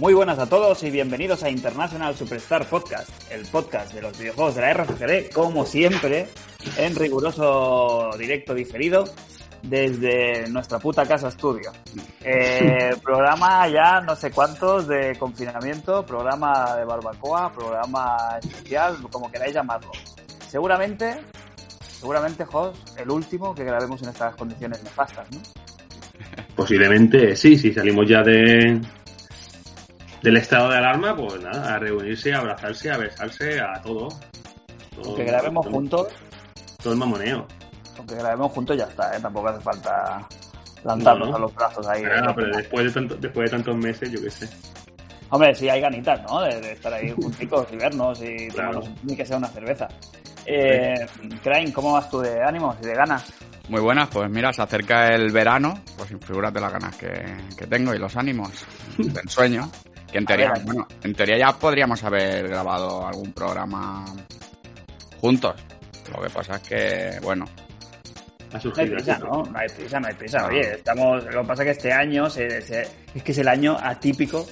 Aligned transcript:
Muy 0.00 0.14
buenas 0.14 0.38
a 0.38 0.46
todos 0.46 0.82
y 0.82 0.90
bienvenidos 0.90 1.42
a 1.42 1.50
International 1.50 2.16
Superstar 2.16 2.66
Podcast, 2.66 3.10
el 3.30 3.44
podcast 3.44 3.92
de 3.92 4.00
los 4.00 4.18
videojuegos 4.18 4.54
de 4.54 4.62
la 4.62 4.72
RFGD, 4.72 5.30
como 5.30 5.66
siempre, 5.66 6.26
en 6.78 6.96
riguroso 6.96 8.08
directo 8.18 8.54
diferido 8.54 9.04
desde 9.62 10.48
nuestra 10.48 10.78
puta 10.78 11.04
casa 11.04 11.28
estudio. 11.28 11.70
Eh, 12.24 12.92
programa 13.02 13.68
ya 13.68 14.00
no 14.00 14.16
sé 14.16 14.30
cuántos 14.30 14.88
de 14.88 15.16
confinamiento, 15.18 16.06
programa 16.06 16.76
de 16.76 16.86
barbacoa, 16.86 17.52
programa 17.52 18.38
especial, 18.42 18.96
como 19.10 19.30
queráis 19.30 19.52
llamarlo. 19.52 19.92
Seguramente, 20.48 21.18
seguramente, 21.78 22.46
Jos, 22.46 22.82
el 22.96 23.10
último 23.10 23.54
que 23.54 23.64
grabemos 23.64 24.02
en 24.02 24.08
estas 24.08 24.34
condiciones 24.34 24.82
nefastas, 24.82 25.30
¿no? 25.30 25.42
Posiblemente 26.56 27.36
sí, 27.36 27.58
si 27.58 27.70
salimos 27.74 28.08
ya 28.08 28.22
de 28.22 28.80
del 30.22 30.36
estado 30.36 30.68
de 30.70 30.76
alarma, 30.78 31.16
pues 31.16 31.40
nada, 31.40 31.74
a 31.74 31.78
reunirse, 31.78 32.32
a 32.34 32.38
abrazarse, 32.38 32.90
a 32.90 32.96
besarse, 32.98 33.60
a 33.60 33.80
todo. 33.82 34.08
todo 34.94 35.04
Aunque 35.06 35.24
grabemos 35.24 35.64
todo, 35.64 35.74
juntos, 35.74 36.08
Todo 36.82 36.92
el 36.92 36.98
mamoneo. 36.98 37.46
aunque 37.98 38.14
grabemos 38.16 38.52
juntos 38.52 38.76
ya 38.76 38.84
está, 38.84 39.16
¿eh? 39.16 39.20
Tampoco 39.20 39.48
hace 39.48 39.60
falta 39.60 40.28
lanzarnos 40.84 41.26
No, 41.28 41.32
no. 41.32 41.36
a 41.36 41.40
los 41.40 41.54
brazos 41.54 41.86
ahí. 41.88 42.02
Claro, 42.02 42.34
pero 42.34 42.56
después 42.56 42.84
de, 42.86 42.90
tanto, 42.92 43.16
después 43.16 43.50
de 43.50 43.56
tantos 43.56 43.76
meses, 43.76 44.10
yo 44.10 44.20
qué 44.22 44.30
sé. 44.30 44.48
Hombre, 45.32 45.54
sí 45.54 45.68
hay 45.68 45.80
ganitas, 45.80 46.20
¿no? 46.28 46.40
De, 46.42 46.60
de 46.60 46.72
estar 46.72 46.92
ahí 46.92 47.10
junticos 47.16 47.66
y 47.72 47.76
vernos 47.76 48.20
y 48.22 48.48
Claro. 48.48 48.80
tomarnos 48.80 49.04
ni 49.04 49.16
que 49.16 49.24
sea 49.24 49.36
una 49.36 49.48
cerveza. 49.48 49.88
Eh, 50.46 50.94
Crane, 51.42 51.72
¿cómo 51.72 51.92
vas 51.92 52.10
tú 52.10 52.20
de 52.20 52.42
ánimos 52.42 52.76
y 52.82 52.86
de 52.86 52.94
ganas? 52.94 53.32
Muy 53.68 53.80
buenas, 53.80 54.08
pues 54.08 54.28
mira, 54.28 54.52
se 54.52 54.62
acerca 54.62 55.14
el 55.14 55.30
verano, 55.30 55.78
pues 55.96 56.08
figúrate 56.26 56.58
las 56.60 56.72
ganas 56.72 56.96
que, 56.96 57.08
que 57.56 57.66
tengo 57.68 57.94
y 57.94 57.98
los 57.98 58.16
ánimos 58.16 58.50
del 58.98 59.28
sueño. 59.28 59.70
Que 60.10 60.18
en 60.18 60.26
teoría, 60.26 60.52
ver, 60.52 60.62
bueno, 60.64 60.88
en 61.02 61.14
teoría 61.14 61.38
ya 61.38 61.52
podríamos 61.58 62.02
haber 62.04 62.48
grabado 62.48 63.06
algún 63.06 63.32
programa 63.32 64.04
juntos. 65.20 65.54
Lo 66.14 66.22
que 66.22 66.30
pasa 66.30 66.56
es 66.56 66.62
que, 66.62 67.10
bueno, 67.22 67.44
Ha 68.52 68.54
No 68.54 68.56
hay 68.56 68.62
surgido. 68.62 68.94
prisa. 68.96 69.18
¿no? 69.20 69.42
No 69.44 69.58
hay 69.60 69.68
prisa, 69.68 70.00
no 70.00 70.08
hay 70.08 70.14
prisa. 70.14 70.46
Oye, 70.46 70.72
estamos. 70.72 71.24
Lo 71.26 71.42
que 71.42 71.46
pasa 71.46 71.62
es 71.62 71.66
que 71.66 71.70
este 71.70 71.92
año 71.92 72.28
se- 72.28 72.60
se- 72.62 72.88
es 73.14 73.22
que 73.22 73.30
es 73.30 73.38
el 73.38 73.46
año 73.46 73.76
atípico 73.80 74.44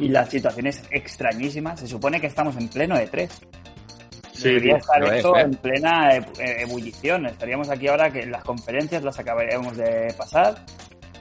y 0.00 0.08
la 0.08 0.24
situación 0.24 0.68
es 0.68 0.80
extrañísima. 0.92 1.76
Se 1.76 1.88
supone 1.88 2.20
que 2.20 2.28
estamos 2.28 2.56
en 2.56 2.68
pleno 2.68 2.96
de 2.96 3.08
tres. 3.08 3.32
Sí, 4.32 4.44
Debería 4.50 4.76
estar 4.76 5.00
lo 5.00 5.06
es, 5.10 5.16
esto 5.16 5.36
¿eh? 5.36 5.40
en 5.40 5.50
plena 5.56 6.14
e- 6.14 6.24
e- 6.38 6.62
ebullición. 6.62 7.26
Estaríamos 7.26 7.68
aquí 7.70 7.88
ahora 7.88 8.08
que 8.12 8.24
las 8.26 8.44
conferencias 8.44 9.02
las 9.02 9.18
acabaríamos 9.18 9.76
de 9.76 10.14
pasar. 10.16 10.54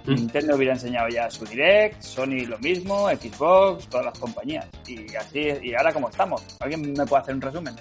Mm. 0.06 0.16
Nintendo 0.16 0.56
hubiera 0.56 0.74
enseñado 0.74 1.08
ya 1.10 1.30
su 1.30 1.46
Direct, 1.46 2.02
Sony 2.02 2.46
lo 2.48 2.58
mismo, 2.60 3.10
Xbox, 3.10 3.88
todas 3.88 4.08
las 4.08 4.20
compañías. 4.20 4.68
Y 4.88 5.16
así, 5.16 5.52
y 5.62 5.74
ahora 5.76 5.94
cómo 5.94 6.10
estamos. 6.10 6.44
¿Alguien 6.60 6.94
me 6.94 7.06
puede 7.06 7.22
hacer 7.22 7.36
un 7.36 7.42
resumen? 7.42 7.76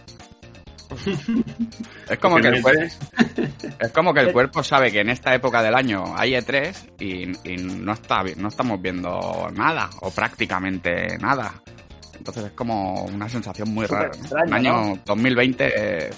es 2.09 2.19
como, 2.19 2.37
que 2.37 2.49
el, 2.49 2.63
cuerpo, 2.63 2.83
es 3.81 3.93
como 3.93 4.13
que 4.13 4.21
el 4.21 4.33
cuerpo 4.33 4.63
sabe 4.63 4.93
que 4.93 5.01
en 5.01 5.09
esta 5.09 5.35
época 5.35 5.63
del 5.63 5.75
año 5.75 6.05
hay 6.17 6.33
E3 6.33 6.93
y, 7.01 7.51
y 7.51 7.57
no, 7.57 7.93
está, 7.93 8.23
no 8.37 8.49
estamos 8.49 8.81
viendo 8.81 9.49
nada, 9.55 9.89
o 10.01 10.11
prácticamente 10.11 11.17
nada. 11.19 11.55
Entonces 12.17 12.45
es 12.45 12.53
como 12.53 13.05
una 13.05 13.29
sensación 13.29 13.73
muy 13.73 13.87
Súper 13.87 14.03
rara. 14.03 14.13
¿no? 14.17 14.23
extraño, 14.23 14.47
Un 14.47 14.55
año 14.55 15.03
2020... 15.07 15.73
eh. 15.75 16.11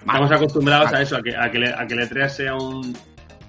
Estamos 0.00 0.32
acostumbrados 0.32 0.92
a 0.94 1.02
eso, 1.02 1.16
a 1.16 1.22
que, 1.22 1.36
a 1.36 1.50
que, 1.50 1.58
le, 1.58 1.74
a 1.74 1.86
que 1.86 1.94
el 1.94 2.00
E3 2.00 2.28
sea 2.28 2.54
un, 2.54 2.96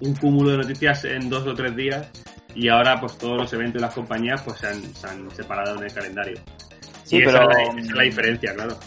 un 0.02 0.16
cúmulo 0.16 0.52
de 0.52 0.57
noticias 0.57 1.05
en 1.05 1.30
dos 1.30 1.45
o 1.47 1.53
tres 1.53 1.75
días 1.75 2.07
y 2.55 2.67
ahora 2.67 2.99
pues 2.99 3.17
todos 3.17 3.38
los 3.38 3.53
eventos 3.53 3.80
y 3.80 3.83
las 3.83 3.94
compañías 3.94 4.41
pues 4.41 4.59
se 4.59 4.67
han, 4.67 4.81
se 4.95 5.08
han 5.08 5.31
separado 5.31 5.77
en 5.77 5.83
el 5.83 5.93
calendario. 5.93 6.39
Sí, 7.03 7.17
y 7.17 7.26
pero- 7.26 7.49
esa, 7.49 7.61
es 7.61 7.67
la, 7.67 7.80
esa 7.80 7.80
es 7.89 7.92
la 7.95 8.03
diferencia, 8.03 8.53
claro. 8.53 8.77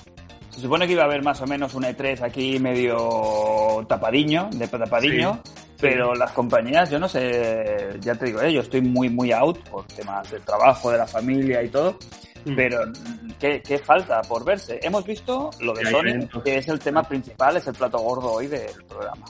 Se 0.51 0.61
supone 0.61 0.87
que 0.87 0.93
iba 0.93 1.03
a 1.03 1.07
haber 1.07 1.23
más 1.23 1.41
o 1.41 1.47
menos 1.47 1.75
un 1.75 1.83
E3 1.83 2.23
aquí 2.23 2.59
medio 2.61 3.85
tapadiño, 3.89 4.51
de 4.53 4.69
tapadiño, 4.69 5.41
Sí, 5.45 5.51
sí. 5.51 5.77
pero 5.81 6.15
las 6.15 6.31
compañías, 6.31 6.91
yo 6.91 6.99
no 7.01 7.09
sé, 7.09 7.97
ya 8.01 8.15
te 8.15 8.27
digo, 8.27 8.41
eh, 8.41 8.53
yo 8.53 8.61
estoy 8.61 8.81
muy, 8.81 9.09
muy 9.09 9.33
out 9.33 9.59
por 9.69 9.85
temas 9.87 10.31
del 10.31 10.43
trabajo, 10.43 10.93
de 10.93 10.99
la 10.99 11.07
familia 11.07 11.63
y 11.63 11.69
todo, 11.69 11.99
Mm. 12.47 12.57
pero 12.57 12.87
mm, 12.87 13.31
¿qué, 13.41 13.63
qué 13.67 13.79
falta 13.79 14.21
por 14.21 14.45
verse? 14.45 14.79
Hemos 14.83 15.05
visto 15.07 15.49
lo 15.61 15.73
de 15.73 15.87
Sony, 15.87 16.29
que 16.45 16.59
es 16.59 16.69
el 16.69 16.79
tema 16.79 17.03
principal, 17.03 17.57
es 17.57 17.67
el 17.67 17.75
plato 17.75 17.97
gordo 17.99 18.33
hoy 18.33 18.47
del 18.49 18.85
programa. 18.87 19.25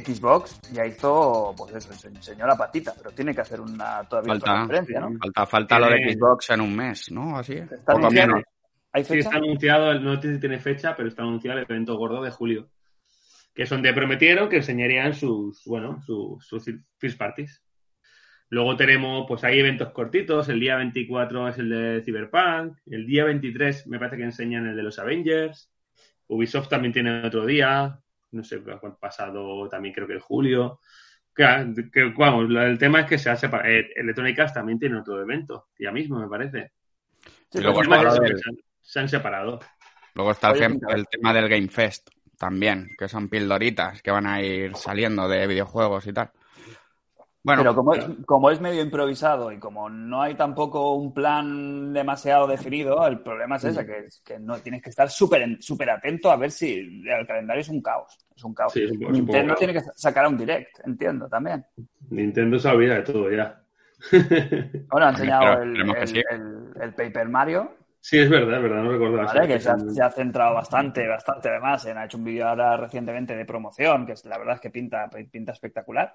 Xbox 0.00 0.60
ya 0.72 0.86
hizo, 0.86 1.54
pues 1.56 1.74
eso, 1.74 1.92
se 1.92 2.08
enseñó 2.08 2.46
la 2.46 2.56
patita, 2.56 2.94
pero 2.96 3.10
tiene 3.12 3.34
que 3.34 3.40
hacer 3.42 3.60
una 3.60 4.02
todavía 4.08 4.34
otra 4.34 4.52
Falta. 4.52 4.58
conferencia, 4.60 5.00
¿no? 5.00 5.18
Falta, 5.18 5.46
falta 5.46 5.78
lo 5.78 5.86
de 5.90 6.12
Xbox 6.14 6.50
en 6.50 6.60
un 6.60 6.74
mes, 6.76 7.10
¿no? 7.10 7.36
Así. 7.36 7.54
Está 7.54 7.76
Poco 7.92 7.98
anunciado. 7.98 8.28
menos. 8.28 8.44
¿Hay 8.92 9.02
Sí, 9.04 9.08
fecha? 9.14 9.28
está 9.28 9.36
anunciado, 9.38 9.94
no 10.00 10.20
sé 10.22 10.34
si 10.34 10.40
tiene 10.40 10.58
fecha, 10.58 10.94
pero 10.96 11.08
está 11.08 11.22
anunciado 11.22 11.58
el 11.58 11.64
evento 11.68 11.96
gordo 11.96 12.22
de 12.22 12.30
julio. 12.30 12.70
Que 13.54 13.64
es 13.64 13.70
donde 13.70 13.92
prometieron 13.92 14.48
que 14.48 14.56
enseñarían 14.56 15.14
sus, 15.14 15.62
bueno, 15.66 16.00
sus, 16.02 16.44
sus 16.46 16.64
first 16.98 17.18
parties. 17.18 17.62
Luego 18.50 18.76
tenemos, 18.76 19.24
pues 19.26 19.42
hay 19.44 19.58
eventos 19.58 19.90
cortitos. 19.92 20.48
El 20.48 20.60
día 20.60 20.76
24 20.76 21.48
es 21.48 21.58
el 21.58 21.68
de 21.70 22.02
Cyberpunk. 22.04 22.76
El 22.86 23.06
día 23.06 23.24
23 23.24 23.86
me 23.88 23.98
parece 23.98 24.16
que 24.16 24.24
enseñan 24.24 24.66
el 24.66 24.76
de 24.76 24.82
los 24.82 24.98
Avengers. 24.98 25.70
Ubisoft 26.28 26.68
también 26.68 26.92
tiene 26.92 27.26
otro 27.26 27.46
día. 27.46 27.98
No 28.34 28.44
sé, 28.44 28.60
cuál 28.62 28.96
pasado 28.98 29.68
también 29.68 29.94
creo 29.94 30.06
que 30.06 30.14
el 30.14 30.20
julio. 30.20 30.80
Que, 31.34 31.44
que, 31.92 32.12
vamos, 32.16 32.48
el 32.50 32.78
tema 32.78 33.00
es 33.00 33.06
que 33.06 33.18
se 33.18 33.30
ha 33.30 33.36
separado. 33.36 33.68
Eh, 33.70 33.90
Electronic 33.96 34.38
Arts 34.38 34.54
también 34.54 34.78
tiene 34.78 34.98
otro 34.98 35.20
evento, 35.20 35.68
ya 35.78 35.90
mismo, 35.90 36.18
me 36.20 36.28
parece. 36.28 36.72
Sí, 37.50 37.58
Y 37.58 37.62
luego 37.62 37.80
El 37.80 37.88
tema 37.88 38.02
es 38.02 38.20
que 38.20 38.38
se 38.38 38.50
han- 38.50 38.56
se 38.80 39.00
han 39.00 39.08
separado. 39.08 39.60
Luego 40.14 40.30
está 40.30 40.52
el, 40.52 41.06
tema 41.08 41.32
del 41.32 41.48
Game 41.48 41.68
Fest 41.68 42.08
también, 42.38 42.90
que 42.98 43.08
son 43.08 43.28
pildoritas 43.28 44.02
que 44.02 44.10
van 44.10 44.26
a 44.26 44.40
ir 44.42 44.76
saliendo 44.76 45.28
de 45.28 45.46
videojuegos 45.46 46.06
y 46.06 46.12
tal. 46.12 46.30
Bueno, 47.42 47.62
Pero 47.62 47.74
como 47.74 47.94
es, 47.94 48.06
como 48.26 48.50
es 48.50 48.60
medio 48.60 48.82
improvisado 48.82 49.52
y 49.52 49.58
como 49.58 49.90
no 49.90 50.22
hay 50.22 50.34
tampoco 50.34 50.94
un 50.94 51.12
plan 51.12 51.92
demasiado 51.92 52.46
definido, 52.46 53.06
el 53.06 53.20
problema 53.20 53.56
es 53.56 53.64
ese, 53.64 53.84
que, 53.84 53.98
es 53.98 54.22
que 54.24 54.38
no 54.38 54.58
tienes 54.60 54.82
que 54.82 54.88
estar 54.88 55.10
súper 55.10 55.42
en- 55.42 55.60
súper 55.60 55.90
atento 55.90 56.30
a 56.30 56.36
ver 56.36 56.50
si 56.50 56.72
el 56.74 57.26
calendario 57.26 57.60
es 57.60 57.68
un 57.68 57.82
caos. 57.82 58.16
Es 58.36 58.44
un 58.44 58.54
caos. 58.54 58.72
Sí, 58.72 58.84
Nintendo 58.86 59.54
tiene 59.54 59.72
que 59.72 59.80
sacar 59.94 60.26
un 60.26 60.36
direct, 60.36 60.80
entiendo 60.86 61.28
también. 61.28 61.64
Nintendo 62.10 62.58
se 62.58 62.68
olvida 62.68 62.94
de 62.96 63.02
todo 63.02 63.30
ya. 63.30 63.60
Bueno, 64.90 65.06
ha 65.06 65.10
enseñado 65.10 65.62
el, 65.62 65.68
esperemos 65.70 65.94
que 65.96 66.00
el- 66.02 66.08
sí. 66.08 66.22
el- 66.30 66.82
el 66.82 66.94
Paper 66.94 67.28
Mario, 67.28 67.76
sí, 68.00 68.18
es 68.18 68.28
verdad, 68.28 68.56
es 68.56 68.62
verdad, 68.62 68.82
no 68.82 68.92
recordaba. 68.92 69.24
¿vale? 69.26 69.40
eso. 69.40 69.48
que 69.48 69.60
se 69.60 69.70
ha, 69.70 69.78
se 69.78 70.02
ha 70.02 70.10
centrado 70.10 70.54
bastante, 70.54 71.06
bastante 71.06 71.48
además. 71.48 71.86
En, 71.86 71.96
ha 71.96 72.04
hecho 72.04 72.18
un 72.18 72.24
vídeo 72.24 72.46
ahora 72.48 72.76
recientemente 72.76 73.36
de 73.36 73.44
promoción, 73.44 74.04
que 74.04 74.12
es, 74.12 74.24
la 74.24 74.36
verdad 74.38 74.56
es 74.56 74.60
que 74.60 74.70
pinta, 74.70 75.08
pinta 75.30 75.52
espectacular. 75.52 76.14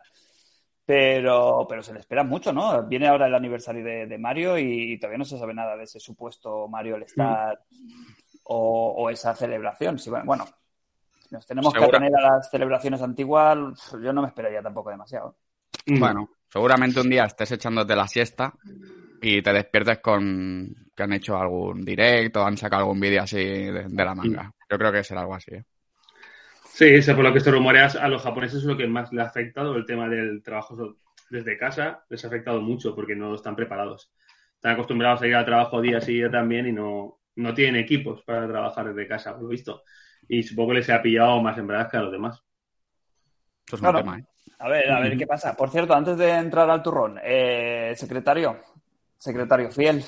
Pero, 0.85 1.67
pero 1.69 1.83
se 1.83 1.93
le 1.93 1.99
espera 1.99 2.23
mucho, 2.23 2.51
¿no? 2.51 2.83
Viene 2.83 3.07
ahora 3.07 3.27
el 3.27 3.35
aniversario 3.35 3.83
de, 3.83 4.07
de 4.07 4.17
Mario 4.17 4.57
y, 4.57 4.97
todavía 4.99 5.19
no 5.19 5.25
se 5.25 5.37
sabe 5.37 5.53
nada 5.53 5.77
de 5.77 5.83
ese 5.83 5.99
supuesto 5.99 6.67
Mario 6.67 6.95
All 6.95 7.03
Star 7.03 7.59
o, 8.43 8.95
o 8.97 9.09
esa 9.11 9.35
celebración. 9.35 9.99
Si, 9.99 10.09
bueno, 10.09 10.45
si 11.29 11.35
nos 11.35 11.45
tenemos 11.45 11.71
que 11.71 11.83
atener 11.83 12.11
a 12.15 12.21
las 12.21 12.49
celebraciones 12.49 13.01
antiguas, 13.03 13.57
yo 14.01 14.11
no 14.11 14.23
me 14.23 14.29
esperaría 14.29 14.63
tampoco 14.63 14.89
demasiado. 14.89 15.37
Bueno, 15.85 16.27
seguramente 16.51 16.99
un 16.99 17.09
día 17.09 17.25
estés 17.25 17.51
echándote 17.51 17.95
la 17.95 18.07
siesta 18.07 18.51
y 19.21 19.41
te 19.41 19.53
despiertes 19.53 19.99
con 19.99 20.73
que 20.95 21.03
han 21.03 21.13
hecho 21.13 21.37
algún 21.37 21.85
directo 21.85 22.43
han 22.43 22.57
sacado 22.57 22.81
algún 22.81 22.99
vídeo 22.99 23.21
así 23.21 23.37
de, 23.37 23.85
de 23.87 24.05
la 24.05 24.15
manga. 24.15 24.51
Yo 24.69 24.77
creo 24.77 24.91
que 24.91 25.03
será 25.03 25.21
algo 25.21 25.35
así. 25.35 25.53
¿eh? 25.53 25.63
Sí, 26.63 26.85
eso 26.85 27.15
por 27.15 27.23
lo 27.23 27.33
que 27.33 27.39
se 27.41 27.51
rumorea 27.51 27.85
a 27.85 28.07
los 28.07 28.23
japoneses 28.23 28.59
es 28.59 28.65
lo 28.65 28.75
que 28.75 28.87
más 28.87 29.13
le 29.13 29.21
ha 29.21 29.25
afectado, 29.25 29.75
el 29.75 29.85
tema 29.85 30.09
del 30.09 30.41
trabajo 30.41 30.97
desde 31.29 31.57
casa, 31.57 32.03
les 32.09 32.23
ha 32.25 32.27
afectado 32.27 32.59
mucho 32.59 32.95
porque 32.95 33.15
no 33.15 33.35
están 33.35 33.55
preparados. 33.55 34.11
Están 34.55 34.73
acostumbrados 34.73 35.21
a 35.21 35.27
ir 35.27 35.35
al 35.35 35.45
trabajo 35.45 35.79
día 35.79 36.01
sí 36.01 36.13
día 36.13 36.31
también 36.31 36.67
y 36.67 36.71
no, 36.71 37.19
no 37.35 37.53
tienen 37.53 37.75
equipos 37.75 38.23
para 38.23 38.47
trabajar 38.47 38.87
desde 38.87 39.07
casa, 39.07 39.33
por 39.33 39.43
lo 39.43 39.49
visto. 39.49 39.83
Y 40.29 40.43
supongo 40.43 40.69
que 40.69 40.75
les 40.75 40.89
ha 40.89 41.01
pillado 41.01 41.41
más 41.41 41.57
embragas 41.57 41.89
que 41.91 41.97
a 41.97 42.01
los 42.01 42.11
demás. 42.11 42.41
Esto 43.65 43.75
es 43.75 43.81
Claro. 43.81 43.97
un 43.97 44.03
tema, 44.05 44.19
¿eh? 44.19 44.23
A 44.59 44.69
ver, 44.69 44.91
a 44.91 44.99
ver 45.01 45.17
qué 45.17 45.25
pasa. 45.27 45.55
Por 45.55 45.69
cierto, 45.69 45.93
antes 45.93 46.17
de 46.17 46.31
entrar 46.31 46.69
al 46.69 46.81
turrón, 46.83 47.19
eh, 47.23 47.93
secretario, 47.95 48.57
secretario 49.17 49.71
fiel, 49.71 50.03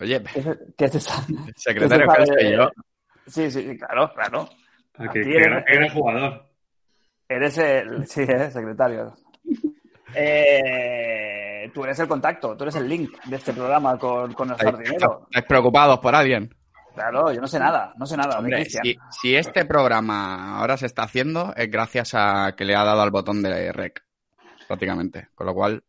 Oye, 0.00 0.22
¿qué 0.22 0.56
qué 0.76 0.88
se 0.88 1.00
sa- 1.00 1.22
secretario 1.56 2.06
¿qué 2.26 2.36
que 2.36 2.52
yo. 2.56 2.70
Sí, 3.26 3.50
sí, 3.50 3.76
claro, 3.78 4.12
claro. 4.14 4.48
Ah, 4.96 5.08
que, 5.12 5.20
Aquí 5.20 5.30
que 5.30 5.36
eres- 5.76 5.92
jugador. 5.92 6.46
Eres 7.28 7.58
el. 7.58 8.06
Sí, 8.08 8.22
eh, 8.22 8.50
secretario. 8.50 9.14
Eh, 10.14 11.70
tú 11.74 11.84
eres 11.84 11.98
el 12.00 12.08
contacto, 12.08 12.56
tú 12.56 12.64
eres 12.64 12.74
el 12.76 12.88
link 12.88 13.10
de 13.24 13.36
este 13.36 13.52
programa 13.52 13.98
con, 13.98 14.32
con 14.32 14.48
el 14.48 14.54
¿Estáis, 14.56 14.74
jardinero. 14.76 15.26
estáis 15.30 15.46
preocupados 15.46 15.98
por 16.00 16.14
alguien? 16.14 16.52
Claro, 16.94 17.32
yo 17.32 17.40
no 17.40 17.46
sé 17.46 17.58
nada, 17.58 17.94
no 17.96 18.04
sé 18.06 18.16
nada 18.16 18.38
Hombre, 18.38 18.64
si, 18.64 18.96
si 19.10 19.36
este 19.36 19.64
programa 19.64 20.58
ahora 20.58 20.76
se 20.76 20.86
está 20.86 21.04
haciendo 21.04 21.54
es 21.56 21.70
gracias 21.70 22.12
a 22.14 22.54
que 22.56 22.64
le 22.64 22.74
ha 22.74 22.84
dado 22.84 23.00
al 23.02 23.10
botón 23.10 23.42
de 23.42 23.72
rec, 23.72 24.02
prácticamente. 24.66 25.28
Con 25.34 25.46
lo 25.46 25.54
cual, 25.54 25.82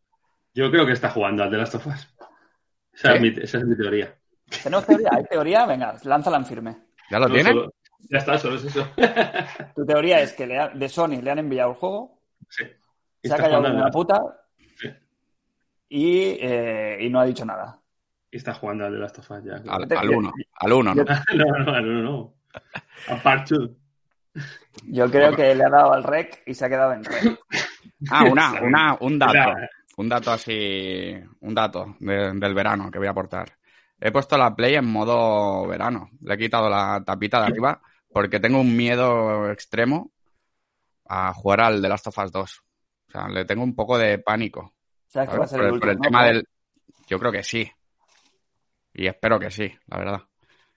Yo 0.54 0.70
creo 0.70 0.86
que 0.86 0.92
está 0.92 1.10
jugando 1.10 1.42
al 1.42 1.50
de 1.50 1.58
Last 1.58 1.74
of 1.74 1.86
Us. 1.88 2.08
Esa, 2.92 3.08
¿Sí? 3.08 3.14
es, 3.14 3.20
mi, 3.20 3.28
esa 3.42 3.58
es 3.58 3.64
mi 3.64 3.76
teoría. 3.76 4.14
¿Tenemos 4.62 4.86
teoría? 4.86 5.08
¿Hay 5.12 5.24
teoría? 5.24 5.66
Venga, 5.66 5.94
lánzala 6.04 6.36
en 6.36 6.46
firme. 6.46 6.76
¿Ya 7.10 7.18
lo 7.18 7.28
No, 7.28 7.34
tiene? 7.34 7.50
solo- 7.50 7.74
ya 8.10 8.18
está, 8.18 8.38
solo 8.38 8.56
es 8.56 8.64
eso. 8.64 8.86
Tu 9.74 9.86
teoría 9.86 10.20
es 10.20 10.32
que 10.34 10.46
le 10.46 10.58
ha- 10.58 10.68
de 10.68 10.88
Sony 10.88 11.20
le 11.22 11.30
han 11.30 11.38
enviado 11.38 11.70
el 11.70 11.76
juego, 11.76 12.20
sí. 12.48 12.64
Y 13.22 13.28
se 13.28 13.34
ha 13.34 13.38
callado 13.38 13.60
una 13.72 13.90
puta 13.90 14.20
Sí. 14.76 14.88
y, 15.88 16.20
eh, 16.40 16.98
y 17.00 17.08
no 17.10 17.20
ha 17.20 17.24
dicho 17.24 17.44
nada. 17.44 17.78
Y 18.32 18.36
está 18.38 18.54
jugando 18.54 18.84
al 18.86 18.92
de 18.94 18.98
Last 18.98 19.18
of 19.18 19.30
Us 19.30 19.44
ya. 19.44 19.62
Al, 19.72 19.86
al 19.96 20.10
uno. 20.10 20.32
Al 20.58 20.72
uno, 20.72 20.94
¿no? 20.94 21.04
No, 21.36 21.44
no, 21.64 21.80
no, 21.80 22.02
no. 22.02 22.34
A 23.08 23.16
part 23.22 23.46
two. 23.48 23.76
Yo 24.84 25.10
creo 25.10 25.36
que 25.36 25.54
le 25.54 25.64
ha 25.64 25.68
dado 25.70 25.92
al 25.92 26.02
rec 26.02 26.42
y 26.46 26.54
se 26.54 26.64
ha 26.64 26.68
quedado 26.68 26.92
en 26.94 27.04
rec. 27.04 27.38
Ah, 28.10 28.24
una, 28.24 28.52
una, 28.62 28.96
un 29.00 29.18
dato. 29.18 29.52
Un 29.98 30.08
dato 30.08 30.32
así. 30.32 31.14
Un 31.40 31.54
dato 31.54 31.96
de- 32.00 32.32
del 32.34 32.54
verano 32.54 32.90
que 32.90 32.98
voy 32.98 33.06
a 33.06 33.10
aportar. 33.10 33.52
He 34.00 34.10
puesto 34.10 34.36
la 34.38 34.54
Play 34.56 34.74
en 34.74 34.86
modo 34.86 35.66
verano. 35.68 36.08
Le 36.22 36.34
he 36.34 36.38
quitado 36.38 36.68
la 36.70 37.02
tapita 37.04 37.38
de 37.40 37.46
arriba 37.46 37.80
porque 38.10 38.40
tengo 38.40 38.60
un 38.60 38.74
miedo 38.74 39.50
extremo 39.50 40.10
a 41.06 41.32
jugar 41.34 41.60
al 41.60 41.82
The 41.82 41.88
Last 41.88 42.06
of 42.06 42.18
Us 42.18 42.32
2. 42.32 42.62
O 43.08 43.10
sea, 43.12 43.28
le 43.28 43.44
tengo 43.44 43.62
un 43.62 43.74
poco 43.76 43.98
de 43.98 44.18
pánico. 44.18 44.72
¿Sabes 45.06 45.28
que 45.28 45.36
va 45.38 45.44
a 45.44 45.46
¿sabes? 45.48 45.50
ser 45.50 45.58
Por, 45.60 45.66
el 45.68 45.74
el, 45.74 45.80
por 45.80 45.88
último? 45.88 45.90
el 45.90 45.96
¿no? 45.98 46.02
tema 46.02 46.24
del. 46.26 46.48
Yo 47.06 47.18
creo 47.18 47.30
que 47.32 47.42
sí. 47.42 47.70
Y 48.94 49.06
espero 49.06 49.38
que 49.40 49.50
sí, 49.50 49.70
la 49.86 49.98
verdad. 49.98 50.22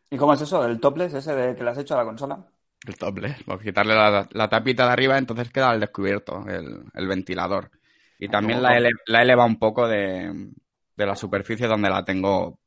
¿Y 0.09 0.17
cómo 0.17 0.33
es 0.33 0.41
eso? 0.41 0.65
¿El 0.65 0.79
topless 0.79 1.13
ese 1.13 1.35
de 1.35 1.56
que 1.56 1.63
le 1.63 1.69
has 1.71 1.77
hecho 1.77 1.94
a 1.95 1.97
la 1.97 2.06
consola? 2.06 2.47
El 2.88 2.97
topless. 2.97 3.44
Por 3.44 3.62
quitarle 3.62 3.95
la, 3.95 4.27
la 4.31 4.50
tapita 4.50 4.85
de 4.85 4.91
arriba, 4.94 5.17
entonces 5.17 5.51
queda 5.51 5.71
al 5.71 5.79
descubierto 5.79 6.45
el, 6.47 6.83
el 6.94 7.07
ventilador. 7.07 7.71
Y 8.19 8.29
también 8.29 8.62
la, 8.62 8.77
ele- 8.77 8.91
la 9.07 9.21
eleva 9.23 9.45
un 9.45 9.57
poco 9.57 9.88
de, 9.88 10.51
de 10.95 11.06
la 11.06 11.15
superficie 11.15 11.67
donde 11.67 11.89
la 11.89 12.06
tengo 12.06 12.59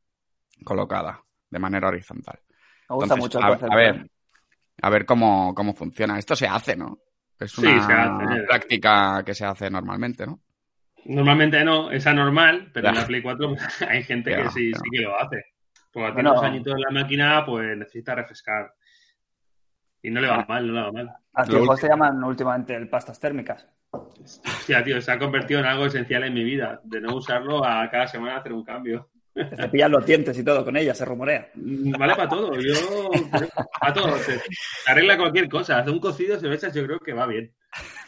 colocada, 0.64 1.24
de 1.50 1.58
manera 1.60 1.88
horizontal. 1.88 2.40
Me 2.88 2.96
gusta 2.96 3.16
Entonces, 3.16 3.16
mucho 3.16 3.38
el 3.38 3.44
a, 3.44 3.46
concepto. 3.46 3.74
a 3.74 3.76
ver, 3.76 4.10
a 4.82 4.90
ver 4.90 5.06
cómo, 5.06 5.54
cómo 5.54 5.74
funciona. 5.74 6.18
Esto 6.18 6.36
se 6.36 6.48
hace, 6.48 6.76
¿no? 6.76 7.00
Es 7.40 7.58
Sí, 7.58 7.80
una 7.80 7.82
se 7.82 7.92
hace. 7.92 8.24
práctica 8.46 9.22
que 9.24 9.34
se 9.34 9.44
hace 9.46 9.70
normalmente, 9.70 10.26
¿no? 10.26 10.40
Normalmente 11.04 11.64
no, 11.64 11.90
es 11.90 12.06
anormal, 12.06 12.70
pero 12.72 12.88
en 12.88 12.94
Ya. 12.94 13.00
la 13.00 13.06
Play 13.06 13.22
4 13.22 13.54
hay 13.88 14.02
gente 14.02 14.30
Ya, 14.30 14.42
que 14.42 14.50
sí, 14.50 14.72
ya. 14.72 14.78
sí 14.78 14.90
que 14.90 15.02
lo 15.02 15.18
hace. 15.20 15.44
Porque 15.92 16.12
Bueno. 16.12 16.14
tiene 16.14 16.30
unos 16.30 16.42
añitos 16.42 16.74
en 16.74 16.80
la 16.80 16.90
máquina, 16.90 17.44
pues 17.46 17.76
necesita 17.76 18.14
refrescar. 18.14 18.72
Y 20.02 20.10
no 20.10 20.20
le 20.20 20.28
va 20.28 20.40
Ah. 20.40 20.46
mal, 20.48 20.66
no 20.66 20.72
le 20.74 20.80
va 20.82 20.92
mal. 20.92 21.10
A 21.34 21.44
tus 21.44 21.54
Lo 21.54 21.60
juegos 21.60 21.80
te 21.80 21.88
llaman 21.88 22.22
últimamente 22.22 22.74
el 22.74 22.88
pastas 22.88 23.18
térmicas. 23.18 23.66
Hostia, 23.90 24.84
tío, 24.84 25.00
se 25.00 25.10
ha 25.10 25.18
convertido 25.18 25.60
en 25.60 25.66
algo 25.66 25.86
esencial 25.86 26.24
en 26.24 26.34
mi 26.34 26.44
vida. 26.44 26.80
De 26.84 27.00
no 27.00 27.14
usarlo 27.16 27.64
a 27.64 27.88
cada 27.90 28.06
semana 28.06 28.36
hacer 28.36 28.52
un 28.52 28.64
cambio. 28.64 29.10
Te 29.34 29.56
cepillan 29.56 29.92
los 29.92 30.04
dientes 30.04 30.36
y 30.38 30.44
todo 30.44 30.64
con 30.64 30.76
ella, 30.76 30.94
se 30.94 31.04
rumorea. 31.04 31.48
Mm, 31.54 31.92
Vale 31.96 32.14
para 32.16 32.28
todo. 32.28 32.52
Yo, 32.60 33.08
para 33.80 33.92
todo. 33.94 34.18
Se 34.18 34.40
arregla 34.86 35.16
cualquier 35.16 35.48
cosa. 35.48 35.78
Hace 35.78 35.90
un 35.90 36.00
cocido, 36.00 36.38
se 36.38 36.46
lo 36.48 36.54
echas, 36.54 36.74
yo 36.74 36.84
creo 36.84 36.98
que 36.98 37.12
va 37.12 37.26
bien. 37.26 37.54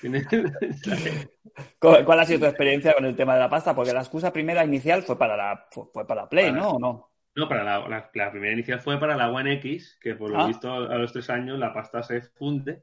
¿Cuál 1.79 2.20
ha 2.20 2.25
sido 2.25 2.41
tu 2.41 2.47
experiencia 2.47 2.94
con 2.94 3.05
el 3.05 3.17
tema 3.17 3.35
de 3.35 3.41
la 3.41 3.50
pasta? 3.50 3.75
Porque 3.75 3.93
la 3.93 4.00
excusa 4.00 4.32
primera 4.32 4.64
inicial 4.64 5.02
fue 5.02 5.19
para 5.19 5.37
la, 5.37 5.67
fue, 5.70 6.06
para 6.06 6.29
Play, 6.29 6.52
¿no? 6.52 6.70
¿O 6.70 6.79
no? 6.79 7.11
No, 7.35 7.49
para 7.49 7.62
la, 7.62 7.88
la- 7.88 8.11
la 8.12 8.31
primera 8.31 8.52
inicial 8.52 8.81
fue 8.81 8.99
para 8.99 9.17
la 9.17 9.31
One 9.31 9.55
X, 9.55 9.99
que 10.00 10.14
por 10.14 10.31
lo 10.31 10.41
Ah. 10.41 10.47
visto 10.47 10.73
a 10.73 10.97
los 10.99 11.12
tres 11.12 11.31
años 11.31 11.58
la 11.58 11.73
pasta 11.73 12.02
se 12.02 12.20
funde. 12.23 12.82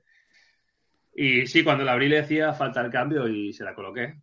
Y 1.20 1.48
sí, 1.48 1.64
cuando 1.64 1.84
la 1.84 1.94
abrí 1.94 2.08
le 2.08 2.18
decía 2.22 2.54
falta 2.54 2.80
el 2.82 2.92
cambio 2.92 3.28
y 3.28 3.52
se 3.52 3.64
la 3.64 3.74
coloqué. 3.74 4.22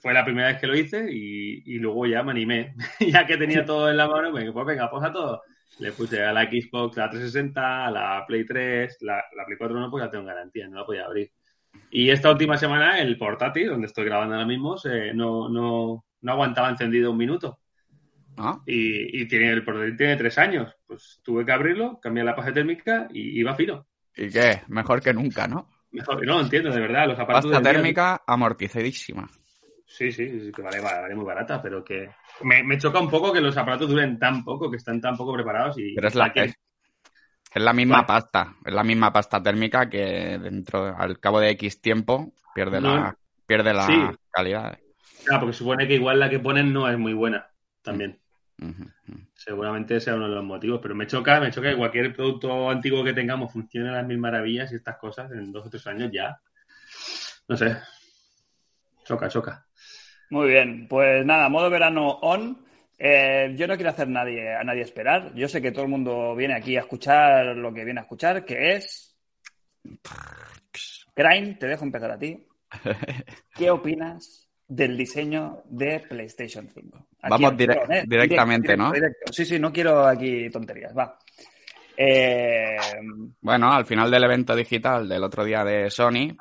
Fue 0.00 0.14
la 0.14 0.24
primera 0.24 0.48
vez 0.48 0.58
que 0.58 0.66
lo 0.66 0.74
hice 0.74 1.06
y, 1.10 1.62
y 1.74 1.78
luego 1.78 2.06
ya 2.06 2.22
me 2.22 2.30
animé. 2.32 2.74
ya 3.00 3.26
que 3.26 3.36
tenía 3.36 3.64
todo 3.64 3.90
en 3.90 3.96
la 3.98 4.08
mano, 4.08 4.30
pues 4.30 4.50
pues 4.50 4.66
venga, 4.66 4.90
posa 4.90 5.12
todo. 5.12 5.42
Le 5.78 5.92
puse 5.92 6.22
a 6.24 6.32
la 6.32 6.42
Xbox 6.44 6.96
la 6.96 7.08
360, 7.10 7.86
a 7.86 7.90
la 7.90 8.24
Play 8.26 8.44
3, 8.44 8.98
la, 9.02 9.16
la 9.36 9.44
Play 9.46 9.56
4 9.58 9.78
no, 9.78 9.90
pues 9.90 10.04
ya 10.04 10.10
tengo 10.10 10.24
garantía, 10.24 10.66
no 10.68 10.80
la 10.80 10.84
podía 10.86 11.04
abrir. 11.04 11.30
Y 11.90 12.10
esta 12.10 12.30
última 12.30 12.56
semana 12.56 13.00
el 13.00 13.18
portátil, 13.18 13.68
donde 13.68 13.86
estoy 13.86 14.04
grabando 14.04 14.34
ahora 14.34 14.46
mismo, 14.46 14.76
se- 14.76 15.12
no, 15.14 15.48
no, 15.48 16.04
no 16.20 16.32
aguantaba 16.32 16.70
encendido 16.70 17.10
un 17.10 17.16
minuto 17.18 17.58
¿No? 18.36 18.62
y, 18.66 19.20
y 19.22 19.28
tiene 19.28 19.50
el 19.50 19.64
portátil 19.64 19.96
tiene 19.96 20.16
tres 20.16 20.38
años. 20.38 20.72
Pues 20.86 21.20
tuve 21.22 21.44
que 21.44 21.52
abrirlo, 21.52 21.98
cambiar 22.00 22.26
la 22.26 22.36
pasta 22.36 22.52
térmica 22.52 23.08
y 23.12 23.38
iba 23.40 23.54
fino. 23.54 23.86
¿Y 24.16 24.28
qué? 24.30 24.62
Mejor 24.68 25.00
que 25.00 25.12
nunca, 25.14 25.46
¿no? 25.46 25.68
Mejor, 25.92 26.24
no, 26.24 26.40
entiendo, 26.40 26.70
de 26.70 26.80
verdad, 26.80 27.08
los 27.08 27.18
aparatos 27.18 27.50
Pasta 27.50 27.56
del 27.56 27.62
día- 27.64 27.72
térmica 27.82 28.22
amortizadísima. 28.26 29.28
Sí, 29.86 30.12
sí, 30.12 30.28
sí, 30.40 30.52
que 30.52 30.62
vale, 30.62 30.80
vale 30.80 31.14
muy 31.16 31.24
barata, 31.24 31.60
pero 31.60 31.84
que 31.84 32.08
me, 32.44 32.62
me 32.62 32.78
choca 32.78 33.00
un 33.00 33.10
poco 33.10 33.32
que 33.32 33.40
los 33.40 33.56
aparatos 33.56 33.88
duren 33.88 34.18
tan 34.20 34.44
poco, 34.44 34.70
que 34.70 34.76
están 34.76 35.00
tan 35.00 35.16
poco 35.16 35.34
preparados 35.34 35.78
y 35.78 35.94
Pero 35.96 36.06
es 36.08 36.14
la, 36.14 36.32
que- 36.32 36.44
es, 36.44 36.54
es 37.52 37.62
la 37.62 37.72
misma 37.72 38.06
pasta. 38.06 38.54
Es 38.64 38.72
la 38.72 38.84
misma 38.84 39.12
pasta 39.12 39.42
térmica 39.42 39.88
que 39.88 40.38
dentro, 40.38 40.94
al 40.96 41.18
cabo 41.18 41.40
de 41.40 41.50
X 41.50 41.80
tiempo, 41.80 42.32
pierde 42.54 42.80
No. 42.80 42.96
la, 42.96 43.16
pierde 43.46 43.74
la 43.74 43.86
Sí. 43.86 44.00
calidad. 44.30 44.78
Ah, 45.30 45.38
porque 45.38 45.52
supone 45.52 45.86
que 45.86 45.94
igual 45.94 46.18
la 46.20 46.30
que 46.30 46.38
ponen 46.38 46.72
no 46.72 46.88
es 46.88 46.98
muy 46.98 47.12
buena 47.12 47.46
también. 47.82 48.18
Seguramente 49.34 50.00
sea 50.00 50.16
uno 50.16 50.28
de 50.28 50.34
los 50.34 50.44
motivos, 50.44 50.80
pero 50.82 50.94
me 50.94 51.06
choca, 51.06 51.40
me 51.40 51.50
choca 51.50 51.70
que 51.70 51.76
cualquier 51.76 52.14
producto 52.14 52.68
antiguo 52.70 53.02
que 53.02 53.14
tengamos 53.14 53.52
funcione 53.52 53.88
a 53.88 53.92
las 53.92 54.06
mil 54.06 54.18
maravillas 54.18 54.70
y 54.70 54.76
estas 54.76 54.98
cosas 54.98 55.32
en 55.32 55.50
dos 55.50 55.66
o 55.66 55.70
tres 55.70 55.86
años 55.86 56.10
ya. 56.12 56.38
No 57.48 57.56
sé. 57.56 57.76
Choca, 59.04 59.28
choca. 59.28 59.66
Muy 60.30 60.48
bien, 60.48 60.86
pues 60.88 61.24
nada, 61.24 61.48
modo 61.48 61.70
verano 61.70 62.18
on. 62.20 62.58
Eh, 63.02 63.54
yo 63.56 63.66
no 63.66 63.76
quiero 63.76 63.88
hacer 63.90 64.08
nadie, 64.08 64.54
a 64.54 64.62
nadie 64.62 64.82
esperar. 64.82 65.32
Yo 65.34 65.48
sé 65.48 65.62
que 65.62 65.72
todo 65.72 65.84
el 65.84 65.90
mundo 65.90 66.36
viene 66.36 66.54
aquí 66.54 66.76
a 66.76 66.80
escuchar 66.80 67.56
lo 67.56 67.72
que 67.72 67.82
viene 67.82 68.00
a 68.00 68.02
escuchar, 68.02 68.44
que 68.44 68.72
es. 68.76 69.16
Crane, 71.14 71.54
te 71.54 71.66
dejo 71.66 71.84
empezar 71.84 72.10
a 72.10 72.18
ti. 72.18 72.46
¿Qué 73.54 73.70
opinas 73.70 74.50
del 74.68 74.98
diseño 74.98 75.62
de 75.64 76.00
PlayStation 76.00 76.68
5? 76.68 76.98
Aquí 77.22 77.30
Vamos 77.30 77.52
¿eh? 77.52 77.56
directamente, 77.56 78.06
Directo, 78.06 78.76
¿no? 78.76 78.92
directo. 78.92 79.32
Sí, 79.32 79.46
sí, 79.46 79.58
no 79.58 79.72
quiero 79.72 80.06
aquí 80.06 80.50
tonterías, 80.50 80.96
va. 80.96 81.18
Eh, 81.96 82.76
Bueno, 83.40 83.72
al 83.72 83.86
final 83.86 84.10
del 84.10 84.24
evento 84.24 84.54
digital 84.54 85.08
del 85.08 85.24
otro 85.24 85.42
día 85.44 85.64
de 85.64 85.90
Sony, 85.90 86.36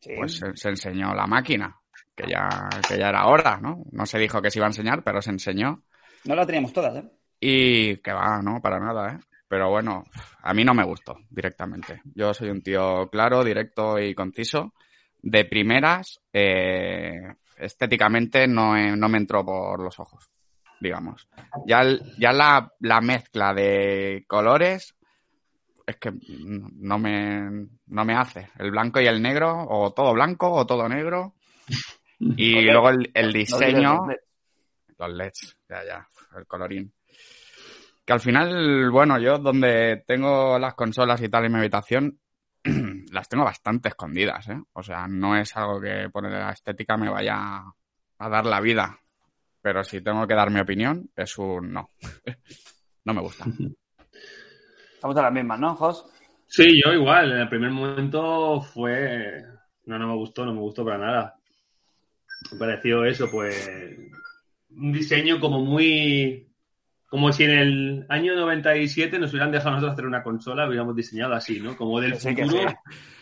sí. 0.00 0.12
pues 0.16 0.36
se, 0.36 0.56
se 0.56 0.68
enseñó 0.68 1.14
la 1.14 1.26
máquina, 1.26 1.76
que 2.14 2.28
ya, 2.28 2.48
que 2.88 2.96
ya 2.96 3.08
era 3.08 3.26
hora, 3.26 3.58
¿no? 3.60 3.84
No 3.90 4.06
se 4.06 4.20
dijo 4.20 4.40
que 4.40 4.52
se 4.52 4.60
iba 4.60 4.66
a 4.66 4.70
enseñar, 4.70 5.02
pero 5.02 5.20
se 5.20 5.30
enseñó. 5.30 5.82
No 6.26 6.34
la 6.34 6.46
teníamos 6.46 6.72
todas, 6.72 6.96
¿eh? 6.96 7.04
Y 7.40 7.96
que 7.98 8.12
va, 8.12 8.40
no, 8.42 8.60
para 8.60 8.78
nada, 8.80 9.12
¿eh? 9.14 9.18
Pero 9.48 9.70
bueno, 9.70 10.04
a 10.42 10.52
mí 10.54 10.64
no 10.64 10.74
me 10.74 10.84
gustó 10.84 11.16
directamente. 11.30 12.00
Yo 12.14 12.34
soy 12.34 12.50
un 12.50 12.62
tío 12.62 13.08
claro, 13.10 13.44
directo 13.44 13.98
y 13.98 14.14
conciso. 14.14 14.74
De 15.22 15.44
primeras, 15.44 16.20
eh, 16.32 17.20
estéticamente 17.56 18.46
no, 18.48 18.76
no 18.96 19.08
me 19.08 19.18
entró 19.18 19.44
por 19.44 19.80
los 19.82 19.98
ojos, 20.00 20.28
digamos. 20.80 21.28
Ya, 21.66 21.80
el- 21.82 22.02
ya 22.18 22.32
la, 22.32 22.72
la 22.80 23.00
mezcla 23.00 23.52
de 23.54 24.24
colores 24.26 24.94
es 25.86 25.96
que 25.96 26.12
no 26.30 26.98
me, 26.98 27.68
no 27.86 28.04
me 28.04 28.14
hace. 28.14 28.48
El 28.58 28.72
blanco 28.72 29.00
y 29.00 29.06
el 29.06 29.22
negro, 29.22 29.66
o 29.68 29.92
todo 29.92 30.12
blanco 30.12 30.50
o 30.52 30.66
todo 30.66 30.88
negro. 30.88 31.34
Y 32.18 32.62
luego 32.62 32.88
el, 32.90 33.10
el 33.14 33.26
No 33.26 33.32
diseño 33.32 33.90
digas- 34.06 34.20
los 34.98 35.12
LEDs, 35.12 35.56
ya, 35.68 35.84
ya, 35.84 36.08
el 36.36 36.46
colorín. 36.46 36.92
Que 38.04 38.12
al 38.12 38.20
final, 38.20 38.90
bueno, 38.90 39.18
yo 39.18 39.38
donde 39.38 40.04
tengo 40.06 40.58
las 40.58 40.74
consolas 40.74 41.20
y 41.22 41.28
tal 41.28 41.44
en 41.44 41.52
mi 41.52 41.58
habitación, 41.58 42.20
las 43.12 43.28
tengo 43.28 43.44
bastante 43.44 43.88
escondidas, 43.88 44.48
¿eh? 44.48 44.60
O 44.72 44.82
sea, 44.82 45.06
no 45.08 45.36
es 45.36 45.56
algo 45.56 45.80
que 45.80 46.08
por 46.12 46.30
la 46.30 46.50
estética 46.50 46.96
me 46.96 47.10
vaya 47.10 47.64
a 48.18 48.28
dar 48.28 48.46
la 48.46 48.60
vida. 48.60 48.98
Pero 49.60 49.82
si 49.82 50.00
tengo 50.00 50.26
que 50.26 50.34
dar 50.34 50.50
mi 50.50 50.60
opinión, 50.60 51.10
es 51.16 51.36
un 51.38 51.72
no. 51.72 51.90
no 53.04 53.14
me 53.14 53.20
gusta. 53.20 53.44
Estamos 54.94 55.16
a 55.16 55.22
las 55.22 55.32
mismas, 55.32 55.58
¿no, 55.58 55.74
Jos? 55.74 56.06
Sí, 56.46 56.80
yo 56.84 56.92
igual. 56.92 57.32
En 57.32 57.38
el 57.38 57.48
primer 57.48 57.70
momento 57.70 58.60
fue. 58.60 59.42
No, 59.86 59.98
no 59.98 60.08
me 60.08 60.14
gustó, 60.14 60.44
no 60.44 60.54
me 60.54 60.60
gustó 60.60 60.84
para 60.84 60.98
nada. 60.98 61.36
Me 62.52 62.58
pareció 62.58 63.04
eso, 63.04 63.28
pues. 63.30 63.68
Un 64.76 64.92
diseño 64.92 65.40
como 65.40 65.60
muy. 65.60 66.42
Como 67.08 67.32
si 67.32 67.44
en 67.44 67.50
el 67.52 68.06
año 68.08 68.34
97 68.34 69.18
nos 69.18 69.30
hubieran 69.30 69.52
dejado 69.52 69.70
nosotros 69.70 69.92
hacer 69.92 70.06
una 70.06 70.22
consola, 70.24 70.66
hubiéramos 70.66 70.94
diseñado 70.96 71.34
así, 71.34 71.60
¿no? 71.60 71.76
Como 71.76 72.00
del 72.00 72.16
sí, 72.16 72.34
futuro. 72.34 72.68
sí. 72.68 72.74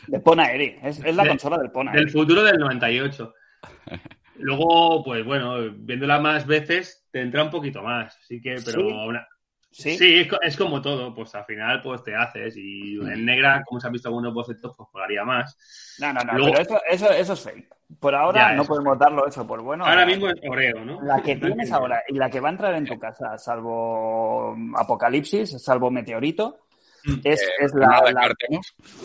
De 0.09 0.21
Pona 0.21 0.51
Eri. 0.51 0.77
Es, 0.83 1.01
es 1.05 1.15
la 1.15 1.23
De- 1.23 1.29
consola 1.29 1.59
del 1.59 1.71
Pona 1.71 1.93
Del 1.93 2.03
Eri. 2.05 2.11
futuro 2.13 2.43
del 2.43 2.57
98. 2.59 3.35
Luego, 4.37 5.05
pues 5.05 5.25
bueno, 5.25 5.71
viéndola 5.77 6.19
más 6.19 6.47
veces, 6.47 7.07
te 7.13 7.21
entra 7.21 7.45
un 7.45 7.51
poquito 7.51 7.83
más. 7.83 8.17
Así 8.17 8.41
que, 8.41 8.57
pero 8.65 8.81
Sí. 8.81 8.93
una- 9.09 9.27
Sí. 9.71 9.97
Sí, 9.99 10.15
es, 10.21 10.29
es 10.43 10.57
como 10.57 10.81
todo, 10.81 11.13
pues 11.13 11.35
al 11.35 11.45
final 11.47 11.83
pues 11.83 12.05
te 12.05 12.15
haces 12.15 12.57
y 12.57 12.95
en 12.95 13.25
negra, 13.25 13.65
como 13.67 13.81
se 13.81 13.89
han 13.89 13.93
visto 13.93 14.09
algunos 14.09 14.33
bocetos, 14.33 14.73
pues 14.77 14.89
jugaría 14.89 15.25
más. 15.25 15.97
No, 16.01 16.13
no, 16.13 16.21
no, 16.21 16.33
Luego- 16.39 16.53
pero 16.53 16.63
eso, 16.63 16.81
eso, 16.89 17.11
eso 17.13 17.33
es 17.33 17.41
fake. 17.41 17.69
Por 18.01 18.15
ahora 18.15 18.51
Ya, 18.51 18.57
no 18.57 18.65
podemos 18.65 18.99
darlo 18.99 19.27
eso 19.27 19.47
por 19.47 19.63
bueno. 19.63 19.85
Ahora 19.85 20.05
mismo 20.07 20.29
es 20.29 20.35
Oreo, 20.49 20.85
¿no? 20.85 21.01
La 21.03 21.23
que 21.23 21.37
tienes 21.37 21.71
ahora 21.73 22.03
y 22.09 22.15
la 22.15 22.29
que 22.31 22.41
va 22.41 22.49
a 22.49 22.53
entrar 22.53 22.75
en 22.75 22.87
tu 22.87 22.99
casa, 22.99 23.37
salvo 23.39 24.57
Apocalipsis, 24.77 25.63
salvo 25.63 25.91
Meteorito, 25.91 26.61
Mm. 27.07 27.21
es, 27.23 27.43
Eh, 27.43 27.47
es 27.61 27.75
la, 27.75 28.01
la 28.13 28.31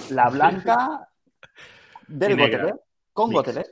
la, 0.09 0.29
blanca 0.29 1.09
del. 2.07 2.37
Gotelé, 2.37 2.73
con. 3.11 3.33
Gotelé. 3.33 3.65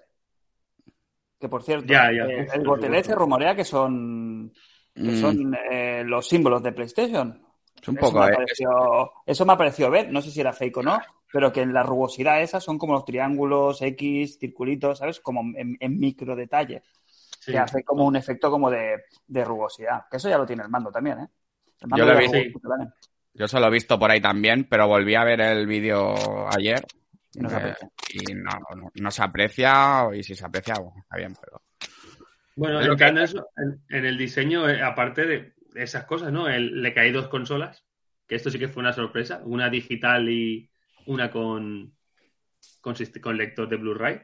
Que 1.40 1.48
por 1.48 1.64
cierto, 1.64 1.86
Ya, 1.88 2.12
ya, 2.12 2.26
eh, 2.26 2.48
el 2.54 2.66
Gotelé 2.66 2.98
justo. 2.98 3.14
se 3.14 3.16
rumorea 3.16 3.56
que 3.56 3.64
son, 3.64 4.52
que 4.94 5.02
Mm, 5.02 5.16
son 5.16 5.56
eh, 5.72 6.04
los 6.06 6.28
símbolos 6.28 6.62
de 6.62 6.72
PlayStation. 6.74 7.42
Es 7.82 7.88
un 7.88 7.98
Eso 7.98 8.12
me, 8.14 8.26
ha 8.26 8.28
eh, 8.30 8.34
parecido, 8.36 9.12
eso 9.26 9.46
me 9.46 9.54
ha 9.54 9.58
parecido 9.58 9.92
ver, 9.92 10.12
no 10.12 10.22
sé 10.22 10.32
si 10.32 10.42
era 10.42 10.54
fake 10.54 10.78
o 10.78 10.84
no, 10.84 11.00
pero 11.32 11.52
que 11.52 11.62
en 11.62 11.74
la 11.74 11.84
rugosidad 11.84 12.42
esa 12.42 12.60
son 12.60 12.78
como 12.78 12.94
los 12.94 13.06
triángulos, 13.06 13.82
X, 13.82 14.38
circulitos, 14.40 15.00
¿sabes? 15.00 15.20
Como 15.20 15.42
en, 15.58 15.78
en 15.80 16.00
micro 16.00 16.36
detalle, 16.36 16.84
Sí. 17.40 17.52
que 17.54 17.60
hace 17.60 17.84
como 17.84 18.06
un 18.06 18.16
efecto 18.16 18.50
como 18.52 18.70
de, 18.70 19.04
de 19.28 19.46
rugosidad. 19.46 20.02
Que 20.12 20.18
eso 20.18 20.28
ya 20.28 20.38
lo 20.38 20.46
tiene 20.46 20.64
el 20.64 20.70
mando 20.70 20.92
también, 20.92 21.20
¿eh? 21.20 21.28
El 21.82 21.88
mando 21.88 22.06
Yo 22.06 22.12
lo 22.12 22.20
de 22.20 22.28
vi, 22.28 22.30
sí. 22.30 22.54
Yo 23.34 23.48
se 23.48 23.60
lo 23.60 23.68
he 23.68 23.72
visto 23.72 23.98
por 24.00 24.10
ahí 24.12 24.20
también, 24.20 24.68
pero 24.70 24.88
volví 24.88 25.16
a 25.16 25.24
ver 25.24 25.40
el 25.42 25.68
vídeo 25.68 26.16
ayer 26.50 26.84
Y 27.34 27.40
no 27.40 27.50
se 27.50 27.56
eh, 27.56 27.60
aprecia. 27.60 27.90
y 28.10 28.34
no, 28.34 28.52
no, 28.76 28.92
no 28.94 29.12
se 29.12 29.24
aprecia, 29.24 30.08
y 30.14 30.24
si 30.24 30.36
se 30.36 30.46
aprecia, 30.46 30.74
bueno, 30.76 30.96
está 31.00 31.18
bien, 31.18 31.34
pero... 31.40 31.62
Bueno, 32.56 32.82
en, 32.82 33.18
en, 33.18 33.82
en 33.90 34.06
el 34.06 34.18
diseño, 34.18 34.68
eh, 34.68 34.82
aparte 34.82 35.26
de 35.26 35.54
esas 35.84 36.06
cosas, 36.06 36.32
¿no? 36.32 36.48
El, 36.48 36.82
le 36.82 36.94
caí 36.94 37.12
dos 37.12 37.28
consolas, 37.28 37.86
que 38.28 38.36
esto 38.36 38.50
sí 38.50 38.60
que 38.60 38.68
fue 38.68 38.82
una 38.82 38.94
sorpresa, 38.94 39.42
una 39.46 39.70
digital 39.70 40.30
y 40.30 40.70
una 41.06 41.32
con, 41.32 41.94
con, 42.82 43.38
lector 43.38 43.68
de 43.70 43.76
Blu-ray. 43.78 44.22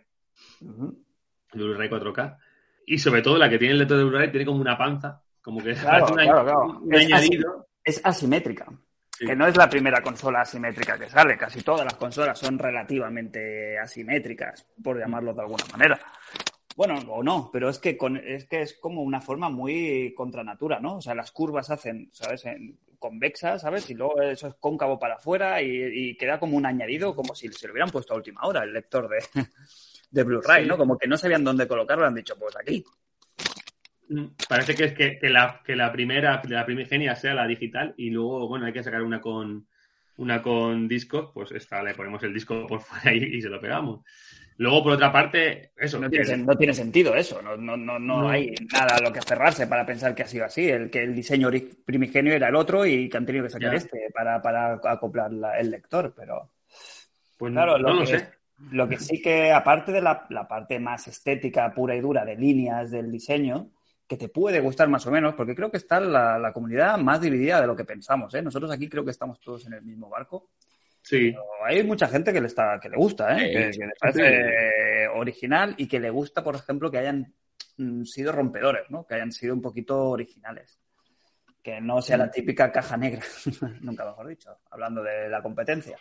Blu-ray 1.53 1.89
4K. 1.89 2.37
Y 2.85 2.97
sobre 2.97 3.21
todo 3.21 3.37
la 3.37 3.49
que 3.49 3.57
tiene 3.57 3.73
el 3.73 3.79
lector 3.79 3.97
de 3.97 4.03
Blu-ray 4.03 4.29
tiene 4.31 4.45
como 4.45 4.59
una 4.61 4.77
panza, 4.77 5.21
como 5.41 5.63
que 5.63 5.73
Claro, 5.73 6.05
parece 6.07 6.11
un, 6.11 6.17
claro, 6.17 6.39
añ- 6.39 6.43
claro. 6.43 6.79
un 6.81 6.93
Es 6.93 7.05
añadido. 7.05 7.67
Es 7.83 8.01
asimétrica. 8.03 8.67
Sí. 9.17 9.25
Que 9.27 9.35
no 9.35 9.45
es 9.45 9.55
la 9.55 9.69
primera 9.69 10.01
consola 10.01 10.41
asimétrica 10.41 10.97
que 10.97 11.07
sale. 11.09 11.37
Casi 11.37 11.61
todas 11.61 11.85
las 11.85 11.93
consolas 11.95 12.37
son 12.39 12.57
relativamente 12.57 13.77
asimétricas, 13.77 14.65
por 14.83 14.97
llamarlo 14.97 15.33
de 15.33 15.41
alguna 15.41 15.63
manera. 15.71 15.99
Bueno, 16.75 16.95
o 17.09 17.21
no, 17.23 17.49
pero 17.53 17.69
es 17.69 17.77
que, 17.79 17.95
con, 17.97 18.17
es 18.17 18.45
que 18.45 18.61
es 18.61 18.73
como 18.73 19.03
una 19.03 19.21
forma 19.21 19.49
muy 19.49 20.13
contra 20.15 20.43
natura, 20.43 20.79
¿no? 20.79 20.97
O 20.97 21.01
sea, 21.01 21.13
las 21.13 21.31
curvas 21.31 21.69
hacen, 21.69 22.09
¿sabes? 22.11 22.45
En- 22.45 22.77
convexas, 22.97 23.61
¿sabes? 23.63 23.89
Y 23.89 23.95
luego 23.95 24.21
eso 24.21 24.47
es 24.47 24.53
cóncavo 24.55 24.97
para 24.97 25.15
afuera 25.15 25.61
y, 25.61 25.67
y 26.11 26.15
queda 26.15 26.39
como 26.39 26.55
un 26.55 26.65
añadido, 26.65 27.13
como 27.13 27.35
si 27.35 27.49
se 27.51 27.67
lo 27.67 27.73
hubieran 27.73 27.89
puesto 27.91 28.13
a 28.13 28.15
última 28.17 28.43
hora 28.43 28.63
el 28.63 28.71
lector 28.71 29.09
de, 29.09 29.17
de 30.09 30.23
Blu-ray, 30.23 30.63
Sí. 30.63 30.69
¿no? 30.69 30.77
Como 30.77 30.97
que 30.97 31.07
no 31.09 31.17
sabían 31.17 31.43
dónde 31.43 31.67
colocarlo, 31.67 32.05
han 32.05 32.15
dicho, 32.15 32.37
pues 32.39 32.55
aquí. 32.55 32.81
Mm, 34.07 34.27
Parece 34.47 34.73
que 34.75 34.85
es 34.85 34.93
que, 34.93 35.19
que 35.19 35.29
la, 35.29 35.61
que 35.65 35.75
la 35.75 35.91
primera, 35.91 36.41
la 36.47 36.65
primigenia 36.65 37.13
sea 37.17 37.33
la 37.33 37.45
digital 37.45 37.93
y 37.97 38.09
luego, 38.09 38.47
bueno, 38.47 38.65
hay 38.65 38.73
que 38.73 38.83
sacar 38.83 39.01
una 39.01 39.19
con 39.19 39.67
una 40.15 40.41
con 40.41 40.87
disco, 40.87 41.31
pues 41.33 41.51
esta 41.51 41.81
le 41.83 41.95
ponemos 41.95 42.21
el 42.23 42.33
disco 42.33 42.65
por 42.67 42.79
fuera 42.81 43.13
y, 43.13 43.23
y 43.37 43.41
se 43.41 43.49
lo 43.49 43.59
pegamos. 43.59 44.01
Luego, 44.57 44.83
por 44.83 44.91
otra 44.93 45.11
parte, 45.11 45.71
eso, 45.75 45.99
No 45.99 46.09
tiene, 46.09 46.37
no 46.37 46.55
tiene 46.55 46.73
sentido 46.73 47.15
eso, 47.15 47.41
no, 47.41 47.57
no, 47.57 47.75
no, 47.75 47.97
no 47.99 48.21
No. 48.21 48.29
hay 48.29 48.53
nada 48.71 48.97
a 48.97 49.01
lo 49.01 49.11
que 49.11 49.19
aferrarse 49.19 49.67
para 49.67 49.85
pensar 49.85 50.13
que 50.13 50.23
ha 50.23 50.27
sido 50.27 50.45
así, 50.45 50.69
el 50.69 50.89
que 50.89 51.03
el 51.03 51.15
diseño 51.15 51.49
primigenio 51.85 52.33
era 52.33 52.49
el 52.49 52.55
otro 52.55 52.85
y 52.85 53.09
que 53.09 53.17
han 53.17 53.25
tenido 53.25 53.45
que 53.45 53.49
sacar 53.51 53.71
Ya. 53.71 53.77
este 53.77 54.09
para, 54.13 54.41
para 54.41 54.73
acoplar 54.83 55.31
la- 55.33 55.57
el 55.59 55.71
lector, 55.71 56.13
pero 56.15 56.51
pues 57.37 57.51
claro, 57.51 57.77
no 57.77 57.89
lo, 57.89 57.93
lo 57.95 57.99
que, 58.01 58.07
sé. 58.07 58.29
lo 58.71 58.87
que 58.87 58.97
sí 58.97 59.21
que 59.21 59.51
aparte 59.51 59.91
de 59.91 60.01
la, 60.01 60.25
la 60.29 60.47
parte 60.47 60.79
más 60.79 61.07
estética 61.07 61.73
pura 61.73 61.95
y 61.95 62.01
dura 62.01 62.23
de 62.23 62.35
líneas 62.35 62.91
del 62.91 63.11
diseño, 63.11 63.71
que 64.07 64.17
te 64.17 64.29
puede 64.29 64.59
gustar 64.59 64.87
más 64.89 65.07
o 65.07 65.11
menos, 65.11 65.33
porque 65.33 65.55
creo 65.55 65.71
que 65.71 65.77
está 65.77 65.99
la, 65.99 66.37
la 66.37 66.53
comunidad 66.53 66.97
más 66.97 67.21
dividida 67.21 67.59
de 67.59 67.67
lo 67.67 67.75
que 67.75 67.85
pensamos, 67.85 68.33
¿eh? 68.35 68.41
Nosotros 68.41 68.69
aquí 68.71 68.87
creo 68.87 69.03
que 69.03 69.11
estamos 69.11 69.39
todos 69.39 69.65
en 69.65 69.73
el 69.73 69.81
mismo 69.81 70.09
barco. 70.09 70.49
Sí, 71.03 71.31
Pero 71.31 71.43
hay 71.65 71.83
mucha 71.83 72.07
gente 72.07 72.31
que 72.31 72.39
le 72.39 72.47
está 72.47 72.79
que 72.81 72.89
le 72.89 72.95
gusta, 72.95 73.37
¿eh? 73.37 73.51
Que, 73.51 73.77
que 73.77 73.85
le 73.85 73.93
parece 73.99 75.03
eh, 75.03 75.07
original 75.09 75.75
y 75.77 75.85
que 75.85 75.99
le 75.99 76.09
gusta, 76.09 76.41
por 76.41 76.55
ejemplo, 76.55 76.89
que 76.89 76.99
hayan 76.99 77.33
mm, 77.77 78.03
sido 78.05 78.31
rompedores, 78.31 78.89
¿no? 78.89 79.05
Que 79.05 79.15
hayan 79.15 79.31
sido 79.33 79.53
un 79.53 79.61
poquito 79.61 80.01
originales. 80.09 80.79
Que 81.61 81.81
no 81.81 82.01
sea 82.01 82.17
la 82.17 82.31
típica 82.31 82.71
caja 82.71 82.95
negra, 82.95 83.21
nunca 83.81 84.05
mejor 84.05 84.27
dicho, 84.27 84.57
hablando 84.71 85.03
de 85.03 85.29
la 85.29 85.41
competencia. 85.41 85.97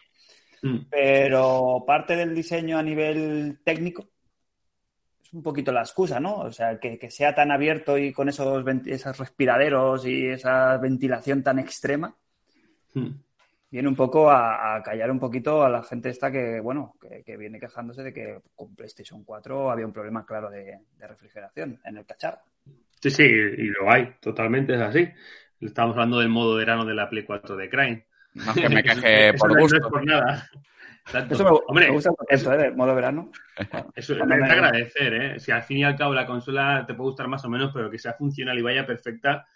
Mm, 0.62 0.86
Pero 0.88 1.82
parte 1.84 2.14
del 2.14 2.32
diseño 2.32 2.78
a 2.78 2.82
nivel 2.82 3.60
técnico 3.64 4.08
es 5.20 5.32
un 5.32 5.42
poquito 5.42 5.72
la 5.72 5.80
excusa, 5.80 6.20
¿no? 6.20 6.36
O 6.36 6.52
sea, 6.52 6.78
que, 6.78 6.96
que 6.96 7.10
sea 7.10 7.34
tan 7.34 7.50
abierto 7.50 7.98
y 7.98 8.12
con 8.12 8.28
esos, 8.28 8.64
esos 8.86 9.18
respiraderos 9.18 10.06
y 10.06 10.28
esa 10.28 10.76
ventilación 10.76 11.42
tan 11.42 11.58
extrema, 11.58 12.16
mm. 12.94 13.10
Viene 13.72 13.88
un 13.88 13.96
poco 13.96 14.30
a, 14.30 14.76
a 14.76 14.82
callar 14.82 15.10
un 15.10 15.18
poquito 15.18 15.64
a 15.64 15.68
la 15.70 15.82
gente 15.82 16.10
esta 16.10 16.30
que, 16.30 16.60
bueno, 16.60 16.94
que, 17.00 17.24
que 17.24 17.36
viene 17.36 17.58
quejándose 17.58 18.02
de 18.04 18.12
que 18.12 18.38
con 18.54 18.74
PlayStation 18.76 19.24
4 19.24 19.70
había 19.70 19.86
un 19.86 19.92
problema 19.92 20.24
claro 20.24 20.50
de, 20.50 20.78
de 20.96 21.06
refrigeración 21.08 21.80
en 21.84 21.96
el 21.96 22.04
cacharro. 22.06 22.38
Sí, 23.00 23.10
sí, 23.10 23.24
y 23.24 23.66
lo 23.68 23.90
hay, 23.90 24.14
totalmente 24.20 24.74
es 24.74 24.80
así. 24.80 25.08
Estamos 25.60 25.94
hablando 25.94 26.20
del 26.20 26.28
modo 26.28 26.54
verano 26.56 26.84
de 26.84 26.94
la 26.94 27.08
Play 27.08 27.24
4 27.24 27.56
de 27.56 27.68
Crane. 27.68 28.06
No 28.34 28.52
es 28.52 28.60
que 28.60 28.68
me 28.68 28.82
queje 28.84 29.28
Eso 29.30 29.38
por 29.38 29.58
no- 29.58 29.66
es 29.66 29.80
por 29.88 30.04
nada. 30.04 30.48
Eso 31.30 31.44
me, 31.44 31.50
Hombre, 31.66 31.86
me 31.88 31.92
gusta 31.94 32.10
el 32.10 32.16
concepto, 32.16 32.52
¿eh? 32.52 32.58
De 32.58 32.70
modo 32.72 32.94
verano. 32.94 33.30
Eso 33.96 34.14
es 34.14 34.24
me- 34.26 34.34
agradecer, 34.36 35.14
¿eh? 35.14 35.40
Si 35.40 35.50
al 35.50 35.62
fin 35.62 35.78
y 35.78 35.84
al 35.84 35.96
cabo 35.96 36.14
la 36.14 36.26
consola 36.26 36.84
te 36.86 36.94
puede 36.94 37.08
gustar 37.10 37.26
más 37.28 37.44
o 37.44 37.48
menos, 37.48 37.72
pero 37.72 37.90
que 37.90 37.98
sea 37.98 38.12
funcional 38.12 38.56
y 38.58 38.62
vaya 38.62 38.86
perfecta, 38.86 39.46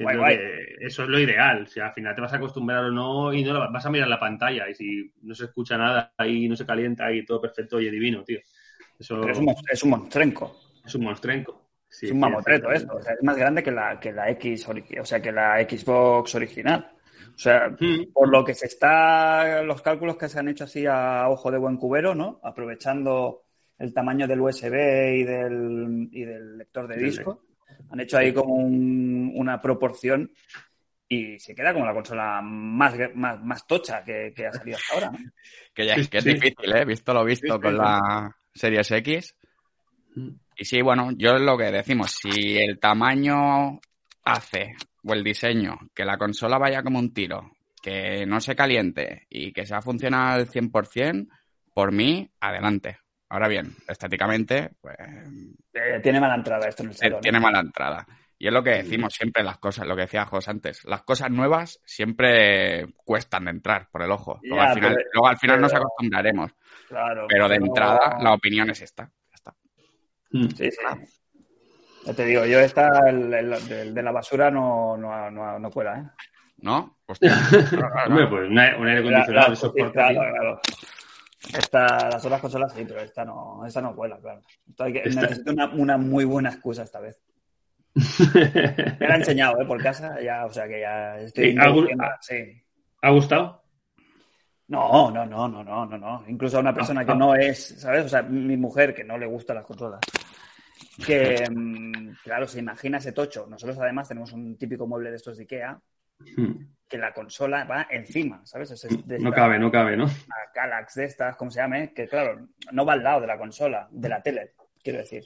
Guay, 0.00 0.16
lo 0.16 0.22
guay. 0.22 0.38
que- 0.38 0.76
eso 0.80 1.02
es 1.04 1.08
lo 1.08 1.18
ideal. 1.20 1.66
Si 1.68 1.80
al 1.80 1.92
final 1.92 2.14
te 2.14 2.20
vas 2.22 2.32
a 2.32 2.36
acostumbrar 2.36 2.84
o 2.84 2.90
no, 2.90 3.32
y 3.32 3.44
no 3.44 3.52
la- 3.54 3.68
vas 3.68 3.86
a 3.86 3.90
mirar 3.90 4.08
la 4.08 4.18
pantalla, 4.20 4.68
y 4.68 4.74
si 4.74 5.12
no 5.22 5.34
se 5.34 5.44
escucha 5.46 5.76
nada 5.78 6.12
y 6.26 6.48
no 6.48 6.56
se 6.56 6.66
calienta 6.66 7.12
y 7.12 7.24
todo 7.24 7.40
perfecto, 7.40 7.76
oye, 7.76 7.90
divino, 7.90 8.24
tío. 8.24 8.40
Eso 8.98 9.20
Pero 9.20 9.32
es 9.32 9.38
un, 9.38 9.54
es 9.70 9.82
un 9.84 9.90
monstrenco. 9.90 10.56
es 10.84 10.94
un 10.94 11.04
monstrenco. 11.04 11.68
Sí, 11.88 12.06
es 12.06 12.12
un 12.12 12.20
mamotreto 12.20 12.68
sí. 12.70 12.76
esto. 12.76 12.96
O 12.96 13.02
sea, 13.02 13.12
es 13.14 13.22
más 13.22 13.36
grande 13.36 13.62
que 13.62 13.70
la, 13.70 14.00
que 14.00 14.12
la 14.12 14.30
X, 14.30 14.66
o 14.68 15.04
sea, 15.04 15.20
que 15.20 15.30
la 15.32 15.60
Xbox 15.62 16.34
original. 16.34 16.90
O 17.34 17.38
sea, 17.38 17.68
Mm, 17.78 18.12
por 18.12 18.28
lo 18.30 18.44
que 18.44 18.54
se 18.54 18.66
está, 18.66 19.62
los 19.62 19.82
cálculos 19.82 20.16
que 20.16 20.28
se 20.28 20.38
han 20.38 20.48
hecho 20.48 20.64
así 20.64 20.86
a 20.86 21.28
ojo 21.28 21.50
de 21.50 21.58
buen 21.58 21.76
cubero, 21.76 22.14
¿no? 22.14 22.40
Aprovechando 22.42 23.42
el 23.78 23.92
tamaño 23.92 24.26
del 24.26 24.40
USB 24.40 25.16
y 25.18 25.24
del, 25.24 26.08
y 26.12 26.24
del 26.24 26.58
lector 26.58 26.88
de 26.88 26.96
disco, 26.96 27.44
han 27.90 28.00
hecho 28.00 28.18
ahí 28.18 28.32
como 28.32 28.54
un- 28.54 29.32
una 29.34 29.60
proporción 29.60 30.30
y 31.08 31.38
se 31.38 31.54
queda 31.54 31.72
como 31.74 31.84
la 31.86 31.92
consola 31.92 32.40
más, 32.42 32.94
más, 33.14 33.42
más 33.42 33.66
tocha 33.66 34.02
que, 34.02 34.32
que 34.34 34.46
ha 34.46 34.52
salido 34.52 34.78
hasta 34.78 34.94
ahora, 34.94 35.10
¿no? 35.10 35.18
Que, 35.74 35.86
ya, 35.86 35.94
que 35.94 36.18
es 36.18 36.24
sí. 36.24 36.34
difícil, 36.34 36.74
¿eh? 36.74 36.84
Visto 36.84 37.12
lo 37.14 37.24
visto 37.24 37.54
Sí, 37.54 37.60
con 37.60 37.72
sí. 37.72 37.78
la 37.78 38.36
Series 38.54 38.90
X. 38.90 39.34
mm. 40.16 40.28
Y 40.56 40.64
sí, 40.64 40.82
bueno, 40.82 41.10
yo 41.16 41.32
es 41.36 41.40
lo 41.40 41.56
que 41.56 41.70
decimos, 41.72 42.12
si 42.12 42.58
el 42.58 42.78
tamaño 42.78 43.80
hace 44.24 44.74
o 45.04 45.12
el 45.14 45.24
diseño 45.24 45.78
que 45.94 46.04
la 46.04 46.16
consola 46.18 46.58
vaya 46.58 46.82
como 46.82 46.98
un 46.98 47.12
tiro, 47.12 47.52
que 47.82 48.24
no 48.26 48.38
se 48.40 48.54
caliente 48.54 49.26
y 49.30 49.52
que 49.52 49.66
sea 49.66 49.80
funcional 49.82 50.40
al 50.40 50.48
100%, 50.48 51.26
por 51.74 51.90
mí, 51.90 52.30
adelante. 52.38 52.98
Ahora 53.32 53.48
bien, 53.48 53.74
estéticamente, 53.88 54.72
pues 54.78 54.94
Eh, 55.72 56.00
tiene 56.02 56.20
mala 56.20 56.34
entrada 56.34 56.68
esto 56.68 56.82
en 56.82 56.90
el 56.90 56.94
eh, 56.94 56.98
salón. 56.98 57.20
tiene 57.22 57.40
mala 57.40 57.60
entrada. 57.60 58.06
Y 58.38 58.46
es 58.48 58.52
lo 58.52 58.62
que 58.62 58.70
decimos 58.82 59.14
siempre 59.14 59.42
las 59.42 59.56
cosas, 59.56 59.86
lo 59.86 59.94
que 59.96 60.02
decía 60.02 60.26
Jos 60.26 60.48
antes, 60.48 60.84
las 60.84 61.02
cosas 61.02 61.30
nuevas 61.30 61.80
siempre 61.86 62.88
cuestan 63.06 63.46
de 63.46 63.52
entrar 63.52 63.88
por 63.90 64.02
el 64.02 64.10
ojo. 64.10 64.38
Luego 64.42 64.62
Ya, 64.62 64.68
al 64.68 64.74
final, 64.74 64.94
pero- 64.96 65.08
luego 65.14 65.28
al 65.28 65.38
final 65.38 65.60
nos 65.62 65.72
acostumbraremos, 65.72 66.50
Claro, 66.88 67.26
pero 67.26 67.48
de 67.48 67.54
pero- 67.54 67.66
entrada 67.66 68.18
la 68.20 68.34
opinión 68.34 68.68
es 68.68 68.82
esta. 68.82 69.04
Ya 69.04 69.34
está. 69.34 69.54
Mm. 70.32 70.48
Sí, 70.48 70.70
sí. 70.70 70.76
Ya 72.04 72.12
te 72.12 72.24
digo, 72.26 72.44
yo 72.44 72.58
esta, 72.60 73.08
el, 73.08 73.32
el- 73.32 73.68
del- 73.68 73.94
de 73.94 74.02
la 74.02 74.12
basura 74.12 74.50
no, 74.50 74.96
no, 74.98 75.30
no, 75.30 75.58
no 75.58 75.70
cuela, 75.70 75.98
¿eh? 76.00 76.04
¿No? 76.58 76.98
Hostia. 77.06 77.30
Hombre, 78.08 78.26
pues 78.26 78.50
un 78.50 78.58
aire, 78.58 78.74
acondicionado, 78.98 79.26
claro, 79.32 79.52
eso 79.54 79.72
claro, 79.72 79.92
claro. 80.20 80.60
Esta, 81.56 82.08
las 82.10 82.24
otras 82.24 82.40
consolas 82.40 82.72
sí, 82.72 82.84
pero 82.86 83.00
esta 83.00 83.24
no, 83.24 83.64
esta 83.66 83.80
no 83.80 83.94
cuela, 83.94 84.18
claro. 84.20 84.40
Esto 84.68 84.84
hay 84.84 84.92
que- 84.92 85.02
Esta- 85.04 85.22
Necesito 85.22 85.52
una, 85.52 85.68
una 85.74 85.96
muy 85.98 86.24
buena 86.24 86.50
excusa 86.50 86.82
esta 86.82 87.00
vez. 87.00 87.20
Me 88.34 89.06
la 89.08 89.14
he 89.14 89.18
enseñado, 89.18 89.60
¿eh? 89.60 89.66
Por 89.66 89.82
casa, 89.82 90.20
ya, 90.22 90.46
o 90.46 90.52
sea 90.52 90.66
que 90.68 90.80
ya 90.80 91.18
estoy... 91.18 91.52
Sí, 91.52 91.58
algún- 91.58 91.88
sí. 92.20 92.62
¿Ha 93.02 93.10
gustado? 93.10 93.62
No, 94.68 95.10
no, 95.10 95.26
no, 95.26 95.48
no, 95.48 95.62
no, 95.64 95.84
no, 95.86 95.98
no. 95.98 96.24
Incluso 96.28 96.56
a 96.56 96.60
una 96.60 96.72
persona 96.72 97.04
que 97.04 97.12
ah. 97.12 97.16
no 97.16 97.34
es, 97.34 97.80
¿sabes? 97.80 98.06
O 98.06 98.08
sea, 98.08 98.22
mi 98.22 98.56
mujer 98.56 98.94
que 98.94 99.04
no 99.04 99.18
le 99.18 99.26
gustan 99.26 99.56
las 99.56 99.66
consolas. 99.66 100.00
Que, 101.04 101.44
mm, 101.50 102.12
claro, 102.22 102.46
se 102.46 102.60
imagina 102.60 102.98
ese 102.98 103.12
tocho. 103.12 103.46
Nosotros 103.48 103.78
además 103.78 104.08
tenemos 104.08 104.32
un 104.32 104.56
típico 104.56 104.86
mueble 104.86 105.10
de 105.10 105.16
estos 105.16 105.36
de 105.36 105.42
Ikea 105.42 105.78
Hmm. 106.36 106.52
Que 106.92 106.98
la 106.98 107.14
consola 107.14 107.64
va 107.64 107.86
encima, 107.90 108.44
¿sabes? 108.44 108.70
Es 108.72 108.86
No 109.18 109.32
cabe, 109.32 109.58
no 109.58 109.70
cabe, 109.72 109.96
¿no? 109.96 110.04
una 110.04 110.36
Galax 110.54 110.94
de 110.96 111.04
estas, 111.06 111.36
como 111.36 111.50
se 111.50 111.58
llame, 111.60 111.94
que 111.94 112.06
claro, 112.06 112.48
no 112.70 112.84
va 112.84 112.92
al 112.92 113.02
lado 113.02 113.22
de 113.22 113.26
la 113.28 113.38
consola, 113.38 113.88
de 113.90 114.08
la 114.10 114.22
tele, 114.22 114.52
quiero 114.84 114.98
decir. 114.98 115.24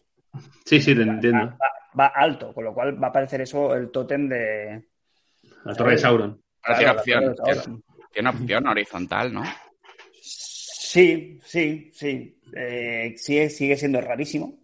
Sí, 0.65 0.81
sí, 0.81 0.95
te 0.95 1.05
Va, 1.05 1.13
entiendo. 1.13 1.47
va- 1.61 1.73
va 1.99 2.07
alto, 2.07 2.55
con 2.55 2.63
lo 2.63 2.73
cual 2.73 3.03
va 3.03 3.09
a 3.09 3.13
parecer 3.13 3.41
eso 3.41 3.75
el 3.75 3.91
tótem 3.91 4.29
de... 4.29 4.87
La 5.65 5.75
torre 5.75 5.93
de 5.93 5.99
Sauron. 5.99 6.41
Pero 6.65 6.79
Claro, 6.79 7.03
tiene 7.03 7.27
la 7.27 7.33
opción. 7.33 7.37
Sauron. 7.57 7.85
tiene 8.13 8.29
opción 8.29 8.67
horizontal, 8.69 9.33
¿no? 9.35 9.43
Sí, 10.23 11.41
sí, 11.45 11.91
sí. 11.93 12.41
Eh, 12.55 13.15
sigue, 13.17 13.51
sigue 13.51 13.77
siendo 13.77 14.01
rarísimo. 14.01 14.57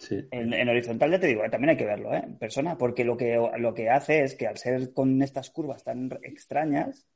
Sí. 0.00 0.26
En, 0.30 0.54
en 0.54 0.66
horizontal 0.70 1.10
ya 1.10 1.20
te 1.20 1.26
digo, 1.26 1.44
eh, 1.44 1.50
también 1.50 1.70
hay 1.70 1.76
que 1.76 1.84
verlo, 1.84 2.14
¿eh? 2.14 2.22
En 2.24 2.38
persona, 2.38 2.78
porque 2.78 3.04
lo 3.04 3.18
que, 3.18 3.38
lo 3.58 3.74
que 3.74 3.90
hace 3.90 4.22
es 4.24 4.34
que 4.34 4.46
al 4.46 4.56
ser 4.56 4.94
con 4.94 5.20
estas 5.20 5.50
curvas 5.50 5.84
tan 5.84 6.10
extrañas, 6.22 7.06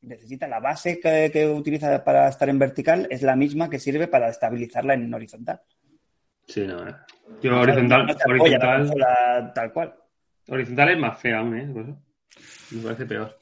necesita 0.00 0.46
la 0.46 0.60
base 0.60 1.00
que, 1.00 1.30
que 1.32 1.48
utiliza 1.48 2.04
para 2.04 2.28
estar 2.28 2.48
en 2.48 2.58
vertical, 2.60 3.08
es 3.10 3.22
la 3.22 3.34
misma 3.34 3.68
que 3.68 3.80
sirve 3.80 4.06
para 4.06 4.28
estabilizarla 4.28 4.94
en 4.94 5.12
horizontal. 5.12 5.60
Sí, 6.46 6.64
no. 6.66 6.88
eh. 6.88 6.94
Yo 7.42 7.58
horizontal, 7.58 8.06
No 8.06 8.12
apoya 8.12 8.58
horizontal, 8.58 9.52
tal 9.52 9.72
cual. 9.72 9.94
horizontal 10.48 10.88
es 10.90 10.98
más 10.98 11.18
fea 11.20 11.38
aún, 11.38 11.58
¿eh? 11.58 11.94
Me 12.70 12.82
parece 12.82 13.06
peor. 13.06 13.40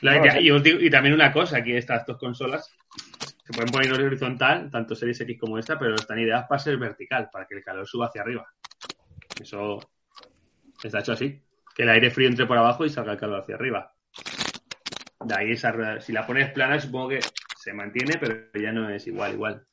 La- 0.00 0.16
No, 0.18 0.24
ya- 0.24 0.32
sí. 0.32 0.38
y, 0.40 0.50
os 0.50 0.62
digo- 0.64 0.80
y 0.80 0.90
también 0.90 1.14
una 1.14 1.32
cosa, 1.32 1.58
aquí 1.58 1.76
estas 1.76 2.04
dos 2.06 2.18
consolas 2.18 2.74
se 3.44 3.52
pueden 3.52 3.70
poner 3.70 3.94
en 3.94 4.06
horizontal, 4.06 4.70
tanto 4.70 4.94
Series 4.94 5.20
X 5.20 5.38
como 5.38 5.58
esta, 5.58 5.78
pero 5.78 5.94
están 5.94 6.18
ideadas 6.18 6.46
para 6.48 6.58
ser 6.58 6.76
vertical, 6.78 7.28
para 7.30 7.46
que 7.46 7.56
el 7.56 7.62
calor 7.64 7.86
suba 7.86 8.06
hacia 8.06 8.22
arriba. 8.22 8.46
Eso 9.40 9.78
está 10.82 11.00
hecho 11.00 11.12
así. 11.12 11.42
Que 11.74 11.82
el 11.82 11.90
aire 11.90 12.10
frío 12.10 12.28
entre 12.28 12.46
por 12.46 12.56
abajo 12.56 12.84
y 12.84 12.90
salga 12.90 13.12
el 13.12 13.18
calor 13.18 13.40
hacia 13.42 13.56
arriba. 13.56 13.92
De 15.20 15.34
ahí 15.34 15.52
esa 15.52 15.72
rueda- 15.72 16.00
Si 16.00 16.12
la 16.12 16.26
pones 16.26 16.50
plana, 16.52 16.78
supongo 16.80 17.10
que 17.10 17.20
se 17.58 17.72
mantiene, 17.72 18.14
pero 18.18 18.34
ya 18.54 18.72
no 18.72 18.88
es 18.90 19.06
igual, 19.06 19.34
igual. 19.34 19.66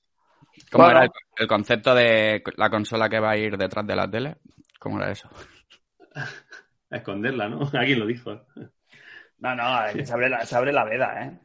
¿Cómo 0.71 0.85
Bueno. 0.85 0.99
era 0.99 1.05
el, 1.05 1.11
el 1.37 1.47
concepto 1.47 1.93
de 1.95 2.43
la 2.57 2.69
consola 2.69 3.07
que 3.09 3.19
va 3.19 3.31
a 3.31 3.37
ir 3.37 3.57
detrás 3.57 3.85
de 3.87 3.95
la 3.95 4.09
tele? 4.09 4.37
¿Cómo 4.79 4.97
era 4.97 5.11
eso? 5.11 5.29
A 6.89 6.97
esconderla, 6.97 7.47
¿no? 7.47 7.69
Alguien 7.73 7.99
lo 7.99 8.05
dijo. 8.05 8.45
No, 9.39 9.55
no, 9.55 9.85
eh, 9.87 10.05
se 10.05 10.13
abre 10.13 10.27
la, 10.29 10.45
se 10.45 10.55
abre 10.55 10.73
la 10.73 10.83
veda, 10.83 11.23
¿eh? 11.23 11.39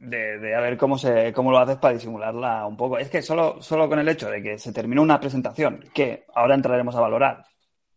De, 0.00 0.38
de 0.38 0.54
a 0.54 0.60
ver 0.60 0.78
cómo, 0.78 0.96
se, 0.96 1.32
cómo 1.32 1.50
lo 1.52 1.58
haces 1.58 1.76
para 1.76 1.94
disimularla 1.94 2.66
un 2.66 2.76
poco. 2.76 2.96
Es 2.98 3.10
que 3.10 3.20
solo, 3.22 3.60
solo 3.60 3.88
con 3.88 3.98
el 3.98 4.08
hecho 4.08 4.30
de 4.30 4.42
que 4.42 4.58
se 4.58 4.72
terminó 4.72 5.02
una 5.02 5.20
presentación 5.20 5.84
que 5.94 6.24
ahora 6.34 6.54
entraremos 6.54 6.96
a 6.96 7.00
valorar, 7.00 7.44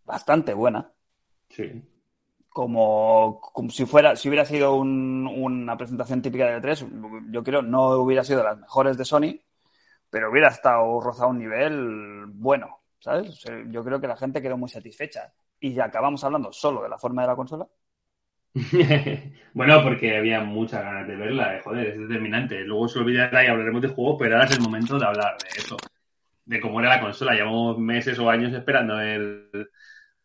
bastante 0.06 0.54
buena, 0.54 0.92
Sí. 1.50 1.84
como, 2.50 3.40
como 3.42 3.70
si 3.72 3.86
fuera, 3.86 4.16
si 4.16 4.30
hubiera 4.30 4.46
sido 4.46 4.76
un- 4.76 5.28
una 5.28 5.78
presentación 5.78 6.22
típica 6.22 6.46
de 6.48 6.58
E3, 6.58 6.86
yo 7.32 7.44
creo 7.44 7.62
no 7.62 7.92
hubiera 7.98 8.24
sido 8.24 8.40
de 8.40 8.46
las 8.46 8.60
mejores 8.60 8.98
de 8.98 9.06
Sony, 9.06 9.40
pero 10.10 10.32
hubiera 10.32 10.50
estado 10.50 11.00
rozado 11.02 11.30
un 11.32 11.40
nivel 11.40 12.26
bueno, 12.28 12.80
¿sabes? 13.00 13.30
O 13.30 13.34
sea, 13.36 13.64
yo 13.70 13.84
creo 13.84 14.02
que 14.02 14.08
la 14.08 14.18
gente 14.18 14.42
quedó 14.42 14.58
muy 14.58 14.70
satisfecha. 14.70 15.34
Y 15.60 15.74
ya 15.74 15.86
acabamos 15.86 16.24
hablando 16.24 16.52
solo 16.54 16.84
de 16.84 16.90
la 16.90 17.00
forma 17.00 17.24
de 17.24 17.28
la 17.30 17.36
consola. 17.38 17.68
bueno, 19.54 19.82
porque 19.84 20.16
había 20.16 20.42
muchas 20.42 20.84
ganas 20.84 21.08
de 21.08 21.16
verla, 21.16 21.58
eh, 21.58 21.62
joder, 21.64 21.88
es 21.88 22.00
determinante. 22.00 22.62
Luego 22.62 22.88
se 22.88 23.00
olvidará 23.00 23.44
y 23.44 23.48
hablaremos 23.48 23.82
de 23.82 23.88
juego, 23.90 24.18
pero 24.18 24.36
ahora 24.36 24.48
es 24.48 24.56
el 24.56 24.62
momento 24.62 25.00
de 25.00 25.06
hablar 25.06 25.36
de 25.38 25.60
eso, 25.60 25.78
de 26.46 26.60
cómo 26.60 26.80
era 26.80 26.90
la 26.90 27.02
consola. 27.02 27.34
Llevamos 27.34 27.80
meses 27.80 28.20
o 28.20 28.30
años 28.30 28.54
esperando 28.54 28.98
ver 28.98 29.50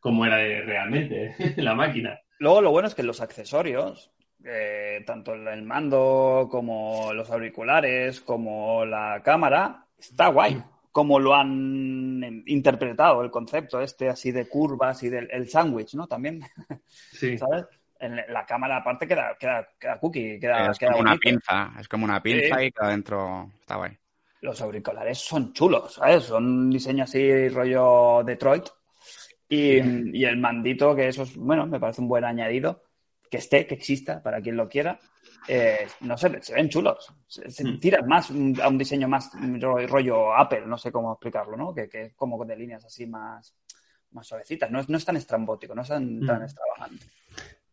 cómo 0.01 0.27
era 0.27 0.37
realmente 0.37 1.35
la 1.57 1.75
máquina. 1.75 2.19
Luego 2.39 2.61
lo 2.63 2.71
bueno 2.71 2.89
es 2.89 2.95
que 2.95 3.03
los 3.03 3.21
accesorios, 3.21 4.13
eh, 4.45 5.03
tanto 5.07 5.35
el 5.35 5.49
el 5.49 5.63
mando 5.63 6.49
como 6.51 7.13
los 7.13 7.31
auriculares, 7.31 8.21
como 8.21 8.85
la 8.85 9.23
cámara, 9.25 9.87
está 9.99 10.29
guay. 10.29 10.63
Como 10.93 11.21
lo 11.21 11.35
han 11.35 12.43
interpretado 12.47 13.23
el 13.23 13.31
concepto 13.31 13.81
este 13.81 14.09
así 14.09 14.33
de 14.33 14.49
curvas 14.49 15.03
y 15.03 15.09
del 15.11 15.29
el 15.31 15.49
sándwich, 15.49 15.95
¿no? 15.95 16.07
También, 16.09 16.41
Sí. 17.11 17.39
¿sabes? 17.39 17.67
En 18.01 18.17
la 18.29 18.47
cámara 18.47 18.77
aparte 18.77 19.09
queda, 19.09 19.37
queda, 19.39 19.69
queda 19.79 19.99
cookie, 19.99 20.39
queda, 20.39 20.71
es 20.71 20.79
queda 20.79 20.93
como 20.93 21.03
una 21.03 21.17
pinza, 21.17 21.73
es 21.81 21.89
como 21.89 22.05
una 22.05 22.23
pinza 22.23 22.57
Sí. 22.59 22.65
y 22.67 22.71
que 22.73 22.81
adentro 22.85 23.51
está 23.61 23.75
guay. 23.77 23.97
Los 24.41 24.61
auriculares 24.61 25.19
son 25.19 25.53
chulos, 25.53 25.95
¿sabes? 25.95 26.25
Son 26.25 26.45
un 26.45 26.71
diseño 26.71 27.05
así 27.05 27.49
rollo 27.49 28.23
Detroit. 28.25 28.69
Y, 29.49 29.79
y 30.19 30.25
el 30.25 30.37
mandito, 30.37 30.95
que 30.95 31.09
eso 31.09 31.23
es, 31.25 31.35
bueno, 31.37 31.67
me 31.67 31.81
parece 31.81 32.01
un 32.03 32.09
buen 32.09 32.25
añadido. 32.25 32.85
Que 33.31 33.39
esté, 33.39 33.67
que 33.67 33.75
exista, 33.75 34.23
para 34.23 34.41
quien 34.41 34.57
lo 34.57 34.69
quiera. 34.69 34.99
Eh, 35.49 35.87
no 36.01 36.17
sé, 36.17 36.41
se 36.43 36.55
ven 36.55 36.69
chulos. 36.69 37.13
Se, 37.27 37.51
se 37.51 37.65
Hmm. 37.65 37.79
tiran 37.81 38.07
más 38.07 38.31
un- 38.31 38.59
a 38.63 38.69
un 38.69 38.79
diseño 38.79 39.07
más 39.09 39.31
ro- 39.61 39.87
rollo 39.87 40.35
Apple, 40.35 40.63
no 40.67 40.79
sé 40.79 40.91
cómo 40.93 41.13
explicarlo, 41.13 41.57
¿no? 41.57 41.75
Que, 41.75 41.89
que 41.89 42.03
es 42.05 42.15
como 42.15 42.43
de 42.45 42.57
líneas 42.57 42.85
así 42.87 43.07
más, 43.07 43.55
más 44.13 44.27
suavecitas. 44.27 44.71
No 44.71 44.81
es, 44.81 44.89
no 44.89 44.97
es 44.97 45.05
tan 45.05 45.17
estrambótico, 45.17 45.75
no 45.75 45.83
es 45.83 45.89
tan, 45.89 46.25
tan 46.25 46.41
Hmm. 46.41 46.45
extravagante. 46.45 47.07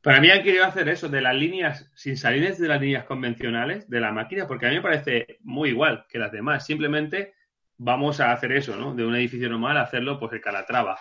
Para 0.05 0.21
mí 0.21 0.29
han 0.29 0.43
querido 0.43 0.65
hacer 0.65 0.87
eso 0.87 1.09
de 1.09 1.19
las 1.19 1.33
líneas, 1.33 1.91
sin 1.95 2.15
salir 2.15 2.55
de 2.55 2.67
las 2.67 2.79
líneas 2.79 3.05
convencionales 3.05 3.89
de 3.89 3.99
la 3.99 4.11
máquina, 4.11 4.45
porque 4.45 4.67
a 4.67 4.69
mí 4.69 4.75
me 4.75 4.83
parece 4.83 5.39
muy 5.41 5.69
igual 5.69 6.05
que 6.07 6.19
las 6.19 6.31
demás. 6.31 6.63
Simplemente 6.63 7.33
vamos 7.77 8.19
a 8.19 8.31
hacer 8.31 8.51
eso, 8.51 8.75
¿no? 8.75 8.93
De 8.93 9.03
un 9.03 9.15
edificio 9.15 9.49
normal, 9.49 9.77
hacerlo, 9.77 10.19
pues 10.19 10.31
el 10.33 10.41
calatrava. 10.41 10.99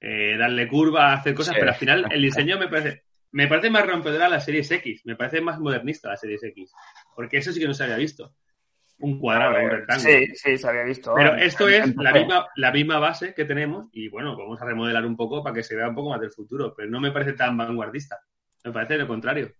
Eh, 0.00 0.38
darle 0.38 0.66
curva, 0.68 1.12
hacer 1.12 1.34
cosas, 1.34 1.52
Sí. 1.52 1.60
pero 1.60 1.72
al 1.72 1.76
final 1.76 2.06
el 2.10 2.22
diseño 2.22 2.58
me 2.58 2.68
parece, 2.68 3.02
me 3.32 3.46
parece 3.46 3.68
más 3.68 3.86
rompedora 3.86 4.26
la 4.26 4.40
Series 4.40 4.70
X, 4.70 5.02
me 5.04 5.16
parece 5.16 5.42
más 5.42 5.58
modernista 5.60 6.08
la 6.08 6.16
Series 6.16 6.42
X, 6.44 6.72
porque 7.14 7.36
eso 7.36 7.52
sí 7.52 7.60
que 7.60 7.66
no 7.66 7.74
se 7.74 7.84
había 7.84 7.98
visto. 7.98 8.36
Un 9.00 9.20
cuadrado, 9.20 9.62
un 9.62 9.70
rectángulo. 9.70 10.08
Sí, 10.08 10.26
sí, 10.34 10.56
se 10.56 10.66
había 10.66 10.84
visto. 10.84 11.12
Pero 11.14 11.34
esto 11.34 11.68
es 11.68 11.94
la 11.96 12.10
misma, 12.14 12.46
la 12.56 12.72
misma 12.72 12.98
base 13.00 13.34
que 13.34 13.44
tenemos 13.44 13.90
y 13.92 14.08
bueno, 14.08 14.34
vamos 14.34 14.62
a 14.62 14.64
remodelar 14.64 15.04
un 15.04 15.14
poco 15.14 15.44
para 15.44 15.54
que 15.54 15.62
se 15.62 15.76
vea 15.76 15.90
un 15.90 15.94
poco 15.94 16.08
más 16.08 16.22
del 16.22 16.30
futuro, 16.32 16.72
pero 16.74 16.88
no 16.88 17.00
me 17.02 17.10
parece 17.12 17.34
tan 17.34 17.54
vanguardista. 17.54 18.18
Me 18.66 18.72
parece 18.72 18.98
lo 18.98 19.06
contrario. 19.06 19.50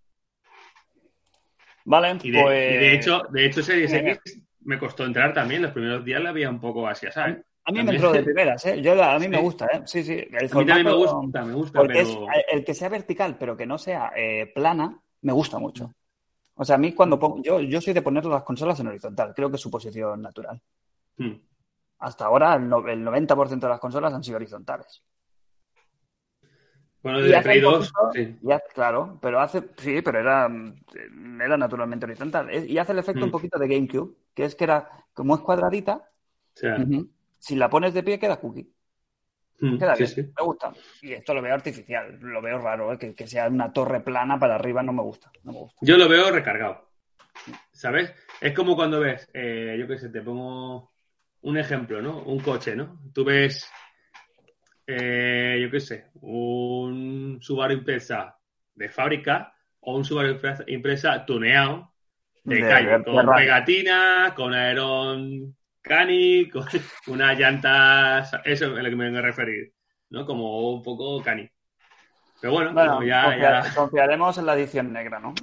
Vale, 1.85 2.19
Y 2.23 2.31
de, 2.33 2.43
pues... 2.43 2.75
y 2.75 2.77
de 2.77 2.95
hecho, 2.95 3.23
de 3.31 3.47
hecho 3.47 3.63
Series. 3.63 3.93
X 3.93 4.43
me 4.63 4.79
costó 4.79 5.05
entrar 5.05 5.33
también. 5.33 5.63
Los 5.63 5.71
primeros 5.71 6.05
días 6.05 6.21
la 6.21 6.31
había 6.31 6.51
un 6.51 6.61
poco 6.61 6.87
así, 6.89 7.07
¿sabes? 7.13 7.39
A 7.65 7.73
mí 7.73 7.83
me 7.83 7.93
entró 7.93 8.13
de 8.13 8.23
primeras, 8.23 8.65
¿eh? 8.67 8.81
Yo, 8.83 9.01
a 9.03 9.19
mí 9.19 9.29
me 9.29 9.41
gusta, 9.41 9.67
¿eh? 9.67 9.83
Sí, 9.85 10.03
sí. 10.03 10.15
El 10.15 10.51
A 10.51 10.59
mí 10.59 10.67
también 10.67 10.85
me 10.85 10.93
gusta, 10.95 11.45
me 11.45 11.53
gusta, 11.55 11.79
Porque 11.79 11.95
pero... 11.95 12.09
es, 12.09 12.39
eh, 12.39 12.45
el 12.53 12.65
que 12.65 12.75
sea 12.75 12.89
vertical, 12.89 13.37
pero 13.39 13.57
que 13.57 13.67
no 13.67 13.79
sea 13.79 14.13
eh, 14.17 14.51
plana, 14.55 15.01
me 15.23 15.33
gusta 15.33 15.59
mucho. 15.59 15.93
O 16.55 16.65
sea, 16.65 16.77
a 16.77 16.79
mí 16.79 16.93
cuando 16.93 17.19
pongo... 17.19 17.43
Yo, 17.43 17.61
yo 17.61 17.81
soy 17.81 17.93
de 17.93 18.03
poner 18.03 18.25
las 18.25 18.43
consolas 18.45 18.79
en 18.81 18.87
horizontal. 18.89 19.33
Creo 19.35 19.51
que 19.51 19.57
es 19.57 19.63
su 19.63 19.71
posición 19.71 20.23
natural. 20.23 20.61
Hmm. 21.19 21.35
Hasta 21.99 22.25
ahora 22.27 22.55
el, 22.55 22.69
no- 22.69 22.87
el 22.89 23.05
90% 23.05 23.61
de 23.61 23.69
las 23.69 23.81
consolas 23.81 24.13
han 24.13 24.23
sido 24.25 24.37
horizontales. 24.37 25.03
Bueno, 27.07 27.21
Y 27.21 27.29
de 27.29 27.37
hace 27.37 27.45
Play 27.45 27.59
un 27.59 27.65
2, 27.65 27.93
poquito- 27.93 28.13
sí. 28.13 28.37
Ya, 28.43 28.61
claro, 28.75 29.19
pero 29.23 29.41
hace... 29.41 29.63
Sí, 29.79 30.03
pero 30.03 30.19
era, 30.21 30.49
mm, 30.49 31.41
era 31.41 31.57
naturalmente 31.57 32.07
horizontal. 32.07 32.53
Y 32.69 32.79
hace 32.79 32.93
el 32.93 32.99
efecto 32.99 33.21
Mm. 33.21 33.25
un 33.25 33.31
poquito 33.33 33.59
de 33.59 33.69
GameCube, 33.69 34.15
que 34.35 34.45
es 34.45 34.55
que 34.55 34.65
era, 34.65 34.89
como 35.15 35.35
es 35.35 35.41
cuadradita, 35.41 36.09
si 37.39 37.57
la 37.57 37.69
pones 37.71 37.95
de 37.95 38.03
pie 38.03 38.19
queda 38.19 38.41
cookie. 38.41 38.73
hmm, 39.61 39.79
Queda 39.79 39.95
sí, 39.97 40.05
bien, 40.17 40.33
me 40.39 40.45
gusta. 40.45 40.73
Y 41.03 41.13
esto 41.13 41.35
lo 41.35 41.43
veo 41.43 41.55
artificial, 41.55 42.19
lo 42.21 42.43
veo 42.43 42.59
raro, 42.59 42.93
¿eh? 42.93 42.99
que, 42.99 43.15
que 43.15 43.27
sea 43.27 43.49
una 43.49 43.73
torre 43.73 44.01
plana 44.01 44.39
para 44.39 44.55
arriba 44.57 44.83
no 44.83 44.93
me 44.93 45.03
gusta. 45.03 45.31
No 45.45 45.53
me 45.53 45.59
gusta. 45.61 45.79
Yo 45.83 45.97
lo 45.97 46.09
veo 46.09 46.31
recargado. 46.31 46.87
¿Sabes? 47.73 48.13
Es 48.41 48.55
como 48.55 48.75
cuando 48.75 49.01
ves, 49.01 49.29
eh, 49.33 49.77
yo 49.79 49.87
qué 49.87 49.99
sé, 49.99 50.09
te 50.09 50.23
pongo 50.23 50.93
un 51.43 51.59
ejemplo, 51.59 52.01
¿no? 52.03 52.23
Un 52.23 52.41
coche, 52.41 52.75
¿no? 52.75 52.99
Tú 53.13 53.25
ves, 53.25 53.71
eh, 54.87 55.59
yo 55.63 55.71
qué 55.71 55.81
sé, 55.81 56.07
un 56.21 57.39
Subaru 57.41 57.75
Impresa 57.75 58.39
de 58.75 58.89
fábrica 58.89 59.55
o 59.81 59.97
un 59.97 60.05
Subaru 60.05 60.31
Impresa, 60.31 60.65
Impresa 60.69 61.27
tuneado 61.27 61.93
de, 62.45 62.57
De- 62.59 62.67
calle, 62.67 63.05
con 63.05 63.27
radio. 63.27 63.37
pegatina, 63.37 64.33
con 64.37 64.55
aerón 64.55 65.57
cani, 65.83 66.49
con 66.51 66.67
unas 67.09 67.39
llantas, 67.39 68.33
eso 68.45 68.67
es 68.73 68.79
a 68.79 68.83
lo 68.83 68.91
que 68.91 68.97
me 68.97 69.05
vengo 69.07 69.19
a 69.19 69.23
referir, 69.23 69.73
¿no? 70.11 70.27
Como 70.27 70.71
un 70.75 70.83
poco 70.83 71.23
cani. 71.23 71.49
Pero 72.41 72.53
bueno, 72.55 72.75
Bueno, 72.75 72.93
como 72.97 73.03
ya, 73.03 73.23
confia- 73.23 73.39
ya... 73.39 73.63
confiaremos 73.75 74.39
en 74.39 74.47
la 74.47 74.55
edición 74.55 74.93
negra, 74.93 75.19
¿no? 75.21 75.35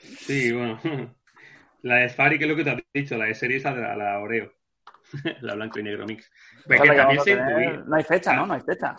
Sí, 0.00 0.52
bueno. 0.52 0.80
La 1.82 1.96
de 1.96 2.08
Safari, 2.10 2.38
que 2.38 2.44
es 2.44 2.50
lo 2.50 2.56
que 2.56 2.64
te 2.64 2.70
has 2.70 2.82
dicho, 2.94 3.16
la 3.18 3.26
de 3.26 3.34
serie 3.34 3.58
esa 3.58 3.74
de 3.74 3.82
la, 3.82 3.96
la 3.96 4.20
Oreo. 4.20 4.52
la 5.42 5.54
blanco 5.54 5.80
y 5.80 5.82
negro 5.84 6.06
mix. 6.06 6.30
Pues 6.66 6.80
que 6.80 6.88
también 6.88 7.20
se 7.20 7.36
tener-. 7.36 7.86
No 7.86 7.96
hay 7.96 8.04
fecha, 8.04 8.32
¿no? 8.34 8.46
No 8.46 8.54
hay 8.54 8.60
fecha. 8.60 8.96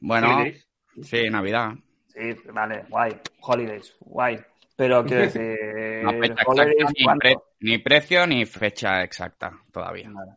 Bueno, 0.00 0.36
Holidays. 0.36 0.68
sí, 1.02 1.28
Navidad. 1.30 1.72
Sí, 2.08 2.36
vale, 2.52 2.84
guay. 2.88 3.20
Holidays, 3.40 3.96
guay. 4.00 4.38
Pero 4.76 5.04
quiero 5.04 5.22
decir, 5.30 5.58
No 6.04 6.12
fecha 6.12 6.42
holidays, 6.46 6.74
exacta, 6.78 7.28
ni, 7.60 7.70
ni 7.72 7.78
precio 7.78 8.26
ni 8.26 8.46
fecha 8.46 9.02
exacta 9.02 9.52
todavía. 9.72 10.10
Vale. 10.12 10.32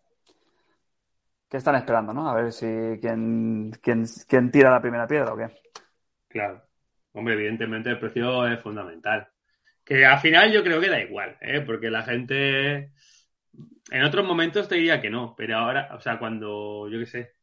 ¿Qué 1.50 1.58
están 1.58 1.76
esperando, 1.76 2.14
no? 2.14 2.30
A 2.30 2.34
ver 2.34 2.54
si 2.54 2.66
quién, 3.02 3.72
quién, 3.82 4.06
quién 4.28 4.52
tira 4.52 4.72
la 4.72 4.82
primera 4.82 5.06
piedra 5.06 5.34
o 5.34 5.38
qué. 5.38 5.48
Claro. 6.30 6.64
Hombre, 7.12 7.34
evidentemente 7.34 7.90
el 7.90 8.00
precio 8.00 8.48
es 8.48 8.62
fundamental. 8.62 9.28
Que 9.84 10.06
al 10.06 10.20
final 10.20 10.52
yo 10.52 10.64
creo 10.64 10.80
que 10.80 10.90
da 10.90 11.02
igual, 11.02 11.38
¿eh? 11.42 11.62
porque 11.62 11.90
la 11.90 12.04
gente 12.04 12.94
en 13.92 14.04
otros 14.04 14.26
momentos 14.26 14.68
te 14.68 14.76
diría 14.76 15.02
que 15.02 15.10
no, 15.10 15.36
pero 15.38 15.58
ahora, 15.58 15.90
o 15.94 16.00
sea, 16.00 16.18
cuando, 16.18 16.90
yo 16.90 16.98
qué 16.98 17.06
sé, 17.06 17.34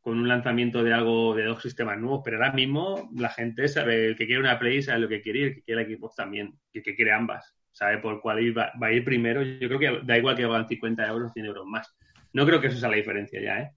con 0.00 0.18
un 0.18 0.26
lanzamiento 0.26 0.82
de 0.82 0.92
algo 0.92 1.34
de 1.34 1.44
dos 1.44 1.62
sistemas 1.62 1.98
nuevos, 1.98 2.22
pero 2.24 2.38
ahora 2.38 2.52
mismo 2.52 3.10
la 3.14 3.28
gente 3.28 3.68
sabe, 3.68 4.06
el 4.06 4.16
que 4.16 4.26
quiere 4.26 4.40
una 4.40 4.58
Play 4.58 4.82
sabe 4.82 5.00
lo 5.00 5.08
que 5.08 5.20
quiere 5.20 5.38
y 5.38 5.42
el 5.44 5.54
que 5.54 5.62
quiere 5.62 5.96
Xbox 5.96 6.16
también, 6.16 6.58
el 6.72 6.82
que 6.82 6.96
quiere 6.96 7.12
ambas, 7.12 7.54
sabe 7.72 7.98
por 7.98 8.20
cuál 8.20 8.56
va, 8.56 8.72
va, 8.82 8.86
a 8.86 8.92
ir 8.92 9.04
primero. 9.04 9.42
Yo 9.42 9.68
creo 9.68 9.78
que 9.78 10.00
da 10.04 10.16
igual 10.16 10.36
que 10.36 10.46
valgan 10.46 10.68
50 10.68 11.06
euros 11.08 11.30
o 11.30 11.32
100 11.32 11.46
euros 11.46 11.66
más. 11.66 11.94
No 12.32 12.46
creo 12.46 12.60
que 12.60 12.68
eso 12.68 12.78
sea 12.78 12.88
la 12.88 12.96
diferencia 12.96 13.40
ya, 13.40 13.60
¿eh? 13.60 13.70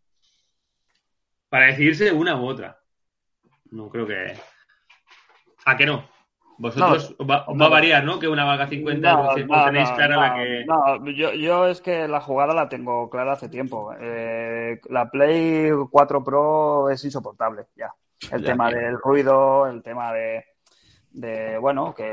Para 1.50 1.68
decidirse 1.68 2.12
una 2.12 2.40
u 2.40 2.46
otra. 2.46 2.78
No 3.72 3.90
creo 3.90 4.08
que... 4.08 4.34
¿A 5.66 5.76
qué 5.76 5.86
no? 5.86 6.10
Vosotros 6.58 7.16
no, 7.20 7.28
va, 7.28 7.46
va, 7.46 7.66
a 7.66 7.70
variar, 7.70 8.04
¿no? 8.04 8.20
Que 8.20 8.28
una 8.28 8.44
vaga 8.46 8.68
50 8.68 9.14
no, 9.14 9.24
no, 9.24 9.66
tenéis 9.66 9.92
clara 9.92 10.18
la 10.18 10.36
que... 10.36 10.66
No, 10.66 11.06
yo, 11.12 11.34
yo 11.34 11.68
es 11.68 11.82
que 11.82 12.08
la 12.08 12.20
jugada 12.22 12.54
la 12.54 12.68
tengo 12.68 13.10
clara 13.10 13.34
hace 13.34 13.50
tiempo. 13.50 13.94
Eh, 14.00 14.80
la 14.90 15.10
Play 15.10 15.70
4 15.90 16.24
Pro 16.24 16.90
es 16.90 17.04
insoportable, 17.06 17.68
ya. 17.76 17.94
El 18.32 18.42
Ya, 18.42 18.48
tema 18.48 18.70
del 18.72 18.98
ruido, 19.00 19.68
el 19.68 19.84
tema 19.84 20.12
de, 20.14 20.44
de 21.12 21.58
bueno, 21.60 21.94
que 21.94 22.12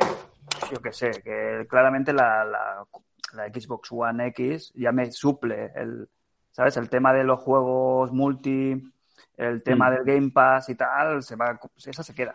yo 0.71 0.81
qué 0.83 0.93
sé, 0.93 1.11
que 1.23 1.67
claramente 1.69 2.13
la, 2.13 2.45
la, 2.45 2.85
la 3.33 3.47
Xbox 3.49 3.91
One 3.93 4.27
X 4.29 4.73
ya 4.75 4.93
me 4.93 5.11
suple 5.11 5.73
el, 5.75 6.09
¿sabes? 6.51 6.77
El 6.77 6.91
tema 6.91 7.13
de 7.15 7.25
los 7.25 7.41
juegos 7.41 8.13
multi, 8.13 8.93
el 9.37 9.63
tema 9.63 9.91
Mm. 9.91 9.95
del 9.95 10.05
Game 10.05 10.31
Pass 10.31 10.69
y 10.69 10.75
tal, 10.75 11.23
se 11.23 11.37
va, 11.37 11.59
esa 11.87 12.03
se 12.03 12.15
queda. 12.15 12.35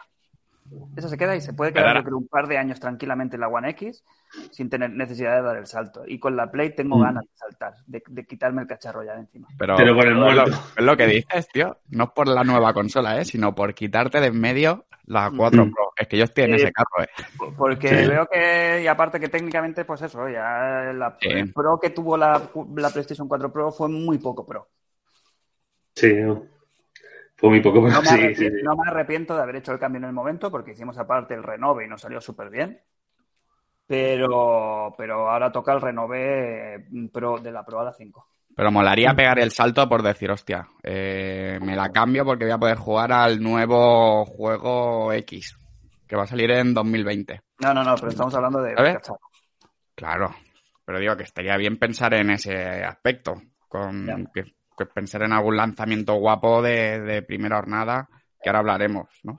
Esa 0.96 1.10
se 1.10 1.18
queda 1.18 1.36
y 1.36 1.42
se 1.42 1.54
puede 1.54 1.72
quedar 1.72 1.86
Quedará. 1.86 2.00
yo 2.02 2.06
creo, 2.06 2.18
un 2.18 2.28
par 2.28 2.48
de 2.48 2.58
años 2.58 2.80
tranquilamente 2.80 3.36
en 3.36 3.42
la 3.42 3.48
One 3.48 3.70
X 3.72 4.04
sin 4.52 4.70
tener 4.70 4.92
necesidad 4.92 5.36
de 5.38 5.42
dar 5.42 5.58
el 5.58 5.66
salto. 5.66 6.04
Y 6.06 6.20
con 6.20 6.36
la 6.36 6.52
Play 6.52 6.76
tengo 6.76 6.98
Mm. 6.98 7.02
ganas 7.02 7.24
de 7.24 7.32
saltar, 7.36 7.74
de, 7.88 8.04
de 8.08 8.26
quitarme 8.26 8.62
el 8.62 8.68
cacharro 8.68 9.04
ya 9.04 9.14
de 9.14 9.22
encima. 9.22 9.48
Pero, 9.58 9.76
Pero 9.78 9.96
por 9.96 10.06
el 10.06 10.12
es 10.14 10.18
lo- 10.18 10.24
muerto. 10.26 10.58
es 10.78 10.84
lo 10.86 10.98
que 10.98 11.08
dices, 11.08 11.48
tío. 11.50 11.78
No 11.90 12.04
es 12.06 12.10
por 12.12 12.28
la 12.28 12.44
nueva 12.44 12.74
consola, 12.74 13.20
¿eh? 13.20 13.26
Sino 13.26 13.56
por 13.56 13.74
quitarte 13.74 14.20
de 14.20 14.28
en 14.28 14.40
medio 14.40 14.86
la 15.06 15.32
4 15.36 15.66
Mm. 15.66 15.72
Pro. 15.74 15.92
Es 15.98 16.08
que 16.08 16.18
yo 16.18 16.24
estoy 16.26 16.44
en 16.44 16.52
Sí. 16.52 16.64
ese 16.66 16.72
carro, 16.72 17.04
¿eh? 17.04 17.52
Porque 17.58 17.88
Sí. 17.88 18.08
veo 18.08 18.28
que, 18.32 18.82
y 18.84 18.88
aparte 18.88 19.20
que 19.20 19.28
técnicamente, 19.30 19.84
pues 19.86 20.04
eso, 20.04 20.30
ya 20.30 20.92
la 20.94 21.18
Sí. 21.20 21.30
el 21.30 21.52
Pro 21.52 21.80
que 21.82 21.90
tuvo 21.90 22.16
la, 22.16 22.34
la 22.76 22.90
PlayStation 22.92 23.28
4 23.28 23.52
Pro 23.52 23.72
fue 23.72 23.90
muy 23.90 24.20
poco 24.20 24.46
Pro. 24.46 24.68
Sí, 25.96 26.14
no. 26.14 26.44
Fue 27.40 27.50
muy 27.50 27.62
poco, 27.62 27.82
pero 27.82 27.94
No 27.96 28.02
me, 28.02 28.08
sí, 28.08 28.16
arrepi- 28.16 28.36
sí, 28.36 28.50
sí. 28.50 28.64
no 28.64 28.76
me 28.76 28.90
arrepiento 28.90 29.36
de 29.36 29.42
haber 29.42 29.56
hecho 29.58 29.72
el 29.72 29.80
cambio 29.80 30.00
en 30.00 30.06
el 30.06 30.14
momento 30.14 30.52
porque 30.52 30.72
hicimos 30.72 30.98
aparte 30.98 31.34
el 31.34 31.44
renove 31.44 31.86
y 31.86 31.88
nos 31.88 32.02
salió 32.02 32.20
súper 32.20 32.50
bien. 32.50 32.82
Pero, 33.88 34.94
pero 34.98 35.30
ahora 35.32 35.52
toca 35.52 35.74
el 35.74 35.82
renove 35.82 36.86
Pro, 37.12 37.40
de 37.40 37.52
la 37.52 37.66
Pro 37.66 37.80
a 37.80 37.86
la 37.86 37.94
5. 37.94 38.28
Pero 38.56 38.72
molaría 38.72 39.14
pegar 39.16 39.40
el 39.40 39.52
salto 39.52 39.88
por 39.88 40.04
decir, 40.04 40.30
hostia, 40.30 40.68
eh, 40.84 41.58
me 41.62 41.76
la 41.76 41.90
cambio 41.90 42.26
porque 42.26 42.44
voy 42.44 42.52
a 42.54 42.58
poder 42.58 42.78
jugar 42.78 43.12
al 43.14 43.42
nuevo 43.42 44.26
juego 44.26 45.14
X, 45.14 45.58
que 46.06 46.16
va 46.16 46.24
a 46.24 46.28
salir 46.28 46.52
en 46.52 46.74
2020. 46.74 47.42
No, 47.60 47.74
no, 47.74 47.84
no, 47.84 47.96
pero 47.96 48.10
estamos 48.10 48.36
hablando 48.36 48.62
de. 48.62 48.76
Claro, 49.96 50.36
pero 50.86 51.00
digo 51.00 51.16
que 51.16 51.24
estaría 51.24 51.56
bien 51.58 51.78
pensar 51.78 52.14
en 52.14 52.30
ese 52.32 52.84
aspecto, 52.84 53.42
con 53.68 54.30
que, 54.34 54.44
que 54.80 54.86
pensar 54.94 55.22
en 55.24 55.34
algún 55.34 55.58
lanzamiento 55.58 56.16
guapo 56.16 56.62
de, 56.62 57.00
de 57.02 57.22
primera 57.22 57.58
jornada, 57.58 58.10
que 58.42 58.50
ahora 58.50 58.60
hablaremos, 58.60 59.08
¿no? 59.24 59.38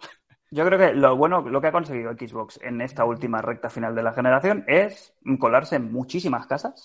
Yo 0.53 0.65
creo 0.67 0.79
que 0.79 0.93
lo 0.95 1.17
bueno, 1.17 1.43
lo 1.43 1.61
que 1.61 1.69
ha 1.69 1.73
conseguido 1.73 2.13
Xbox 2.13 2.59
en 2.63 2.81
esta 2.81 3.05
última 3.05 3.41
recta 3.41 3.71
final 3.71 3.95
de 3.95 4.03
la 4.03 4.13
generación 4.13 4.65
es 4.67 5.15
colarse 5.39 5.77
en 5.77 5.93
muchísimas 5.93 6.47
casas 6.49 6.85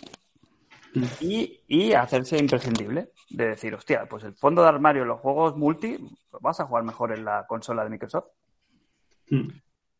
y, 1.19 1.61
y 1.67 1.93
hacerse 1.93 2.37
imprescindible. 2.37 3.09
De 3.29 3.47
decir, 3.49 3.73
hostia, 3.73 4.05
pues 4.07 4.23
el 4.23 4.35
fondo 4.35 4.61
de 4.61 4.69
armario, 4.69 5.03
los 5.03 5.19
juegos 5.19 5.57
multi, 5.57 5.97
vas 6.41 6.59
a 6.59 6.65
jugar 6.65 6.83
mejor 6.83 7.11
en 7.11 7.25
la 7.25 7.45
consola 7.47 7.83
de 7.83 7.89
Microsoft 7.89 8.27
Mm. 9.31 9.49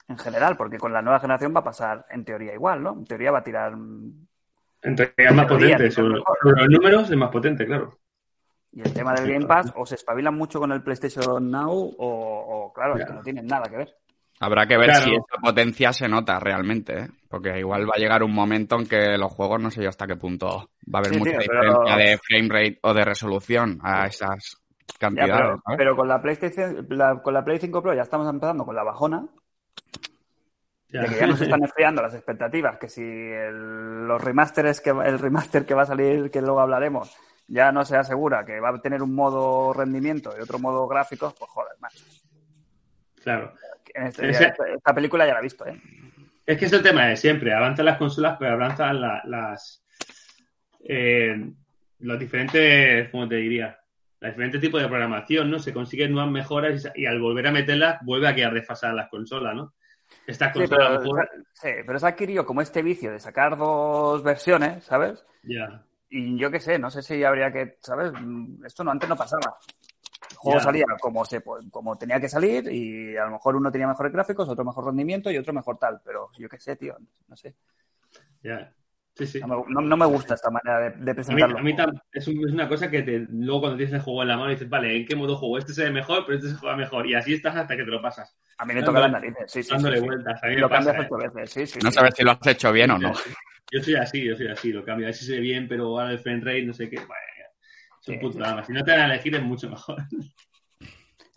en 0.09 0.17
general, 0.19 0.55
porque 0.55 0.77
con 0.77 0.93
la 0.93 1.01
nueva 1.01 1.19
generación 1.19 1.51
va 1.55 1.61
a 1.61 1.63
pasar 1.63 2.05
en 2.11 2.23
teoría 2.23 2.53
igual, 2.53 2.83
¿no? 2.83 2.93
En 2.93 3.05
teoría 3.05 3.31
va 3.31 3.39
a 3.39 3.43
tirar. 3.43 3.73
Entonces 4.83 5.15
es 5.17 5.33
más 5.33 5.47
Teoría, 5.47 5.77
potente. 5.77 5.89
sobre 5.91 6.19
los 6.19 6.69
números 6.69 7.09
es 7.09 7.17
más 7.17 7.31
potente, 7.31 7.65
claro. 7.65 7.97
Y 8.75 8.81
el 8.81 8.93
tema 8.93 9.13
del 9.13 9.31
Game 9.31 9.45
Pass, 9.47 9.71
o 9.75 9.85
se 9.85 9.95
espabilan 9.95 10.35
mucho 10.35 10.59
con 10.59 10.71
el 10.73 10.83
PlayStation 10.83 11.49
Now, 11.49 11.71
o, 11.71 11.95
o, 12.67 12.73
claro, 12.73 12.97
es 12.97 13.05
que 13.05 13.13
no 13.13 13.21
tienen 13.21 13.47
nada 13.47 13.63
que 13.69 13.77
ver. 13.77 13.95
Habrá 14.41 14.67
que 14.67 14.77
ver 14.77 14.89
Claro. 14.89 15.05
si 15.05 15.11
esa 15.15 15.41
potencia 15.41 15.93
se 15.93 16.09
nota 16.09 16.37
realmente, 16.41 16.99
¿eh? 17.03 17.07
porque 17.29 17.57
igual 17.57 17.87
va 17.89 17.93
a 17.95 17.99
llegar 17.99 18.21
un 18.21 18.33
momento 18.33 18.75
en 18.77 18.85
que 18.85 19.17
los 19.17 19.31
juegos 19.31 19.61
no 19.61 19.71
sé 19.71 19.81
yo 19.81 19.87
hasta 19.87 20.05
qué 20.05 20.17
punto 20.17 20.71
va 20.93 20.95
a 20.95 20.97
haber 20.99 21.13
Sí, 21.13 21.19
mucha 21.19 21.37
tío, 21.37 21.47
pero- 21.47 21.61
diferencia 21.83 21.95
de 21.95 22.17
frame 22.17 22.49
rate 22.49 22.79
o 22.83 22.93
de 22.93 23.05
resolución 23.05 23.79
a 23.81 24.07
esas 24.07 24.57
Ya, 24.89 24.95
cantidades. 24.99 25.61
pero, 25.77 25.95
con 25.95 26.09
la 26.09 26.21
PlayStation, 26.21 26.85
la- 26.89 27.21
con 27.23 27.33
la 27.33 27.45
Play 27.45 27.59
5 27.59 27.81
Pro 27.81 27.93
ya 27.93 28.01
estamos 28.01 28.27
empezando 28.29 28.65
con 28.65 28.75
la 28.75 28.83
bajona, 28.83 29.25
Ya. 30.89 31.01
de 31.03 31.07
que 31.07 31.15
ya 31.15 31.27
nos 31.27 31.39
están 31.41 31.63
enfriando 31.63 32.01
las 32.01 32.13
expectativas, 32.13 32.77
que 32.77 32.89
si 32.89 33.01
el, 33.03 34.05
los 34.05 34.21
remasteres 34.21 34.81
que 34.81 34.91
va- 34.91 35.05
el 35.05 35.17
remaster 35.17 35.65
que 35.65 35.73
va 35.73 35.83
a 35.83 35.85
salir, 35.87 36.29
que 36.29 36.41
luego 36.41 36.59
hablaremos, 36.59 37.15
ya 37.47 37.71
no 37.71 37.85
se 37.85 37.95
asegura 37.97 38.45
que 38.45 38.59
va 38.59 38.69
a 38.69 38.81
tener 38.81 39.01
un 39.03 39.13
modo 39.15 39.73
rendimiento 39.73 40.33
y 40.37 40.41
otro 40.41 40.59
modo 40.59 40.87
gráficos, 40.87 41.33
pues 41.37 41.49
joder, 41.51 41.73
macho. 41.79 42.03
Claro. 43.23 43.53
En 43.93 44.07
este- 44.07 44.29
esta, 44.29 44.67
esta 44.67 44.93
película 44.93 45.25
ya 45.25 45.33
la 45.33 45.39
he 45.39 45.43
visto, 45.43 45.65
¿eh? 45.65 45.79
Es 46.45 46.57
que 46.57 46.65
es 46.65 46.73
el 46.73 46.83
tema 46.83 47.07
de 47.07 47.17
siempre. 47.17 47.53
Avanzan 47.53 47.85
las 47.85 47.97
consolas, 47.97 48.35
pero 48.39 48.53
avanzan 48.53 49.01
la- 49.01 49.21
las. 49.25 49.81
eh, 50.87 51.51
los 51.99 52.19
diferentes. 52.19 53.09
¿Cómo 53.09 53.27
te 53.27 53.35
diría? 53.35 53.79
Los 54.19 54.31
diferentes 54.31 54.61
tipos 54.61 54.81
de 54.81 54.87
programación, 54.87 55.49
¿no? 55.49 55.57
Se 55.59 55.73
consiguen 55.73 56.11
nuevas 56.11 56.31
mejoras 56.31 56.91
y, 56.93 57.05
al 57.07 57.19
volver 57.19 57.47
a 57.47 57.51
meterlas, 57.51 57.97
vuelve 58.03 58.27
a 58.27 58.35
quedar 58.35 58.53
desfasada 58.53 58.93
las 58.93 59.09
consolas, 59.09 59.55
¿no? 59.55 59.73
Estas 60.27 60.53
Sí, 60.53 60.59
consolas, 60.59 60.87
a 60.87 60.89
pero, 60.99 61.01
mejor- 61.01 61.29
sí, 61.53 61.69
pero 61.85 61.97
se 61.99 62.05
ha 62.05 62.09
adquirido 62.09 62.45
como 62.45 62.61
este 62.61 62.83
vicio 62.83 63.11
de 63.11 63.19
sacar 63.19 63.57
dos 63.57 64.21
versiones, 64.23 64.83
¿sabes? 64.83 65.25
Ya. 65.43 65.83
Y 66.17 66.37
yo 66.37 66.49
qué 66.49 66.61
sé, 66.61 66.79
no 66.79 66.89
sé 66.89 67.01
si 67.01 67.21
habría 67.25 67.51
que, 67.51 67.77
¿sabes? 67.81 68.13
Mm, 68.13 68.63
Esto 68.65 68.85
no 68.85 68.91
antes 68.91 69.09
no 69.09 69.17
pasaba. 69.17 69.57
El 70.31 70.37
juego 70.37 70.59
Ya. 70.59 70.63
salía 70.63 70.85
como, 71.01 71.25
se, 71.25 71.43
como 71.69 71.97
tenía 71.97 72.21
que 72.21 72.29
salir 72.29 72.71
y 72.71 73.17
a 73.17 73.25
lo 73.25 73.31
mejor 73.31 73.57
uno 73.57 73.69
tenía 73.69 73.85
mejores 73.87 74.13
gráficos, 74.13 74.47
otro 74.47 74.63
mejor 74.63 74.85
rendimiento 74.85 75.29
y 75.29 75.37
otro 75.37 75.51
mejor 75.51 75.77
tal. 75.77 75.99
Pero 76.05 76.29
yo 76.37 76.47
qué 76.47 76.57
sé, 76.57 76.77
tío, 76.77 76.95
no 77.27 77.35
sé. 77.35 77.53
Ya. 78.41 78.71
Sí, 79.13 79.27
sí. 79.27 79.39
No 79.41 79.47
me, 79.47 79.55
no- 79.67 79.81
no 79.81 79.97
me 79.97 80.05
gusta 80.05 80.35
esta 80.35 80.49
manera 80.49 80.79
de, 80.79 80.89
de 80.91 81.11
A 81.11 81.13
mí, 81.13 81.13
presentarlo. 81.15 81.57
a 81.57 81.61
mí 81.61 81.75
es, 82.13 82.27
un- 82.29 82.47
es 82.47 82.53
una 82.53 82.69
cosa 82.69 82.89
que 82.89 83.01
te- 83.01 83.27
luego 83.29 83.59
cuando 83.61 83.77
tienes 83.77 83.95
el 83.95 84.01
juego 84.01 84.21
en 84.21 84.27
la 84.29 84.37
mano 84.37 84.51
dices, 84.51 84.69
vale, 84.69 84.95
¿en 84.95 85.05
qué 85.05 85.17
modo 85.17 85.35
juego? 85.35 85.57
Este 85.57 85.73
se 85.73 85.83
ve 85.83 85.91
mejor, 85.91 86.25
pero 86.25 86.37
este 86.37 86.49
se 86.51 86.55
juega 86.55 86.77
mejor. 86.77 87.07
Y 87.07 87.15
así 87.15 87.33
estás 87.33 87.57
hasta 87.57 87.75
que 87.75 87.83
te 87.83 87.91
lo 87.91 88.01
pasas. 88.01 88.33
A 88.57 88.65
mí 88.65 88.73
me 88.73 88.83
toca 88.83 89.01
las 89.01 89.11
narices, 89.11 89.51
sí, 89.51 89.63
sí. 89.63 89.69
dándole 89.71 89.99
sí, 89.99 90.05
vueltas. 90.05 90.41
A 90.43 90.47
mí 90.47 90.55
me 90.55 90.61
lo 90.61 90.69
pasa, 90.69 90.93
cambias 90.93 91.03
¿eh? 91.03 91.07
ocho 91.11 91.33
veces, 91.33 91.51
sí, 91.51 91.67
sí. 91.67 91.79
No 91.83 91.91
sí. 91.91 91.95
sabes 91.95 92.13
si 92.15 92.23
lo 92.23 92.31
has 92.31 92.47
hecho 92.47 92.71
bien 92.71 92.91
o 92.91 92.97
no. 92.99 93.11
Yo 93.71 93.81
soy 93.83 93.95
así, 93.95 94.23
yo 94.23 94.35
soy 94.35 94.47
así, 94.47 94.71
lo 94.71 94.83
cambio. 94.85 95.07
A 95.07 95.09
ver 95.09 95.15
si 95.15 95.25
se 95.25 95.33
ve 95.33 95.39
bien, 95.39 95.67
pero 95.67 95.85
ahora 95.99 96.11
el 96.11 96.19
frame 96.19 96.41
rate, 96.41 96.63
no 96.63 96.73
sé 96.73 96.89
qué. 96.89 96.97
Bueno, 96.97 97.13
es 98.01 98.07
un 98.07 98.15
Sí, 98.15 98.19
puto 98.19 98.37
drama. 98.39 98.63
Si 98.63 98.71
no 98.73 98.83
te 98.83 98.91
dan 98.91 99.01
a 99.09 99.13
elegir 99.13 99.35
es 99.35 99.41
mucho 99.43 99.69
mejor. 99.69 99.97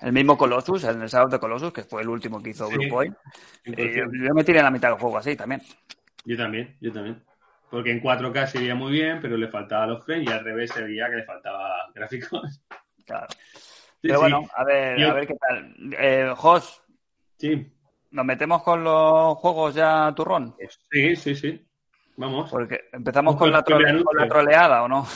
El 0.01 0.13
mismo 0.13 0.39
Colossus, 0.39 0.85
el 0.85 1.01
Shadow 1.09 1.29
de 1.29 1.41
Colossus, 1.41 1.73
que 1.73 1.83
fue 1.83 2.03
el 2.03 2.09
último 2.09 2.41
que 2.41 2.51
hizo 2.51 2.69
Sí. 2.69 2.77
Blue 2.77 2.89
Point. 2.89 3.17
eh, 3.65 3.95
yo, 3.97 4.05
yo 4.13 4.33
me 4.33 4.45
tiré 4.45 4.59
en 4.61 4.67
la 4.67 4.71
mitad 4.71 4.91
del 4.91 4.99
juego 5.01 5.19
así 5.19 5.35
también. 5.35 5.61
Yo 6.25 6.37
también, 6.37 6.77
yo 6.81 6.93
también. 6.93 7.25
Porque 7.69 7.91
en 7.91 8.01
4K 8.01 8.47
se 8.47 8.61
veía 8.61 8.77
muy 8.77 8.93
bien, 8.93 9.19
pero 9.21 9.37
le 9.37 9.49
faltaba 9.49 9.89
los 9.89 10.05
frames 10.07 10.29
y 10.29 10.31
al 10.33 10.45
revés 10.45 10.71
se 10.71 10.85
veía 10.85 11.11
que 11.11 11.17
le 11.17 11.25
faltaba 11.25 11.91
gráficos. 11.97 12.63
Claro. 13.07 13.27
Pero 14.01 14.15
sí. 14.15 14.21
bueno, 14.21 14.43
a 14.55 14.65
ver, 14.65 14.99
Yo- 15.01 15.11
a 15.11 15.15
ver 15.15 15.27
qué 15.27 15.35
tal. 15.35 15.75
Eh, 15.99 16.33
Jos, 16.37 16.81
Sí, 17.37 17.73
¿nos 18.13 18.25
metemos 18.25 18.63
con 18.63 18.85
los 18.85 19.37
juegos 19.39 19.75
ya 19.75 20.13
turrón? 20.15 20.55
sí, 20.93 21.17
sí, 21.17 21.35
sí. 21.35 21.68
Vamos. 22.19 22.51
Porque 22.51 22.89
empezamos 22.93 23.37
con 23.37 23.51
la, 23.51 23.63
trole- 23.65 24.03
con 24.05 24.17
la 24.17 24.29
troleada, 24.29 24.83
¿o 24.83 24.89
no? 24.89 25.07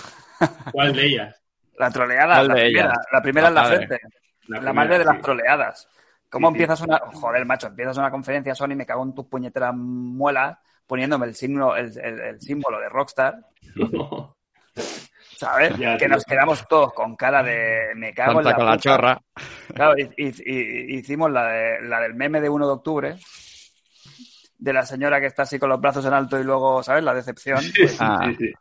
¿Cuál 0.72 0.92
de 0.94 1.04
ellas? 1.06 1.42
La 1.78 1.90
troleada, 1.90 2.36
¿Cuál 2.36 2.48
la 2.48 2.54
de 2.54 2.60
primera, 2.62 2.84
ellas? 2.86 3.06
la 3.12 3.22
primera 3.22 3.48
en 3.48 3.54
la 3.54 3.62
La 3.62 3.68
padre. 3.68 3.86
frente. 3.86 4.00
La, 4.04 4.56
primera, 4.58 4.72
madre 4.72 4.98
de 4.98 5.04
las 5.04 5.20
troleadas. 5.20 5.88
¿Cómo 6.30 6.48
Sí, 6.48 6.52
sí. 6.52 6.62
empiezas 6.62 6.80
una... 6.80 6.98
Joder, 6.98 7.44
macho, 7.44 7.66
empiezas 7.66 7.96
una 7.98 8.10
conferencia 8.10 8.54
Sony, 8.54 8.68
me 8.76 8.86
cago 8.86 9.02
en 9.02 9.14
tus 9.14 9.26
puñeteras 9.26 9.74
muelas, 9.74 10.58
poniéndome 10.86 11.26
el, 11.26 11.34
signo, 11.34 11.76
el, 11.76 11.92
el- 11.98 12.20
el 12.20 12.40
símbolo 12.40 12.78
de 12.80 12.88
Rockstar, 12.88 13.36
¿sabes? 15.36 15.76
Ya, 15.76 15.92
que 15.96 16.06
tío. 16.06 16.14
nos 16.14 16.24
quedamos 16.24 16.66
todos 16.68 16.92
con 16.92 17.16
cara 17.16 17.42
de... 17.42 17.92
Me 17.96 18.14
cago 18.14 18.40
en 18.40 18.46
la 18.46 18.54
con 18.54 18.66
la 18.66 18.76
chorra. 18.78 19.20
Claro, 19.74 19.98
y- 19.98 20.10
y- 20.16 20.32
y- 20.44 20.94
hicimos 20.98 21.30
la, 21.30 21.46
de- 21.48 21.80
la 21.82 22.00
del 22.00 22.14
meme 22.14 22.40
de 22.40 22.48
1 22.48 22.66
de 22.66 22.72
octubre, 22.72 23.16
de 24.62 24.72
la 24.72 24.84
señora 24.86 25.20
que 25.20 25.26
está 25.26 25.42
así 25.42 25.58
con 25.58 25.68
los 25.68 25.80
brazos 25.80 26.04
en 26.06 26.12
alto 26.14 26.38
y 26.38 26.44
luego, 26.44 26.82
¿sabes? 26.82 27.02
La 27.04 27.14
decepción. 27.14 27.60
Sí, 27.60 27.72
Pues, 27.76 27.90
sí, 27.92 27.98
Ah. 28.00 28.20
sí, 28.26 28.36
sí. 28.46 28.52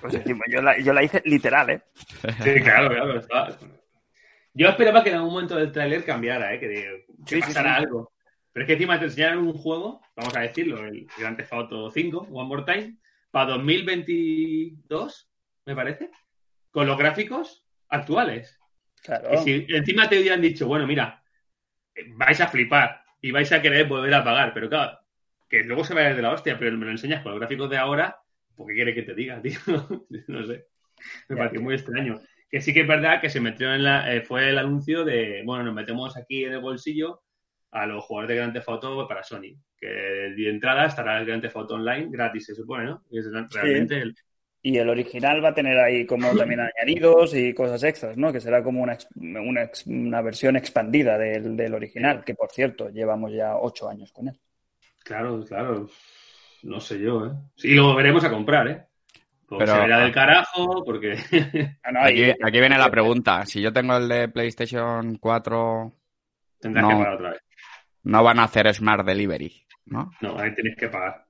pues 0.00 0.22
yo, 0.48 0.60
la, 0.62 0.78
yo 0.78 0.92
la 0.92 1.02
hice 1.02 1.22
literal, 1.24 1.70
¿eh? 1.70 1.80
Sí, 2.42 2.60
claro, 2.62 2.88
claro. 2.90 3.18
estaba- 3.18 3.56
Yo 4.52 4.68
esperaba 4.68 5.02
que 5.02 5.10
en 5.10 5.16
algún 5.16 5.32
momento 5.32 5.56
del 5.56 5.72
tráiler 5.72 6.04
cambiara, 6.04 6.52
¿eh? 6.54 6.60
que, 6.60 6.68
que 6.68 7.04
Sí, 7.26 7.34
sí, 7.36 7.40
pasara 7.40 7.76
sí. 7.78 7.82
algo. 7.84 8.12
Pero 8.52 8.64
es 8.64 8.66
que 8.68 8.72
encima 8.74 8.98
te 8.98 9.04
enseñaron 9.06 9.46
un 9.46 9.52
juego, 9.54 10.00
vamos 10.14 10.36
a 10.36 10.40
decirlo, 10.40 10.84
el 10.84 11.06
Grand 11.18 11.36
Theft 11.36 11.52
Auto 11.52 11.90
5, 11.90 12.28
One 12.30 12.48
More 12.48 12.62
Time, 12.64 12.96
para 13.30 13.52
2022, 13.52 15.28
me 15.66 15.74
parece, 15.74 16.10
con 16.70 16.86
los 16.86 16.96
gráficos 16.98 17.64
actuales. 17.88 18.58
Claro. 19.02 19.28
Y 19.34 19.36
si 19.38 19.66
encima 19.68 20.08
te 20.08 20.18
hubieran 20.20 20.40
dicho, 20.40 20.66
bueno, 20.66 20.86
mira, 20.86 21.22
vais 22.14 22.40
a 22.40 22.48
flipar 22.48 23.02
y 23.20 23.30
vais 23.30 23.50
a 23.52 23.60
querer 23.62 23.86
volver 23.86 24.12
a 24.14 24.24
pagar, 24.24 24.52
pero 24.54 24.68
claro, 24.68 24.98
que 25.48 25.62
luego 25.62 25.84
se 25.84 25.94
va 25.94 26.02
a 26.02 26.10
ir 26.10 26.16
de 26.16 26.22
la 26.22 26.32
hostia, 26.32 26.58
pero 26.58 26.76
me 26.76 26.84
lo 26.86 26.90
enseñas 26.90 27.22
con 27.22 27.32
los 27.32 27.40
gráficos 27.40 27.70
de 27.70 27.78
ahora, 27.78 28.16
¿por 28.54 28.66
qué 28.66 28.74
quiere 28.74 28.94
que 28.94 29.02
te 29.02 29.14
diga, 29.14 29.40
tío? 29.42 29.58
no 30.28 30.46
sé. 30.46 30.66
Me 31.28 31.36
pareció 31.36 31.60
muy 31.60 31.74
extraño. 31.74 32.20
Que 32.48 32.60
sí 32.60 32.72
que 32.72 32.82
es 32.82 32.88
verdad 32.88 33.20
que 33.20 33.28
se 33.28 33.40
metió 33.40 33.74
en 33.74 33.82
la. 33.84 34.14
eh, 34.14 34.22
fue 34.22 34.48
el 34.48 34.58
anuncio 34.58 35.04
de, 35.04 35.42
bueno, 35.44 35.64
nos 35.64 35.74
metemos 35.74 36.16
aquí 36.16 36.44
en 36.44 36.52
el 36.54 36.60
bolsillo 36.60 37.22
a 37.72 37.86
los 37.86 38.04
jugadores 38.04 38.28
de 38.28 38.36
Grand 38.36 38.52
Theft 38.52 38.68
Auto 38.68 39.08
para 39.08 39.22
Sony. 39.22 39.56
Que 39.76 39.86
de 39.86 40.48
entrada 40.48 40.86
estará 40.86 41.18
el 41.18 41.26
Grand 41.26 41.42
Theft 41.42 41.56
Auto 41.56 41.74
Online 41.74 42.08
gratis, 42.10 42.46
se 42.46 42.54
supone, 42.54 42.84
¿no? 42.84 43.02
Y 43.10 43.18
es 43.18 43.26
realmente 43.50 43.98
el. 44.00 44.14
Y 44.62 44.78
el 44.78 44.88
original 44.88 45.44
va 45.44 45.50
a 45.50 45.54
tener 45.54 45.78
ahí 45.78 46.06
como 46.06 46.34
también 46.36 46.60
añadidos 46.60 47.34
y 47.36 47.54
cosas 47.54 47.84
extras, 47.84 48.16
¿no? 48.16 48.32
Que 48.32 48.40
será 48.40 48.64
como 48.64 48.82
una, 48.82 48.98
una, 49.14 49.70
una 49.86 50.22
versión 50.22 50.56
expandida 50.56 51.16
del, 51.18 51.56
del 51.56 51.74
original, 51.74 52.24
que 52.24 52.34
por 52.34 52.50
cierto, 52.50 52.88
llevamos 52.90 53.32
ya 53.32 53.56
ocho 53.56 53.88
años 53.88 54.10
con 54.12 54.28
él. 54.28 54.40
Claro, 55.06 55.44
claro. 55.46 55.88
No 56.64 56.80
sé 56.80 56.98
yo, 57.00 57.26
¿eh? 57.26 57.30
Sí, 57.56 57.74
lo 57.74 57.94
veremos 57.94 58.24
a 58.24 58.30
comprar, 58.30 58.66
¿eh? 58.68 58.82
Pues 59.46 59.60
Pero- 59.60 59.74
se 59.74 59.80
verá 59.80 59.98
del 60.00 60.12
carajo, 60.12 60.82
porque. 60.84 61.16
Ah, 61.84 61.92
no, 61.92 62.00
Aquí, 62.02 62.24
aquí 62.30 62.58
viene 62.60 62.76
la 62.76 62.90
pregunta. 62.90 63.46
Si 63.46 63.62
yo 63.62 63.72
tengo 63.72 63.96
el 63.96 64.08
de 64.08 64.28
PlayStation 64.28 65.16
4, 65.18 65.92
Tendrás 66.58 66.82
No. 66.84 66.88
que 66.88 66.94
pagar 66.96 67.14
otra 67.14 67.30
vez. 67.30 67.40
no 68.04 68.22
van 68.24 68.38
a 68.40 68.44
hacer 68.44 68.72
Smart 68.74 69.04
Delivery, 69.06 69.64
¿no? 69.86 70.10
No, 70.20 70.38
ahí 70.38 70.54
tienes 70.54 70.76
que 70.76 70.88
pagar. 70.88 71.24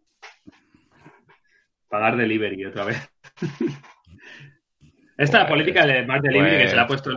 Pagar 1.88 2.16
delivery 2.16 2.64
otra 2.66 2.84
vez. 2.84 3.10
Esta 5.18 5.40
Pues- 5.40 5.50
política 5.50 5.86
de 5.86 6.04
Smart 6.04 6.22
Delivery 6.22 6.50
que 6.52 6.56
pues- 6.62 6.70
se 6.70 6.76
le 6.76 6.82
ha 6.82 6.86
puesto 6.86 7.10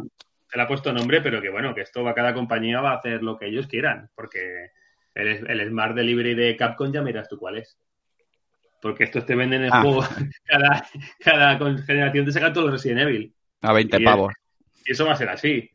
se 0.51 0.57
le 0.57 0.63
ha 0.63 0.67
puesto 0.67 0.91
nombre, 0.91 1.21
pero 1.21 1.39
que 1.41 1.49
bueno, 1.49 1.75
que 1.75 1.81
esto 1.81 2.03
va 2.03 2.15
cada 2.15 2.33
compañía 2.33 2.81
va 2.81 2.93
a 2.93 2.97
hacer 2.97 3.21
lo 3.21 3.37
que 3.37 3.45
ellos 3.47 3.67
quieran, 3.67 4.09
porque 4.15 4.71
el, 5.15 5.49
el 5.49 5.69
Smart 5.69 5.95
Delivery 5.95 6.35
de 6.35 6.55
Capcom 6.55 6.91
ya 6.91 7.01
miras 7.01 7.27
tú 7.27 7.37
cuál 7.37 7.57
es. 7.57 7.77
Porque 8.81 9.03
estos 9.05 9.25
te 9.25 9.35
venden 9.35 9.63
el 9.63 9.69
Ah. 9.73 9.81
juego 9.81 10.03
cada, 10.45 10.85
cada 11.19 11.57
generación 11.85 12.25
te 12.25 12.31
sacan 12.31 12.53
todos 12.53 12.67
los 12.71 12.75
Resident 12.81 13.01
Evil. 13.01 13.33
A 13.61 13.73
20 13.73 13.97
Y- 13.99 14.03
pavos. 14.05 14.33
Y 14.85 14.91
eso 14.93 15.05
va 15.05 15.13
a 15.13 15.17
ser 15.17 15.29
así. 15.29 15.69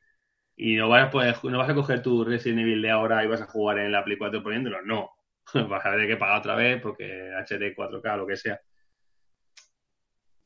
Y 0.57 0.77
no 0.77 0.88
vas, 0.88 1.05
a 1.09 1.11
poder- 1.11 1.37
no 1.44 1.59
vas 1.59 1.68
a 1.68 1.75
coger 1.75 2.01
tu 2.03 2.25
Resident 2.25 2.61
Evil 2.61 2.81
de 2.81 2.90
ahora 2.90 3.23
y 3.25 3.27
vas 3.27 3.42
a 3.42 3.47
jugar 3.47 3.79
en 3.79 3.92
la 3.92 4.05
Play 4.05 4.16
4 4.16 4.42
poniéndolo. 4.42 4.83
No. 4.83 5.11
Vas 5.68 5.85
a 5.85 5.90
tener 5.90 6.09
que 6.09 6.16
pagar 6.16 6.38
otra 6.38 6.55
vez 6.55 6.81
porque 6.81 7.31
HD 7.37 7.75
4K, 7.77 8.16
lo 8.16 8.27
que 8.27 8.37
sea. 8.37 8.59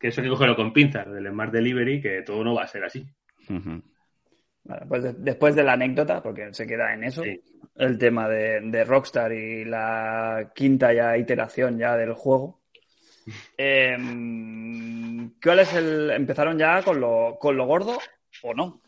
Que 0.00 0.08
eso 0.08 0.20
hay 0.20 0.26
que 0.26 0.30
cogerlo 0.30 0.56
con 0.56 0.72
pinzas 0.72 1.08
del 1.12 1.28
Smart 1.28 1.52
Delivery, 1.52 2.00
que 2.00 2.22
todo 2.22 2.42
no 2.42 2.54
va 2.54 2.64
a 2.64 2.66
ser 2.68 2.84
así. 2.84 3.06
Vale, 4.64 4.86
pues 4.88 5.02
de- 5.04 5.12
después 5.14 5.54
de 5.54 5.62
la 5.62 5.74
anécdota, 5.74 6.22
porque 6.22 6.52
se 6.52 6.66
queda 6.66 6.92
en 6.94 7.04
eso, 7.04 7.22
Sí. 7.22 7.40
El 7.78 7.96
tema 7.96 8.28
de, 8.28 8.60
de 8.60 8.84
Rockstar 8.84 9.32
y 9.32 9.64
la 9.64 10.50
quinta 10.54 10.92
ya 10.92 11.16
iteración 11.16 11.78
ya 11.78 11.96
del 11.96 12.12
juego. 12.12 12.60
em, 13.56 15.30
¿Cuál 15.42 15.60
es 15.60 15.72
el. 15.74 16.10
¿Empezaron 16.10 16.58
ya 16.58 16.82
con 16.82 17.00
lo, 17.00 17.38
con 17.40 17.56
lo 17.56 17.66
gordo 17.66 17.98
o 18.42 18.54
no? 18.54 18.82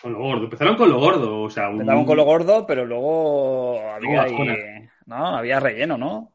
Con 0.00 0.12
lo 0.12 0.18
gordo. 0.18 0.44
Empezaron 0.44 0.76
con 0.76 0.90
lo 0.90 0.98
gordo. 0.98 1.42
O 1.42 1.50
sea, 1.50 1.68
un... 1.68 1.80
Empezaron 1.80 2.04
con 2.04 2.16
lo 2.16 2.24
gordo, 2.24 2.66
pero 2.66 2.84
luego 2.84 3.80
había 3.90 4.22
ahí. 4.22 4.88
No, 5.06 5.36
había 5.36 5.60
relleno, 5.60 5.96
¿no? 5.96 6.32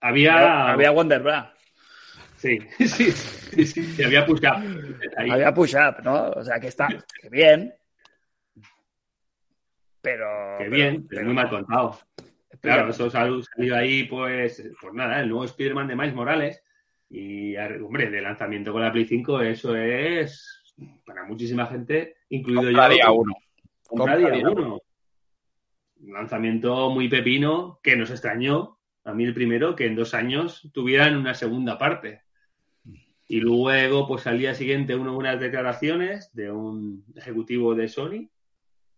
Había. 0.00 0.34
Había, 0.34 0.72
había 0.72 0.90
Wonder 0.90 1.22
Bra. 1.22 1.54
Sí, 2.36 2.58
sí, 2.78 2.86
sí, 2.86 3.66
sí, 3.66 3.84
sí, 3.84 4.04
había 4.04 4.24
push 4.24 4.38
up. 4.38 4.62
Ahí. 5.16 5.30
Había 5.30 5.52
push 5.52 5.74
up, 5.74 6.02
¿no? 6.04 6.30
O 6.30 6.44
sea 6.44 6.60
que 6.60 6.68
está 6.68 6.88
que 7.20 7.28
bien. 7.28 7.74
Pero. 10.00 10.26
Que 10.58 10.64
pero- 10.64 10.70
bien, 10.76 11.06
pero 11.08 11.24
muy 11.24 11.34
mal 11.34 11.48
contado. 11.50 11.98
Claro, 12.60 12.82
pero- 12.82 12.90
eso 12.90 13.10
sal- 13.10 13.44
salió 13.54 13.76
ahí, 13.76 14.04
pues, 14.04 14.70
pues 14.80 14.94
nada, 14.94 15.20
el 15.20 15.28
nuevo 15.28 15.44
Spider-Man 15.44 15.88
de 15.88 15.96
Miles 15.96 16.14
Morales. 16.14 16.62
Y, 17.10 17.56
hombre, 17.56 18.10
de 18.10 18.20
lanzamiento 18.20 18.72
con 18.72 18.82
la 18.82 18.92
Play 18.92 19.06
5, 19.06 19.40
eso 19.40 19.74
es 19.76 20.74
para 21.06 21.24
muchísima 21.24 21.66
gente, 21.66 22.16
incluido 22.28 22.64
Compra 22.64 22.88
yo. 22.88 22.94
día 22.94 23.10
uno. 23.10 23.34
Compra 23.86 24.14
Compra 24.14 24.16
día 24.16 24.30
día 24.30 24.50
uno. 24.50 24.80
Un 26.00 26.12
lanzamiento 26.12 26.90
muy 26.90 27.08
pepino 27.08 27.80
que 27.82 27.96
nos 27.96 28.10
extrañó, 28.10 28.78
a 29.04 29.14
mí 29.14 29.24
el 29.24 29.34
primero, 29.34 29.74
que 29.74 29.86
en 29.86 29.96
dos 29.96 30.14
años 30.14 30.68
tuvieran 30.72 31.16
una 31.16 31.34
segunda 31.34 31.78
parte. 31.78 32.22
Y 33.26 33.40
luego, 33.40 34.06
pues 34.06 34.26
al 34.26 34.38
día 34.38 34.54
siguiente, 34.54 34.94
uno, 34.94 35.16
unas 35.16 35.40
declaraciones 35.40 36.30
de 36.34 36.50
un 36.52 37.04
ejecutivo 37.16 37.74
de 37.74 37.88
Sony 37.88 38.28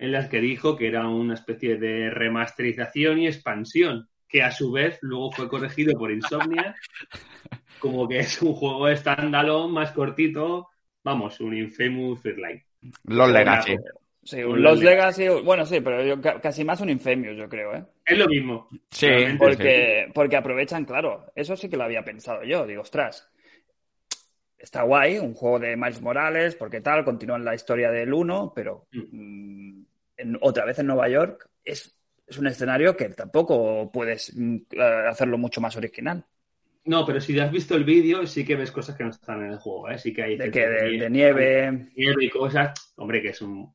en 0.01 0.13
las 0.13 0.29
que 0.29 0.41
dijo 0.41 0.77
que 0.77 0.89
era 0.89 1.07
una 1.07 1.35
especie 1.35 1.77
de 1.77 2.11
remasterización 2.11 3.19
y 3.19 3.27
expansión, 3.27 4.09
que 4.29 4.43
a 4.43 4.51
su 4.51 4.73
vez 4.73 4.99
luego 5.03 5.31
fue 5.31 5.49
corregido 5.49 5.97
por 5.99 6.11
Insomnia, 6.11 6.75
como 7.79 8.09
que 8.09 8.21
es 8.21 8.41
un 8.43 8.55
juego 8.55 8.89
standalone 8.97 9.73
más 9.73 9.93
cortito, 9.93 10.69
vamos, 11.05 11.39
un 11.41 11.57
Infamous 11.57 12.21
First 12.23 12.39
Los 13.05 13.31
Legacy. 13.31 13.77
Sí, 14.23 14.43
Un 14.43 14.63
los 14.63 14.81
Legacy. 14.81 15.23
Legacy, 15.25 15.45
bueno, 15.45 15.65
sí, 15.67 15.81
pero 15.81 16.03
yo 16.05 16.21
ca- 16.21 16.41
casi 16.41 16.65
más 16.65 16.81
un 16.81 16.91
Infamous, 16.91 17.37
yo 17.37 17.49
creo, 17.49 17.75
¿eh? 17.75 17.85
Es 18.05 18.19
lo 18.19 18.27
mismo. 18.27 18.69
Sí, 18.91 19.07
Porque, 19.39 20.11
porque 20.15 20.37
aprovechan, 20.37 20.85
claro, 20.85 21.27
eso 21.35 21.57
sí 21.57 21.69
que 21.69 21.77
lo 21.77 21.85
había 21.85 22.05
pensado 22.05 22.43
yo. 22.45 22.67
Digo, 22.67 22.83
ostras, 22.83 23.31
está 24.59 24.83
guay, 24.83 25.19
un 25.19 25.35
juego 25.35 25.59
de 25.59 25.77
Miles 25.77 26.01
Morales, 26.03 26.55
porque 26.55 26.81
tal, 26.81 27.05
continúan 27.05 27.45
la 27.45 27.55
historia 27.55 27.91
del 27.91 28.13
1, 28.13 28.53
pero 28.55 28.87
mm, 28.93 29.83
en- 30.21 30.39
otra 30.41 30.65
vez 30.65 30.79
en 30.79 30.87
Nueva 30.87 31.09
York 31.09 31.49
es, 31.65 31.97
es 32.27 32.39
un 32.39 32.47
escenario 32.47 32.97
que 32.97 33.09
tampoco 33.11 33.91
puedes 33.93 34.33
mm, 34.37 34.57
eh, 34.73 35.05
hacerlo 35.09 35.39
mucho 35.39 35.61
más 35.61 35.77
original. 35.77 36.25
No, 36.85 37.05
pero 37.05 37.21
si 37.21 37.39
has 37.39 37.53
visto 37.53 37.77
el 37.77 37.85
vídeo, 37.85 38.27
sí 38.27 38.45
que 38.45 38.57
ves 38.57 38.73
cosas 38.73 38.97
que 38.97 39.05
no 39.05 39.11
están 39.11 39.45
en 39.45 39.53
el 39.53 39.59
juego, 39.59 39.91
¿eh? 39.91 39.99
Sí 39.99 40.13
que 40.13 40.23
hay 40.23 40.37
De, 40.37 40.51
cierto 40.51 40.59
que, 40.59 40.67
de, 40.67 40.99
de 40.99 41.11
nieve. 41.11 41.73
nieve 41.95 42.25
y 42.25 42.31
cosas. 42.31 42.73
Hombre, 42.97 43.21
que 43.21 43.29
es 43.29 43.43
un. 43.43 43.73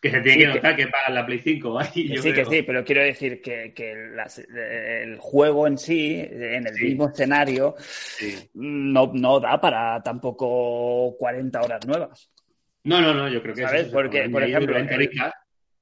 Que 0.00 0.10
se 0.12 0.20
tiene 0.20 0.34
Sí, 0.34 0.40
que 0.40 0.46
notar 0.54 0.76
que, 0.76 0.86
pagan 0.86 1.14
la 1.14 1.26
Play 1.26 1.40
5. 1.40 1.78
ahí, 1.78 1.88
Que 2.08 2.14
yo 2.14 2.22
sí, 2.22 2.32
que 2.32 2.44
sí, 2.44 2.62
pero 2.62 2.84
quiero 2.84 3.02
decir 3.02 3.42
que, 3.42 3.74
que 3.74 3.94
las- 4.14 4.38
el 4.38 5.18
juego 5.18 5.66
en 5.66 5.76
sí, 5.76 6.20
en 6.20 6.66
el 6.68 6.74
Sí. 6.74 6.84
mismo 6.84 7.08
escenario, 7.08 7.74
Sí. 7.78 8.48
no, 8.54 9.10
no 9.12 9.40
da 9.40 9.60
para 9.60 10.00
tampoco 10.02 11.16
40 11.18 11.60
horas 11.60 11.84
nuevas. 11.86 12.30
No, 12.84 13.00
no, 13.02 13.12
no, 13.12 13.28
yo 13.28 13.42
creo 13.42 13.54
que 13.54 13.62
¿Sabes? 13.62 13.82
eso 13.88 13.92
Porque, 13.92 14.28
por 14.30 14.42
ejemplo, 14.42 14.74
20 14.74 14.94
el- 14.94 15.00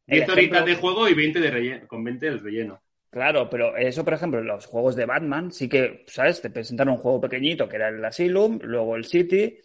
horitas. 0.07 0.19
el 0.19 0.27
10 0.27 0.29
horitas 0.31 0.67
de 0.67 0.75
juego 0.77 1.09
y 1.09 1.15
20 1.15 1.41
de 1.41 1.51
relleno, 1.51 1.89
con 1.89 2.05
20 2.05 2.27
del 2.27 2.41
relleno. 2.41 2.83
Claro, 3.11 3.49
pero 3.49 3.77
eso, 3.77 4.05
por 4.05 4.15
ejemplo, 4.15 4.41
en 4.41 4.47
los 4.47 4.67
juegos 4.67 4.95
de 4.95 5.07
Batman, 5.07 5.51
sí 5.51 5.69
que, 5.69 6.05
¿sabes? 6.07 6.43
Te 6.43 6.51
presentaron 6.51 6.95
un 6.95 7.01
juego 7.01 7.21
pequeñito 7.21 7.69
que 7.69 7.77
era 7.77 7.89
el 7.89 8.05
Asylum, 8.05 8.59
luego 8.63 8.97
el 8.97 9.07
City, 9.07 9.59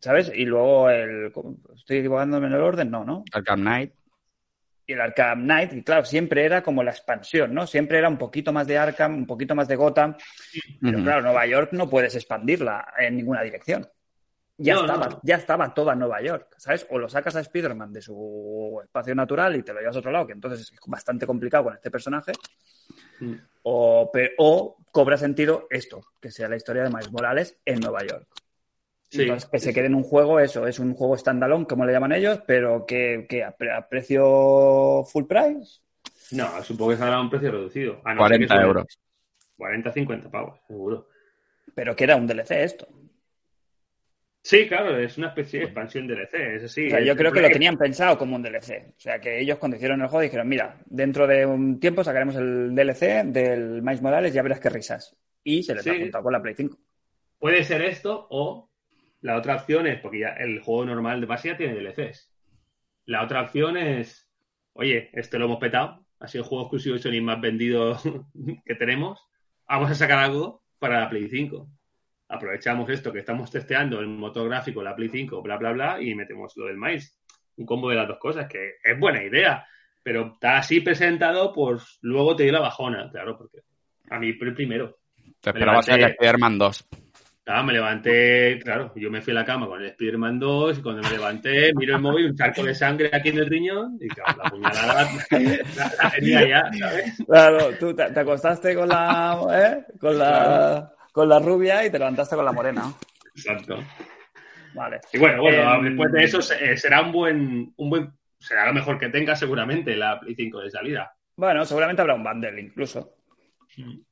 ¿sabes? 0.00 0.32
Y 0.34 0.44
luego 0.44 0.90
el. 0.90 1.32
¿Estoy 1.74 1.98
equivocándome 1.98 2.48
en 2.48 2.54
el 2.54 2.60
orden? 2.60 2.90
No, 2.90 3.04
¿no? 3.04 3.24
Arkham 3.32 3.60
Knight. 3.60 3.92
Y 4.88 4.92
el 4.92 5.00
Arkham 5.00 5.42
Knight, 5.42 5.72
y 5.72 5.82
claro, 5.82 6.04
siempre 6.04 6.44
era 6.44 6.62
como 6.62 6.82
la 6.82 6.92
expansión, 6.92 7.52
¿no? 7.52 7.66
Siempre 7.66 7.98
era 7.98 8.08
un 8.08 8.18
poquito 8.18 8.52
más 8.52 8.66
de 8.66 8.78
Arkham, 8.78 9.14
un 9.14 9.26
poquito 9.26 9.54
más 9.54 9.68
de 9.68 9.76
Gotham, 9.76 10.16
pero 10.80 11.02
claro, 11.02 11.22
Nueva 11.22 11.46
York 11.46 11.70
no 11.72 11.88
puedes 11.88 12.14
expandirla 12.14 12.92
en 12.98 13.16
ninguna 13.16 13.42
dirección. 13.42 13.88
Ya 14.58 14.74
No, 14.74 14.80
estaba, 14.82 15.08
no. 15.08 15.20
ya 15.22 15.36
estaba 15.36 15.74
toda 15.74 15.94
Nueva 15.94 16.22
York, 16.22 16.54
¿sabes? 16.56 16.86
O 16.90 16.98
lo 16.98 17.08
sacas 17.10 17.36
a 17.36 17.40
Spider-Man 17.40 17.92
de 17.92 18.00
su 18.00 18.80
espacio 18.82 19.14
natural 19.14 19.54
y 19.56 19.62
te 19.62 19.72
lo 19.74 19.80
llevas 19.80 19.96
a 19.96 19.98
otro 19.98 20.10
lado, 20.10 20.26
que 20.26 20.32
entonces 20.32 20.60
es 20.72 20.80
bastante 20.86 21.26
complicado 21.26 21.64
con 21.64 21.74
este 21.74 21.90
personaje, 21.90 22.32
Mm. 23.20 23.34
o, 23.64 24.10
o 24.38 24.76
cobra 24.92 25.16
sentido 25.18 25.66
esto, 25.70 26.00
que 26.20 26.30
sea 26.30 26.48
la 26.48 26.56
historia 26.56 26.82
de 26.84 26.90
Miles 26.90 27.10
Morales 27.12 27.58
en 27.64 27.80
Nueva 27.80 28.00
York. 28.06 28.26
Sí, 29.08 29.22
Entonces, 29.22 29.48
que 29.50 29.58
sí, 29.58 29.64
se 29.66 29.74
quede 29.74 29.86
en 29.86 29.94
un 29.94 30.02
juego, 30.02 30.38
eso, 30.40 30.66
es 30.66 30.78
un 30.78 30.94
juego 30.94 31.16
standalone, 31.16 31.66
como 31.66 31.84
le 31.84 31.92
llaman 31.92 32.12
ellos, 32.12 32.40
pero 32.46 32.84
que, 32.86 33.26
que 33.28 33.42
a, 33.44 33.52
pre- 33.52 33.72
a 33.72 33.88
precio 33.88 35.04
full 35.04 35.24
price. 35.24 35.80
No, 36.32 36.62
supongo 36.62 36.90
que 36.92 36.96
será 36.98 37.20
un 37.20 37.30
precio 37.30 37.50
reducido. 37.52 38.00
A 38.04 38.14
no 38.14 38.26
ser 38.28 38.38
que 38.38 38.46
40 38.46 38.54
sea 38.54 38.64
euros. 38.64 38.86
40, 39.56 39.92
50 39.92 40.30
pavos, 40.30 40.60
seguro. 40.66 41.08
Pero 41.74 41.94
que 41.96 42.04
era 42.04 42.16
un 42.16 42.26
DLC 42.26 42.62
esto. 42.64 42.86
Sí, 44.48 44.68
claro, 44.68 44.96
es 44.96 45.18
una 45.18 45.26
especie 45.28 45.58
de 45.58 45.64
expansión 45.64 46.06
DLC, 46.06 46.54
eso 46.54 46.68
sí. 46.68 46.86
O 46.86 46.90
sea, 46.90 47.00
yo 47.00 47.12
Es- 47.12 47.18
creo 47.18 47.32
que 47.32 47.40
lo 47.40 47.50
tenían 47.50 47.76
pensado 47.76 48.16
como 48.16 48.36
un 48.36 48.42
DLC. 48.44 48.90
O 48.96 49.00
sea, 49.00 49.18
que 49.20 49.40
ellos 49.40 49.58
cuando 49.58 49.76
hicieron 49.76 50.00
el 50.02 50.06
juego 50.06 50.22
dijeron, 50.22 50.46
mira, 50.48 50.78
dentro 50.86 51.26
de 51.26 51.44
un 51.44 51.80
tiempo 51.80 52.04
sacaremos 52.04 52.36
el 52.36 52.72
DLC 52.72 53.24
del 53.24 53.82
Miles 53.82 54.02
Morales, 54.02 54.32
ya 54.32 54.42
verás 54.42 54.60
qué 54.60 54.70
risas. 54.70 55.16
Y 55.42 55.64
se 55.64 55.74
les 55.74 55.82
Sí. 55.82 55.90
ha 55.90 55.94
juntado 55.98 56.22
con 56.22 56.32
la 56.32 56.40
Play 56.42 56.54
5. 56.56 56.78
Puede 57.40 57.64
ser 57.64 57.82
esto 57.82 58.28
o 58.30 58.70
la 59.22 59.36
otra 59.36 59.56
opción 59.56 59.88
es, 59.88 59.98
porque 60.00 60.20
ya 60.20 60.28
el 60.28 60.60
juego 60.60 60.84
normal 60.86 61.20
de 61.20 61.26
base 61.26 61.48
ya 61.48 61.56
tiene 61.56 61.74
DLCs. 61.74 62.30
La 63.06 63.24
otra 63.24 63.42
opción 63.42 63.76
es, 63.76 64.28
oye, 64.74 65.10
esto 65.12 65.40
lo 65.40 65.46
hemos 65.46 65.58
petado, 65.58 66.06
así 66.20 66.38
el 66.38 66.44
juego 66.44 66.66
exclusivo 66.66 66.94
de 66.94 67.02
Sony 67.02 67.20
más 67.20 67.40
vendido 67.40 67.96
que 68.64 68.74
tenemos, 68.76 69.20
vamos 69.68 69.90
a 69.90 69.94
sacar 69.96 70.18
algo 70.20 70.62
para 70.78 71.00
la 71.00 71.10
Play 71.10 71.28
5. 71.28 71.68
Aprovechamos 72.28 72.88
esto 72.90 73.12
que 73.12 73.20
estamos 73.20 73.50
testeando, 73.50 74.00
el 74.00 74.08
motor 74.08 74.48
gráfico, 74.48 74.82
la 74.82 74.96
Play 74.96 75.08
5, 75.08 75.42
bla, 75.42 75.56
bla, 75.56 75.72
bla, 75.72 76.02
y 76.02 76.14
metemos 76.14 76.56
lo 76.56 76.66
del 76.66 76.76
maíz. 76.76 77.18
Un 77.56 77.66
combo 77.66 77.90
de 77.90 77.96
las 77.96 78.08
dos 78.08 78.18
cosas, 78.18 78.48
que 78.48 78.74
es 78.82 78.98
buena 78.98 79.22
idea, 79.22 79.64
pero 80.02 80.32
está 80.34 80.58
así 80.58 80.80
presentado, 80.80 81.52
pues 81.52 81.98
luego 82.02 82.36
te 82.36 82.44
dio 82.44 82.52
la 82.52 82.60
bajona, 82.60 83.08
claro, 83.10 83.36
porque 83.36 83.58
a 84.10 84.18
mí 84.18 84.32
primero. 84.32 84.98
Te 85.40 85.50
esperabas 85.50 85.88
el 85.88 86.02
Spider-Man 86.02 86.58
2. 86.58 86.88
Claro, 87.46 87.62
me 87.62 87.74
levanté, 87.74 88.58
claro, 88.58 88.92
yo 88.96 89.08
me 89.08 89.22
fui 89.22 89.30
a 89.30 89.34
la 89.34 89.44
cama 89.44 89.68
con 89.68 89.80
el 89.80 89.86
Spider-Man 89.90 90.40
2 90.40 90.78
y 90.78 90.82
cuando 90.82 91.02
me 91.02 91.10
levanté 91.10 91.72
miro 91.76 91.94
el 91.94 92.02
móvil, 92.02 92.26
un 92.26 92.36
charco 92.36 92.64
de 92.64 92.74
sangre 92.74 93.08
aquí 93.12 93.28
en 93.28 93.38
el 93.38 93.46
riñón 93.46 93.98
y 94.00 94.08
claro, 94.08 94.42
la 94.42 94.50
puñalada 94.50 95.08
la, 95.76 96.10
tenía 96.10 96.48
ya, 96.48 96.70
¿sabes? 96.76 97.24
Claro, 97.24 97.70
tú 97.78 97.94
te, 97.94 98.02
acostaste 98.02 98.74
con 98.74 98.88
la, 98.88 99.38
¿eh? 99.52 99.92
con, 100.00 100.18
la, 100.18 100.92
con 101.16 101.28
la 101.28 101.38
rubia 101.38 101.84
y 101.84 101.90
te 101.90 101.98
levantaste 101.98 102.36
con 102.36 102.44
la 102.44 102.52
morena. 102.52 102.92
Exacto. 103.34 103.82
Vale. 104.74 105.00
Y 105.12 105.18
bueno, 105.18 105.40
bueno, 105.40 105.76
em, 105.76 105.84
después 105.84 106.12
de 106.12 106.24
eso 106.24 106.54
eh, 106.54 106.76
será 106.76 107.00
un 107.00 107.10
buen, 107.10 107.72
un 107.76 107.90
buen, 107.90 108.12
será 108.38 108.66
lo 108.66 108.74
mejor 108.74 108.98
que 108.98 109.08
tenga 109.08 109.34
seguramente 109.34 109.96
la 109.96 110.20
Play 110.20 110.34
5 110.34 110.60
de 110.60 110.70
salida. 110.70 111.10
Bueno, 111.36 111.64
seguramente 111.64 112.02
habrá 112.02 112.14
un 112.14 112.22
bundle 112.22 112.60
incluso. 112.60 113.14
Mm 113.78 114.06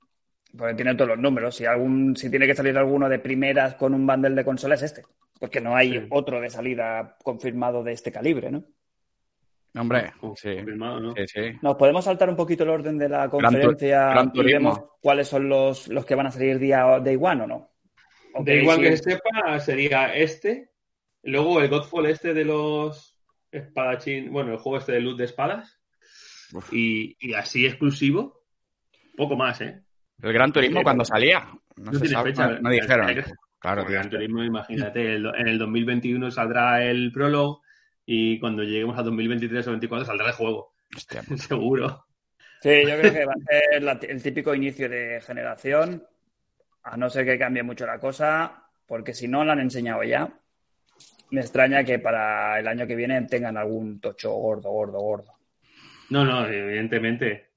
porque 0.57 0.75
tiene 0.75 0.95
todos 0.95 1.09
los 1.09 1.19
números. 1.19 1.57
Si 1.57 1.67
algún, 1.67 2.17
si 2.17 2.31
tiene 2.31 2.47
que 2.47 2.55
salir 2.55 2.77
alguno 2.77 3.09
de 3.09 3.19
primeras 3.19 3.75
con 3.75 3.95
un 3.95 4.07
bundle 4.07 4.35
de 4.35 4.45
consola 4.45 4.75
es 4.75 4.83
este, 4.83 5.03
porque 5.39 5.61
no 5.61 5.77
hay 5.77 6.07
otro 6.11 6.41
de 6.41 6.51
salida 6.51 7.17
confirmado 7.23 7.83
de 7.83 7.93
este 7.93 8.13
calibre, 8.13 8.51
¿no? 8.51 8.65
Hombre, 9.77 10.13
sí. 10.37 10.57
Nos 11.61 11.77
podemos 11.77 12.05
saltar 12.05 12.31
un 12.31 12.37
poquito 12.37 12.63
el 12.63 12.71
orden 12.71 12.97
de 12.97 13.09
la 13.09 13.29
conferencia 13.29 14.31
y 14.33 14.43
vemos 14.45 14.81
cuáles 15.01 15.27
son 15.27 15.49
los, 15.49 15.89
los 15.89 16.07
que 16.07 16.15
van 16.15 16.29
a 16.29 16.31
salir 16.31 16.61
día 16.61 17.01
Day 17.01 17.19
One 17.21 17.43
o 17.43 17.47
no. 17.47 17.71
de 18.45 18.63
igual 18.63 18.81
que 18.81 18.97
sepa, 18.97 19.59
sería 19.59 20.15
este. 20.15 20.71
Luego 21.25 21.61
el 21.61 21.69
Godfall 21.69 22.07
este 22.07 22.35
de 22.35 22.45
los 22.45 23.19
espadachín, 23.51 24.33
bueno, 24.33 24.53
el 24.53 24.59
juego 24.59 24.79
este 24.79 24.93
de 24.93 25.01
luz 25.01 25.17
de 25.17 25.25
espadas. 25.25 25.81
Y, 26.71 27.17
y 27.19 27.35
así 27.35 27.67
exclusivo. 27.67 28.45
Poco 29.17 29.35
más, 29.35 29.61
¿eh? 29.61 29.83
El 30.23 30.33
Gran 30.33 30.53
Turismo 30.53 30.85
cuando 30.85 31.05
salía. 31.05 31.49
No, 31.77 31.93
se 31.95 32.07
sabe, 32.07 32.33
no, 32.33 32.71
dijeron. 32.71 33.25
Claro, 33.59 33.83
el 33.83 33.93
Gran 33.93 34.09
Turismo, 34.09 34.45
imagínate, 34.45 35.17
en 35.17 35.49
el 35.49 35.59
2021 35.59 36.31
saldrá 36.31 36.85
el 36.85 37.11
prólogo 37.11 37.64
y 38.07 38.39
cuando 38.39 38.63
lleguemos 38.63 38.99
a 38.99 39.03
2023 39.03 39.67
o 39.67 39.71
2024 39.71 40.07
saldrá 40.07 40.29
el 40.29 40.35
juego. 40.35 40.75
Hostia, 40.97 41.23
Seguro. 41.37 42.07
Sí, 42.61 42.83
yo 42.87 42.99
creo 42.99 43.13
que 43.13 43.25
va 43.27 43.33
a 43.35 43.99
ser 43.99 44.11
el 44.11 44.23
típico 44.23 44.55
inicio 44.55 44.89
de 44.89 45.21
generación, 45.21 46.03
a 46.83 46.97
no 46.97 47.11
ser 47.11 47.27
que 47.27 47.39
cambie 47.39 47.63
mucho 47.63 47.85
la 47.85 47.99
cosa, 47.99 48.65
porque 48.87 49.13
si 49.13 49.29
no 49.29 49.45
lo 49.45 49.53
han 49.53 49.61
enseñado 49.61 50.03
ya, 50.03 50.33
me 51.31 51.41
extraña 51.41 51.85
que 51.85 51.99
para 51.99 52.59
el 52.59 52.67
año 52.67 52.87
que 52.87 52.97
viene 52.97 53.21
tengan 53.23 53.57
algún 53.59 54.01
tocho 54.01 54.33
gordo, 54.33 54.71
gordo, 54.71 54.99
gordo. 54.99 55.33
No, 56.09 56.25
no, 56.25 56.47
evidentemente. 56.47 57.51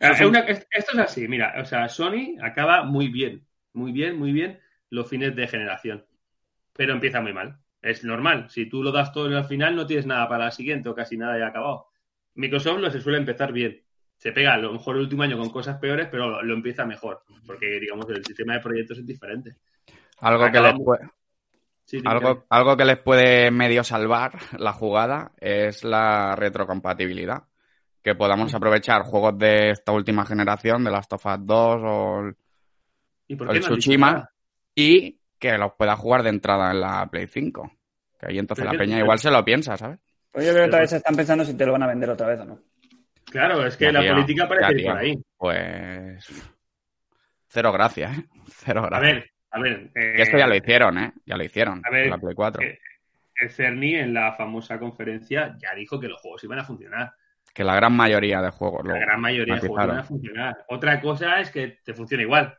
esto 0.00 0.32
es 0.72 0.98
así, 0.98 1.28
mira, 1.28 1.54
o 1.60 1.64
sea, 1.64 1.88
Sony 1.88 2.36
acaba 2.42 2.82
muy 2.82 3.08
bien, 3.08 3.46
muy 3.72 3.92
bien, 3.92 4.18
muy 4.18 4.32
bien 4.32 4.60
los 4.88 5.08
fines 5.08 5.36
de 5.36 5.46
generación, 5.46 6.04
pero 6.72 6.92
empieza 6.92 7.20
muy 7.20 7.32
mal. 7.32 7.59
Es 7.82 8.04
normal, 8.04 8.50
si 8.50 8.66
tú 8.68 8.82
lo 8.82 8.92
das 8.92 9.12
todo 9.12 9.26
en 9.26 9.32
el 9.32 9.44
final 9.44 9.74
no 9.74 9.86
tienes 9.86 10.06
nada 10.06 10.28
para 10.28 10.46
la 10.46 10.50
siguiente 10.50 10.88
o 10.88 10.94
casi 10.94 11.16
nada 11.16 11.38
ya 11.38 11.48
acabado. 11.48 11.86
Microsoft 12.34 12.80
lo 12.80 12.90
se 12.90 13.00
suele 13.00 13.18
empezar 13.18 13.52
bien. 13.52 13.82
Se 14.16 14.32
pega 14.32 14.54
a 14.54 14.58
lo 14.58 14.72
mejor 14.72 14.96
el 14.96 15.02
último 15.02 15.22
año 15.22 15.38
con 15.38 15.50
cosas 15.50 15.78
peores, 15.78 16.08
pero 16.10 16.42
lo 16.42 16.54
empieza 16.54 16.84
mejor, 16.84 17.22
porque 17.46 17.80
digamos 17.80 18.06
el 18.10 18.24
sistema 18.24 18.54
de 18.54 18.60
proyectos 18.60 18.98
es 18.98 19.06
diferente. 19.06 19.56
Algo 20.18 20.50
que 20.50 20.60
les 20.60 20.74
puede... 20.74 21.08
algo, 22.04 22.44
algo 22.50 22.76
que 22.76 22.84
les 22.84 22.98
puede 22.98 23.50
medio 23.50 23.82
salvar 23.82 24.38
la 24.58 24.72
jugada 24.72 25.32
es 25.38 25.82
la 25.82 26.36
retrocompatibilidad 26.36 27.44
que 28.02 28.14
podamos 28.14 28.54
aprovechar 28.54 29.02
juegos 29.02 29.36
de 29.38 29.70
esta 29.70 29.92
última 29.92 30.24
generación, 30.24 30.84
de 30.84 30.90
Last 30.90 31.12
of 31.12 31.26
Us 31.26 31.38
2 31.40 31.82
o 31.84 32.20
el, 32.20 32.36
¿Y 33.28 33.36
Tsushima, 33.60 34.28
y 34.74 35.19
que 35.40 35.58
los 35.58 35.72
pueda 35.72 35.96
jugar 35.96 36.22
de 36.22 36.28
entrada 36.28 36.70
en 36.70 36.80
la 36.80 37.08
Play 37.10 37.26
5. 37.26 37.72
Que 38.20 38.26
ahí 38.26 38.38
entonces 38.38 38.64
la 38.64 38.72
peña 38.72 38.98
igual 38.98 39.18
se 39.18 39.30
lo 39.30 39.44
piensa, 39.44 39.76
¿sabes? 39.76 39.98
Pues 40.30 40.46
yo 40.46 40.52
creo 40.52 40.64
que 40.64 40.68
otra 40.68 40.80
vez 40.80 40.92
están 40.92 41.16
pensando 41.16 41.44
si 41.44 41.56
te 41.56 41.66
lo 41.66 41.72
van 41.72 41.82
a 41.82 41.88
vender 41.88 42.10
otra 42.10 42.28
vez 42.28 42.40
o 42.40 42.44
no. 42.44 42.60
Claro, 43.24 43.66
es 43.66 43.76
que 43.76 43.90
la 43.90 44.06
política 44.06 44.48
parece 44.48 44.80
ir 44.80 44.86
por 44.86 44.96
ahí. 44.98 45.22
Pues. 45.36 46.52
Cero 47.48 47.72
gracias, 47.72 48.18
¿eh? 48.18 48.24
Cero 48.64 48.82
gracias. 48.82 49.24
A 49.50 49.58
ver, 49.58 49.90
a 49.90 49.92
ver. 49.94 50.20
esto 50.20 50.38
ya 50.38 50.46
lo 50.46 50.54
hicieron, 50.54 50.98
¿eh? 50.98 51.12
Ya 51.24 51.36
lo 51.36 51.44
hicieron. 51.44 51.82
A 51.84 51.90
ver, 51.90 52.08
la 52.08 52.18
Play 52.18 52.34
4. 52.34 52.62
Eh, 52.62 52.78
el 53.40 53.50
Cerny 53.50 53.94
en 53.96 54.12
la 54.12 54.34
famosa 54.34 54.78
conferencia 54.78 55.56
ya 55.58 55.74
dijo 55.74 55.98
que 55.98 56.08
los 56.08 56.20
juegos 56.20 56.44
iban 56.44 56.58
a 56.58 56.64
funcionar. 56.64 57.14
Que 57.54 57.64
la 57.64 57.74
gran 57.74 57.94
mayoría 57.94 58.42
de 58.42 58.50
juegos. 58.50 58.86
La 58.86 58.98
gran 58.98 59.20
mayoría 59.20 59.54
de 59.54 59.60
juegos 59.60 59.86
van 59.86 59.98
a 59.98 60.04
funcionar. 60.04 60.64
Otra 60.68 61.00
cosa 61.00 61.40
es 61.40 61.50
que 61.50 61.78
te 61.82 61.94
funcione 61.94 62.24
igual. 62.24 62.56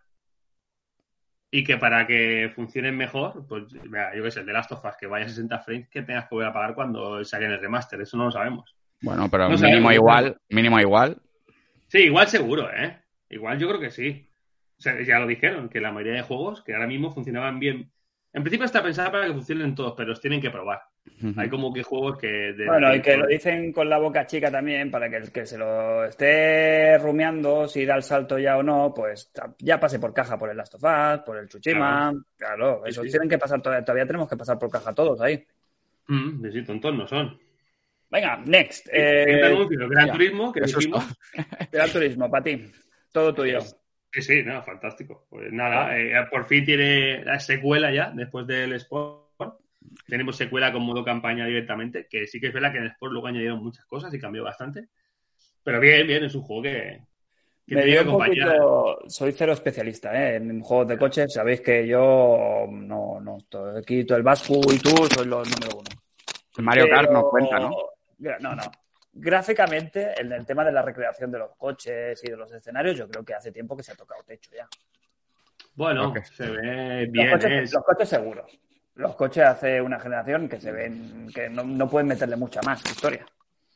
Y 1.52 1.66
que 1.66 1.78
para 1.78 2.08
que 2.08 2.50
funcionen 2.56 2.96
mejor, 2.96 3.46
pues 3.46 3.66
yo 3.74 4.24
qué 4.24 4.32
sé, 4.32 4.40
el 4.40 4.46
de 4.46 4.54
Last 4.54 4.72
of 4.72 4.86
Us, 4.86 4.96
que 4.98 5.06
vaya 5.06 5.26
a 5.26 5.30
60 5.30 5.60
frames, 5.60 5.90
que 5.90 6.02
tengas 6.02 6.24
que 6.30 6.36
volver 6.36 6.50
a 6.50 6.54
pagar 6.54 6.74
cuando 6.74 7.24
saquen 7.26 7.52
el 7.52 7.60
remaster. 7.60 8.00
Eso 8.00 8.16
no 8.16 8.26
lo 8.26 8.32
sabemos. 8.32 8.74
Bueno, 9.02 9.30
pero 9.30 9.50
mínimo 9.50 9.92
igual, 9.92 10.38
mínimo 10.50 10.80
igual. 10.80 11.18
Sí, 11.88 12.00
igual 12.00 12.28
seguro, 12.28 12.72
¿eh? 12.72 13.00
Igual 13.30 13.60
yo 13.60 13.68
creo 13.68 13.82
que 13.82 13.92
sí. 13.92 14.30
O 14.78 14.82
sea, 14.82 15.02
ya 15.02 15.20
lo 15.20 15.28
dijeron, 15.28 15.68
que 15.68 15.82
la 15.82 15.92
mayoría 15.92 16.22
de 16.22 16.22
juegos 16.22 16.64
que 16.64 16.74
ahora 16.74 16.88
mismo 16.88 17.12
funcionaban 17.12 17.60
bien. 17.60 17.92
En 18.34 18.44
principio 18.44 18.66
está 18.66 18.82
pensada 18.82 19.12
para 19.12 19.28
que 19.28 19.34
funcionen 19.34 19.76
todos, 19.76 19.94
pero 19.96 20.10
los 20.10 20.22
tienen 20.22 20.40
que 20.40 20.50
probar. 20.50 20.82
Hay 21.36 21.50
como 21.50 21.74
que 21.74 21.84
juegos 21.84 22.18
que... 22.18 22.54
bueno, 22.66 22.96
y 22.96 23.02
que 23.02 23.18
lo 23.18 23.28
dicen 23.28 23.74
con 23.74 23.90
la 23.90 23.98
boca 23.98 24.26
chica 24.26 24.50
también, 24.50 24.90
para 24.90 25.10
que 25.10 25.18
el 25.18 25.32
que 25.32 25.46
se 25.46 25.58
lo 25.58 26.06
esté 26.06 26.98
rumiando, 26.98 27.68
si 27.68 27.86
da 27.86 27.96
el 27.96 28.04
salto 28.04 28.40
ya 28.40 28.58
o 28.58 28.64
no, 28.64 28.94
pues 28.94 29.32
ya 29.60 29.80
pase 29.80 30.00
por 30.00 30.14
caja 30.14 30.38
por 30.38 30.50
el 30.50 30.56
Last 30.56 30.76
of 30.76 30.84
Us, 30.84 31.20
por 31.26 31.38
el 31.38 31.48
Tsushima. 31.50 32.14
Claro, 32.38 32.86
eso 32.86 33.02
tienen 33.02 33.28
que 33.28 33.38
pasar 33.38 33.62
todavía, 33.62 33.84
todavía 33.84 34.06
tenemos 34.06 34.30
que 34.30 34.38
pasar 34.38 34.58
por 34.58 34.72
caja 34.72 34.94
todos 34.94 35.20
ahí. 35.20 35.46
Mm, 36.08 36.50
sí, 36.52 36.64
tontos 36.64 36.96
no 36.96 37.08
son. 37.08 37.38
Venga, 38.10 38.42
next. 38.46 38.88
Eh, 38.92 39.46
anuncio, 39.46 39.90
Gran 39.90 40.12
Turismo, 40.12 40.52
que. 40.54 40.62
Gran 41.72 41.90
Turismo, 41.90 42.30
para 42.32 42.44
ti. 42.44 42.72
Todo 43.12 43.34
tuyo. 43.34 43.60
Sí, 44.12 44.22
sí, 44.22 44.44
no, 44.44 44.62
fantástico. 44.64 45.26
Pues 45.30 45.52
nada, 45.54 45.98
eh, 45.98 46.14
por 46.30 46.46
fin 46.46 46.66
tiene 46.66 47.24
la 47.24 47.40
secuela 47.40 47.92
ya, 47.92 48.12
después 48.12 48.46
del 48.46 48.74
Sport 48.74 49.22
tenemos 50.08 50.36
secuela 50.36 50.72
con 50.72 50.84
modo 50.84 51.04
campaña 51.04 51.46
directamente, 51.46 52.08
que 52.10 52.28
sí 52.28 52.40
que 52.40 52.48
es 52.48 52.54
verdad 52.54 52.72
que 52.72 52.80
en 52.80 52.88
Sport 52.88 53.14
luego 53.14 53.28
añadieron 53.28 53.64
muchas 53.64 53.86
cosas 53.86 54.14
y 54.14 54.20
cambió 54.20 54.44
bastante. 54.44 54.88
Pero 55.64 55.80
bien, 55.80 56.08
bien, 56.08 56.24
es 56.24 56.36
un 56.36 56.42
juego 56.42 56.64
que. 56.64 57.02
Me 57.68 57.86
dio 57.86 58.02
un 58.02 58.18
poquito, 58.18 59.00
soy 59.08 59.32
cero 59.32 59.54
especialista 59.54 60.14
¿eh? 60.14 60.36
en 60.36 60.60
juegos 60.60 60.90
de 60.90 60.98
coches. 60.98 61.34
Sabéis 61.34 61.62
que 61.62 61.88
yo 61.88 62.66
no, 62.70 63.22
no 63.22 63.38
estoy 63.38 63.78
aquí, 63.78 64.04
todo 64.04 64.18
el 64.18 64.24
Vasco 64.24 64.60
y 64.74 64.80
tú 64.80 64.90
sois 64.90 65.28
los 65.28 65.50
número 65.50 65.78
uno. 65.78 65.90
Mario 66.58 66.90
Kart 66.90 67.12
nos 67.12 67.30
cuenta, 67.30 67.60
¿no? 67.60 67.72
No, 68.20 68.56
no. 68.56 68.64
Gráficamente, 69.14 70.14
en 70.20 70.32
el 70.32 70.46
tema 70.46 70.64
de 70.64 70.72
la 70.72 70.82
recreación 70.82 71.32
de 71.32 71.40
los 71.40 71.56
coches 71.58 72.24
y 72.24 72.30
de 72.30 72.38
los 72.38 72.52
escenarios, 72.52 72.98
yo 72.98 73.10
creo 73.10 73.26
que 73.26 73.34
hace 73.34 73.52
tiempo 73.52 73.76
que 73.76 73.84
se 73.84 73.92
ha 73.92 73.96
tocado 73.96 74.24
techo 74.24 74.52
ya. 74.56 74.68
Bueno, 75.76 76.14
se 76.24 76.50
ve 76.50 77.08
bien. 77.08 77.30
los 77.30 77.84
coches 77.84 78.10
seguros 78.10 78.60
los 78.96 79.16
coches 79.16 79.44
hace 79.44 79.82
una 79.82 80.00
generación 80.00 80.48
que 80.50 80.60
se 80.60 80.72
ven 80.72 81.28
que 81.34 81.50
no, 81.50 81.90
pueden 81.90 82.08
meterle 82.08 82.36
mucha 82.36 82.62
más 82.62 82.84
historia. 82.86 83.26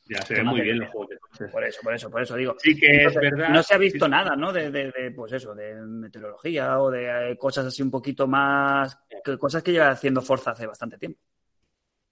Ya 0.08 0.22
se 0.22 0.34
ven 0.34 0.46
muy 0.46 0.60
bien 0.60 0.78
los 0.78 0.88
juegos 0.90 1.08
de 1.10 1.18
coches. 1.18 1.50
Por 1.50 1.64
eso, 1.64 1.80
por 1.82 1.94
eso, 1.94 2.10
por 2.10 2.22
eso 2.22 2.36
digo. 2.36 2.54
Sí 2.58 2.78
que 2.78 3.06
es 3.06 3.14
verdad. 3.14 3.48
No 3.48 3.62
se 3.62 3.74
ha 3.74 3.78
visto 3.78 4.08
nada, 4.08 4.36
¿no? 4.36 4.52
De, 4.52 4.70
de, 4.70 5.10
pues 5.10 5.32
eso, 5.32 5.54
de 5.54 5.74
meteorología 5.74 6.78
o 6.78 6.90
de 6.90 7.32
eh, 7.32 7.36
cosas 7.36 7.66
así 7.66 7.82
un 7.82 7.90
poquito 7.90 8.28
más, 8.28 8.96
cosas 9.38 9.62
que 9.62 9.72
lleva 9.72 9.90
haciendo 9.90 10.22
Forza 10.22 10.52
hace 10.52 10.66
bastante 10.66 10.96
tiempo. 10.96 11.20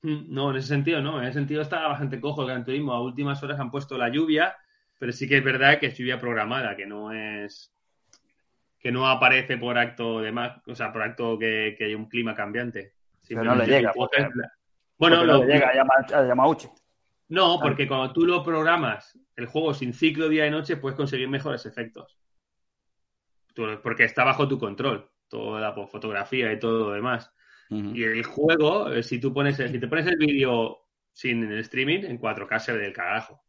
Mm, 0.04 0.34
no, 0.34 0.50
en 0.50 0.56
ese 0.56 0.68
sentido 0.68 1.00
no. 1.00 1.18
En 1.18 1.24
ese 1.24 1.38
sentido 1.38 1.62
está 1.62 1.88
bastante 1.88 2.20
cojo 2.20 2.42
el 2.42 2.48
Gran 2.48 2.64
Turismo. 2.64 2.92
A 2.92 3.02
últimas 3.02 3.42
horas 3.42 3.58
han 3.58 3.70
puesto 3.70 3.96
la 3.96 4.10
lluvia, 4.10 4.54
pero 4.98 5.12
sí 5.12 5.26
que 5.26 5.38
es 5.38 5.44
verdad 5.44 5.78
que 5.78 5.86
es 5.86 5.96
lluvia 5.96 6.20
programada, 6.20 6.76
que 6.76 6.86
no 6.86 7.10
es 7.10 7.72
que 8.78 8.92
no 8.92 9.08
aparece 9.08 9.56
por 9.56 9.78
acto 9.78 10.20
de 10.20 10.30
más, 10.30 10.60
o 10.66 10.74
sea, 10.74 10.92
por 10.92 11.00
acto 11.00 11.38
que, 11.38 11.74
que 11.78 11.86
hay 11.86 11.94
un 11.94 12.06
clima 12.06 12.34
cambiante. 12.34 12.92
Pero 13.26 13.42
no 13.42 13.54
le 13.54 13.66
llega. 13.66 13.92
bueno, 14.98 15.24
no 15.24 15.42
le 15.42 15.54
llega 15.54 15.70
a 15.70 16.26
Yamauchi. 16.26 16.68
No, 17.28 17.58
porque 17.58 17.88
cuando 17.88 18.12
tú 18.12 18.26
lo 18.26 18.42
programas 18.42 19.18
el 19.36 19.46
juego 19.46 19.72
sin 19.72 19.94
ciclo 19.94 20.28
día 20.28 20.46
y 20.46 20.50
noche, 20.50 20.76
puedes 20.76 20.98
conseguir 20.98 21.28
mejores 21.28 21.64
efectos. 21.64 22.18
Porque 23.82 24.04
está 24.04 24.22
bajo 24.22 24.46
tu 24.46 24.58
control, 24.58 25.08
toda 25.28 25.62
la 25.62 25.72
fotografía 25.86 26.52
y 26.52 26.58
todo 26.58 26.90
lo 26.90 26.92
demás. 26.92 27.32
Y 27.70 28.02
el 28.04 28.22
juego, 28.24 28.92
eh, 28.92 29.02
si 29.02 29.18
tú 29.18 29.32
pones, 29.32 29.56
si 29.56 29.78
te 29.78 29.88
pones 29.88 30.06
el 30.06 30.16
vídeo 30.16 30.78
sin 31.12 31.42
el 31.44 31.58
streaming, 31.60 32.04
en 32.04 32.18
4K 32.20 32.58
se 32.58 32.72
ve 32.72 32.78
del 32.78 32.92
carajo. 32.92 33.40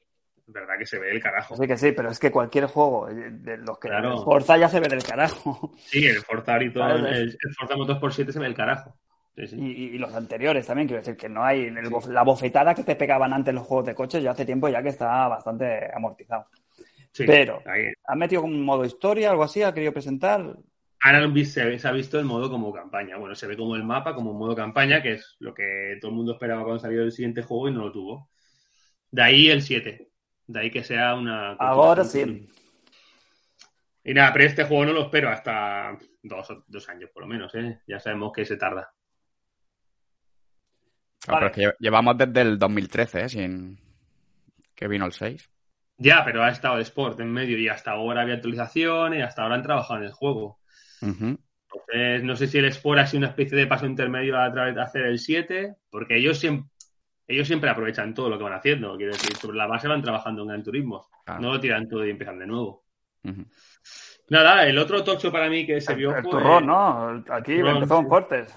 es 0.47 0.53
verdad 0.53 0.75
que 0.79 0.85
se 0.85 0.99
ve 0.99 1.11
el 1.11 1.19
carajo. 1.21 1.55
Sí 1.55 1.67
que 1.67 1.77
sí, 1.77 1.91
pero 1.91 2.09
es 2.09 2.19
que 2.19 2.31
cualquier 2.31 2.65
juego 2.67 3.07
de 3.07 3.57
los 3.57 3.77
que 3.79 3.87
Claro. 3.89 4.23
Forza 4.23 4.57
ya 4.57 4.69
se 4.69 4.79
ve 4.79 4.87
del 4.87 5.03
carajo. 5.03 5.71
Sí, 5.77 6.05
el 6.05 6.17
Forza 6.17 6.53
ahorita, 6.53 6.73
Claro, 6.73 7.07
el, 7.07 7.15
el 7.29 7.53
Forza 7.57 7.75
Motorsport 7.75 8.13
7 8.13 8.31
se 8.31 8.39
ve 8.39 8.45
el 8.47 8.55
carajo. 8.55 8.95
Sí, 9.35 9.47
sí. 9.47 9.55
Y, 9.59 9.95
y 9.95 9.97
los 9.97 10.13
anteriores 10.13 10.65
también, 10.65 10.87
quiero 10.87 11.01
decir 11.01 11.17
que 11.17 11.27
no 11.27 11.43
hay 11.43 11.63
el 11.65 11.75
la 12.09 12.23
bofetada 12.23 12.73
que 12.73 12.83
te 12.83 12.95
pegaban 12.95 13.33
antes 13.33 13.53
los 13.53 13.65
juegos 13.67 13.85
de 13.87 13.93
coches 13.95 14.23
ya 14.23 14.31
hace 14.31 14.45
tiempo 14.45 14.69
ya 14.69 14.81
que 14.81 14.89
está 14.89 15.27
bastante 15.27 15.91
amortizado. 15.93 16.45
Sí, 17.11 17.25
pero- 17.25 17.61
ahí. 17.65 17.85
¿Ha 18.07 18.15
metido 18.15 18.43
un 18.43 18.61
modo 18.63 18.85
historia, 18.85 19.31
algo 19.31 19.43
así? 19.43 19.61
¿Ha 19.63 19.73
querido 19.73 19.91
presentar? 19.91 20.55
Ahora 21.05 21.31
se, 21.45 21.77
se 21.77 21.87
ha 21.87 21.91
visto 21.91 22.17
el 22.17 22.25
modo 22.25 22.49
como 22.49 22.73
campaña. 22.73 23.17
Bueno, 23.17 23.35
se 23.35 23.45
ve 23.45 23.55
como 23.55 23.75
el 23.75 23.83
mapa, 23.83 24.15
como 24.15 24.33
modo 24.33 24.55
campaña, 24.55 25.03
que 25.03 25.13
es 25.13 25.35
lo 25.37 25.53
que 25.53 25.99
todo 26.01 26.09
el 26.09 26.17
mundo 26.17 26.33
esperaba 26.33 26.63
cuando 26.63 26.79
salió 26.79 27.03
el 27.03 27.11
siguiente 27.11 27.43
juego 27.43 27.69
y 27.69 27.73
no 27.73 27.81
lo 27.81 27.91
tuvo. 27.91 28.29
De 29.11 29.21
ahí 29.21 29.49
el 29.49 29.61
7. 29.61 30.09
De 30.47 30.59
ahí 30.59 30.71
que 30.71 30.83
sea 30.83 31.13
una. 31.13 31.51
Ahora 31.53 32.03
sí. 32.03 32.49
Y 34.03 34.13
nada, 34.15 34.33
pero 34.33 34.45
este 34.45 34.63
juego 34.63 34.85
no 34.85 34.93
lo 34.93 35.03
espero 35.03 35.29
hasta 35.29 35.95
dos, 36.23 36.47
dos 36.65 36.89
años 36.89 37.11
por 37.13 37.21
lo 37.21 37.27
menos, 37.27 37.53
¿eh? 37.53 37.81
Ya 37.85 37.99
sabemos 37.99 38.31
que 38.33 38.43
se 38.43 38.57
tarda. 38.57 38.91
Claro, 41.19 41.39
Vale. 41.39 41.39
pero 41.39 41.47
es 41.47 41.53
que 41.55 41.61
lle- 41.61 41.75
llevamos 41.79 42.17
desde 42.17 42.41
el 42.41 42.57
2013, 42.57 43.25
¿eh? 43.25 43.29
Sin 43.29 43.79
que 44.73 44.87
vino 44.87 45.05
el 45.05 45.11
6. 45.11 45.51
Ya, 45.97 46.23
pero 46.25 46.43
ha 46.43 46.49
estado 46.49 46.77
el 46.77 46.81
Sport 46.81 47.19
en 47.19 47.31
medio 47.31 47.59
y 47.59 47.67
hasta 47.67 47.91
ahora 47.91 48.21
había 48.23 48.35
actualizaciones 48.35 49.19
y 49.19 49.21
hasta 49.21 49.43
ahora 49.43 49.55
han 49.55 49.61
trabajado 49.63 49.99
en 49.99 50.05
el 50.05 50.11
juego. 50.11 50.59
Entonces, 51.01 52.23
no 52.23 52.35
sé 52.35 52.47
si 52.47 52.57
el 52.57 52.65
Sport 52.65 52.99
ha 52.99 53.07
sido 53.07 53.19
una 53.19 53.29
especie 53.29 53.57
de 53.57 53.67
paso 53.67 53.85
intermedio 53.85 54.39
a 54.39 54.51
través 54.51 54.75
de 54.75 54.81
hacer 54.81 55.05
el 55.05 55.19
7, 55.19 55.75
porque 55.89 56.17
ellos 56.17 56.37
siempre, 56.37 56.69
ellos 57.27 57.47
siempre 57.47 57.69
aprovechan 57.69 58.13
todo 58.13 58.29
lo 58.29 58.37
que 58.37 58.43
van 58.43 58.53
haciendo. 58.53 58.95
Quiero 58.97 59.13
decir, 59.13 59.35
sobre 59.35 59.57
la 59.57 59.67
base 59.67 59.87
van 59.87 60.01
trabajando 60.01 60.43
en 60.43 60.47
Gran 60.49 60.63
Turismo. 60.63 61.07
Claro. 61.25 61.41
No 61.41 61.53
lo 61.53 61.59
tiran 61.59 61.87
todo 61.87 62.05
y 62.05 62.11
empiezan 62.11 62.39
de 62.39 62.47
nuevo. 62.47 62.85
Nada, 64.29 64.67
el 64.67 64.77
otro 64.77 65.03
tocho 65.03 65.31
para 65.31 65.49
mí 65.49 65.65
que 65.65 65.81
se 65.81 65.93
El, 65.93 65.97
vio 65.97 66.15
el 66.15 66.23
fue 66.23 66.31
turrón, 66.31 66.65
¿no? 66.67 67.23
Aquí 67.29 67.57
Turrón, 67.57 67.75
empezó 67.75 68.01
sí. 68.01 68.07
fuertes. 68.07 68.55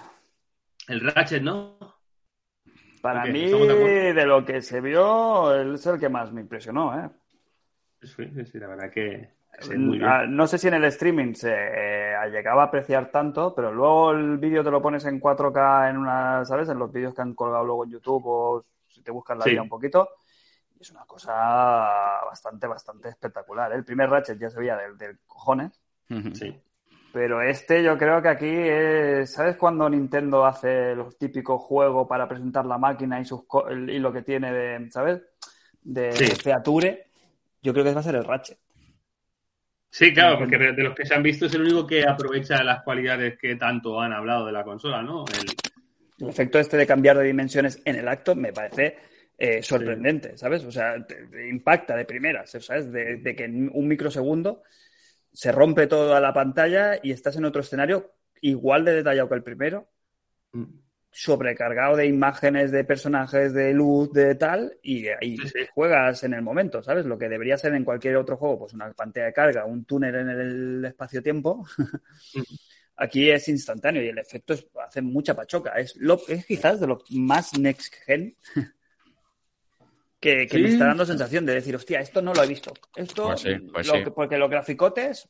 el 0.88 1.00
Ratchet, 1.00 1.42
¿no? 1.42 1.78
Para 3.02 3.26
mí, 3.26 3.46
de 3.46 4.26
lo 4.26 4.44
que 4.44 4.60
se 4.60 4.80
vio, 4.80 5.54
él 5.54 5.74
es 5.74 5.86
el 5.86 6.00
que 6.00 6.08
más 6.08 6.32
me 6.32 6.40
impresionó, 6.40 6.98
¿eh? 6.98 7.08
Sí, 8.02 8.30
sí, 8.34 8.44
sí, 8.44 8.58
la 8.58 8.68
verdad 8.68 8.90
que, 8.90 9.30
Ah, 10.04 10.24
No 10.28 10.46
sé 10.46 10.58
si 10.58 10.68
en 10.68 10.74
el 10.74 10.84
streaming 10.84 11.34
se 11.34 11.52
eh, 11.52 12.14
llegaba 12.30 12.62
a 12.62 12.66
apreciar 12.66 13.10
tanto, 13.10 13.54
pero 13.54 13.72
luego 13.72 14.12
el 14.12 14.38
vídeo 14.38 14.62
te 14.62 14.70
lo 14.70 14.80
pones 14.80 15.04
en 15.06 15.20
4K 15.20 15.90
en 15.90 15.96
una, 15.96 16.44
¿sabes? 16.44 16.68
En 16.68 16.78
los 16.78 16.92
vídeos 16.92 17.14
que 17.14 17.22
han 17.22 17.34
colgado 17.34 17.64
luego 17.64 17.84
en 17.84 17.90
YouTube 17.90 18.22
o 18.26 18.64
si 18.86 19.02
te 19.02 19.10
buscas 19.10 19.36
la 19.38 19.44
Sí. 19.44 19.50
vida 19.50 19.62
un 19.62 19.68
poquito. 19.68 20.08
Y 20.78 20.82
es 20.82 20.90
una 20.92 21.04
cosa 21.06 21.32
bastante, 22.24 22.66
bastante 22.68 23.08
espectacular. 23.08 23.72
¿eh? 23.72 23.76
El 23.76 23.84
primer 23.84 24.08
Ratchet 24.08 24.38
ya 24.38 24.48
se 24.50 24.60
veía 24.60 24.76
del, 24.76 24.96
del 24.96 25.18
cojones. 25.26 25.80
Sí. 26.34 26.58
pero 27.12 27.42
este 27.42 27.82
yo 27.82 27.98
creo 27.98 28.22
que 28.22 28.28
aquí 28.28 28.48
es, 28.50 29.32
¿sabes 29.32 29.56
cuando 29.56 29.88
Nintendo 29.90 30.44
hace 30.46 30.94
los 30.94 31.18
típicos 31.18 31.60
juegos 31.62 32.06
para 32.08 32.28
presentar 32.28 32.64
la 32.64 32.78
máquina 32.78 33.18
y, 33.20 33.24
sus 33.24 33.44
co- 33.46 33.70
y 33.70 33.98
lo 33.98 34.12
que 34.12 34.22
tiene 34.22 34.52
de, 34.52 34.90
¿sabes? 34.90 35.20
De, 35.82 36.12
Sí. 36.12 36.26
de 36.26 36.36
feature. 36.36 37.06
Yo 37.62 37.72
creo 37.72 37.84
que 37.84 37.92
va 37.92 38.00
a 38.00 38.02
ser 38.04 38.14
el 38.14 38.24
Ratchet. 38.24 38.58
Sí, 39.90 40.12
claro, 40.12 40.38
porque 40.38 40.58
de 40.58 40.82
los 40.82 40.94
que 40.94 41.06
se 41.06 41.14
han 41.14 41.22
visto 41.22 41.46
es 41.46 41.54
el 41.54 41.62
único 41.62 41.86
que 41.86 42.04
aprovecha 42.06 42.62
las 42.62 42.82
cualidades 42.82 43.38
que 43.38 43.56
tanto 43.56 44.00
han 44.00 44.12
hablado 44.12 44.46
de 44.46 44.52
la 44.52 44.64
consola, 44.64 45.02
¿no? 45.02 45.24
El, 45.26 45.46
El 46.18 46.28
efecto 46.28 46.58
este 46.58 46.76
de 46.76 46.86
cambiar 46.86 47.16
de 47.16 47.24
dimensiones 47.24 47.80
en 47.84 47.96
el 47.96 48.08
acto 48.08 48.34
me 48.34 48.52
parece 48.52 48.96
eh, 49.38 49.62
sorprendente, 49.62 50.36
¿sabes? 50.36 50.64
O 50.64 50.72
sea, 50.72 51.04
te, 51.06 51.26
te 51.26 51.48
impacta 51.48 51.96
de 51.96 52.04
primeras, 52.04 52.50
¿sabes? 52.50 52.92
De, 52.92 53.16
de 53.16 53.36
que 53.36 53.44
en 53.44 53.70
un 53.72 53.88
microsegundo 53.88 54.62
se 55.32 55.52
rompe 55.52 55.86
toda 55.86 56.20
la 56.20 56.32
pantalla 56.32 56.98
y 57.02 57.12
estás 57.12 57.36
en 57.36 57.44
otro 57.44 57.60
escenario 57.62 58.12
igual 58.40 58.84
de 58.84 58.94
detallado 58.94 59.28
que 59.28 59.34
el 59.36 59.42
primero, 59.42 59.88
sobrecargado 61.10 61.96
de 61.96 62.06
imágenes, 62.06 62.70
de 62.70 62.84
personajes, 62.84 63.52
de 63.52 63.72
luz, 63.72 64.12
de 64.12 64.34
tal, 64.34 64.76
y, 64.82 65.04
sí. 65.36 65.66
juegas 65.74 66.22
en 66.24 66.34
el 66.34 66.42
momento, 66.42 66.82
¿sabes? 66.82 67.06
Lo 67.06 67.18
que 67.18 67.28
debería 67.28 67.58
ser 67.58 67.74
en 67.74 67.84
cualquier 67.84 68.16
otro 68.16 68.36
juego, 68.36 68.60
pues 68.60 68.74
una 68.74 68.92
pantalla 68.92 69.26
de 69.26 69.32
carga, 69.32 69.64
un 69.64 69.84
túnel 69.84 70.14
en 70.14 70.28
el 70.28 70.84
espacio-tiempo. 70.84 71.66
Aquí 72.96 73.30
es 73.30 73.48
instantáneo 73.48 74.02
y 74.02 74.08
el 74.08 74.18
efecto 74.18 74.54
es- 74.54 74.66
hace 74.84 75.02
mucha 75.02 75.34
pachoca. 75.34 75.72
Es, 75.78 75.96
lo, 75.96 76.20
es 76.28 76.44
quizás 76.46 76.80
de 76.80 76.86
lo 76.88 76.98
más 77.10 77.56
next 77.58 77.94
gen 78.04 78.36
que, 80.20 80.46
que 80.46 80.58
me 80.58 80.68
está 80.68 80.86
dando 80.86 81.06
sensación 81.06 81.46
de 81.46 81.54
decir, 81.54 81.76
hostia, 81.76 82.00
esto 82.00 82.20
no 82.20 82.34
lo 82.34 82.42
he 82.42 82.46
visto. 82.48 82.72
Esto, 82.96 83.26
Pues 83.28 83.40
sí, 83.40 83.54
pues 83.72 83.86
lo 83.86 83.94
sí. 83.94 84.04
que- 84.04 84.10
porque 84.10 84.36
los 84.38 84.50
graficotes, 84.50 85.28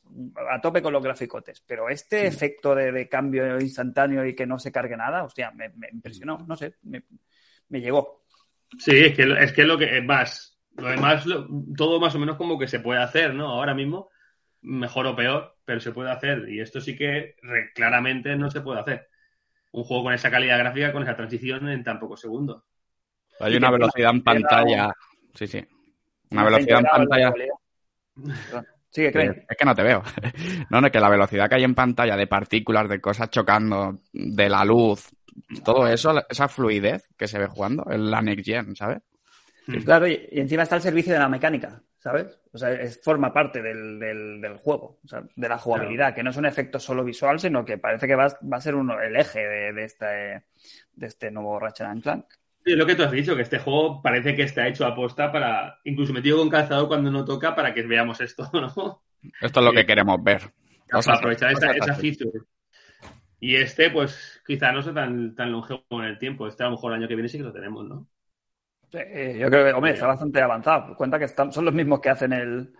a 0.49 0.59
tope 0.59 0.81
con 0.81 0.93
los 0.93 1.03
graficotes, 1.03 1.61
pero 1.65 1.89
este 1.89 2.25
efecto 2.25 2.73
de, 2.73 2.91
de 2.91 3.07
cambio 3.07 3.59
instantáneo 3.59 4.25
y 4.25 4.35
que 4.35 4.47
no 4.47 4.57
se 4.57 4.71
cargue 4.71 4.97
nada, 4.97 5.23
hostia, 5.23 5.51
me, 5.51 5.69
me 5.69 5.89
impresionó, 5.91 6.39
no 6.47 6.55
sé, 6.55 6.75
me, 6.83 7.03
me 7.69 7.81
llegó. 7.81 8.23
Sí, 8.79 8.91
es 8.97 9.15
que, 9.15 9.23
es 9.39 9.53
que 9.53 9.61
es 9.61 9.67
lo 9.67 9.77
que 9.77 9.97
es 9.97 10.03
más. 10.03 10.57
Lo 10.75 10.87
demás, 10.89 11.25
lo- 11.25 11.47
todo 11.75 11.99
más 11.99 12.15
o 12.15 12.19
menos 12.19 12.37
como 12.37 12.57
que 12.57 12.67
se 12.67 12.79
puede 12.79 13.01
hacer, 13.01 13.33
¿no? 13.33 13.47
Ahora 13.49 13.73
mismo, 13.75 14.09
mejor 14.61 15.05
o 15.07 15.15
peor, 15.15 15.55
pero 15.65 15.79
se 15.79 15.91
puede 15.91 16.11
hacer. 16.11 16.47
Y 16.49 16.61
esto 16.61 16.81
sí 16.81 16.95
que 16.95 17.35
re- 17.41 17.71
claramente 17.75 18.35
no 18.35 18.49
se 18.49 18.61
puede 18.61 18.79
hacer. 18.79 19.07
Un 19.71 19.83
juego 19.83 20.03
con 20.05 20.13
esa 20.13 20.31
calidad 20.31 20.57
gráfica, 20.57 20.91
con 20.91 21.03
esa 21.03 21.15
transición 21.15 21.69
en 21.69 21.83
tan 21.83 21.99
pocos 21.99 22.21
segundos. 22.21 22.63
Hay 23.39 23.55
una 23.55 23.71
velocidad 23.71 24.11
en 24.11 24.23
pantalla. 24.23 24.93
Sí, 25.33 25.47
sí. 25.47 25.65
Una 26.31 26.43
velocidad 26.43 26.79
en 26.79 26.85
pantalla. 26.85 27.33
Sigue, 28.91 29.11
Crane. 29.11 29.45
Es 29.47 29.57
que 29.57 29.65
no 29.65 29.75
te 29.75 29.83
veo. 29.83 30.03
No, 30.69 30.81
no, 30.81 30.87
es 30.87 30.93
que 30.93 30.99
la 30.99 31.09
velocidad 31.09 31.47
que 31.49 31.55
hay 31.55 31.63
en 31.63 31.75
pantalla 31.75 32.15
de 32.15 32.27
partículas, 32.27 32.89
de 32.89 32.99
cosas 32.99 33.29
chocando, 33.29 33.99
de 34.13 34.49
la 34.49 34.65
luz, 34.65 35.09
todo 35.63 35.87
eso, 35.87 36.13
esa 36.29 36.47
fluidez 36.47 37.07
que 37.17 37.27
se 37.27 37.39
ve 37.39 37.47
jugando, 37.47 37.85
es 37.89 37.99
la 37.99 38.21
Next 38.21 38.45
Gen, 38.45 38.75
¿sabes? 38.75 38.99
Claro, 39.85 40.07
y, 40.07 40.27
encima 40.31 40.63
está 40.63 40.75
el 40.75 40.81
servicio 40.81 41.13
de 41.13 41.19
la 41.19 41.29
mecánica, 41.29 41.81
¿sabes? 41.99 42.39
O 42.51 42.57
sea, 42.57 42.71
es, 42.71 42.99
forma 43.01 43.31
parte 43.31 43.61
del, 43.61 43.99
del- 43.99 44.41
del 44.41 44.57
juego, 44.57 44.99
o 45.03 45.07
sea, 45.07 45.23
de 45.35 45.49
la 45.49 45.57
jugabilidad, 45.59 46.13
que 46.15 46.23
no 46.23 46.31
es 46.31 46.37
un 46.37 46.45
efecto 46.45 46.79
solo 46.79 47.03
visual, 47.03 47.39
sino 47.39 47.63
que 47.63 47.77
parece 47.77 48.07
que 48.07 48.15
va, 48.15 48.27
va 48.51 48.57
a 48.57 48.61
ser 48.61 48.75
uno, 48.75 48.99
el 48.99 49.15
eje 49.15 49.39
de, 49.39 49.73
de 49.73 49.83
este, 49.83 50.05
de 50.93 51.07
este 51.07 51.29
nuevo 51.31 51.59
Ratchet 51.59 51.87
and 51.87 52.01
Clank. 52.03 52.25
Sí, 52.65 52.75
lo 52.75 52.85
que 52.85 52.95
tú 52.95 53.03
has 53.03 53.11
dicho, 53.11 53.35
que 53.35 53.41
este 53.41 53.59
juego 53.59 54.01
parece 54.01 54.35
que 54.35 54.43
está 54.43 54.67
hecho 54.67 54.85
a 54.85 54.93
posta 54.95 55.31
para, 55.31 55.79
incluso 55.85 56.13
metido 56.13 56.37
con 56.37 56.49
calzador 56.49 56.87
cuando 56.87 57.09
no 57.09 57.25
toca, 57.25 57.55
para 57.55 57.73
que 57.73 57.83
veamos 57.83 58.19
esto, 58.21 58.49
¿no? 58.53 59.01
Esto 59.41 59.59
es 59.59 59.65
lo 59.65 59.71
Sí. 59.71 59.77
que 59.77 59.85
queremos 59.85 60.21
ver. 60.23 60.41
para 60.41 60.53
Cosas- 60.91 61.17
aprovechar 61.19 61.51
esa, 61.53 61.95
feature. 61.95 62.39
Y 63.39 63.55
este, 63.55 63.89
pues, 63.89 64.41
quizá 64.45 64.71
no 64.71 64.81
sea 64.81 64.93
tan, 64.93 65.33
tan 65.35 65.51
longevo 65.51 65.83
en 65.91 66.03
el 66.03 66.19
tiempo. 66.19 66.47
Este 66.47 66.63
a 66.63 66.65
lo 66.67 66.73
mejor 66.73 66.91
el 66.91 66.99
año 66.99 67.07
que 67.07 67.15
viene 67.15 67.29
sí 67.29 67.37
que 67.37 67.43
lo 67.45 67.53
tenemos, 67.53 67.85
¿no? 67.87 68.07
Sí, 68.91 68.97
yo 69.37 69.49
creo 69.49 69.65
que, 69.65 69.73
hombre, 69.73 69.91
está 69.91 70.07
bastante 70.07 70.41
avanzado. 70.41 70.95
Cuenta 70.95 71.19
que 71.19 71.25
están, 71.25 71.51
son 71.53 71.63
los 71.65 71.73
mismos 71.73 71.99
que 72.01 72.09
hacen 72.09 72.33
el, 72.33 72.73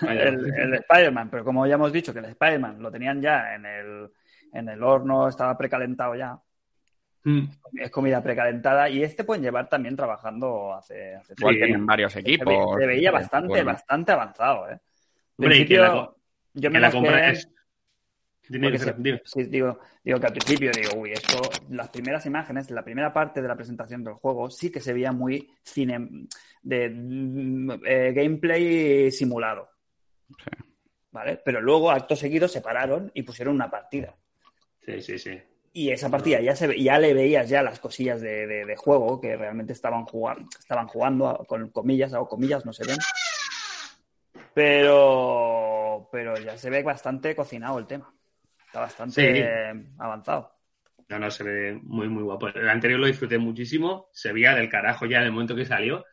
Vaya. 0.00 0.22
el, 0.28 0.54
el 0.54 0.74
Spider-Man, 0.74 1.28
pero 1.30 1.44
como 1.44 1.66
ya 1.66 1.74
hemos 1.74 1.92
dicho 1.92 2.12
que 2.12 2.20
el 2.20 2.26
Spider-Man 2.26 2.80
lo 2.80 2.90
tenían 2.90 3.20
ya 3.20 3.54
en 3.54 3.66
el, 3.66 4.10
en 4.52 4.68
el 4.68 4.82
horno, 4.82 5.28
estaba 5.28 5.58
precalentado 5.58 6.14
ya, 6.14 6.38
Mm. 7.26 7.48
es 7.80 7.90
comida 7.90 8.22
precalentada, 8.22 8.88
y 8.88 9.02
este 9.02 9.24
pueden 9.24 9.42
llevar 9.42 9.68
también 9.68 9.96
trabajando 9.96 10.72
hace, 10.72 11.16
hace 11.16 11.34
Igual 11.36 11.54
Sí. 11.56 11.60
tienen 11.60 11.84
varios 11.84 12.14
equipos. 12.14 12.54
se 12.78 12.86
veía 12.86 13.08
eh, 13.08 13.12
bastante, 13.12 13.48
bueno. 13.48 13.66
bastante 13.66 14.12
avanzado, 14.12 14.70
¿eh? 14.70 14.72
En 15.38 15.44
Hombre, 15.44 15.56
y 15.56 15.66
que 15.66 15.66
principio, 15.66 15.82
la 15.82 15.90
co- 15.90 16.16
yo 16.54 16.60
que 16.62 16.70
me 16.70 16.80
la 16.80 17.30
es... 17.30 17.50
Sí, 18.42 18.60
sí, 19.24 19.44
digo, 19.46 19.80
digo 20.04 20.20
que 20.20 20.26
al 20.26 20.32
principio 20.32 20.70
digo, 20.70 21.00
uy, 21.00 21.10
esto, 21.10 21.40
las 21.70 21.88
primeras 21.88 22.24
imágenes, 22.26 22.70
la 22.70 22.84
primera 22.84 23.12
parte 23.12 23.42
de 23.42 23.48
la 23.48 23.56
presentación 23.56 24.04
del 24.04 24.14
juego 24.14 24.48
sí 24.48 24.70
que 24.70 24.80
se 24.80 24.92
veía 24.92 25.10
muy 25.10 25.50
cine 25.64 26.28
de 26.62 26.88
mm, 26.88 27.70
eh, 27.84 28.12
gameplay 28.14 29.10
simulado. 29.10 29.68
¿Vale? 31.10 31.40
Pero 31.44 31.60
luego, 31.60 31.90
acto 31.90 32.14
seguido, 32.14 32.46
se 32.46 32.60
pararon 32.60 33.10
y 33.14 33.22
pusieron 33.24 33.56
una 33.56 33.68
partida. 33.68 34.14
Sí, 34.80 35.02
sí, 35.02 35.18
sí. 35.18 35.42
Y 35.78 35.90
esa 35.90 36.08
partida 36.08 36.40
ya 36.40 36.56
se 36.56 36.74
ya 36.82 36.98
le 36.98 37.12
veías 37.12 37.50
ya 37.50 37.62
las 37.62 37.78
cosillas 37.80 38.22
de, 38.22 38.46
de- 38.46 38.64
de 38.64 38.76
juego 38.76 39.20
que 39.20 39.36
realmente 39.36 39.74
estaban 39.74 40.06
jugando, 40.06 40.48
estaban 40.58 40.86
jugando 40.88 41.44
con 41.46 41.68
comillas, 41.68 42.14
o 42.14 42.26
comillas, 42.26 42.64
no 42.64 42.72
se 42.72 42.86
ven. 42.86 42.96
Pero, 44.54 46.08
pero 46.10 46.34
ya 46.38 46.56
se 46.56 46.70
ve 46.70 46.82
bastante 46.82 47.36
cocinado 47.36 47.78
el 47.78 47.86
tema. 47.86 48.10
Está 48.66 48.80
bastante 48.80 49.42
Sí. 49.42 49.86
avanzado. 49.98 50.50
No, 51.08 51.18
no, 51.18 51.30
se 51.30 51.44
ve 51.44 51.78
muy, 51.82 52.08
muy 52.08 52.22
guapo. 52.22 52.48
El 52.48 52.68
anterior 52.70 52.98
lo 52.98 53.06
disfruté 53.06 53.36
muchísimo. 53.36 54.08
Se 54.12 54.32
veía 54.32 54.54
del 54.54 54.70
carajo 54.70 55.04
ya 55.06 55.18
en 55.18 55.24
el 55.24 55.32
momento 55.32 55.54
que 55.54 55.66
salió. 55.66 56.04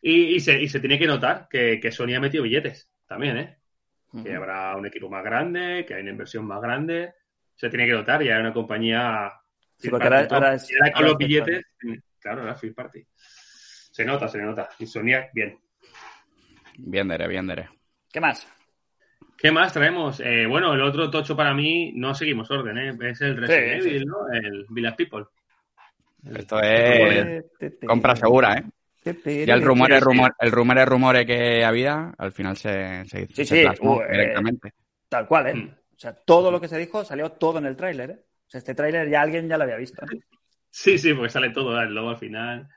Y, 0.00 0.34
y 0.36 0.40
se, 0.40 0.60
y 0.60 0.68
se 0.68 0.80
tiene 0.80 0.98
que 0.98 1.06
notar 1.06 1.46
que, 1.50 1.78
que 1.78 1.92
Sony 1.92 2.14
ha 2.16 2.20
metido 2.20 2.42
billetes 2.44 2.90
también, 3.06 3.36
¿eh? 3.36 3.58
Que 4.24 4.34
habrá 4.34 4.74
un 4.76 4.86
equipo 4.86 5.08
más 5.08 5.22
grande, 5.22 5.84
que 5.86 5.94
hay 5.94 6.02
una 6.02 6.10
inversión 6.10 6.44
más 6.46 6.60
grande. 6.60 7.14
Se 7.62 7.70
tiene 7.70 7.86
que 7.86 7.92
notar, 7.92 8.20
ya 8.24 8.34
hay 8.34 8.40
una 8.40 8.52
compañía. 8.52 9.32
Sí, 9.78 9.88
porque 9.88 10.02
ahora- 10.04 10.22
es- 10.22 10.26
con 10.28 10.36
ahora 10.42 10.50
los 11.00 11.12
es 11.12 11.18
billetes, 11.18 11.64
claro, 12.18 12.50
es 12.50 12.58
First 12.60 12.74
Party. 12.74 13.06
Se 13.14 14.04
nota, 14.04 14.26
se 14.26 14.38
nota. 14.42 14.68
Y 14.80 14.86
Sony, 14.86 15.12
bien. 15.32 15.56
Bien 16.78 17.06
dere, 17.06 17.28
bien 17.28 17.46
dere. 17.46 17.68
¿Qué 18.12 18.20
más? 18.20 18.48
¿Qué 19.38 19.52
más 19.52 19.72
traemos? 19.72 20.18
Eh, 20.18 20.44
bueno, 20.46 20.74
el 20.74 20.80
otro 20.82 21.08
tocho 21.08 21.36
para 21.36 21.54
mí, 21.54 21.92
no 21.94 22.16
seguimos 22.16 22.50
orden, 22.50 22.78
¿eh? 22.78 22.98
Es 23.08 23.20
el 23.20 23.36
Resident 23.36 23.82
Sí, 23.84 23.88
Evil, 23.90 24.06
¿no? 24.06 24.16
El 24.32 24.66
Village 24.68 24.96
People. 24.96 25.26
Esto 26.34 26.60
es 26.60 27.44
compra 27.86 28.16
segura, 28.16 28.56
¿eh? 28.56 28.64
Ya 29.46 29.54
el 29.54 29.62
rumor, 29.62 29.92
es 29.92 30.02
rumor, 30.02 30.34
el 30.40 30.50
rumor 30.50 30.78
es 30.78 30.86
rumor 30.88 31.24
que 31.26 31.64
había, 31.64 32.12
al 32.18 32.32
final 32.32 32.56
se, 32.56 33.04
se, 33.04 33.28
Sí, 33.28 33.44
se 33.44 33.56
sí, 33.56 33.62
plasmó 33.62 33.98
uh, 33.98 34.02
eh, 34.02 34.08
directamente. 34.10 34.72
Tal 35.08 35.28
cual, 35.28 35.46
¿eh? 35.46 35.74
O 35.96 35.98
sea, 35.98 36.12
todo 36.14 36.50
lo 36.50 36.60
que 36.60 36.68
se 36.68 36.78
dijo 36.78 37.04
salió 37.04 37.30
todo 37.32 37.58
en 37.58 37.66
el 37.66 37.76
tráiler, 37.76 38.10
¿eh? 38.10 38.24
O 38.46 38.50
sea, 38.50 38.58
este 38.58 38.74
tráiler 38.74 39.08
ya 39.08 39.22
alguien 39.22 39.48
ya 39.48 39.56
lo 39.56 39.64
había 39.64 39.76
visto. 39.76 40.04
¿eh? 40.04 40.20
Sí, 40.70 40.98
sí, 40.98 41.12
porque 41.14 41.30
sale 41.30 41.50
todo, 41.50 41.80
¿eh? 41.80 41.84
el 41.84 41.94
lobo 41.94 42.10
al 42.10 42.16
final, 42.18 42.68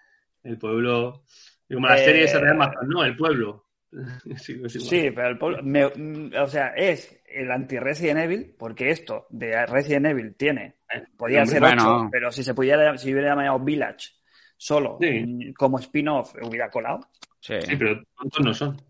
el 0.43 0.57
pueblo. 0.57 1.23
Y 1.67 1.73
como 1.75 1.87
la 1.87 1.95
Eh, 1.99 2.05
serie 2.05 2.27
se 2.27 2.39
de 2.39 2.49
Amazon, 2.51 2.87
no, 2.87 3.03
el 3.03 3.15
pueblo. 3.17 3.65
Sí, 4.37 4.61
es 4.63 4.75
igual. 4.75 4.89
Sí, 4.89 5.11
pero 5.11 5.27
el 5.29 5.37
pueblo, 5.37 5.63
me- 5.63 5.87
mm, 5.87 6.31
o 6.41 6.47
sea, 6.47 6.67
es 6.75 7.21
el 7.27 7.49
anti-Resident 7.51 8.19
Evil, 8.19 8.55
porque 8.59 8.89
esto 8.89 9.27
de 9.29 9.65
Resident 9.65 10.07
Evil 10.07 10.35
tiene, 10.35 10.75
podía 11.17 11.39
Hombre, 11.39 11.51
ser 11.53 11.61
bueno. 11.61 11.97
8, 12.01 12.09
pero 12.11 12.31
si 12.31 12.43
se 12.43 12.53
pudiera, 12.53 12.97
si 12.97 13.11
hubiera 13.13 13.29
llamado 13.29 13.59
Village 13.59 14.09
solo, 14.57 14.97
Sí. 15.01 15.23
mm, 15.25 15.53
como 15.53 15.79
spin-off, 15.79 16.35
hubiera 16.41 16.69
colado. 16.69 16.99
Sí. 17.39 17.55
Sí, 17.61 17.75
pero 17.77 18.01
tontos 18.17 18.45
no 18.45 18.53
son. 18.53 18.81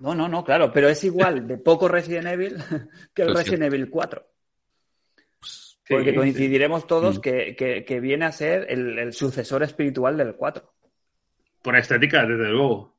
No, 0.00 0.14
no, 0.14 0.28
no, 0.28 0.44
claro, 0.44 0.70
pero 0.72 0.88
es 0.88 1.02
igual 1.04 1.46
de 1.46 1.58
poco 1.58 1.88
Resident 1.88 2.26
Evil 2.28 2.56
que 3.14 3.22
el 3.22 3.28
sí. 3.30 3.34
Resident 3.34 3.62
Evil 3.64 3.90
4. 3.90 4.26
Sí, 5.42 5.94
Porque 5.94 6.10
sí. 6.10 6.16
coincidiremos 6.16 6.86
todos 6.86 7.18
Mm. 7.18 7.20
que, 7.22 7.56
que- 7.56 7.84
que 7.84 8.00
viene 8.00 8.26
a 8.26 8.32
ser 8.32 8.66
el, 8.70 8.98
el 8.98 9.12
sucesor 9.12 9.62
espiritual 9.62 10.16
del 10.16 10.34
4. 10.36 10.72
Por 11.62 11.76
estética, 11.76 12.26
desde 12.26 12.48
luego. 12.50 12.96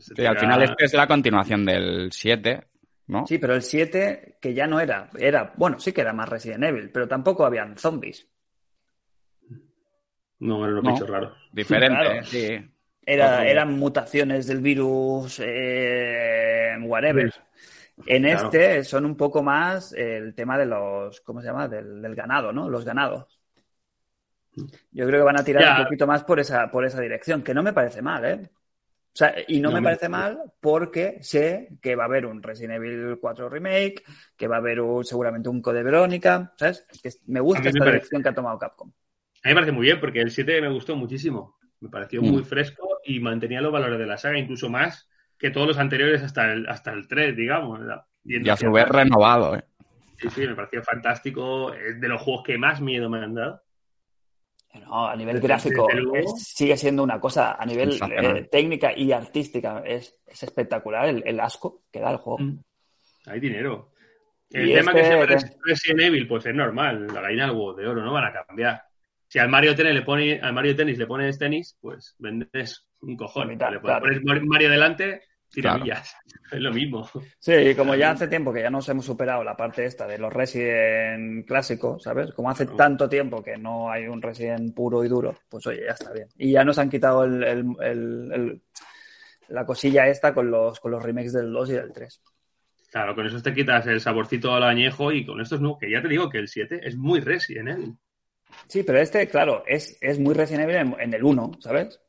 Sí, 0.00 0.24
al 0.26 0.38
final 0.38 0.62
este 0.62 0.84
es 0.84 0.92
la 0.94 1.06
continuación 1.06 1.64
del 1.64 2.10
7, 2.12 2.68
¿no? 3.08 3.26
Sí, 3.26 3.38
pero 3.38 3.54
el 3.54 3.62
7, 3.62 4.38
que 4.40 4.52
ya 4.54 4.66
no 4.66 4.78
era, 4.80 5.10
era, 5.18 5.52
bueno, 5.56 5.78
sí 5.80 5.92
que 5.92 6.02
era 6.02 6.12
más 6.12 6.28
Resident 6.28 6.64
Evil, 6.64 6.90
pero 6.90 7.08
tampoco 7.08 7.44
habían 7.46 7.76
zombies. 7.78 8.28
No, 10.40 10.64
eran 10.64 10.78
unos 10.78 10.84
No. 10.84 10.92
bichos 10.92 11.08
raros. 11.08 11.38
Diferente, 11.52 11.98
Claro. 12.02 12.24
sí. 12.24 12.71
Era, 13.04 13.46
eran 13.46 13.78
mutaciones 13.78 14.46
del 14.46 14.60
virus, 14.60 15.40
eh, 15.44 16.76
whatever. 16.82 17.32
En 18.06 18.22
Claro. 18.22 18.44
este 18.46 18.84
son 18.84 19.04
un 19.04 19.16
poco 19.16 19.42
más 19.42 19.92
el 19.92 20.34
tema 20.34 20.56
de 20.56 20.66
los, 20.66 21.20
¿cómo 21.20 21.40
se 21.40 21.48
llama? 21.48 21.68
Del, 21.68 22.00
del 22.00 22.14
ganado, 22.14 22.52
¿no? 22.52 22.68
Los 22.68 22.84
ganados. 22.84 23.38
Yo 24.90 25.06
creo 25.06 25.20
que 25.20 25.24
van 25.24 25.38
a 25.40 25.44
tirar 25.44 25.62
Ya. 25.62 25.76
un 25.78 25.84
poquito 25.84 26.06
más 26.06 26.24
por 26.24 26.38
esa, 26.40 26.70
por 26.70 26.84
esa 26.84 27.00
dirección, 27.00 27.42
que 27.42 27.54
no 27.54 27.62
me 27.62 27.72
parece 27.72 28.02
mal, 28.02 28.24
¿eh? 28.24 28.50
O 29.14 29.14
sea, 29.14 29.34
y 29.46 29.60
no, 29.60 29.68
No, 29.68 29.74
me 29.74 29.80
me- 29.80 29.84
parece 29.88 30.08
mal 30.08 30.40
porque 30.60 31.18
sé 31.22 31.68
que 31.82 31.94
va 31.96 32.04
a 32.04 32.06
haber 32.06 32.24
un 32.24 32.42
Resident 32.42 32.76
Evil 32.76 33.18
4 33.20 33.48
Remake, 33.48 34.02
que 34.36 34.48
va 34.48 34.56
a 34.56 34.58
haber 34.58 34.80
un- 34.80 35.04
seguramente 35.04 35.48
un 35.50 35.60
Code 35.60 35.82
Verónica, 35.82 36.52
¿sabes? 36.56 36.86
Que 37.02 37.10
me 37.26 37.40
gusta 37.40 37.62
me 37.62 37.70
esta 37.70 37.84
dirección 37.84 38.22
que 38.22 38.28
ha 38.30 38.34
tomado 38.34 38.58
Capcom. 38.58 38.88
A 38.90 39.48
mí 39.48 39.50
me 39.50 39.54
parece 39.54 39.72
muy 39.72 39.84
bien, 39.86 40.00
porque 40.00 40.20
el 40.20 40.30
7 40.30 40.60
me 40.62 40.70
gustó 40.70 40.96
muchísimo. 40.96 41.56
Me 41.82 41.88
pareció 41.90 42.22
Mm. 42.22 42.26
muy 42.30 42.44
fresco 42.44 43.00
y 43.04 43.20
mantenía 43.20 43.60
los 43.60 43.72
valores 43.72 43.98
de 43.98 44.06
la 44.06 44.16
saga, 44.16 44.38
incluso 44.38 44.70
más 44.70 45.08
que 45.38 45.50
todos 45.50 45.66
los 45.66 45.78
anteriores 45.78 46.22
hasta 46.22 46.52
el, 46.52 46.68
hasta 46.68 46.92
el 46.92 47.08
3, 47.08 47.36
digamos. 47.36 47.80
Y 48.24 48.48
a 48.48 48.56
su 48.56 48.70
vez 48.70 48.88
renovado, 48.88 49.56
¿eh? 49.56 49.64
Sí, 50.20 50.30
sí, 50.30 50.46
me 50.46 50.54
pareció 50.54 50.82
fantástico. 50.84 51.72
Es 51.74 52.00
de 52.00 52.08
los 52.08 52.22
juegos 52.22 52.44
que 52.44 52.56
más 52.56 52.80
miedo 52.80 53.10
me 53.10 53.18
han 53.18 53.34
dado. 53.34 53.60
No, 54.86 55.06
a 55.08 55.16
nivel 55.16 55.34
Desde- 55.34 55.48
gráfico 55.48 55.86
desde 55.88 56.00
luego. 56.00 56.16
es- 56.34 56.44
sigue 56.54 56.76
siendo 56.76 57.02
una 57.02 57.20
cosa, 57.20 57.56
a 57.60 57.66
nivel 57.66 57.98
eh, 58.10 58.48
técnica 58.50 58.96
y 58.96 59.12
artística, 59.12 59.82
es, 59.84 60.18
es 60.26 60.42
espectacular 60.44 61.08
el, 61.08 61.22
el 61.26 61.40
asco 61.40 61.82
que 61.92 62.00
da 62.00 62.10
el 62.12 62.16
juego. 62.18 62.38
Mm. 62.38 62.58
Hay 63.26 63.40
dinero. 63.40 63.90
El 64.50 64.70
Y 64.70 64.74
tema 64.74 64.92
este- 64.92 65.02
que 65.02 65.06
se 65.08 65.12
llama 65.14 65.42
Resident 65.64 66.00
Evil, 66.00 66.28
pues 66.28 66.46
es 66.46 66.54
normal. 66.54 67.06
La 67.12 67.20
gallina 67.20 67.46
del 67.46 67.56
huevo 67.56 67.74
de 67.74 67.86
oro, 67.88 68.02
no 68.02 68.12
van 68.12 68.24
a 68.26 68.32
cambiar. 68.46 68.82
Si 69.32 69.38
al 69.38 69.48
Mario 69.48 69.74
Tennis 69.74 69.94
le 69.94 70.02
pone, 70.02 70.38
al 70.42 70.52
Mario 70.52 70.76
Tennis 70.76 70.98
le 70.98 71.06
pones 71.06 71.38
tenis, 71.38 71.78
pues 71.80 72.14
vendes 72.18 72.86
un 73.00 73.16
cojón. 73.16 73.48
Mitad, 73.48 73.72
le 73.72 73.80
claro. 73.80 74.04
pones 74.04 74.42
Mario 74.44 74.68
delante, 74.68 75.22
tiramillas. 75.48 76.14
Es 76.52 76.60
lo 76.60 76.70
mismo. 76.70 77.08
Sí, 77.38 77.54
y 77.54 77.74
como 77.74 77.94
ya 77.94 78.10
hace 78.10 78.28
tiempo 78.28 78.52
que 78.52 78.60
ya 78.60 78.68
nos 78.68 78.86
hemos 78.90 79.06
superado 79.06 79.42
la 79.42 79.56
parte 79.56 79.86
esta 79.86 80.06
de 80.06 80.18
los 80.18 80.30
Resident 80.30 81.46
clásicos, 81.46 82.02
¿sabes? 82.02 82.30
Como 82.34 82.50
hace 82.50 82.66
No. 82.66 82.76
tanto 82.76 83.08
tiempo 83.08 83.42
que 83.42 83.56
no 83.56 83.90
hay 83.90 84.06
un 84.06 84.20
Resident 84.20 84.74
puro 84.74 85.02
y 85.02 85.08
duro, 85.08 85.34
pues 85.48 85.66
oye, 85.66 85.80
ya 85.86 85.92
está 85.92 86.12
bien. 86.12 86.28
Y 86.36 86.52
ya 86.52 86.62
nos 86.62 86.76
han 86.78 86.90
quitado 86.90 87.24
el, 87.24 87.42
el- 87.42 87.64
el- 87.80 88.32
el- 88.34 88.62
la 89.48 89.64
cosilla 89.64 90.08
esta 90.08 90.34
con 90.34 90.50
los, 90.50 90.78
con 90.78 90.90
los 90.90 91.02
remakes 91.02 91.32
del 91.32 91.50
2 91.50 91.70
y 91.70 91.72
del 91.72 91.90
3. 91.90 92.22
Claro, 92.90 93.14
con 93.14 93.26
eso 93.26 93.40
te 93.40 93.54
quitas 93.54 93.86
el 93.86 94.02
saborcito 94.02 94.52
al 94.54 94.64
añejo 94.64 95.10
y 95.10 95.24
con 95.24 95.40
estos 95.40 95.62
no. 95.62 95.78
Que 95.78 95.90
ya 95.90 96.02
te 96.02 96.08
digo 96.08 96.28
que 96.28 96.36
el 96.36 96.48
7 96.48 96.80
es 96.86 96.98
muy 96.98 97.20
Resident 97.20 97.70
Evil. 97.70 97.96
Sí, 98.66 98.82
pero 98.82 98.98
este, 98.98 99.28
claro, 99.28 99.64
es, 99.66 99.98
es 100.00 100.18
muy 100.18 100.34
Evil 100.34 100.76
en, 100.76 100.96
en 100.98 101.14
el 101.14 101.24
1, 101.24 101.52
¿sabes? 101.60 102.00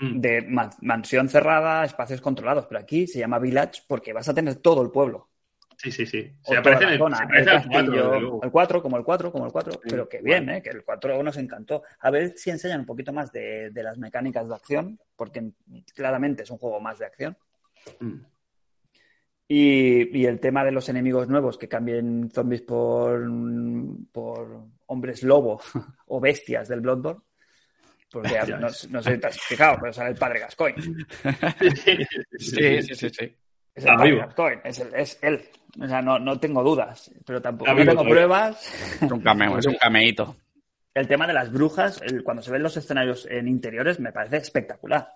Mm. 0.00 0.20
De 0.20 0.42
ma- 0.42 0.70
mansión 0.80 1.28
cerrada, 1.28 1.84
espacios 1.84 2.20
controlados, 2.20 2.66
pero 2.66 2.80
aquí 2.80 3.06
se 3.06 3.18
llama 3.18 3.38
Village 3.38 3.82
porque 3.86 4.12
vas 4.12 4.28
a 4.28 4.34
tener 4.34 4.56
todo 4.56 4.82
el 4.82 4.90
pueblo. 4.90 5.28
Sí, 5.76 5.90
sí, 5.90 6.06
sí. 6.06 6.30
Se 6.42 6.56
aparece, 6.56 6.84
en 6.84 6.90
el, 6.90 6.98
zona, 6.98 7.16
se 7.16 7.22
el 7.24 7.28
parece 7.28 7.50
al 7.50 7.56
4, 7.56 7.70
castillo, 7.72 8.04
desde 8.04 8.20
luego. 8.20 8.40
el 8.44 8.50
4, 8.50 8.82
como 8.82 8.96
el 8.98 9.04
4, 9.04 9.32
como 9.32 9.46
el 9.46 9.52
4, 9.52 9.80
pero 9.88 10.08
que 10.08 10.22
bien, 10.22 10.48
¿eh? 10.50 10.62
que 10.62 10.70
el 10.70 10.84
4 10.84 11.22
nos 11.22 11.36
encantó. 11.38 11.82
A 12.00 12.10
ver 12.10 12.34
si 12.36 12.50
enseñan 12.50 12.80
un 12.80 12.86
poquito 12.86 13.12
más 13.12 13.32
de, 13.32 13.70
de 13.70 13.82
las 13.82 13.98
mecánicas 13.98 14.48
de 14.48 14.54
acción, 14.54 15.00
porque 15.16 15.50
claramente 15.94 16.44
es 16.44 16.50
un 16.50 16.58
juego 16.58 16.78
más 16.78 16.98
de 17.00 17.06
acción. 17.06 17.36
Mm. 17.98 18.20
Y, 19.48 20.18
y 20.18 20.26
el 20.26 20.40
tema 20.40 20.64
de 20.64 20.72
los 20.72 20.88
enemigos 20.88 21.28
nuevos, 21.28 21.58
que 21.58 21.68
cambien 21.68 22.30
zombies 22.30 22.62
por, 22.62 23.28
por 24.12 24.64
hombres 24.92 25.22
lobo 25.22 25.60
o 26.06 26.20
bestias 26.20 26.68
del 26.68 26.80
Bloodborne. 26.80 27.20
Porque 28.10 28.28
Ya 28.34 28.44
no, 28.58 28.68
sé 28.68 28.88
si 29.14 29.18
te 29.18 29.26
has 29.26 29.40
fijado, 29.40 29.78
pero 29.80 29.90
sale 29.92 30.10
el 30.10 30.16
padre 30.16 30.40
Gascoigne. 30.40 30.82
Sí, 32.38 32.82
sí, 32.82 32.94
sí, 32.94 33.08
sí. 33.08 33.36
Es 33.74 33.84
el 33.84 33.90
Ah, 33.90 33.96
padre. 33.96 34.16
Gascoigne, 34.18 34.60
es, 34.64 34.78
el- 34.80 34.94
es 34.94 35.18
él. 35.22 35.42
O 35.80 35.88
sea, 35.88 36.02
no, 36.02 36.18
no 36.18 36.38
tengo 36.38 36.62
dudas, 36.62 37.10
pero 37.24 37.40
tampoco 37.40 37.70
Ah, 37.70 37.74
no 37.74 37.86
tengo 37.86 38.04
pruebas. 38.04 39.02
Es 39.02 39.10
un 39.10 39.20
cameo, 39.22 39.56
es 39.58 39.66
un 39.66 39.76
cameíto. 39.76 40.36
El 40.92 41.08
tema 41.08 41.26
de 41.26 41.32
las 41.32 41.50
brujas, 41.50 42.02
el- 42.02 42.22
cuando 42.22 42.42
se 42.42 42.50
ven 42.52 42.62
los 42.62 42.76
escenarios 42.76 43.26
en 43.30 43.48
interiores, 43.48 43.98
me 43.98 44.12
parece 44.12 44.36
espectacular. 44.36 45.08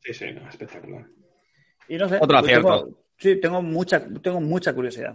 Sí, 0.00 0.14
sí, 0.14 0.32
no, 0.32 0.48
espectacular. 0.48 1.04
Y 1.86 1.98
no 1.98 2.08
sé, 2.08 2.16
Otro 2.18 2.38
yo 2.38 2.44
acierto. 2.46 2.84
tengo- 2.86 2.98
sí, 3.18 3.36
tengo 3.42 3.60
mucha, 3.60 4.02
tengo 4.22 4.40
mucha 4.40 4.72
curiosidad. 4.72 5.14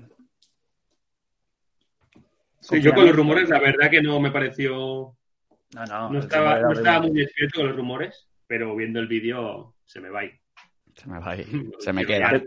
Sí, 2.63 2.81
yo 2.81 2.93
con 2.93 3.05
los 3.05 3.15
rumores, 3.15 3.49
la 3.49 3.59
verdad 3.59 3.89
que 3.89 4.01
no 4.01 4.19
me 4.19 4.31
pareció. 4.31 5.15
No, 5.75 5.85
no, 5.87 6.09
No 6.11 6.19
estaba, 6.19 6.59
no 6.59 6.71
estaba 6.71 7.01
muy 7.01 7.11
despierto 7.11 7.59
con 7.59 7.67
los 7.67 7.75
rumores, 7.75 8.27
pero 8.47 8.75
viendo 8.75 8.99
el 8.99 9.07
vídeo 9.07 9.75
se 9.85 9.99
me 9.99 10.09
va 10.09 10.21
ahí. 10.21 10.31
Se 10.95 11.07
me 11.09 11.19
va 11.19 11.31
ahí. 11.31 11.45
Se 11.79 11.91
me 11.93 12.05
queda. 12.05 12.41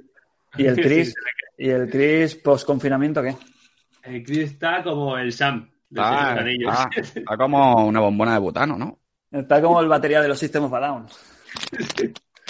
¿Y 0.57 0.65
el 0.67 0.77
Chris? 0.77 1.13
se 1.13 1.65
¿Y 1.65 1.69
el 1.71 1.89
Chris 1.91 2.35
post-confinamiento 2.37 3.23
qué? 3.23 3.31
queda. 3.31 4.15
El 4.15 4.23
Chris 4.23 4.53
está 4.53 4.83
como 4.83 5.19
el 5.19 5.33
Sam 5.33 5.69
de 5.91 6.01
Ah, 6.01 6.31
los 6.33 6.41
Anillos. 6.41 6.73
ah, 6.77 6.89
está 6.97 7.37
como 7.37 7.87
una 7.87 8.01
bombona 8.01 8.35
de 8.35 8.39
butano, 8.39 8.79
¿no? 8.79 8.99
Está 9.31 9.61
como 9.61 9.81
el 9.81 9.89
batería 9.89 10.23
de 10.23 10.29
los 10.29 10.39
System 10.39 10.65
of 10.65 10.71
Down. 10.73 11.07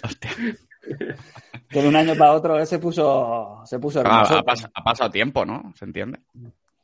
Hostia. 0.05 0.31
Que 1.69 1.83
de 1.83 1.89
un 1.89 1.97
año 1.97 2.15
para 2.15 2.33
otro 2.33 2.59
ese 2.59 2.79
puso, 2.79 3.63
se 3.65 3.79
puso 3.79 4.01
Ah, 4.01 4.03
hermoso. 4.23 4.39
ha, 4.39 4.45
pas- 4.45 4.71
ha 4.73 4.85
pasado 4.85 5.11
tiempo, 5.11 5.45
¿no? 5.45 5.73
¿Se 5.75 5.85
entiende? 5.85 6.21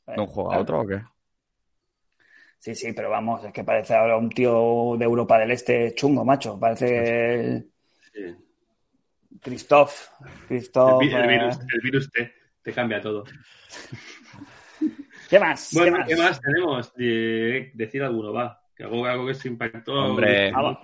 ¿De 0.07 0.21
un 0.21 0.27
juego 0.27 0.53
a 0.53 0.59
otro 0.59 0.81
o 0.81 0.87
qué? 0.87 1.01
Sí, 2.59 2.75
sí, 2.75 2.93
pero 2.93 3.11
vamos, 3.11 3.45
es 3.45 3.53
que 3.53 3.65
parece 3.65 3.95
ahora 3.95 4.17
un 4.17 4.31
tío 4.31 4.95
de 4.97 5.05
Europa 5.05 5.39
del 5.39 5.51
Este 5.51 5.95
chungo, 5.95 6.25
macho. 6.25 6.59
Parece 6.59 7.65
Sí. 8.13 8.37
Christoph. 9.41 9.93
El, 10.21 10.47
Christoph. 10.49 11.01
vi- 11.01 11.13
el 11.13 11.25
eh, 11.25 11.29
virus, 11.29 11.59
el 11.75 11.81
virus 11.83 12.11
te, 12.11 12.33
te 12.63 12.73
cambia 12.73 13.01
todo. 13.01 13.25
¿Qué 15.29 15.41
más? 15.41 15.71
Bueno, 15.73 15.99
¿Qué 16.07 16.15
¿qué 16.15 16.17
más? 16.21 16.31
más 16.31 16.41
tenemos? 16.41 16.95
De- 16.95 17.71
decir 17.75 18.03
alguno, 18.03 18.33
va. 18.33 18.61
Que 18.77 18.85
algo, 18.85 19.05
algo 19.07 19.27
que 19.27 19.35
se 19.35 19.49
impactó. 19.49 19.93
Hombre. 19.95 20.53
Va- 20.53 20.79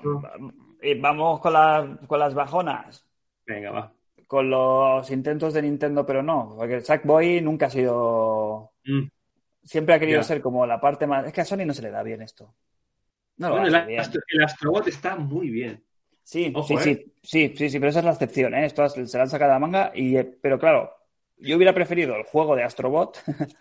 y 0.82 0.98
vamos 0.98 1.40
con, 1.40 1.52
la- 1.52 1.98
con 2.06 2.18
las 2.18 2.34
bajonas. 2.34 3.06
Venga, 3.46 3.70
va. 3.70 3.92
Con 4.26 4.50
los 4.50 5.10
intentos 5.10 5.54
de 5.54 5.62
Nintendo, 5.62 6.04
pero 6.04 6.22
no. 6.22 6.54
Porque 6.56 6.74
el 6.76 6.84
Sackboy 6.84 7.40
nunca 7.40 7.66
ha 7.66 7.70
sido. 7.70 8.72
Mm. 8.88 9.08
Siempre 9.64 9.94
ha 9.94 9.98
querido 10.00 10.22
ser 10.22 10.40
como 10.40 10.64
la 10.66 10.80
parte 10.80 11.06
más. 11.06 11.26
Es 11.26 11.32
que 11.32 11.40
a 11.42 11.44
Sony 11.44 11.64
no 11.66 11.74
se 11.74 11.82
le 11.82 11.90
da 11.90 12.02
bien 12.02 12.22
esto. 12.22 12.54
No 13.36 13.50
lo 13.50 13.58
Bueno, 13.60 13.78
el, 13.78 13.86
bien. 13.86 14.00
astro- 14.00 14.22
el 14.28 14.42
Astrobot 14.44 14.88
está 14.88 15.14
muy 15.16 15.50
bien. 15.50 15.84
Sí, 16.22 16.52
Ojo, 16.54 16.66
sí, 16.66 16.74
¿eh? 16.74 16.80
sí, 16.82 17.12
sí, 17.22 17.54
sí, 17.56 17.70
sí, 17.70 17.78
pero 17.78 17.90
esa 17.90 18.00
es 18.00 18.04
la 18.04 18.12
excepción, 18.12 18.54
¿eh? 18.54 18.64
Esto 18.66 18.88
se 18.88 19.16
la 19.16 19.22
han 19.24 19.30
sacado 19.30 19.50
de 19.50 19.54
la 19.54 19.58
manga, 19.60 19.92
y, 19.94 20.16
eh, 20.16 20.24
pero 20.42 20.58
claro, 20.58 20.92
yo 21.38 21.56
hubiera 21.56 21.72
preferido 21.72 22.16
el 22.16 22.24
juego 22.24 22.56
de 22.56 22.64
Astrobot. 22.64 23.18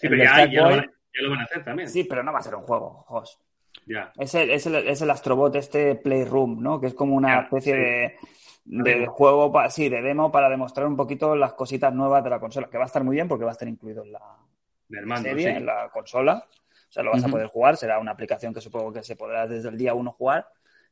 Sí, 0.00 0.08
pero 0.08 0.16
ya, 0.16 0.46
ya, 0.50 0.62
lo 0.62 0.70
van, 0.70 0.78
a- 0.80 0.84
ya 0.84 1.22
lo 1.22 1.30
van 1.30 1.40
a 1.40 1.44
hacer 1.44 1.62
también. 1.62 1.86
Sí, 1.88 2.04
pero 2.04 2.22
no 2.22 2.32
va 2.32 2.38
a 2.38 2.42
ser 2.42 2.54
un 2.54 2.62
juego, 2.62 3.04
Jos. 3.08 3.38
Ya. 3.86 4.10
Es 4.16 4.34
el, 4.34 4.48
es 4.50 4.64
el, 4.66 4.74
es 4.76 5.02
el 5.02 5.10
Astrobot, 5.10 5.54
este 5.56 5.94
Playroom, 5.94 6.62
¿no? 6.62 6.80
Que 6.80 6.86
es 6.86 6.94
como 6.94 7.14
una 7.16 7.28
Ya, 7.36 7.40
especie 7.42 7.74
sí. 7.74 7.78
de, 7.80 8.16
de 8.64 9.06
juego, 9.06 9.50
pa- 9.52 9.68
sí, 9.70 9.88
de 9.88 10.02
demo 10.02 10.30
para 10.30 10.48
demostrar 10.48 10.86
un 10.86 10.96
poquito 10.96 11.34
las 11.34 11.54
cositas 11.54 11.92
nuevas 11.92 12.22
de 12.22 12.30
la 12.30 12.38
consola, 12.40 12.68
que 12.68 12.76
va 12.78 12.84
a 12.84 12.86
estar 12.86 13.02
muy 13.04 13.16
bien 13.16 13.26
porque 13.28 13.44
va 13.44 13.50
a 13.50 13.52
estar 13.52 13.68
incluido 13.68 14.04
en 14.04 14.12
la 14.12 14.20
Del 14.88 15.06
mando, 15.06 15.28
serie, 15.28 15.50
sí. 15.50 15.56
en 15.56 15.66
la 15.66 15.88
consola. 15.92 16.44
O 16.88 16.92
sea, 16.92 17.02
lo 17.04 17.12
vas 17.12 17.22
a 17.24 17.28
poder 17.28 17.46
jugar, 17.46 17.76
será 17.76 17.98
una 18.00 18.10
aplicación 18.10 18.52
que 18.52 18.60
supongo 18.60 18.92
que 18.92 19.02
se 19.04 19.14
podrá 19.16 19.46
desde 19.46 19.68
el 19.68 19.78
día 19.78 19.94
uno 19.94 20.10
jugar, 20.12 20.48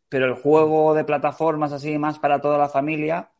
pero 0.08 0.26
el 0.26 0.34
juego 0.34 0.94
de 0.94 1.04
plataformas 1.04 1.72
así 1.72 1.98
más 1.98 2.18
para 2.20 2.40
toda 2.40 2.56
la 2.56 2.68
familia 2.68 3.30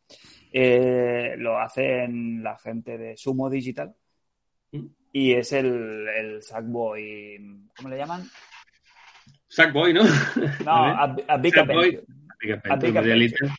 eh, 0.52 1.34
lo 1.38 1.58
hacen 1.58 2.42
la 2.42 2.58
gente 2.58 2.98
de 2.98 3.16
Sumo 3.16 3.48
Digital 3.48 3.94
y 5.12 5.32
es 5.34 5.52
el, 5.52 6.08
el 6.08 6.42
Sackboy, 6.42 7.68
¿cómo 7.76 7.88
le 7.90 7.96
llaman? 7.96 8.28
Sackboy, 9.48 9.94
¿no? 9.94 10.02
No, 10.02 10.08
a, 10.72 11.16
a 11.28 11.36
Big 11.38 11.54
Sackboy. 11.54 11.86
Adventure. 11.86 12.06
A 12.70 12.76
Big 12.76 12.96
Adventure. 12.98 13.50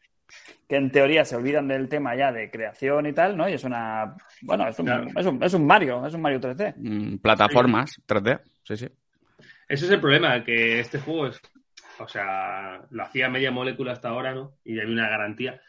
Que 0.70 0.76
en 0.76 0.92
teoría 0.92 1.26
se 1.26 1.36
olvidan 1.36 1.68
del 1.68 1.90
tema 1.90 2.16
ya 2.16 2.32
de 2.32 2.52
creación 2.52 3.08
y 3.08 3.14
tal, 3.14 3.36
¿no? 3.36 3.50
Y 3.50 3.54
es 3.54 3.64
una, 3.64 4.16
bueno, 4.44 4.68
es 4.68 4.78
un, 4.78 4.86
Claro. 4.86 5.08
es 5.16 5.26
un, 5.26 5.44
es 5.44 5.54
un 5.56 5.66
Mario, 5.66 6.06
es 6.06 6.14
un 6.14 6.22
Mario 6.22 6.40
3D. 6.40 6.76
Mm, 6.78 7.18
Plataformas 7.18 8.00
3D, 8.08 8.40
sí, 8.64 8.78
sí. 8.78 8.88
Ese 9.68 9.86
es 9.86 9.92
el 9.92 10.00
problema, 10.00 10.44
que 10.44 10.80
este 10.80 11.00
juego 11.00 11.26
es, 11.26 11.42
o 11.98 12.08
sea, 12.08 12.82
lo 12.92 13.04
hacía 13.04 13.30
media 13.30 13.50
molécula 13.50 13.94
hasta 13.94 14.10
ahora, 14.10 14.36
¿no? 14.36 14.58
Y 14.64 14.80
había 14.80 14.94
una 14.94 15.10
garantía. 15.10 15.60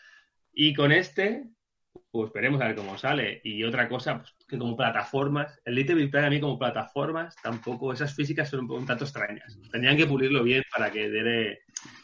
Y 0.52 0.74
con 0.74 0.92
este, 0.92 1.44
pues 2.10 2.26
esperemos 2.26 2.60
a 2.60 2.66
ver 2.66 2.76
cómo 2.76 2.98
sale. 2.98 3.40
Y 3.42 3.64
otra 3.64 3.88
cosa, 3.88 4.18
pues, 4.18 4.34
que 4.46 4.58
como 4.58 4.76
plataformas, 4.76 5.58
el 5.64 5.76
Little 5.76 5.94
Big 5.94 6.10
Planet 6.10 6.28
a 6.28 6.30
mí 6.30 6.40
como 6.40 6.58
plataformas, 6.58 7.36
tampoco, 7.42 7.94
esas 7.94 8.14
físicas 8.14 8.50
son 8.50 8.60
un, 8.60 8.68
poco, 8.68 8.80
un 8.80 8.86
tanto 8.86 9.04
extrañas. 9.04 9.58
Tendrían 9.72 9.96
que 9.96 10.06
pulirlo 10.06 10.42
bien 10.42 10.62
para 10.70 10.90
que 10.90 11.08
diere, 11.10 11.62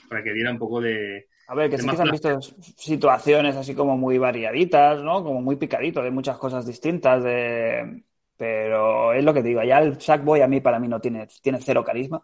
para 0.09 0.23
que 0.23 0.33
diera 0.33 0.51
un 0.51 0.59
poco 0.59 0.81
de... 0.81 1.29
A 1.49 1.55
ver, 1.55 1.71
que 1.71 1.79
sí 1.79 1.89
que 1.89 1.97
se 1.97 2.03
han 2.03 2.11
visto 2.11 2.41
situaciones 2.77 3.57
así 3.57 3.75
como 3.75 3.97
muy 3.97 4.19
variaditas, 4.19 5.03
¿no? 5.03 5.23
Como 5.23 5.41
muy 5.41 5.57
picadito, 5.57 6.03
de 6.03 6.11
muchas 6.11 6.39
cosas 6.39 6.67
distintas, 6.67 7.23
de... 7.23 8.03
pero 8.37 9.13
es 9.13 9.25
lo 9.25 9.33
que 9.33 9.43
digo, 9.43 9.63
ya 9.63 9.79
el 9.79 10.01
Sackboy 10.01 10.41
a 10.41 10.49
mí, 10.49 10.61
para 10.61 10.79
mí, 10.79 10.89
no 10.89 11.01
tiene, 11.01 11.29
tiene 11.41 11.61
cero 11.61 11.85
carisma. 11.85 12.21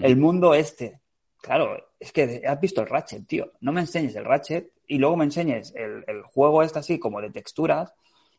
El 0.00 0.16
mundo 0.16 0.54
este, 0.54 1.00
claro, 1.40 1.76
es 2.00 2.10
que 2.10 2.42
has 2.46 2.60
visto 2.60 2.80
el 2.80 2.88
Ratchet, 2.88 3.26
tío. 3.26 3.52
No 3.60 3.70
me 3.70 3.80
enseñes 3.80 4.16
el 4.16 4.24
Ratchet 4.24 4.72
y 4.86 4.98
luego 4.98 5.16
me 5.16 5.24
enseñes 5.24 5.74
el, 5.76 6.04
el 6.06 6.22
juego 6.22 6.62
este 6.62 6.78
así 6.78 6.98
como 6.98 7.20
de 7.20 7.30
texturas, 7.30 7.94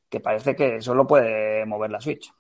que 0.10 0.20
parece 0.20 0.56
que 0.56 0.82
solo 0.82 1.06
puede 1.06 1.66
mover 1.66 1.92
la 1.92 2.02
Switch. 2.02 2.32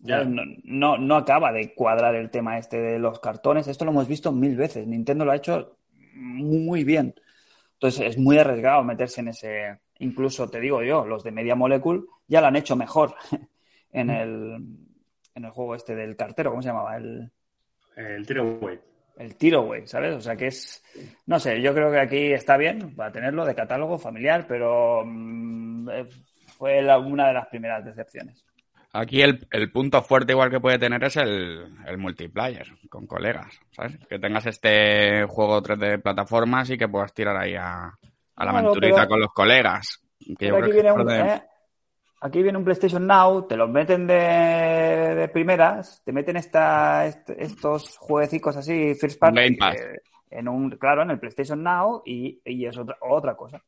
Ya. 0.00 0.24
No, 0.24 0.42
no, 0.62 0.96
no 0.96 1.16
acaba 1.16 1.52
de 1.52 1.74
cuadrar 1.74 2.14
el 2.14 2.30
tema 2.30 2.58
este 2.58 2.80
de 2.80 3.00
los 3.00 3.18
cartones. 3.18 3.66
Esto 3.66 3.84
lo 3.84 3.90
hemos 3.90 4.06
visto 4.06 4.30
mil 4.30 4.56
veces. 4.56 4.86
Nintendo 4.86 5.24
lo 5.24 5.32
ha 5.32 5.36
hecho 5.36 5.77
muy 6.18 6.84
bien. 6.84 7.14
Entonces 7.74 8.00
es 8.08 8.18
muy 8.18 8.38
arriesgado 8.38 8.82
meterse 8.84 9.20
en 9.20 9.28
ese. 9.28 9.78
Incluso 10.00 10.48
te 10.48 10.60
digo 10.60 10.82
yo, 10.82 11.06
los 11.06 11.22
de 11.24 11.32
Media 11.32 11.54
Molecule 11.54 12.02
ya 12.26 12.40
lo 12.40 12.46
han 12.48 12.56
hecho 12.56 12.76
mejor 12.76 13.14
en 13.92 14.10
el, 14.10 14.54
en 15.34 15.44
el 15.44 15.50
juego 15.50 15.74
este 15.74 15.94
del 15.94 16.16
cartero. 16.16 16.50
¿Cómo 16.50 16.62
se 16.62 16.68
llamaba? 16.68 16.96
El, 16.96 17.30
El 17.96 18.26
tiro, 18.26 18.58
güey. 18.58 18.78
el 19.16 19.36
tiro, 19.36 19.62
güey, 19.62 19.86
¿sabes? 19.86 20.14
O 20.14 20.20
sea 20.20 20.36
que 20.36 20.48
es. 20.48 20.82
No 21.26 21.38
sé, 21.40 21.60
yo 21.62 21.74
creo 21.74 21.90
que 21.90 21.98
aquí 22.00 22.32
está 22.32 22.56
bien 22.56 22.94
para 22.94 23.10
tenerlo 23.12 23.44
de 23.44 23.54
catálogo 23.54 23.98
familiar, 23.98 24.46
pero 24.48 25.02
mm, 25.04 25.88
eh, 25.90 26.06
fue 26.56 26.82
la- 26.82 26.98
una 26.98 27.28
de 27.28 27.34
las 27.34 27.46
primeras 27.48 27.84
decepciones. 27.84 28.44
Aquí 29.00 29.22
el, 29.22 29.46
el 29.52 29.70
punto 29.70 30.02
fuerte 30.02 30.32
igual 30.32 30.50
que 30.50 30.58
puede 30.60 30.78
tener 30.78 31.02
es 31.04 31.16
el, 31.16 31.72
el 31.86 31.98
multiplayer 31.98 32.66
con 32.88 33.06
colegas, 33.06 33.60
¿sabes? 33.70 33.96
Que 34.08 34.18
tengas 34.18 34.46
este 34.46 35.24
juego 35.26 35.62
3D 35.62 35.76
de 35.90 35.98
plataformas 35.98 36.68
y 36.70 36.78
que 36.78 36.88
puedas 36.88 37.12
tirar 37.14 37.36
ahí 37.36 37.54
a, 37.54 37.84
a 37.86 38.44
la 38.44 38.52
Bueno, 38.52 38.68
aventurita 38.70 38.96
pero- 38.96 39.08
con 39.08 39.20
los 39.20 39.32
colegas. 39.32 40.02
Que 40.18 40.46
yo 40.48 40.54
Pero 40.54 40.56
creo 40.56 40.64
aquí, 40.64 40.70
que 40.70 40.74
viene 40.74 40.88
es 40.88 40.94
un, 40.96 41.06
parte 41.06 41.22
de- 41.22 41.34
¿eh? 41.34 41.42
aquí 42.22 42.42
viene 42.42 42.58
un 42.58 42.64
PlayStation 42.64 43.06
Now, 43.06 43.46
te 43.46 43.56
los 43.56 43.70
meten 43.70 44.06
de, 44.06 44.14
de 44.14 45.28
primeras, 45.28 46.02
te 46.04 46.12
meten 46.12 46.36
esta, 46.36 47.06
est- 47.06 47.30
estos 47.30 47.96
jueguecicos 47.98 48.56
así, 48.56 48.94
first 48.96 49.20
party, 49.20 49.36
Game 49.40 49.56
Pass. 49.58 49.80
eh, 49.80 50.00
en 50.30 50.48
un, 50.48 50.70
claro, 50.70 51.02
en 51.02 51.10
el 51.10 51.20
PlayStation 51.20 51.62
Now 51.62 52.02
y, 52.04 52.40
y 52.44 52.66
es 52.66 52.76
otra, 52.76 52.96
otra 53.00 53.36
cosa. 53.36 53.62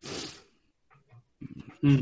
Mm. 1.83 1.99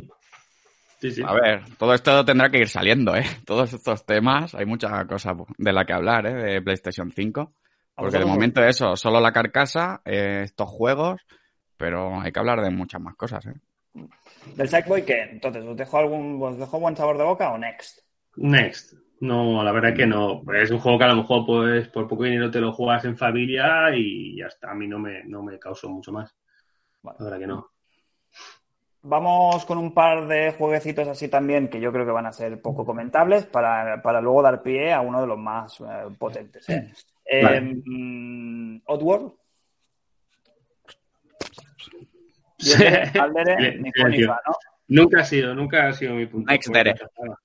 Sí, 0.99 1.11
sí. 1.13 1.23
A 1.25 1.33
ver, 1.33 1.63
todo 1.77 1.95
esto 1.95 2.25
tendrá 2.25 2.51
que 2.51 2.59
ir 2.59 2.69
saliendo, 2.69 3.15
¿eh? 3.15 3.25
Todos 3.47 3.73
estos 3.73 4.05
temas, 4.05 4.55
hay 4.55 4.67
mucha 4.67 5.05
cosa 5.07 5.35
de 5.57 5.73
la 5.73 5.85
que 5.85 5.93
hablar, 5.93 6.27
¿eh? 6.27 6.35
De 6.35 6.63
PlayStation 6.63 7.11
5. 7.11 7.53
Porque 7.95 8.19
de 8.19 8.25
momento 8.25 8.63
eso, 8.63 8.95
solo 8.95 9.21
la 9.21 9.33
carcasa, 9.33 10.03
eh, 10.05 10.43
estos 10.45 10.69
juegos, 10.69 11.21
pero 11.77 12.21
hay 12.21 12.31
que 12.31 12.39
hablar 12.39 12.61
de 12.61 12.71
muchas 12.71 13.01
más 13.01 13.17
cosas, 13.17 13.47
¿eh? 13.47 13.55
¿Del 14.55 14.69
Sackboy 14.69 15.05
qué? 15.05 15.23
Entonces, 15.33 15.65
¿os 15.65 15.77
dejo, 15.77 15.99
algún, 15.99 16.41
¿os 16.41 16.59
dejo 16.59 16.79
buen 16.79 16.97
sabor 16.97 17.19
de 17.19 17.25
boca 17.25 17.51
o 17.51 17.59
next? 17.59 18.01
Next. 18.37 18.95
No, 19.21 19.65
la 19.65 19.73
verdad 19.73 19.95
que 19.95 20.07
no. 20.07 20.43
Es 20.55 20.71
un 20.71 20.79
juego 20.79 20.99
que 20.99 21.05
a 21.05 21.09
lo 21.09 21.17
mejor 21.17 21.45
pues 21.45 21.89
por 21.89 22.07
poco 22.07 22.23
dinero 22.23 22.51
te 22.51 22.61
lo 22.61 22.73
juegas 22.73 23.05
en 23.05 23.17
familia 23.17 23.91
y 23.97 24.37
ya 24.39 24.47
está. 24.47 24.71
A 24.71 24.75
mí 24.75 24.87
no 24.87 24.99
me, 24.99 25.25
no 25.25 25.43
me 25.43 25.59
causó 25.59 25.89
mucho 25.89 26.13
más. 26.13 26.37
Vale. 27.03 27.17
La 27.19 27.25
verdad 27.25 27.39
que 27.41 27.47
no. 27.47 27.71
Vamos 29.03 29.65
con 29.65 29.79
un 29.79 29.95
par 29.95 30.27
de 30.27 30.53
jueguecitos 30.53 31.07
así 31.07 31.29
también 31.29 31.69
que 31.69 31.81
yo 31.81 31.93
creo 31.93 32.05
que 32.05 32.11
van 32.11 32.27
a 32.27 32.33
ser 32.33 32.61
poco 32.61 32.85
comentables 32.85 33.47
para, 33.47 34.03
para 34.03 34.21
luego 34.21 34.43
dar 34.43 34.63
pie 34.63 34.93
a 34.93 35.01
uno 35.01 35.21
de 35.21 35.27
los 35.27 35.39
más 35.39 35.81
eh, 35.81 35.85
potentes. 36.19 36.69
¿eh? 36.69 36.93
Eh, 37.25 37.43
Vale. 37.45 37.61
mm, 37.85 38.83
Oddworld. 38.87 39.33
Aldere, 43.21 43.79
¿no? 43.81 44.57
Nunca 44.89 45.21
ha 45.21 45.25
sido, 45.25 45.55
nunca 45.55 45.87
ha 45.87 45.93
sido 45.93 46.15
mi 46.15 46.27
punto. 46.27 46.51
Next. 46.51 46.73
Dere. 46.73 46.95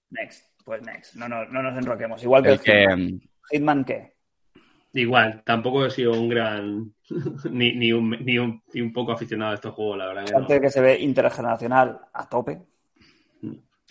Next, 0.10 0.48
pues 0.64 0.82
next. 0.82 1.16
No, 1.16 1.28
no, 1.28 1.46
no 1.46 1.62
nos 1.62 1.78
enroquemos. 1.78 2.24
Igual 2.24 2.44
que 2.44 2.50
el, 2.50 2.56
El 2.56 2.62
que, 2.62 2.80
Hitman. 2.82 3.22
Hitman, 3.52 3.86
¿qué? 3.86 4.14
Igual, 4.96 5.42
tampoco 5.44 5.86
he 5.86 5.90
sido 5.90 6.12
un 6.12 6.30
gran 6.30 6.94
ni, 7.52 7.74
ni, 7.76 7.92
un, 7.92 8.12
ni, 8.12 8.38
un, 8.38 8.62
ni 8.74 8.82
un 8.82 8.94
poco 8.94 9.12
aficionado 9.14 9.52
a 9.52 9.56
estos 9.56 9.74
juegos, 9.74 9.98
la 9.98 10.08
verdad 10.08 10.26
que 10.26 10.32
no. 10.32 10.38
Aparte 10.38 10.54
de 10.56 10.62
que 10.62 10.70
se 10.70 10.82
ve 10.82 11.00
intergeneracional 11.00 12.00
a 12.14 12.30
tope. 12.30 12.62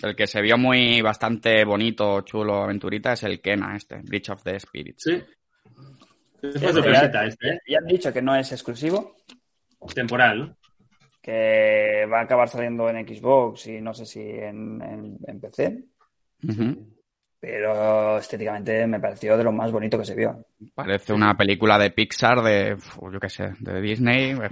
el 0.03 0.15
que 0.17 0.27
se 0.27 0.41
vio 0.41 0.57
muy 0.57 1.01
bastante 1.03 1.65
bonito, 1.65 2.21
chulo, 2.23 2.63
aventurita, 2.63 3.13
es 3.15 3.23
el 3.25 3.41
Kena, 3.41 3.75
este, 3.77 3.97
Bridge 4.03 4.31
of 4.31 4.43
the 4.45 4.59
Spirits. 4.61 5.03
Sí. 5.03 5.23
Es 6.43 6.55
Este 6.57 6.73
sorpresita 6.73 7.25
este, 7.27 7.49
¿eh? 7.51 7.59
ya 7.69 7.79
han 7.79 7.87
dicho 7.87 8.13
que 8.13 8.23
no 8.23 8.35
es 8.37 8.51
exclusivo, 8.53 9.17
Temporal, 9.95 10.39
¿no? 10.39 10.57
que 11.21 12.05
va 12.13 12.21
a 12.21 12.23
acabar 12.23 12.49
saliendo 12.49 12.89
en 12.89 13.07
Xbox 13.07 13.67
y 13.69 13.81
no 13.81 13.95
sé 13.95 14.07
si 14.07 14.21
en, 14.21 14.81
en- 14.83 15.19
en 15.25 15.41
PC, 15.41 15.85
Ujú. 16.49 16.87
Pero 17.43 18.19
estéticamente 18.19 18.87
me 18.87 19.01
pareció 19.01 19.37
de 19.37 19.43
lo 19.43 19.51
más 19.51 19.73
bonito 19.73 19.99
que 19.99 20.05
se 20.05 20.15
vio. 20.15 20.45
Parece 20.77 21.13
una 21.13 21.37
película 21.37 21.77
de 21.77 21.91
Pixar, 21.91 22.41
de, 22.41 22.77
yo 23.13 23.19
qué 23.19 23.29
sé, 23.29 23.51
de 23.59 23.81
Disney. 23.81 24.31
eh, 24.31 24.49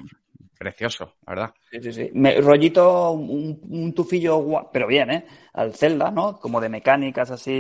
Precioso, 0.59 1.15
la 1.25 1.35
verdad. 1.35 1.55
Sí, 1.71 1.79
sí, 1.85 1.93
sí. 1.93 2.11
Me, 2.15 2.41
rollito, 2.41 3.13
un, 3.13 3.61
un 3.71 3.95
tufillo, 3.95 4.69
pero 4.73 4.89
bien, 4.89 5.11
¿eh? 5.11 5.25
Al 5.55 5.73
Zelda, 5.73 6.11
¿no? 6.11 6.39
Como 6.39 6.61
de 6.61 6.69
mecánicas 6.69 7.31
así, 7.31 7.53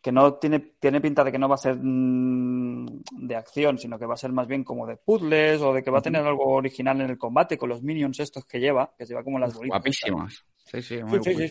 que 0.00 0.12
no 0.12 0.34
tiene, 0.34 0.60
tiene 0.78 1.00
pinta 1.00 1.24
de 1.24 1.32
que 1.32 1.38
no 1.38 1.48
va 1.48 1.56
a 1.56 1.58
ser 1.58 1.76
mm, 1.76 3.02
de 3.26 3.36
acción, 3.36 3.78
sino 3.78 3.98
que 3.98 4.06
va 4.06 4.14
a 4.14 4.16
ser 4.16 4.30
más 4.30 4.46
bien 4.46 4.62
como 4.62 4.86
de 4.86 4.96
puzzles 4.96 5.60
o 5.60 5.74
de 5.74 5.82
que 5.82 5.90
va 5.90 5.98
a 5.98 6.02
tener 6.02 6.22
algo 6.24 6.54
original 6.54 7.00
en 7.00 7.10
el 7.10 7.18
combate 7.18 7.58
con 7.58 7.68
los 7.68 7.82
minions 7.82 8.20
estos 8.20 8.46
que 8.46 8.60
lleva, 8.60 8.94
que 8.96 9.04
lleva 9.04 9.24
como 9.24 9.40
las 9.40 9.54
bolitas. 9.54 9.80
Guapísimos. 9.80 10.46
Sí, 10.64 10.80
sí, 10.80 11.02
muy 11.02 11.20
Sí. 11.22 11.50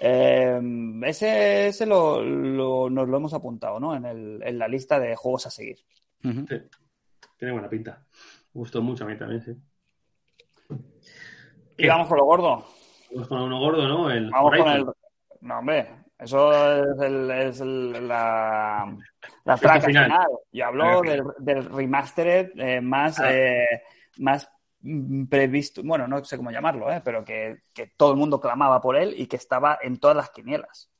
Eh, 0.00 0.60
ese 1.06 1.68
ese 1.68 1.86
lo, 1.86 2.22
lo- 2.22 2.88
nos 2.90 3.08
lo 3.08 3.16
hemos 3.16 3.34
apuntado, 3.34 3.80
¿no? 3.80 3.94
En, 3.96 4.04
el, 4.04 4.40
en 4.44 4.58
la 4.58 4.68
lista 4.68 4.98
de 5.00 5.16
juegos 5.16 5.46
a 5.46 5.50
seguir. 5.50 5.78
Sí. 6.22 6.60
Tiene 7.36 7.52
buena 7.52 7.68
pinta. 7.68 8.04
Me 8.54 8.60
gustó 8.60 8.82
mucho 8.82 9.04
a 9.04 9.06
mí 9.08 9.16
también, 9.16 9.40
sí. 9.42 9.52
Y 11.76 11.86
vamos 11.86 12.08
con 12.08 12.18
lo 12.18 12.24
gordo. 12.24 12.64
Vamos 13.12 13.28
con 13.28 13.42
uno 13.42 13.58
gordo, 13.58 13.86
¿no? 13.88 14.10
El 14.10 14.30
Vamos 14.30 14.56
con 14.58 14.68
el. 14.68 14.86
No, 15.40 15.58
hombre, 15.60 15.88
eso 16.18 16.52
es, 16.94 17.00
el, 17.00 17.30
es 17.30 17.60
el- 17.60 18.08
la, 18.08 18.96
la 19.44 19.56
traca 19.56 19.86
final. 19.86 20.04
final. 20.06 20.26
Yo 20.52 20.66
hablo 20.66 21.00
del, 21.02 21.22
del 21.38 21.64
remastered 21.64 22.50
eh, 22.56 22.80
más, 22.80 23.20
Ah. 23.20 23.32
eh, 23.32 23.66
más 24.18 24.50
previsto, 25.28 25.82
bueno, 25.82 26.06
no 26.06 26.24
sé 26.24 26.36
cómo 26.36 26.50
llamarlo, 26.50 26.90
eh, 26.90 27.00
pero 27.04 27.24
que, 27.24 27.62
que 27.72 27.92
todo 27.96 28.12
el 28.12 28.18
mundo 28.18 28.40
clamaba 28.40 28.80
por 28.80 28.96
él 28.96 29.14
y 29.16 29.26
que 29.26 29.36
estaba 29.36 29.78
en 29.82 29.98
todas 29.98 30.16
las 30.16 30.30
quinielas. 30.30 30.90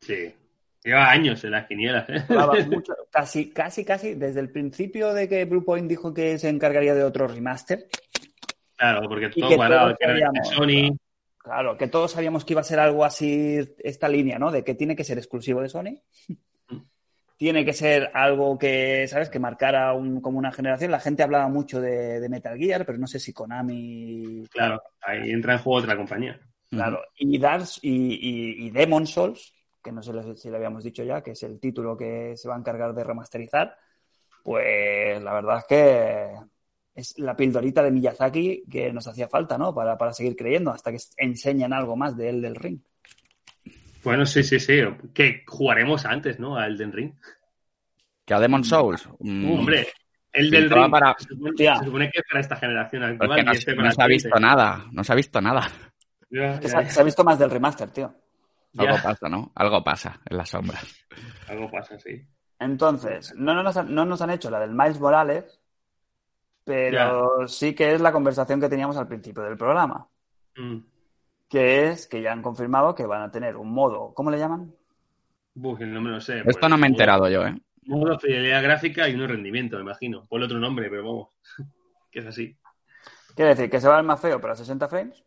Sí. 0.00 0.34
Lleva 0.82 1.10
años 1.10 1.44
en 1.44 1.50
las 1.50 1.66
quinielas, 1.66 2.08
¿eh? 2.08 2.24
Mucho, 2.70 2.94
casi, 3.10 3.50
casi, 3.50 3.84
casi, 3.84 4.14
desde 4.14 4.40
el 4.40 4.50
principio 4.50 5.12
de 5.12 5.28
que 5.28 5.44
Bluepoint 5.44 5.88
dijo 5.88 6.14
que 6.14 6.38
se 6.38 6.48
encargaría 6.48 6.94
de 6.94 7.04
otro 7.04 7.28
remaster, 7.28 7.86
Claro, 8.80 9.06
porque 9.10 9.28
todo 9.28 9.50
que 9.50 9.56
que 9.56 9.62
era 9.62 10.30
de 10.32 10.44
Sony. 10.44 10.96
Claro, 11.36 11.76
que 11.76 11.88
todos 11.88 12.12
sabíamos 12.12 12.46
que 12.46 12.54
iba 12.54 12.62
a 12.62 12.64
ser 12.64 12.78
algo 12.78 13.04
así, 13.04 13.58
esta 13.78 14.08
línea, 14.08 14.38
¿no? 14.38 14.50
De 14.50 14.64
que 14.64 14.74
tiene 14.74 14.96
que 14.96 15.04
ser 15.04 15.18
exclusivo 15.18 15.60
de 15.60 15.68
Sony. 15.68 16.00
Tiene 17.40 17.64
que 17.64 17.72
ser 17.72 18.10
algo 18.12 18.58
que, 18.58 19.08
¿sabes? 19.08 19.30
Que 19.30 19.38
marcara 19.38 19.94
un, 19.94 20.20
como 20.20 20.38
una 20.38 20.52
generación. 20.52 20.90
La 20.90 21.00
gente 21.00 21.22
hablaba 21.22 21.48
mucho 21.48 21.80
de, 21.80 22.20
de 22.20 22.28
Metal 22.28 22.58
Gear, 22.58 22.84
pero 22.84 22.98
no 22.98 23.06
sé 23.06 23.18
si 23.18 23.32
Konami... 23.32 24.44
Claro, 24.50 24.82
ahí 25.00 25.30
entra 25.30 25.54
en 25.54 25.60
juego 25.60 25.78
otra 25.78 25.96
compañía. 25.96 26.38
Claro, 26.68 27.00
y 27.16 27.38
Dark 27.38 27.64
y, 27.80 27.92
y, 27.92 28.66
y 28.66 28.70
Demon 28.70 29.06
Souls, 29.06 29.54
que 29.82 29.90
no 29.90 30.02
sé 30.02 30.12
si 30.36 30.50
le 30.50 30.58
habíamos 30.58 30.84
dicho 30.84 31.02
ya, 31.02 31.22
que 31.22 31.30
es 31.30 31.42
el 31.42 31.58
título 31.58 31.96
que 31.96 32.36
se 32.36 32.46
va 32.46 32.56
a 32.56 32.58
encargar 32.58 32.92
de 32.92 33.04
remasterizar, 33.04 33.74
pues 34.44 35.22
la 35.22 35.32
verdad 35.32 35.60
es 35.60 35.64
que 35.66 36.34
es 36.94 37.18
la 37.20 37.34
pildorita 37.34 37.82
de 37.82 37.90
Miyazaki 37.90 38.64
que 38.70 38.92
nos 38.92 39.06
hacía 39.06 39.28
falta, 39.28 39.56
¿no? 39.56 39.74
Para, 39.74 39.96
para 39.96 40.12
seguir 40.12 40.36
creyendo, 40.36 40.72
hasta 40.72 40.92
que 40.92 40.98
enseñan 41.16 41.72
algo 41.72 41.96
más 41.96 42.18
de 42.18 42.28
él 42.28 42.42
del 42.42 42.56
ring. 42.56 42.80
Bueno, 44.02 44.26
sí, 44.26 44.42
sí, 44.42 44.58
sí. 44.60 44.80
Que 45.12 45.44
jugaremos 45.46 46.04
antes, 46.06 46.38
¿no? 46.38 46.56
A 46.56 46.66
Elden 46.66 46.92
Ring. 46.92 47.12
Que 48.24 48.34
a 48.34 48.40
Demon 48.40 48.64
Souls. 48.64 49.08
Mm. 49.18 49.50
Hombre, 49.50 49.88
el 50.32 50.50
del 50.50 50.70
ring 50.70 50.90
para... 50.90 51.16
se, 51.18 51.28
supone, 51.28 51.52
se, 51.56 51.84
supone, 51.84 52.10
que 52.10 52.20
es 52.20 52.24
para 52.28 52.40
esta 52.40 52.56
generación 52.56 53.02
actual. 53.02 53.44
No, 53.44 53.52
y 53.52 53.56
este 53.56 53.74
no 53.74 53.90
se 53.90 54.02
ha 54.02 54.06
visto 54.06 54.40
nada, 54.40 54.86
no 54.92 55.04
se 55.04 55.12
ha 55.12 55.16
visto 55.16 55.40
nada. 55.40 55.68
Ya, 56.30 56.60
ya. 56.60 56.68
Se, 56.68 56.90
se, 56.90 57.00
ha 57.00 57.04
visto 57.04 57.24
más 57.24 57.38
del 57.38 57.50
remaster, 57.50 57.90
tío. 57.90 58.14
Algo 58.78 58.96
pasa, 59.02 59.28
¿no? 59.28 59.52
Algo 59.54 59.82
pasa 59.82 60.20
en 60.28 60.36
las 60.36 60.48
sombras. 60.48 61.06
Algo 61.48 61.70
pasa, 61.70 61.98
sí. 61.98 62.24
Entonces, 62.58 63.34
no, 63.36 63.54
no, 63.54 63.62
nos, 63.62 63.76
han, 63.76 63.92
no 63.92 64.04
nos 64.04 64.22
han 64.22 64.30
hecho 64.30 64.50
la 64.50 64.60
del 64.60 64.74
Miles 64.74 65.00
Morales, 65.00 65.60
pero 66.62 67.48
sí 67.48 67.74
que 67.74 67.94
es 67.94 68.00
la 68.00 68.12
conversación 68.12 68.60
que 68.60 68.68
teníamos 68.68 68.96
al 68.96 69.08
principio 69.08 69.42
del 69.42 69.56
programa. 69.56 70.06
Mm. 70.56 70.78
Que 71.50 71.88
es 71.88 72.06
que 72.06 72.22
ya 72.22 72.32
han 72.32 72.40
confirmado 72.40 72.94
que 72.94 73.04
van 73.04 73.22
a 73.22 73.30
tener 73.30 73.56
un 73.56 73.70
modo, 73.72 74.14
¿cómo 74.14 74.30
le 74.30 74.38
llaman? 74.38 74.72
Uf, 75.56 75.80
el 75.82 75.92
nombre 75.92 76.14
no 76.14 76.20
sé. 76.20 76.38
Esto 76.38 76.60
pues, 76.60 76.70
no 76.70 76.78
me 76.78 76.86
he 76.86 76.90
enterado 76.90 77.24
modo, 77.24 77.30
yo, 77.30 77.46
¿eh? 77.46 77.60
Modo 77.82 78.18
fidelidad 78.18 78.62
gráfica 78.62 79.08
y 79.08 79.14
uno 79.14 79.26
rendimiento, 79.26 79.76
me 79.76 79.82
imagino. 79.82 80.24
Por 80.26 80.40
el 80.40 80.44
otro 80.44 80.58
nombre, 80.58 80.88
pero 80.88 81.04
vamos, 81.04 81.28
que 82.10 82.20
es 82.20 82.26
así. 82.26 82.56
Quiere 83.34 83.50
decir 83.50 83.68
que 83.68 83.80
se 83.80 83.88
va 83.88 83.94
a 83.94 83.96
ver 83.96 84.06
más 84.06 84.20
feo, 84.20 84.40
pero 84.40 84.52
a 84.52 84.56
60 84.56 84.88
frames. 84.88 85.24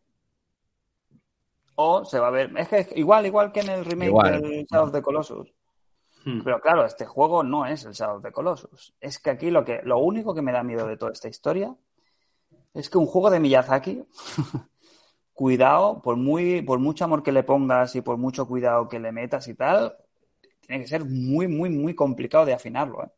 O 1.75 2.05
se 2.05 2.19
va 2.19 2.27
a 2.27 2.31
ver. 2.31 2.51
Es 2.57 2.67
que 2.67 2.87
igual, 2.95 3.25
igual 3.25 3.51
que 3.51 3.61
en 3.61 3.69
el 3.69 3.85
remake 3.85 4.09
igual. 4.09 4.41
del 4.41 4.65
Shadow 4.65 4.85
of 4.85 4.93
the 4.93 5.01
Colossus. 5.01 5.53
Hmm. 6.23 6.41
Pero 6.43 6.61
claro, 6.61 6.85
este 6.85 7.05
juego 7.05 7.43
no 7.43 7.65
es 7.65 7.83
el 7.85 7.93
Shadow 7.93 8.17
of 8.17 8.23
the 8.23 8.31
Colossus. 8.31 8.93
Es 9.01 9.19
que 9.19 9.31
aquí 9.31 9.51
lo 9.51 9.65
que, 9.65 9.81
lo 9.83 9.97
único 9.97 10.33
que 10.33 10.41
me 10.41 10.51
da 10.51 10.63
miedo 10.63 10.87
de 10.87 10.97
toda 10.97 11.11
esta 11.11 11.27
historia 11.27 11.75
es 12.73 12.89
que 12.89 12.97
un 12.97 13.05
juego 13.05 13.29
de 13.29 13.39
Miyazaki, 13.39 14.03
cuidado, 15.33 16.01
por 16.01 16.15
muy, 16.15 16.61
por 16.61 16.79
mucho 16.79 17.05
amor 17.05 17.23
que 17.23 17.31
le 17.31 17.43
pongas 17.43 17.95
y 17.95 18.01
por 18.01 18.17
mucho 18.17 18.47
cuidado 18.47 18.87
que 18.87 18.99
le 18.99 19.11
metas 19.11 19.47
y 19.47 19.55
tal, 19.55 19.95
tiene 20.61 20.83
que 20.83 20.87
ser 20.87 21.05
muy, 21.05 21.47
muy, 21.47 21.69
muy 21.69 21.95
complicado 21.95 22.45
de 22.45 22.53
afinarlo, 22.53 23.03
¿eh? 23.03 23.11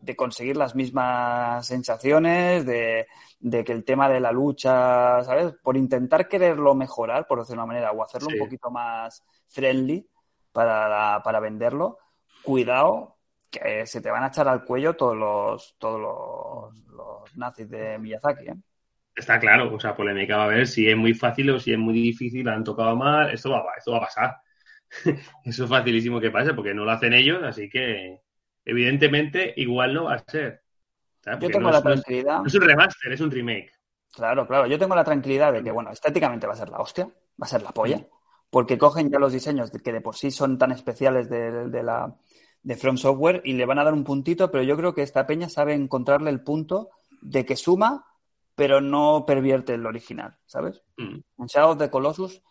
de 0.00 0.14
conseguir 0.14 0.56
las 0.56 0.76
mismas 0.76 1.66
sensaciones, 1.66 2.64
de, 2.64 3.06
de, 3.40 3.64
que 3.64 3.72
el 3.72 3.84
tema 3.84 4.08
de 4.08 4.20
la 4.20 4.30
lucha, 4.30 5.24
¿sabes? 5.24 5.54
Por 5.62 5.76
intentar 5.76 6.28
quererlo 6.28 6.74
mejorar, 6.74 7.26
por 7.26 7.40
decirlo 7.40 7.62
de 7.62 7.64
una 7.64 7.74
manera, 7.74 7.92
o 7.92 8.02
hacerlo 8.04 8.28
sí. 8.30 8.36
un 8.36 8.44
poquito 8.44 8.70
más 8.70 9.24
friendly 9.48 10.08
para, 10.52 11.20
para 11.24 11.40
venderlo, 11.40 11.98
cuidado 12.44 13.16
que 13.50 13.86
se 13.86 14.00
te 14.00 14.10
van 14.10 14.22
a 14.22 14.28
echar 14.28 14.46
al 14.46 14.64
cuello 14.64 14.94
todos 14.94 15.16
los, 15.16 15.74
todos 15.78 16.00
los, 16.00 16.86
los 16.94 17.36
nazis 17.36 17.68
de 17.68 17.98
Miyazaki, 17.98 18.48
¿eh? 18.48 18.54
Está 19.18 19.40
claro, 19.40 19.74
o 19.74 19.80
sea, 19.80 19.96
polémica 19.96 20.36
va 20.36 20.44
a 20.44 20.46
haber 20.46 20.66
si 20.68 20.88
es 20.88 20.96
muy 20.96 21.12
fácil 21.12 21.50
o 21.50 21.58
si 21.58 21.72
es 21.72 21.78
muy 21.78 21.94
difícil, 21.94 22.48
han 22.48 22.62
tocado 22.62 22.94
mal, 22.94 23.30
esto 23.32 23.50
va, 23.50 23.64
esto 23.76 23.90
va 23.90 23.98
a 23.98 24.02
pasar. 24.02 24.36
Eso 25.44 25.64
es 25.64 25.70
facilísimo 25.70 26.20
que 26.20 26.30
pase 26.30 26.54
porque 26.54 26.72
no 26.72 26.84
lo 26.84 26.92
hacen 26.92 27.12
ellos, 27.12 27.42
así 27.42 27.68
que 27.68 28.22
evidentemente 28.64 29.52
igual 29.56 29.92
no 29.92 30.04
va 30.04 30.14
a 30.14 30.18
ser. 30.20 30.62
Yo 31.26 31.50
tengo 31.50 31.60
no 31.60 31.70
la 31.72 31.78
es, 31.78 31.82
tranquilidad. 31.82 32.38
No 32.38 32.46
es 32.46 32.54
un 32.54 32.62
remaster, 32.62 33.12
es 33.12 33.20
un 33.20 33.30
remake. 33.30 33.72
Claro, 34.14 34.46
claro. 34.46 34.66
Yo 34.66 34.78
tengo 34.78 34.94
la 34.94 35.04
tranquilidad 35.04 35.52
de 35.52 35.62
que, 35.62 35.70
bueno, 35.72 35.90
estéticamente 35.90 36.46
va 36.46 36.54
a 36.54 36.56
ser 36.56 36.70
la 36.70 36.78
hostia, 36.78 37.04
va 37.04 37.44
a 37.44 37.46
ser 37.46 37.62
la 37.62 37.72
polla, 37.72 38.06
porque 38.50 38.78
cogen 38.78 39.10
ya 39.10 39.18
los 39.18 39.32
diseños 39.32 39.70
que 39.70 39.92
de 39.92 40.00
por 40.00 40.14
sí 40.14 40.30
son 40.30 40.56
tan 40.58 40.70
especiales 40.70 41.28
de, 41.28 41.68
de 41.68 41.82
la 41.82 42.16
de 42.62 42.76
From 42.76 42.96
Software 42.96 43.42
y 43.44 43.54
le 43.54 43.66
van 43.66 43.78
a 43.78 43.84
dar 43.84 43.94
un 43.94 44.04
puntito, 44.04 44.50
pero 44.50 44.62
yo 44.62 44.76
creo 44.76 44.94
que 44.94 45.02
esta 45.02 45.26
peña 45.26 45.48
sabe 45.48 45.74
encontrarle 45.74 46.30
el 46.30 46.42
punto 46.42 46.90
de 47.20 47.44
que 47.44 47.56
suma, 47.56 48.04
pero 48.58 48.80
no 48.80 49.24
pervierte 49.24 49.74
el 49.74 49.86
original, 49.86 50.36
¿sabes? 50.44 50.82
Mm. 50.96 51.20
En 51.38 51.46
Shadow 51.46 51.70
of 51.70 51.78
the 51.78 51.88
Colossus 51.88 52.42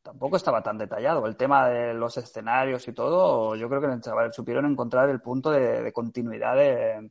tampoco 0.00 0.38
estaba 0.38 0.62
tan 0.62 0.78
detallado. 0.78 1.26
El 1.26 1.36
tema 1.36 1.68
de 1.68 1.92
los 1.92 2.16
escenarios 2.16 2.88
y 2.88 2.94
todo, 2.94 3.54
yo 3.54 3.68
creo 3.68 3.82
que 3.82 4.00
chaval, 4.00 4.32
supieron 4.32 4.64
encontrar 4.64 5.10
el 5.10 5.20
punto 5.20 5.50
de, 5.50 5.82
de 5.82 5.92
continuidad 5.92 6.56
de, 6.56 7.10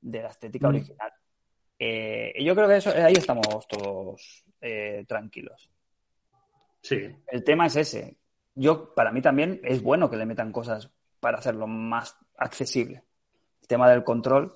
de, 0.00 0.22
la 0.22 0.30
estética 0.30 0.66
mm. 0.66 0.70
original. 0.70 1.12
Eh, 1.78 2.34
yo 2.44 2.56
creo 2.56 2.66
que 2.66 2.76
eso, 2.78 2.90
ahí 2.90 3.12
estamos 3.12 3.68
todos 3.68 4.44
eh, 4.60 5.04
tranquilos. 5.06 5.70
Sí. 6.80 7.08
El 7.28 7.44
tema 7.44 7.66
es 7.66 7.76
ese. 7.76 8.18
Yo, 8.56 8.92
para 8.96 9.12
mí 9.12 9.22
también 9.22 9.60
es 9.62 9.80
bueno 9.80 10.10
que 10.10 10.16
le 10.16 10.26
metan 10.26 10.50
cosas 10.50 10.90
para 11.20 11.38
hacerlo 11.38 11.68
más 11.68 12.18
accesible. 12.36 13.04
El 13.62 13.68
tema 13.68 13.88
del 13.88 14.02
control, 14.02 14.52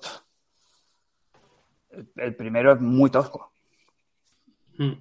el 2.15 2.35
primero 2.35 2.73
es 2.73 2.81
muy 2.81 3.09
tosco. 3.09 3.51
Mm. 4.77 4.93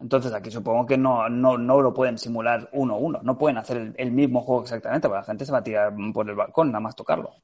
Entonces 0.00 0.32
aquí 0.32 0.50
supongo 0.50 0.86
que 0.86 0.96
no, 0.96 1.28
no, 1.28 1.58
no 1.58 1.80
lo 1.82 1.92
pueden 1.92 2.16
simular 2.16 2.70
uno 2.72 2.94
a 2.94 2.98
uno, 2.98 3.20
no 3.22 3.36
pueden 3.36 3.58
hacer 3.58 3.76
el, 3.76 3.94
el, 3.98 4.10
mismo 4.10 4.40
juego 4.40 4.62
exactamente, 4.62 5.08
porque 5.08 5.20
la 5.20 5.24
gente 5.24 5.44
se 5.44 5.52
va 5.52 5.58
a 5.58 5.62
tirar 5.62 5.92
por 6.14 6.28
el 6.28 6.36
balcón 6.36 6.68
nada 6.68 6.80
más 6.80 6.96
tocarlo. 6.96 7.34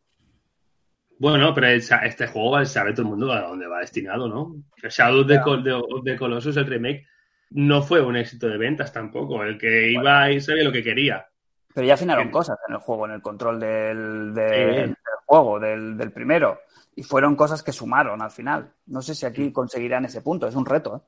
Bueno, 1.19 1.55
pero 1.55 1.69
este 1.69 2.27
juego 2.27 2.63
sabe 2.65 2.93
todo 2.93 3.03
el 3.03 3.09
mundo 3.09 3.33
a 3.33 3.41
dónde 3.43 3.67
va 3.67 3.81
destinado, 3.81 4.29
¿no? 4.29 4.57
Shadow 4.83 5.23
of 5.23 5.27
the, 5.27 5.35
de, 5.35 5.83
de 6.13 6.19
Colossus, 6.19 6.57
el 6.57 6.67
remake, 6.67 7.07
no 7.51 7.83
fue 7.83 8.03
un 8.03 8.17
éxito 8.17 8.49
de 8.49 8.59
ventas 8.59 8.93
tampoco. 8.93 9.43
El 9.43 9.59
que 9.59 9.91
iba 9.93 10.03
bueno. 10.03 10.19
ahí 10.19 10.41
sabía 10.41 10.65
lo 10.65 10.73
que 10.73 10.83
quería. 10.83 11.27
Pero 11.75 11.87
ya 11.87 11.95
afinaron 11.95 12.31
cosas 12.31 12.59
en 12.69 12.75
el 12.75 12.81
juego, 12.81 13.07
en 13.07 13.13
el 13.13 13.23
control 13.23 13.61
del, 13.61 14.35
del, 14.35 14.89
sí. 14.89 14.95
Juego, 15.27 15.61
del, 15.61 15.97
del, 15.97 16.13
primero. 16.13 16.61
Y 16.95 17.03
fueron 17.03 17.37
cosas 17.37 17.63
que 17.63 17.73
sumaron 17.73 18.23
al 18.23 18.31
final. 18.31 18.73
No 18.87 19.03
sé 19.03 19.15
si 19.15 19.27
aquí 19.27 19.53
conseguirán 19.53 20.07
ese 20.07 20.23
punto, 20.23 20.49
es 20.49 20.55
un 20.55 20.65
reto. 20.65 20.97
¿eh? 20.97 21.01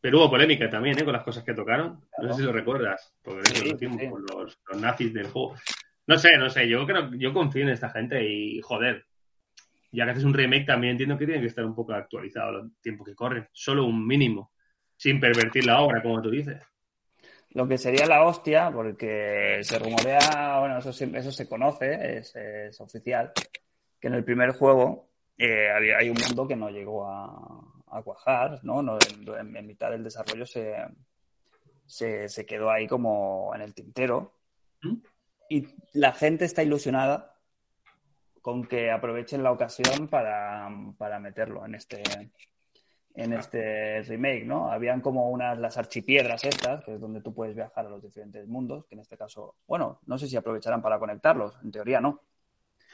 Pero 0.00 0.18
hubo 0.18 0.30
polémica 0.30 0.70
también, 0.70 0.98
¿eh? 0.98 1.04
Con 1.04 1.12
las 1.12 1.24
cosas 1.24 1.42
que 1.42 1.54
tocaron. 1.54 2.00
Claro. 2.10 2.28
No 2.28 2.34
sé 2.34 2.40
si 2.40 2.46
lo 2.46 2.52
recuerdas. 2.52 3.12
Porque 3.22 3.48
sí, 3.50 3.70
lo 3.70 3.78
sí. 3.78 4.10
con 4.10 4.22
los, 4.22 4.58
los, 4.68 4.80
nazis 4.80 5.12
del 5.12 5.28
juego. 5.28 5.54
No 6.06 6.18
sé, 6.18 6.36
no 6.36 6.48
sé. 6.50 6.68
Yo 6.68 6.86
creo, 6.86 7.10
yo 7.14 7.32
confío 7.32 7.62
en 7.62 7.70
esta 7.70 7.90
gente 7.90 8.24
y, 8.24 8.60
joder, 8.60 9.06
ya 9.90 10.04
que 10.04 10.12
haces 10.12 10.24
un 10.24 10.34
remake 10.34 10.66
también 10.66 10.92
entiendo 10.92 11.18
que 11.18 11.26
tiene 11.26 11.40
que 11.40 11.48
estar 11.48 11.64
un 11.64 11.74
poco 11.74 11.92
actualizado 11.92 12.52
los 12.52 12.80
tiempos 12.80 13.06
que 13.06 13.14
corren. 13.14 13.48
Solo 13.52 13.84
un 13.84 14.06
mínimo. 14.06 14.52
Sin 14.96 15.18
pervertir 15.18 15.66
la 15.66 15.80
obra, 15.80 16.00
como 16.00 16.22
tú 16.22 16.30
dices 16.30 16.62
lo 17.54 17.68
que 17.68 17.78
sería 17.78 18.06
la 18.06 18.24
hostia, 18.24 18.70
porque 18.72 19.60
se 19.62 19.78
rumorea, 19.78 20.58
bueno, 20.60 20.78
eso, 20.78 20.90
eso 20.90 21.32
se 21.32 21.48
conoce, 21.48 22.18
es, 22.18 22.34
es, 22.34 22.80
oficial, 22.80 23.32
que 24.00 24.08
en 24.08 24.14
el 24.14 24.24
primer 24.24 24.52
juego 24.52 25.10
eh, 25.36 25.70
había, 25.70 25.98
hay 25.98 26.08
un 26.08 26.16
mundo 26.26 26.48
que 26.48 26.56
no 26.56 26.70
llegó 26.70 27.06
a, 27.06 27.62
a 27.92 28.02
cuajar, 28.02 28.60
¿no? 28.62 28.82
no 28.82 28.98
en, 29.38 29.56
en, 29.56 29.66
mitad 29.66 29.90
del 29.90 30.04
desarrollo 30.04 30.46
se, 30.46 30.74
se, 31.86 32.28
se, 32.28 32.46
quedó 32.46 32.70
ahí 32.70 32.86
como 32.86 33.52
en 33.54 33.60
el 33.60 33.74
tintero. 33.74 34.32
¿Mm? 34.82 34.96
Y 35.50 35.66
la 35.92 36.12
gente 36.12 36.46
está 36.46 36.62
ilusionada 36.62 37.38
con 38.40 38.66
que 38.66 38.90
aprovechen 38.90 39.42
la 39.42 39.52
ocasión 39.52 40.08
para, 40.08 40.68
para 40.96 41.20
meterlo 41.20 41.66
en 41.66 41.74
este, 41.74 42.02
en 43.14 43.32
este 43.34 44.02
remake, 44.02 44.44
¿no? 44.44 44.70
Habían 44.70 45.00
como 45.00 45.30
unas, 45.30 45.58
las 45.58 45.76
archipiedras 45.76 46.44
estas, 46.44 46.82
que 46.84 46.94
es 46.94 47.00
donde 47.00 47.20
tú 47.20 47.34
puedes 47.34 47.54
viajar 47.54 47.86
a 47.86 47.90
los 47.90 48.02
diferentes 48.02 48.46
mundos, 48.46 48.86
que 48.86 48.94
en 48.94 49.00
este 49.00 49.16
caso, 49.16 49.56
bueno, 49.66 50.00
no 50.06 50.18
sé 50.18 50.26
si 50.26 50.36
aprovecharán 50.36 50.80
para 50.80 50.98
conectarlos, 50.98 51.54
en 51.62 51.70
teoría 51.70 52.00
no. 52.00 52.20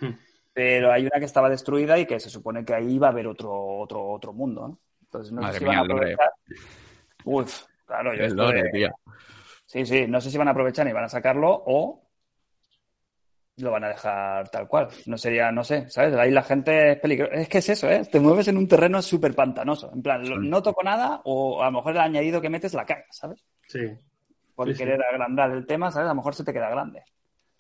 Hmm. 0.01 0.11
Pero 0.53 0.93
hay 0.93 1.03
una 1.03 1.21
que 1.21 1.27
estaba 1.27 1.49
destruida 1.49 1.99
y 1.99 2.07
que 2.07 2.19
se 2.19 2.31
supone 2.31 2.65
que 2.65 2.75
ahí 2.75 2.99
va 2.99 3.09
a 3.09 3.11
haber 3.11 3.29
otro, 3.29 3.53
otro, 3.53 4.09
otro 4.09 4.33
mundo, 4.33 4.69
¿no? 4.69 4.79
Entonces 5.03 5.33
no 5.33 5.41
Madre 5.41 5.55
sé 5.55 5.59
si 5.61 5.65
mía, 5.65 5.81
van 5.81 5.91
a 5.91 5.95
aprovechar. 5.95 6.33
Uf, 7.25 7.65
claro, 7.87 8.15
yo 8.15 8.25
el 8.25 8.35
lore, 8.35 8.71
tío. 8.71 8.91
Sí, 9.67 9.87
sí, 9.87 10.07
no 10.09 10.21
sé 10.21 10.31
si 10.31 10.39
van 10.39 10.49
a 10.49 10.53
aprovechar 10.53 10.89
y 10.89 10.93
van 10.93 11.05
a 11.05 11.09
sacarlo 11.09 11.63
o 11.67 12.08
lo 13.59 13.71
van 13.71 13.85
a 13.85 13.89
dejar 13.89 14.49
tal 14.51 14.69
cual. 14.69 14.89
No 15.07 15.19
sería, 15.19 15.51
no 15.53 15.65
sé, 15.65 15.89
¿sabes? 15.91 16.15
Ahí 16.15 16.31
la 16.31 16.43
gente 16.43 16.93
es 16.93 17.01
peligrosa. 17.01 17.35
Es 17.35 17.49
que 17.49 17.59
es 17.59 17.69
eso, 17.69 17.91
¿eh? 17.91 18.03
Te 18.11 18.21
mueves 18.21 18.49
en 18.49 18.57
un 18.57 18.69
terreno 18.69 19.03
súper 19.03 19.35
pantanoso. 19.35 19.91
En 19.93 20.03
plan, 20.03 20.25
sí. 20.25 20.33
no 20.39 20.63
toco 20.63 20.83
nada 20.83 21.21
o 21.25 21.63
a 21.63 21.67
lo 21.67 21.73
mejor 21.73 21.93
el 21.93 22.01
añadido 22.01 22.41
que 22.41 22.51
metes 22.51 22.75
la 22.75 22.87
caga, 22.87 23.07
¿sabes? 23.11 23.45
Sí. 23.67 23.81
Por 24.55 24.73
sí, 24.73 24.79
querer 24.79 24.99
sí. 24.99 25.05
agrandar 25.13 25.51
el 25.51 25.67
tema, 25.67 25.91
¿sabes? 25.91 26.07
A 26.07 26.11
lo 26.11 26.17
mejor 26.17 26.35
se 26.35 26.45
te 26.45 26.53
queda 26.53 26.71
grande. 26.71 27.03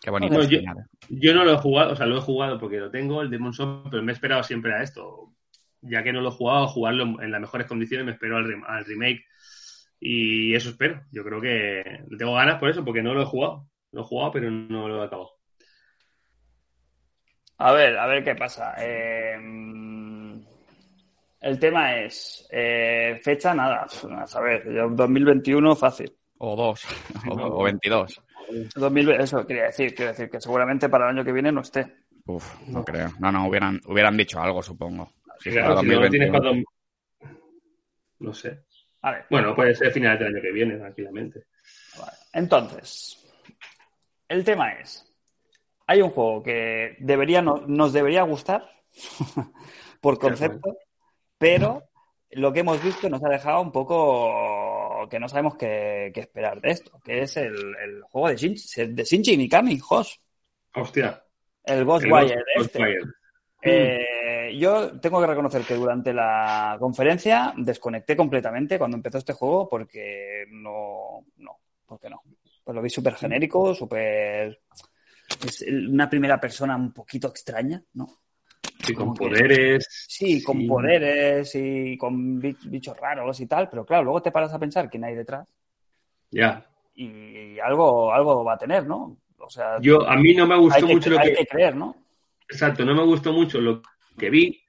Qué 0.00 0.10
bonito. 0.10 0.34
No, 0.34 0.44
yo, 0.44 0.60
yo, 1.08 1.34
no 1.34 1.44
lo 1.44 1.54
he 1.54 1.58
jugado, 1.58 1.92
o 1.92 1.96
sea, 1.96 2.06
lo 2.06 2.18
he 2.18 2.20
jugado 2.20 2.58
porque 2.58 2.78
lo 2.78 2.90
tengo, 2.90 3.20
el 3.20 3.30
Demon 3.30 3.52
Souls, 3.52 3.88
pero 3.90 4.02
me 4.02 4.12
he 4.12 4.14
esperado 4.14 4.42
siempre 4.44 4.74
a 4.74 4.82
esto. 4.82 5.32
Ya 5.80 6.02
que 6.02 6.12
no 6.12 6.20
lo 6.20 6.28
he 6.28 6.32
jugado, 6.32 6.68
jugarlo 6.68 7.20
en 7.22 7.30
las 7.30 7.40
mejores 7.40 7.66
condiciones, 7.66 8.06
me 8.06 8.12
espero 8.12 8.36
al, 8.36 8.62
al 8.66 8.84
remake. 8.84 9.24
Y 10.00 10.54
eso 10.54 10.70
espero. 10.70 11.02
Yo 11.10 11.24
creo 11.24 11.40
que 11.40 12.04
tengo 12.16 12.34
ganas 12.34 12.58
por 12.60 12.70
eso, 12.70 12.84
porque 12.84 13.02
no 13.02 13.14
lo 13.14 13.22
he 13.22 13.26
jugado. 13.26 13.68
Lo 13.90 14.02
he 14.02 14.04
jugado, 14.04 14.32
pero 14.32 14.50
no 14.50 14.88
lo 14.88 15.02
he 15.02 15.06
acabado. 15.06 15.37
A 17.58 17.72
ver, 17.72 17.98
a 17.98 18.06
ver 18.06 18.24
qué 18.24 18.34
pasa. 18.34 18.74
Eh, 18.78 19.34
el 21.40 21.58
tema 21.58 21.96
es, 21.96 22.48
eh, 22.50 23.20
fecha 23.22 23.54
nada, 23.54 23.84
a 23.84 24.26
saber, 24.26 24.64
yo 24.72 24.88
2021 24.88 25.76
fácil. 25.76 26.12
O 26.38 26.56
dos, 26.56 26.84
o, 27.30 27.34
o 27.34 27.62
22. 27.64 28.22
2000, 28.74 29.10
eso 29.10 29.46
quería 29.46 29.64
decir, 29.64 29.94
quiero 29.94 30.12
decir 30.12 30.30
que 30.30 30.40
seguramente 30.40 30.88
para 30.88 31.04
el 31.04 31.16
año 31.16 31.24
que 31.24 31.32
viene 31.32 31.52
no 31.52 31.60
esté. 31.60 31.96
Uf, 32.26 32.60
no 32.68 32.84
creo. 32.84 33.10
No, 33.18 33.32
no, 33.32 33.48
hubieran, 33.48 33.80
hubieran 33.86 34.16
dicho 34.16 34.40
algo, 34.40 34.62
supongo. 34.62 35.12
Si 35.40 35.50
Claro, 35.50 35.80
si 35.80 35.86
no 35.86 36.00
lo 36.00 36.10
tienes 36.10 36.30
2021. 36.30 36.30
cuando... 36.30 37.32
No 38.20 38.34
sé. 38.34 38.64
A 39.02 39.12
ver, 39.12 39.24
Bueno, 39.30 39.54
puede 39.54 39.74
ser 39.74 39.92
finales 39.92 40.18
del 40.18 40.34
año 40.34 40.42
que 40.42 40.52
viene, 40.52 40.76
tranquilamente. 40.76 41.44
vale. 41.98 42.16
entonces, 42.32 43.24
el 44.28 44.44
tema 44.44 44.72
es, 44.72 45.07
hay 45.88 46.02
un 46.02 46.10
juego 46.10 46.42
que 46.44 46.96
debería 47.00 47.42
no- 47.42 47.64
nos 47.66 47.92
debería 47.92 48.22
gustar 48.22 48.70
por 50.00 50.18
concepto, 50.18 50.76
pero 51.38 51.82
lo 52.30 52.52
que 52.52 52.60
hemos 52.60 52.82
visto 52.82 53.08
nos 53.08 53.24
ha 53.24 53.28
dejado 53.28 53.60
un 53.62 53.72
poco 53.72 55.08
que 55.10 55.18
no 55.18 55.28
sabemos 55.28 55.56
qué, 55.56 56.10
qué 56.14 56.20
esperar 56.20 56.60
de 56.60 56.70
esto, 56.70 57.00
que 57.02 57.22
es 57.22 57.36
el, 57.38 57.54
el 57.82 58.02
juego 58.02 58.28
de 58.28 58.36
Shinji, 58.36 58.86
de 58.88 59.04
Shinji 59.04 59.36
Mikami, 59.36 59.78
Jos, 59.78 60.20
Hostia. 60.74 61.24
el 61.64 61.84
Ghostwire 61.84 62.12
Ghost- 62.36 62.66
este. 62.66 62.78
Ghostwire. 62.78 63.04
Eh, 63.60 64.56
yo 64.58 65.00
tengo 65.00 65.20
que 65.20 65.26
reconocer 65.26 65.62
que 65.62 65.74
durante 65.74 66.12
la 66.14 66.76
conferencia 66.78 67.52
desconecté 67.56 68.14
completamente 68.16 68.78
cuando 68.78 68.96
empezó 68.96 69.18
este 69.18 69.32
juego 69.32 69.68
porque 69.68 70.44
no, 70.50 71.24
no, 71.38 71.58
porque 71.86 72.08
no. 72.08 72.22
Pues 72.62 72.74
lo 72.74 72.82
vi 72.82 72.90
súper 72.90 73.14
genérico, 73.14 73.74
súper... 73.74 74.60
Es 75.44 75.64
una 75.68 76.08
primera 76.10 76.40
persona 76.40 76.76
un 76.76 76.92
poquito 76.92 77.28
extraña, 77.28 77.82
¿no? 77.94 78.06
Sí, 78.84 78.94
con 78.94 79.12
que- 79.14 79.18
poderes. 79.26 79.86
Sí, 80.08 80.42
con 80.42 80.58
Sí. 80.58 80.66
poderes 80.66 81.54
y 81.54 81.96
con 81.96 82.38
bi- 82.40 82.56
bichos 82.66 82.96
raros 82.96 83.38
y 83.40 83.46
tal, 83.46 83.68
pero 83.68 83.84
claro, 83.84 84.04
luego 84.04 84.22
te 84.22 84.32
paras 84.32 84.52
a 84.52 84.58
pensar 84.58 84.88
quién 84.88 85.04
hay 85.04 85.14
detrás 85.14 85.52
Ya. 86.30 86.66
y 86.94 87.58
algo, 87.60 88.12
algo 88.12 88.44
va 88.44 88.54
a 88.54 88.58
tener, 88.58 88.86
¿no? 88.86 89.18
O 89.38 89.50
sea, 89.50 89.80
Yo, 89.80 90.08
a 90.08 90.16
mí 90.16 90.34
no 90.34 90.46
me 90.46 90.56
gustó 90.56 90.86
que, 90.86 90.94
mucho 90.94 91.10
lo 91.10 91.18
hay 91.20 91.30
que... 91.30 91.36
que 91.36 91.46
creer, 91.46 91.76
¿no? 91.76 91.96
Exacto, 92.48 92.84
no 92.84 92.94
me 92.94 93.04
gustó 93.04 93.32
mucho 93.32 93.60
lo 93.60 93.82
que 94.18 94.30
vi, 94.30 94.60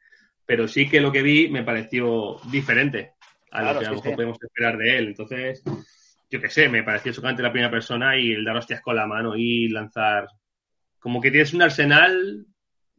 pero 0.45 0.67
sí 0.67 0.89
que 0.89 0.99
lo 1.01 1.11
que 1.11 1.22
vi 1.24 1.49
me 1.49 1.63
pareció 1.63 2.38
diferente 2.51 3.13
a 3.51 3.61
Claro, 3.61 3.74
lo 3.74 3.80
que 3.80 3.86
a 3.86 3.89
lo 3.89 3.95
mejor 3.95 4.09
sí. 4.11 4.15
podemos 4.15 4.38
esperar 4.43 4.78
de 4.78 4.97
él. 4.97 5.07
Entonces, 5.07 5.63
yo 6.30 6.41
qué 6.41 6.49
sé, 6.49 6.70
me 6.70 6.84
pareció 6.84 7.11
chocante 7.13 7.41
la 7.41 7.51
primera 7.51 7.72
persona 7.72 8.15
y 8.17 8.32
el 8.32 8.43
dar 8.45 8.57
hostias 8.57 8.82
con 8.82 8.95
la 8.95 9.07
mano 9.07 9.36
y 9.36 9.70
lanzar. 9.70 10.28
Como 10.99 11.21
que 11.21 11.31
tienes 11.31 11.53
un 11.53 11.61
arsenal 11.61 12.45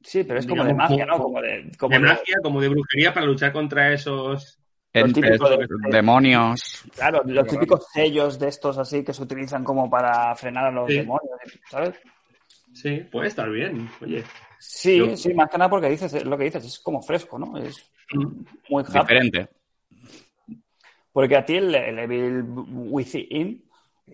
Sí, 0.02 0.24
pero 0.24 0.38
es 0.38 0.46
como 0.46 0.64
de 0.64 0.72
magia, 0.72 1.04
¿no? 1.04 1.18
como- 1.18 1.42
de, 1.42 1.70
como 1.78 1.94
de 1.94 2.00
de- 2.00 2.06
magia, 2.08 2.36
como 2.42 2.60
de 2.60 2.68
brujería 2.68 3.12
para 3.12 3.26
luchar 3.26 3.52
contra 3.52 3.92
esos. 3.92 4.56
De- 4.92 5.68
demonios. 5.90 6.82
Claro, 6.94 7.22
los 7.24 7.46
típicos 7.46 7.86
sellos 7.92 8.38
de 8.38 8.48
estos 8.48 8.76
así 8.78 9.04
que 9.04 9.12
se 9.12 9.22
utilizan 9.22 9.62
como 9.62 9.88
para 9.90 10.34
frenar 10.34 10.64
a 10.66 10.70
los 10.70 10.88
Sí. 10.88 10.96
demonios, 10.96 11.38
¿sabes? 11.70 11.94
Sí, 12.72 13.06
puede 13.12 13.28
estar 13.28 13.48
bien. 13.50 13.88
Oye, 14.00 14.24
Sí, 14.62 14.98
Yo- 14.98 15.16
sí, 15.16 15.32
más 15.32 15.48
que 15.48 15.56
nada 15.56 15.70
porque 15.70 15.88
dices 15.88 16.12
es 16.12 16.24
lo 16.24 16.36
que 16.36 16.44
dices, 16.44 16.64
es 16.64 16.78
como 16.80 17.00
fresco, 17.00 17.38
¿no? 17.38 17.56
Es 17.58 17.82
muy 18.68 18.82
happy. 18.82 18.98
Diferente. 18.98 19.48
Porque 21.12 21.36
a 21.36 21.44
ti 21.44 21.56
el, 21.56 21.74
el 21.74 21.98
Evil 21.98 22.44
Within, 22.46 23.64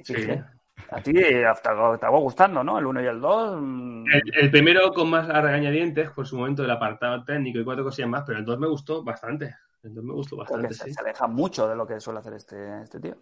sí. 0.05 0.15
A 0.91 1.01
ti 1.01 1.13
hasta 1.45 1.71
te 1.71 1.97
acabó 1.97 2.21
gustando, 2.21 2.63
¿no? 2.63 2.79
El 2.79 2.87
1 2.87 3.03
y 3.03 3.07
el 3.07 3.21
2. 3.21 3.63
El, 4.13 4.23
el 4.35 4.51
primero 4.51 4.93
con 4.93 5.11
más 5.11 5.27
regañadientes 5.27 6.11
por 6.11 6.27
su 6.27 6.37
momento 6.37 6.63
del 6.63 6.71
apartado 6.71 7.25
técnico 7.25 7.59
y 7.59 7.65
cuatro 7.65 7.85
cosillas 7.85 8.09
más, 8.09 8.25
pero 8.27 8.39
el 8.39 8.45
2 8.45 8.59
me 8.59 8.69
gustó 8.69 9.03
bastante. 9.03 9.57
El 9.83 9.95
2 9.95 10.05
me 10.05 10.13
gustó 10.13 10.37
bastante, 10.37 10.75
se, 10.75 10.85
sí. 10.85 10.93
se 10.93 11.01
aleja 11.01 11.27
mucho 11.27 11.69
de 11.69 11.77
lo 11.77 11.87
que 11.87 12.01
suele 12.01 12.21
hacer 12.21 12.35
este, 12.35 12.83
este 12.83 13.01
tío. 13.01 13.17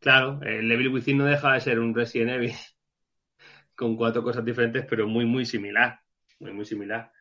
Claro, 0.00 0.40
el 0.42 0.70
Evil 0.70 0.88
Within 0.88 1.18
no 1.18 1.24
deja 1.24 1.52
de 1.52 1.60
ser 1.60 1.78
un 1.78 1.94
Resident 1.94 2.30
Evil 2.30 2.52
con 3.74 3.96
cuatro 3.96 4.22
cosas 4.22 4.44
diferentes, 4.44 4.84
pero 4.88 5.06
muy, 5.06 5.24
muy 5.24 5.44
similar. 5.44 6.00
Muy, 6.38 6.52
muy 6.52 6.64
similar. 6.64 7.12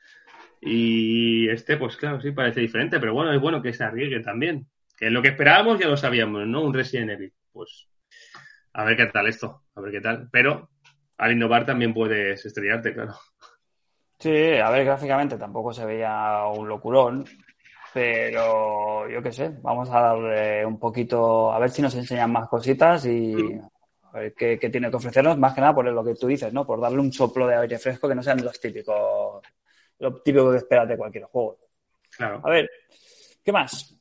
Y 0.62 1.48
este, 1.50 1.78
pues 1.78 1.98
claro, 1.98 2.22
sí, 2.22 2.32
parece 2.32 2.62
diferente, 2.62 3.00
pero 3.00 3.14
bueno, 3.14 3.32
es 3.34 3.40
bueno 3.40 3.62
que 3.62 3.74
se 3.74 3.84
arriesgue 3.84 4.20
también. 4.22 4.68
Que 4.98 5.10
lo 5.10 5.22
que 5.22 5.30
esperábamos 5.30 5.80
ya 5.80 5.88
lo 5.88 5.98
sabíamos, 5.98 6.48
¿no? 6.48 6.64
Un 6.64 6.74
Resident 6.74 7.12
Evil. 7.12 7.34
Pues 7.52 7.88
a 8.76 8.84
ver 8.84 8.98
qué 8.98 9.06
tal 9.08 9.28
esto, 9.28 9.64
a 9.74 9.82
ver 9.82 9.92
qué 9.92 10.02
tal. 10.02 10.30
Pero 10.32 10.70
al 11.18 11.32
innovar 11.32 11.66
también 11.66 11.94
puedes 11.94 12.46
estrellarte, 12.46 12.94
claro. 12.94 13.16
Sí, 14.20 14.58
a 14.58 14.70
ver, 14.70 14.86
gráficamente 14.86 15.38
tampoco 15.38 15.74
se 15.74 15.86
veía 15.86 16.44
un 16.54 16.68
locurón, 16.68 17.26
pero 17.94 19.08
yo 19.10 19.22
qué 19.22 19.32
sé, 19.32 19.56
vamos 19.62 19.90
a 19.90 20.02
darle 20.02 20.66
un 20.66 20.78
poquito, 20.78 21.52
a 21.52 21.60
ver 21.60 21.70
si 21.70 21.82
nos 21.82 21.96
enseñan 21.96 22.32
más 22.32 22.50
cositas 22.50 23.06
y 23.06 23.60
a 24.12 24.20
ver 24.20 24.34
qué, 24.34 24.58
qué 24.60 24.70
tiene 24.70 24.90
que 24.90 24.96
ofrecernos, 24.98 25.38
más 25.38 25.54
que 25.54 25.62
nada 25.62 25.76
por 25.76 25.86
lo 25.86 26.04
que 26.04 26.16
tú 26.16 26.28
dices, 26.28 26.52
¿no? 26.52 26.66
Por 26.66 26.82
darle 26.82 27.00
un 27.00 27.14
soplo 27.14 27.48
de 27.48 27.56
aire 27.56 27.78
fresco 27.78 28.10
que 28.10 28.16
no 28.16 28.24
sean 28.24 28.44
los 28.44 28.60
típicos, 28.60 29.42
lo 30.00 30.22
típico 30.22 30.52
que 30.52 30.58
esperas 30.58 30.88
de 30.88 30.98
cualquier 30.98 31.26
juego. 31.26 31.60
Claro. 32.18 32.42
A 32.44 32.50
ver, 32.50 32.70
¿qué 33.44 33.52
más? 33.52 33.96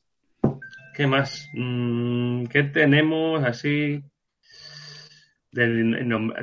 ¿Qué 0.93 1.07
más? 1.07 1.47
Mm, 1.53 2.45
¿Qué 2.45 2.63
tenemos 2.63 3.43
así? 3.43 4.01
Del 5.55 5.95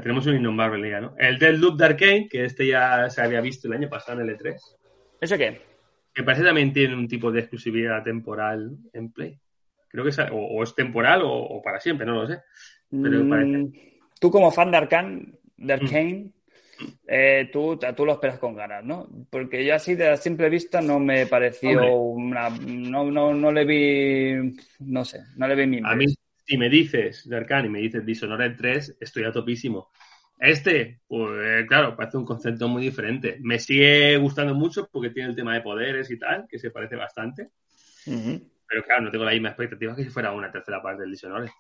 tenemos 0.03 0.27
un 0.27 0.37
innombrable 0.37 0.89
ya, 0.89 1.01
¿no? 1.03 1.15
El 1.19 1.39
del 1.39 1.61
Loop 1.61 1.77
de 1.77 1.85
Arcane, 1.85 2.29
que 2.31 2.47
este 2.47 2.67
ya 2.67 3.11
se 3.11 3.21
había 3.21 3.43
visto 3.43 3.69
el 3.69 3.75
año 3.75 3.89
pasado 3.91 4.21
en 4.23 4.29
el 4.31 4.37
E3. 4.39 4.57
¿Eso 5.21 5.37
qué? 5.37 5.61
Me 6.17 6.25
parece 6.25 6.43
también 6.45 6.73
tiene 6.73 6.95
un 6.95 7.07
tipo 7.07 7.31
de 7.31 7.41
exclusividad 7.41 8.03
temporal 8.03 8.71
en 8.95 9.13
Play. 9.13 9.39
Creo 9.89 10.05
que 10.05 10.11
es, 10.11 10.19
o, 10.19 10.35
o 10.35 10.63
es 10.63 10.75
temporal 10.75 11.21
o, 11.23 11.31
o 11.31 11.63
para 11.63 11.79
siempre, 11.79 12.07
no 12.07 12.15
lo 12.23 12.27
sé. 12.27 12.39
Pero 12.91 13.23
Mm, 13.25 13.29
parece- 13.29 13.93
Tú 14.19 14.31
como 14.31 14.51
fan 14.51 14.71
de 14.71 14.77
Arcane, 14.79 15.27
de 15.59 15.73
Arcane, 15.75 16.31
eh, 17.07 17.51
tú, 17.53 17.79
tú 17.97 18.07
lo 18.07 18.13
esperas 18.13 18.39
con 18.39 18.55
ganas, 18.55 18.83
¿no? 18.85 19.09
Porque 19.31 19.65
yo 19.65 19.75
así 19.75 19.95
de 19.95 20.09
a 20.09 20.17
simple 20.17 20.49
vista 20.49 20.81
no 20.81 20.99
me 21.01 21.27
pareció 21.27 21.71
Hombre. 21.71 21.91
una... 22.31 22.49
No, 22.51 23.11
no, 23.11 23.35
no 23.35 23.53
le 23.53 23.65
vi... 23.67 24.57
No 24.81 25.05
sé, 25.05 25.21
no 25.37 25.47
le 25.49 25.55
vi 25.55 25.67
mi 25.67 25.81
A 25.85 25.95
mí, 25.97 26.07
si 26.45 26.59
me 26.59 26.69
dices 26.69 27.29
de 27.29 27.37
Arcane 27.37 27.67
y 27.67 27.71
me 27.71 27.81
dices 27.81 28.05
Dishonored 28.05 28.57
3, 28.57 28.97
estoy 29.01 29.25
a 29.25 29.33
topísimo. 29.33 29.91
Este, 30.39 31.01
pues 31.07 31.67
claro, 31.69 31.95
parece 31.97 32.17
un 32.17 32.25
concepto 32.25 32.69
muy 32.69 32.83
diferente. 32.83 33.39
Me 33.41 33.59
sigue 33.59 34.17
gustando 34.17 34.55
mucho 34.55 34.89
porque 34.91 35.11
tiene 35.11 35.31
el 35.31 35.37
tema 35.37 35.55
de 35.55 35.61
poderes 35.61 36.11
y 36.11 36.19
tal, 36.19 36.47
que 36.49 36.59
se 36.59 36.71
parece 36.71 36.97
bastante. 36.97 37.51
Pero 38.05 38.85
claro, 38.85 39.03
no 39.03 39.11
tengo 39.11 39.25
la 39.25 39.33
misma 39.33 39.51
expectativa 39.51 39.95
que 39.95 40.03
si 40.03 40.11
fuera 40.11 40.33
una 40.33 40.51
tercera 40.51 40.83
parte 40.83 41.03
del 41.03 41.13
Dishonored. 41.13 41.51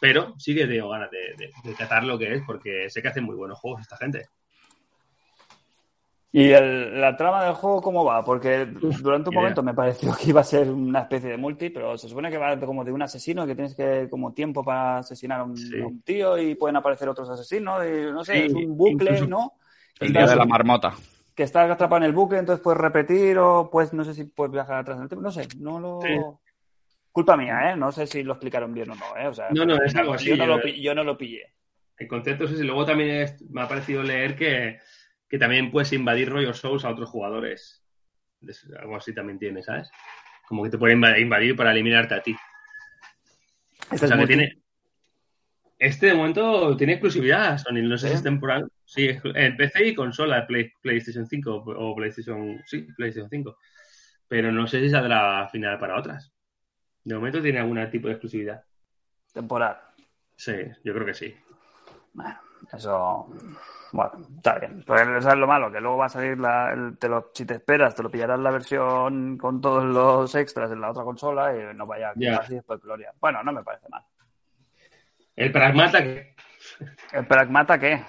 Pero 0.00 0.34
sí 0.38 0.54
que 0.54 0.66
tengo 0.66 0.90
ganas 0.90 1.10
de, 1.10 1.34
de, 1.36 1.50
de 1.64 1.74
catar 1.74 2.04
lo 2.04 2.16
que 2.16 2.34
es, 2.34 2.42
porque 2.46 2.88
sé 2.88 3.02
que 3.02 3.08
hacen 3.08 3.24
muy 3.24 3.34
buenos 3.34 3.58
juegos 3.58 3.80
esta 3.80 3.96
gente. 3.96 4.26
¿Y 6.30 6.50
el- 6.50 7.00
la 7.00 7.16
trama 7.16 7.44
del 7.44 7.54
juego 7.54 7.80
cómo 7.80 8.04
va? 8.04 8.22
Porque 8.22 8.66
durante 9.00 9.30
un 9.30 9.34
momento 9.34 9.62
me 9.62 9.72
pareció 9.72 10.14
que 10.14 10.28
iba 10.30 10.42
a 10.42 10.44
ser 10.44 10.68
una 10.70 11.00
especie 11.00 11.30
de 11.30 11.36
multi, 11.38 11.70
pero 11.70 11.96
se 11.96 12.08
supone 12.08 12.30
que 12.30 12.36
va 12.36 12.58
como 12.60 12.84
de 12.84 12.92
un 12.92 13.00
asesino 13.02 13.46
que 13.46 13.54
tienes 13.54 13.74
que 13.74 14.08
como 14.10 14.32
tiempo 14.34 14.62
para 14.62 14.98
asesinar 14.98 15.40
a 15.40 15.44
un, 15.44 15.56
Sí. 15.56 15.80
a 15.80 15.86
un 15.86 16.02
tío 16.02 16.36
y 16.36 16.54
pueden 16.54 16.76
aparecer 16.76 17.08
otros 17.08 17.30
asesinos 17.30 17.82
y 17.86 18.12
no 18.12 18.24
sé, 18.24 18.34
Sí, 18.34 18.38
es 18.46 18.52
un 18.52 18.76
bucle, 18.76 18.92
incluso- 19.12 19.26
¿no? 19.26 19.52
El 20.00 20.12
día 20.12 20.26
de 20.26 20.36
la 20.36 20.44
marmota. 20.44 20.92
que 21.34 21.44
estás 21.44 21.70
atrapado 21.70 21.98
en 21.98 22.02
el 22.04 22.12
bucle, 22.12 22.38
entonces 22.38 22.62
puedes 22.62 22.80
repetir 22.80 23.38
o 23.38 23.70
pues 23.70 23.92
no 23.92 24.04
sé 24.04 24.12
si 24.12 24.24
puedes 24.24 24.52
viajar 24.52 24.76
atrás 24.78 24.96
en 24.98 25.04
el 25.04 25.08
tiempo, 25.08 25.22
no 25.22 25.30
sé, 25.32 25.46
no 25.58 25.78
lo... 25.80 26.00
Sí. 26.02 26.08
Culpa 27.12 27.36
mía, 27.36 27.72
¿eh? 27.72 27.76
No 27.76 27.90
sé 27.90 28.06
si 28.06 28.22
lo 28.22 28.34
explicaron 28.34 28.72
bien 28.74 28.90
o 28.90 28.94
no, 28.94 29.16
¿eh? 29.16 29.26
O 29.28 29.32
sea, 29.34 29.46
No, 29.52 29.64
no, 29.64 29.76
es 29.82 29.94
algo 29.96 30.14
así, 30.14 30.26
Yo 30.26 30.36
no, 30.36 30.44
yo- 30.46 30.56
lo, 30.56 30.62
pi- 30.62 30.80
yo 30.82 30.94
no 30.94 31.04
lo 31.04 31.16
pillé. 31.16 31.52
El 31.96 32.06
concepto 32.06 32.44
es 32.44 32.52
ese. 32.52 32.64
Luego 32.64 32.84
también 32.84 33.10
es- 33.22 33.40
me 33.50 33.62
ha 33.62 33.68
parecido 33.68 34.02
leer 34.02 34.36
que, 34.36 34.78
que 35.28 35.38
también 35.38 35.70
puedes 35.70 35.92
invadir 35.92 36.30
rollos 36.30 36.58
Souls 36.58 36.84
a 36.84 36.90
otros 36.90 37.08
jugadores. 37.10 37.84
Es- 38.46 38.68
Algo 38.78 38.96
así 38.96 39.14
también 39.14 39.38
tiene, 39.38 39.62
¿sabes? 39.62 39.90
Como 40.46 40.62
que 40.64 40.70
te 40.70 40.78
pueden 40.78 40.98
inva- 41.00 41.20
invadir 41.20 41.54
para 41.56 41.72
eliminarte 41.72 42.14
a 42.14 42.22
ti. 42.22 42.36
Este 43.90 44.06
O 44.06 44.08
sea, 44.08 44.16
es 44.16 44.20
que 44.22 44.26
tiene... 44.26 44.62
Este 45.78 46.06
de 46.06 46.14
momento 46.14 46.76
tiene 46.76 46.94
exclusividad, 46.94 47.56
Sony. 47.58 47.82
No 47.82 47.96
sé 47.96 48.08
si 48.08 48.14
es 48.14 48.22
temporal. 48.22 48.68
Sí, 48.84 49.10
en 49.22 49.56
PC 49.56 49.86
y 49.88 49.94
consola, 49.94 50.46
Play- 50.46 50.72
PlayStation 50.82 51.26
5 51.26 51.62
o 51.66 51.94
PlayStation... 51.94 52.60
Sí, 52.66 52.86
PlayStation 52.96 53.30
5. 53.30 53.56
Pero 54.26 54.50
no 54.50 54.66
sé 54.66 54.80
si 54.80 54.90
saldrá 54.90 55.42
al 55.42 55.50
final 55.50 55.78
para 55.78 55.98
otras. 55.98 56.32
De 57.04 57.14
momento 57.14 57.40
tiene 57.40 57.60
algún 57.60 57.88
tipo 57.90 58.08
de 58.08 58.14
exclusividad. 58.14 58.62
Temporal. 59.32 59.78
Sí, 60.36 60.52
yo 60.84 60.92
creo 60.94 61.06
que 61.06 61.14
sí. 61.14 61.34
Bueno, 62.12 62.38
eso. 62.72 63.26
Bueno, 63.92 64.12
está 64.36 64.58
bien. 64.58 64.84
Pues 64.86 65.00
eso 65.00 65.30
es 65.30 65.36
lo 65.36 65.46
malo, 65.46 65.72
que 65.72 65.80
luego 65.80 65.96
va 65.96 66.06
a 66.06 66.10
salir 66.10 66.38
la, 66.38 66.72
el- 66.72 66.98
te 66.98 67.08
lo, 67.08 67.30
si 67.32 67.44
te 67.46 67.54
esperas, 67.54 67.94
te 67.94 68.02
lo 68.02 68.10
pillarás 68.10 68.38
la 68.38 68.50
versión 68.50 69.38
con 69.38 69.60
todos 69.60 69.84
los 69.84 70.34
extras 70.34 70.70
en 70.70 70.80
la 70.80 70.90
otra 70.90 71.04
consola 71.04 71.54
y 71.56 71.74
no 71.74 71.86
vaya 71.86 72.12
quedar 72.14 72.42
así 72.42 72.54
después 72.54 72.80
gloria. 72.80 73.12
Bueno, 73.20 73.42
no 73.42 73.52
me 73.52 73.62
parece 73.62 73.88
mal. 73.88 74.02
El 75.36 75.52
Pragmata, 75.52 76.02
que 76.02 76.34
¿El 77.12 77.26
Pragmata 77.26 77.78
qué? 77.78 78.02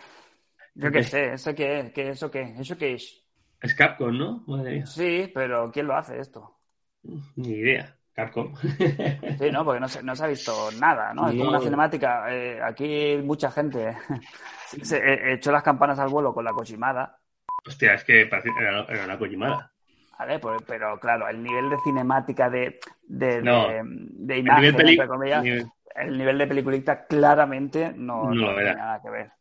Yo 0.75 0.91
qué 0.91 1.03
sé, 1.03 1.33
¿eso 1.33 1.53
qué 1.55 1.79
es? 1.79 1.93
¿Qué, 1.93 2.09
¿Eso 2.09 2.31
qué? 2.31 2.55
¿Eso 2.57 2.77
qué 2.77 2.93
es? 2.95 3.25
Es 3.61 3.75
Capcom, 3.75 4.17
¿no? 4.17 4.43
Madre 4.47 4.75
mía. 4.75 4.85
Sí, 4.85 5.29
pero 5.33 5.69
¿quién 5.71 5.87
lo 5.87 5.95
hace 5.95 6.19
esto? 6.19 6.57
Ni 7.35 7.49
idea. 7.49 7.95
Capcom. 8.25 8.53
Sí, 8.55 9.51
¿no? 9.51 9.63
Porque 9.63 9.79
no 9.79 9.87
se, 9.87 10.03
no 10.03 10.15
se 10.15 10.23
ha 10.23 10.27
visto 10.27 10.51
nada, 10.79 11.13
¿no? 11.13 11.29
Es 11.29 11.35
como 11.37 11.49
una 11.49 11.59
cinemática. 11.61 12.25
eh, 12.33 12.59
aquí 12.61 13.17
mucha 13.23 13.49
gente 13.51 13.97
se 14.81 14.97
eh, 14.97 15.33
echó 15.33 15.51
las 15.51 15.63
campanas 15.63 15.99
al 15.99 16.09
vuelo 16.09 16.33
con 16.33 16.43
la 16.45 16.53
Kojimada, 16.53 17.17
Hostia, 17.67 17.93
es 17.93 18.03
que 18.03 18.21
era, 18.21 18.85
era 18.89 19.03
una 19.05 19.17
Kojimada. 19.17 19.71
¿vale? 20.17 20.39
Pero, 20.39 20.57
pero, 20.67 20.99
claro, 20.99 21.27
el 21.29 21.41
nivel 21.43 21.69
de 21.69 21.77
cinemática 21.83 22.49
de, 22.49 22.79
de, 23.03 23.41
No. 23.41 23.67
de, 23.67 23.81
de 23.83 24.33
El 24.35 24.39
imagen, 24.39 24.61
nivel 24.63 24.75
peli- 24.75 24.91
entre 24.93 25.07
comillas, 25.07 25.43
nivel- 25.43 25.71
el 25.95 26.17
nivel 26.17 26.37
de 26.37 26.47
peliculita 26.47 27.05
claramente 27.05 27.93
no, 27.95 28.25
No 28.25 28.35
no 28.51 28.53
tiene 28.55 28.75
nada 28.75 29.01
que 29.01 29.09
ver. 29.09 29.31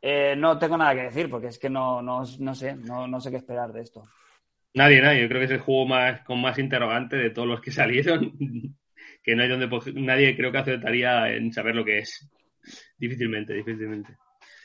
Eh, 0.00 0.34
no 0.36 0.58
tengo 0.58 0.76
nada 0.76 0.94
que 0.94 1.02
decir 1.02 1.28
porque 1.28 1.48
es 1.48 1.58
que 1.58 1.68
no, 1.68 2.00
no, 2.02 2.22
no 2.38 2.54
sé, 2.54 2.74
no, 2.76 3.06
no 3.08 3.20
sé 3.20 3.30
qué 3.30 3.36
esperar 3.36 3.72
de 3.72 3.82
esto. 3.82 4.04
Nadie, 4.74 5.00
nadie. 5.02 5.22
Yo 5.22 5.28
creo 5.28 5.40
que 5.40 5.46
es 5.46 5.50
el 5.50 5.60
juego 5.60 5.86
más 5.86 6.20
con 6.22 6.40
más 6.40 6.58
interrogante 6.58 7.16
de 7.16 7.30
todos 7.30 7.48
los 7.48 7.60
que 7.60 7.70
salieron. 7.72 8.32
que 9.22 9.34
no 9.34 9.42
hay 9.42 9.48
donde 9.48 9.68
nadie 10.00 10.36
creo 10.36 10.52
que 10.52 10.58
acertaría 10.58 11.30
en 11.32 11.52
saber 11.52 11.74
lo 11.74 11.84
que 11.84 11.98
es. 11.98 12.28
Difícilmente, 12.98 13.54
difícilmente. 13.54 14.16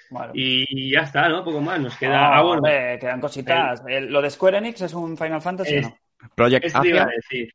Bueno. 0.10 0.32
Y 0.36 0.92
ya 0.92 1.02
está, 1.02 1.28
¿no? 1.30 1.44
Poco 1.44 1.62
más. 1.62 1.80
Nos 1.80 1.98
queda. 1.98 2.12
No, 2.18 2.34
ah, 2.34 2.42
bueno. 2.42 2.58
hombre, 2.58 3.00
quedan 3.00 3.20
cositas. 3.22 3.82
El- 3.88 4.12
¿Lo 4.12 4.22
de 4.22 4.30
Square 4.30 4.58
Enix 4.60 4.82
es 4.82 4.94
un 4.94 5.18
Final 5.18 5.42
Fantasy 5.42 5.76
Es- 5.76 5.86
o 5.86 5.90
no? 5.90 5.98
Project 6.36 6.66
Asia, 6.76 7.06
decir. 7.06 7.54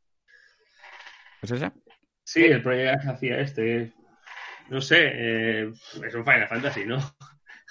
¿es 1.43 1.51
ese? 1.51 1.71
Sí, 2.25 2.45
el 2.45 2.63
proyecto 2.63 3.11
hacía 3.11 3.39
este. 3.41 3.93
No 4.69 4.81
sé, 4.83 4.99
eh, 5.15 5.73
es 6.05 6.15
un 6.15 6.25
Final 6.25 6.49
Fantasy, 6.49 6.85
¿no? 6.85 6.99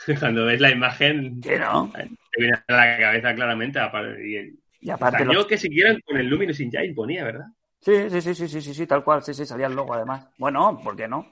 Cuando 0.20 0.46
ves 0.46 0.60
la 0.62 0.72
imagen, 0.72 1.42
Sí, 1.44 1.52
¿no? 1.60 1.92
te 1.94 2.42
viene 2.42 2.58
a 2.68 2.74
la 2.74 2.98
cabeza 2.98 3.36
claramente. 3.36 3.80
Y 4.88 4.92
aparte, 4.92 5.20
Salió 5.20 5.34
los- 5.34 5.48
que 5.48 5.58
siguieran 5.58 6.00
con 6.06 6.18
el 6.18 6.28
Luminous 6.28 6.60
Engine, 6.60 6.94
ponía, 6.94 7.24
¿verdad? 7.26 7.46
sí, 7.82 8.10
sí, 8.10 8.22
sí, 8.22 8.34
sí, 8.36 8.48
sí, 8.48 8.62
sí, 8.62 8.74
sí, 8.74 8.88
tal 8.88 9.04
cual, 9.04 9.22
sí, 9.22 9.34
sí, 9.34 9.46
salía 9.46 9.68
el 9.68 9.76
logo 9.76 9.94
además. 9.94 10.30
Bueno, 10.38 10.80
¿por 10.84 10.96
qué 10.96 11.08
no? 11.08 11.30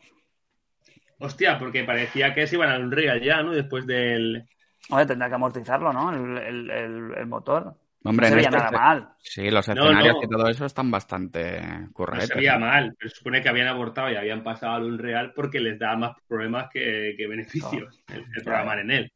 Hostia, 1.19 1.57
porque 1.57 1.83
parecía 1.83 2.33
que 2.33 2.45
se 2.45 2.55
iban 2.55 2.69
al 2.69 2.83
Unreal 2.85 3.21
ya, 3.21 3.41
¿no? 3.41 3.51
Después 3.53 3.87
del. 3.87 4.43
Hombre, 4.89 5.05
tendrá 5.05 5.29
que 5.29 5.35
amortizarlo, 5.35 5.93
¿no? 5.93 6.11
El, 6.13 6.37
el, 6.37 6.69
el, 6.69 7.13
el 7.17 7.25
motor. 7.25 7.73
Hombre, 8.03 8.27
no 8.27 8.29
se 8.29 8.35
veía 8.35 8.49
este- 8.49 8.59
nada 8.59 8.71
mal. 8.71 9.09
Sí, 9.19 9.49
los 9.49 9.67
No, 9.69 9.73
escenarios 9.73 10.15
no. 10.15 10.23
y 10.23 10.27
todo 10.29 10.47
eso 10.49 10.65
están 10.65 10.91
bastante 10.91 11.61
No 11.61 11.91
curretes. 11.93 12.27
se 12.27 12.35
veía 12.35 12.53
¿no? 12.59 12.65
mal, 12.67 12.93
pero 12.99 13.09
se 13.09 13.15
supone 13.15 13.41
que 13.41 13.49
habían 13.49 13.67
abortado 13.67 14.11
y 14.11 14.15
habían 14.15 14.43
pasado 14.43 14.73
al 14.75 14.83
Unreal 14.83 15.33
porque 15.33 15.59
les 15.59 15.79
daba 15.79 15.95
más 15.95 16.17
problemas 16.27 16.69
que, 16.71 17.15
que 17.17 17.25
beneficios 17.27 18.03
el, 18.09 18.25
el 18.35 18.43
programar 18.43 18.79
en 18.79 18.91
él. 18.91 19.11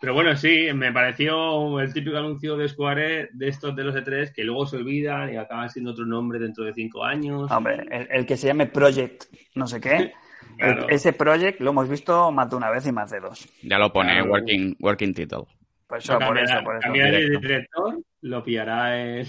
Pero 0.00 0.14
bueno, 0.14 0.36
sí, 0.36 0.68
me 0.74 0.92
pareció 0.92 1.80
el 1.80 1.92
típico 1.92 2.16
anuncio 2.16 2.56
de 2.56 2.68
Square 2.68 3.30
de 3.32 3.48
estos 3.48 3.74
de 3.74 3.82
los 3.82 3.96
E3 3.96 4.32
que 4.32 4.44
luego 4.44 4.64
se 4.66 4.76
olvidan 4.76 5.32
y 5.32 5.36
acaban 5.36 5.68
siendo 5.70 5.90
otro 5.90 6.06
nombre 6.06 6.38
dentro 6.38 6.62
de 6.64 6.72
cinco 6.72 7.04
años. 7.04 7.50
Hombre, 7.50 7.84
el, 7.90 8.06
el 8.10 8.26
que 8.26 8.36
se 8.36 8.46
llame 8.46 8.66
Project 8.66 9.24
no 9.56 9.66
sé 9.66 9.80
qué, 9.80 10.12
Claro. 10.56 10.86
el- 10.88 10.94
ese 10.94 11.12
Project 11.12 11.60
lo 11.60 11.70
hemos 11.70 11.88
visto 11.88 12.30
más 12.30 12.48
de 12.48 12.56
una 12.56 12.70
vez 12.70 12.86
y 12.86 12.92
más 12.92 13.10
de 13.10 13.20
dos. 13.20 13.48
Ya 13.62 13.76
lo 13.78 13.92
pone 13.92 14.12
Claro. 14.14 14.30
working, 14.30 14.76
working 14.80 15.14
title. 15.14 15.44
Por 15.88 15.98
eso, 15.98 16.18
No, 16.18 16.26
por 16.28 16.38
eso, 16.38 16.54
por 16.64 16.76
eso. 16.76 16.92
de 16.92 16.98
directo. 17.10 17.40
director, 17.40 17.98
lo 18.22 18.44
pillará 18.44 19.00
el, 19.00 19.26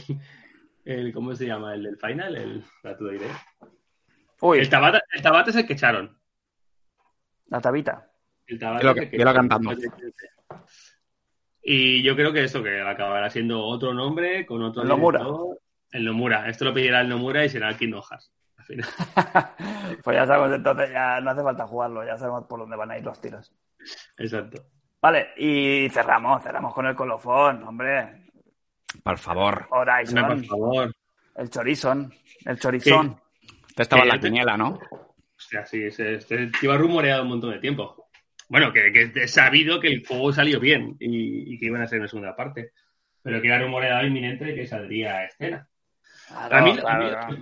el- 0.85 1.13
¿cómo 1.13 1.33
se 1.35 1.47
llama? 1.47 1.73
El 1.73 1.83
del 1.83 1.97
final, 1.97 2.35
el 2.35 2.63
lo 2.99 3.09
diré. 3.09 3.25
Uy, 4.41 4.59
El 4.59 4.69
Tabata, 4.69 5.01
el 5.15 5.21
Tabata 5.21 5.49
es 5.49 5.55
el 5.55 5.65
que 5.65 5.73
echaron. 5.73 6.15
la 7.47 7.59
tabita. 7.59 8.07
El 8.45 8.59
Tabata 8.59 8.91
es 8.91 8.97
el 8.97 9.09
que 9.09 9.17
dilo 9.17 9.29
echaron. 9.31 9.47
cantando. 9.49 9.81
Y 11.61 12.01
yo 12.03 12.15
creo 12.15 12.31
que 12.33 12.43
eso, 12.43 12.63
que 12.63 12.81
acabará 12.81 13.29
siendo 13.29 13.63
otro 13.63 13.93
nombre 13.93 14.45
con 14.45 14.61
otro 14.63 14.81
El 14.81 14.87
Nomura. 14.87 15.21
El 15.91 16.05
Nomura. 16.05 16.49
Esto 16.49 16.65
lo 16.65 16.73
pillará 16.73 17.01
el 17.01 17.09
Nomura 17.09 17.43
y 17.45 17.49
será 17.49 17.69
el 17.69 17.77
Kingdom 17.77 18.01
Hearts. 18.01 18.31
Al 18.57 18.65
final. 18.65 18.89
pues 20.03 20.15
ya 20.15 20.25
sabemos, 20.25 20.55
entonces 20.55 20.91
ya 20.91 21.19
no 21.21 21.31
hace 21.31 21.43
falta 21.43 21.67
jugarlo, 21.67 22.05
ya 22.05 22.17
sabemos 22.17 22.45
por 22.45 22.59
dónde 22.59 22.75
van 22.77 22.91
a 22.91 22.97
ir 22.97 23.03
los 23.03 23.19
tiros. 23.21 23.51
Exacto. 24.17 24.63
Vale, 25.01 25.29
y 25.37 25.89
cerramos, 25.89 26.43
cerramos 26.43 26.73
con 26.73 26.85
el 26.85 26.95
colofón, 26.95 27.63
hombre. 27.63 28.25
Por 29.03 29.17
favor. 29.17 29.67
Hombre, 29.69 29.93
Horizon, 29.93 30.27
por 30.27 30.45
favor. 30.45 30.95
el 31.35 31.49
chorizón, 31.49 32.13
el 32.45 32.59
chorizón. 32.59 33.19
Este 33.69 33.83
estaba 33.83 34.01
en 34.03 34.07
la 34.09 34.19
te- 34.19 34.27
quiniela, 34.27 34.57
¿no? 34.57 34.77
Hostia, 35.37 35.65
sí, 35.65 35.83
este, 35.83 36.15
este 36.15 36.51
lleva 36.61 36.75
rumoreado 36.77 37.23
un 37.23 37.29
montón 37.29 37.51
de 37.51 37.59
tiempo. 37.59 38.08
Bueno, 38.49 38.73
que, 38.73 38.91
que 38.91 39.11
es 39.23 39.31
sabido 39.31 39.79
que 39.79 39.87
el 39.87 40.05
juego 40.05 40.33
salió 40.33 40.59
bien 40.59 40.97
y, 40.99 41.53
y 41.53 41.57
que 41.57 41.67
iban 41.67 41.81
a 41.81 41.87
ser 41.87 41.99
una 41.99 42.07
segunda 42.09 42.35
parte. 42.35 42.71
Pero 43.21 43.41
que 43.41 43.47
era 43.47 43.59
rumoreado 43.61 44.05
inminente 44.07 44.53
que 44.55 44.65
saldría 44.67 45.17
a 45.17 45.25
escena. 45.25 45.67
Claro, 46.27 46.55
A 46.57 46.61
mí, 46.61 46.73
claro, 46.77 46.87
a 46.89 46.97
mí- 46.97 47.09
claro. 47.09 47.37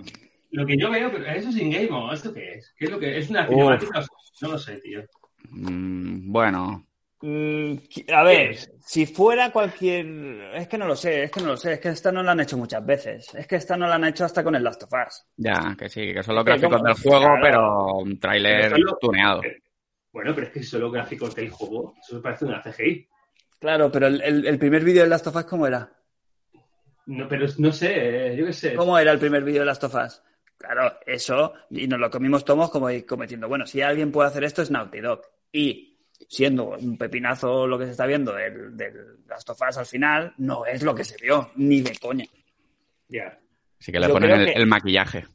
lo 0.50 0.66
que 0.66 0.76
yo 0.76 0.90
veo, 0.90 1.10
pero 1.10 1.26
eso 1.26 1.48
es 1.50 1.56
in-game, 1.56 1.88
¿o 1.90 2.12
¿esto 2.12 2.32
qué 2.34 2.54
es? 2.54 2.74
¿Qué 2.76 2.84
es 2.86 2.90
lo 2.90 2.98
que 2.98 3.16
es? 3.18 3.30
¿Una 3.30 3.46
cinemática? 3.46 4.04
No 4.42 4.48
lo 4.48 4.58
sé, 4.58 4.78
tío. 4.80 5.02
Mm, 5.50 6.30
bueno, 6.32 6.84
Mm, 7.20 7.74
a 8.14 8.22
ver, 8.22 8.56
si 8.80 9.04
fuera 9.04 9.50
cualquier. 9.50 10.06
Es 10.54 10.68
que 10.68 10.78
no 10.78 10.86
lo 10.86 10.94
sé, 10.94 11.24
es 11.24 11.32
que 11.32 11.40
no 11.40 11.48
lo 11.48 11.56
sé, 11.56 11.72
es 11.72 11.80
que 11.80 11.88
esta 11.88 12.12
no 12.12 12.22
la 12.22 12.30
han 12.30 12.38
hecho 12.38 12.56
muchas 12.56 12.86
veces. 12.86 13.34
Es 13.34 13.44
que 13.48 13.56
esta 13.56 13.76
no 13.76 13.88
la 13.88 13.96
han 13.96 14.04
hecho 14.04 14.24
hasta 14.24 14.44
con 14.44 14.54
el 14.54 14.62
Last 14.62 14.84
of 14.84 14.90
Us. 14.92 15.26
ya, 15.36 15.74
que 15.76 15.88
sí, 15.88 16.14
que 16.14 16.22
son 16.22 16.36
los 16.36 16.44
gráficos 16.44 16.80
del 16.80 16.94
juego, 16.94 17.24
claro. 17.24 17.40
pero 17.42 17.86
un 17.96 18.20
tráiler 18.20 18.72
tuneado. 19.00 19.40
Bueno, 20.18 20.34
pero 20.34 20.48
es 20.48 20.52
que 20.52 20.62
son 20.64 20.80
los 20.80 20.92
gráficos 20.92 21.32
del 21.36 21.48
juego. 21.48 21.94
Eso 22.00 22.20
parece 22.20 22.44
una 22.44 22.60
CGI. 22.60 23.06
Claro, 23.60 23.88
pero 23.92 24.08
el, 24.08 24.20
el- 24.20 24.46
el 24.48 24.58
primer 24.58 24.82
vídeo 24.82 25.04
de 25.04 25.08
Last 25.08 25.28
of 25.28 25.36
Us, 25.36 25.44
¿cómo 25.44 25.64
era? 25.64 25.88
No, 27.06 27.28
pero 27.28 27.46
no 27.58 27.70
sé, 27.72 28.32
eh, 28.32 28.36
yo 28.36 28.46
qué 28.46 28.52
sé. 28.52 28.74
¿Cómo 28.74 28.98
era 28.98 29.12
el 29.12 29.20
primer 29.20 29.44
vídeo 29.44 29.60
de 29.60 29.66
Last 29.66 29.84
of 29.84 29.94
Us? 29.94 30.20
Claro, 30.56 30.98
eso, 31.06 31.52
y 31.70 31.86
nos 31.86 32.00
lo 32.00 32.10
comimos 32.10 32.44
todos 32.44 32.68
como, 32.68 32.88
como 33.06 33.22
diciendo, 33.22 33.46
bueno, 33.46 33.64
si 33.64 33.80
alguien 33.80 34.10
puede 34.10 34.28
hacer 34.28 34.42
esto 34.42 34.60
es 34.62 34.72
Naughty 34.72 34.98
Dog. 35.00 35.22
Y 35.52 36.00
siendo 36.28 36.70
un 36.70 36.98
pepinazo 36.98 37.68
lo 37.68 37.78
que 37.78 37.84
se 37.84 37.92
está 37.92 38.06
viendo 38.06 38.32
del, 38.34 38.76
del 38.76 39.24
Last 39.28 39.48
of 39.50 39.60
Us 39.68 39.78
al 39.78 39.86
final, 39.86 40.34
no 40.38 40.66
es 40.66 40.82
lo 40.82 40.96
que 40.96 41.04
se 41.04 41.16
vio, 41.22 41.52
ni 41.54 41.80
de 41.80 41.96
coña. 41.96 42.24
Ya. 43.08 43.38
Así 43.80 43.92
que 43.92 44.00
le 44.00 44.08
Yo 44.08 44.14
ponen 44.14 44.32
el, 44.32 44.46
que- 44.46 44.52
el 44.54 44.66
maquillaje. 44.66 45.26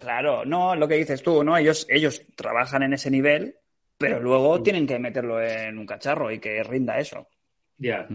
Claro, 0.00 0.46
no, 0.46 0.74
lo 0.74 0.88
que 0.88 0.94
dices 0.94 1.22
tú, 1.22 1.44
¿no? 1.44 1.58
Ellos, 1.58 1.86
ellos 1.90 2.22
trabajan 2.34 2.82
en 2.82 2.94
ese 2.94 3.10
nivel, 3.10 3.56
pero 4.00 4.18
luego 4.18 4.62
tienen 4.62 4.86
que 4.86 4.98
meterlo 4.98 5.42
en 5.42 5.76
un 5.78 5.84
cacharro 5.84 6.30
y 6.30 6.38
que 6.38 6.62
rinda 6.62 6.98
eso. 6.98 7.28
Ya. 7.76 8.08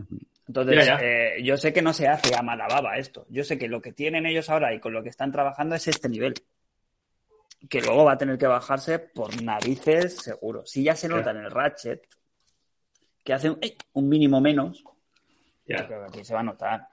Entonces, 0.48 0.90
eh, 1.00 1.38
yo 1.44 1.58
sé 1.58 1.72
que 1.72 1.84
no 1.84 1.94
se 1.94 2.08
hace 2.08 2.36
a 2.36 2.42
mala 2.42 2.68
baba 2.68 2.98
esto. 2.98 3.28
Yo 3.30 3.44
sé 3.44 3.60
que 3.60 3.68
lo 3.68 3.84
que 3.84 3.94
tienen 3.94 4.26
ellos 4.26 4.50
ahora 4.50 4.74
y 4.74 4.80
con 4.80 4.94
lo 4.94 5.04
que 5.04 5.10
están 5.10 5.32
trabajando 5.32 5.76
es 5.76 5.88
este 5.88 6.10
nivel. 6.10 6.34
Que 7.70 7.82
luego 7.82 8.04
va 8.06 8.14
a 8.14 8.18
tener 8.18 8.40
que 8.40 8.48
bajarse 8.48 8.98
por 8.98 9.40
narices, 9.44 10.18
seguro. 10.18 10.66
Si 10.66 10.84
ya 10.84 10.96
se 10.96 11.08
nota 11.08 11.30
en 11.30 11.38
el 11.38 11.52
Ratchet, 11.52 12.02
que 13.24 13.34
hace 13.34 13.52
un, 13.52 13.60
¡eh! 13.62 13.76
un 13.94 14.10
mínimo 14.10 14.42
menos, 14.42 14.84
yo 14.84 15.78
Ya. 15.78 15.86
creo 15.86 16.02
que 16.02 16.08
aquí 16.18 16.26
se 16.26 16.34
va 16.34 16.40
a 16.40 16.44
notar. 16.44 16.88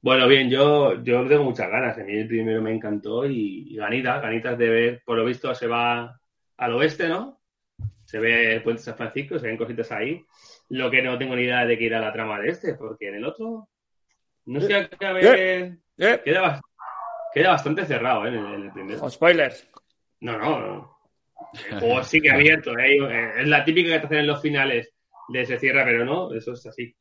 Bueno, 0.00 0.26
bien, 0.26 0.50
yo, 0.50 1.00
yo 1.04 1.26
tengo 1.28 1.44
muchas 1.44 1.70
ganas. 1.70 1.96
A 1.96 2.02
mí 2.02 2.12
el 2.16 2.26
primero 2.26 2.60
me 2.60 2.72
encantó 2.74 3.24
y, 3.24 3.72
y 3.72 3.76
ganitas, 3.76 4.20
ganitas 4.20 4.58
de 4.58 4.68
ver, 4.68 5.02
por 5.04 5.16
lo 5.16 5.24
visto 5.24 5.54
se 5.54 5.68
va 5.68 6.18
al 6.56 6.74
oeste, 6.74 7.08
¿no? 7.08 7.39
Se 8.10 8.18
ve 8.18 8.54
el 8.54 8.62
puente 8.64 8.82
San 8.82 8.96
Francisco, 8.96 9.38
se 9.38 9.46
ven 9.46 9.56
cositas 9.56 9.92
ahí. 9.92 10.24
Lo 10.70 10.90
que 10.90 11.00
no 11.00 11.16
tengo 11.16 11.36
ni 11.36 11.42
idea 11.42 11.64
de 11.64 11.78
que 11.78 11.84
irá 11.84 12.00
la 12.00 12.12
trama 12.12 12.40
de 12.40 12.48
este, 12.48 12.74
porque 12.74 13.08
en 13.08 13.14
el 13.16 13.24
otro 13.24 13.68
no 14.46 14.60
sé 14.60 14.74
a 14.74 15.12
ver, 15.12 15.78
¡Eh! 15.96 16.20
queda, 16.24 16.42
bas- 16.42 16.60
queda 17.32 17.50
bastante 17.50 17.84
cerrado 17.86 18.24
¿eh? 18.24 18.28
en, 18.30 18.34
el, 18.34 18.54
en 18.54 18.62
el 18.64 18.72
primero. 18.72 19.08
Spoilers. 19.08 19.68
No, 20.20 20.36
no, 20.38 20.58
no. 20.60 20.96
El 21.70 21.78
juego 21.78 22.02
sigue 22.02 22.30
abierto, 22.32 22.76
¿eh? 22.76 22.96
es 23.38 23.46
la 23.46 23.64
típica 23.64 23.92
que 23.92 24.00
te 24.00 24.06
hacen 24.06 24.18
en 24.18 24.26
los 24.26 24.42
finales 24.42 24.92
de 25.28 25.46
se 25.46 25.58
cierra, 25.60 25.84
pero 25.84 26.04
no, 26.04 26.34
eso 26.34 26.52
es 26.54 26.66
así. 26.66 26.92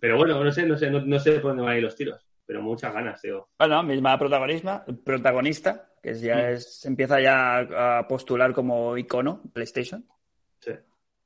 Pero 0.00 0.16
bueno, 0.16 0.42
no 0.42 0.50
sé, 0.50 0.64
no 0.64 0.78
sé, 0.78 0.90
no, 0.90 1.00
no 1.02 1.18
sé 1.18 1.32
por 1.40 1.50
dónde 1.50 1.62
van 1.62 1.72
a 1.72 1.76
ir 1.76 1.82
los 1.82 1.94
tiros, 1.94 2.26
pero 2.46 2.62
muchas 2.62 2.94
ganas, 2.94 3.20
tío. 3.20 3.48
Bueno, 3.58 3.82
misma 3.82 4.18
protagonista, 4.18 4.84
protagonista, 5.04 5.90
que 6.02 6.14
ya 6.14 6.50
es, 6.52 6.86
empieza 6.86 7.20
ya 7.20 7.98
a 7.98 8.08
postular 8.08 8.52
como 8.54 8.96
icono 8.96 9.42
PlayStation. 9.52 10.06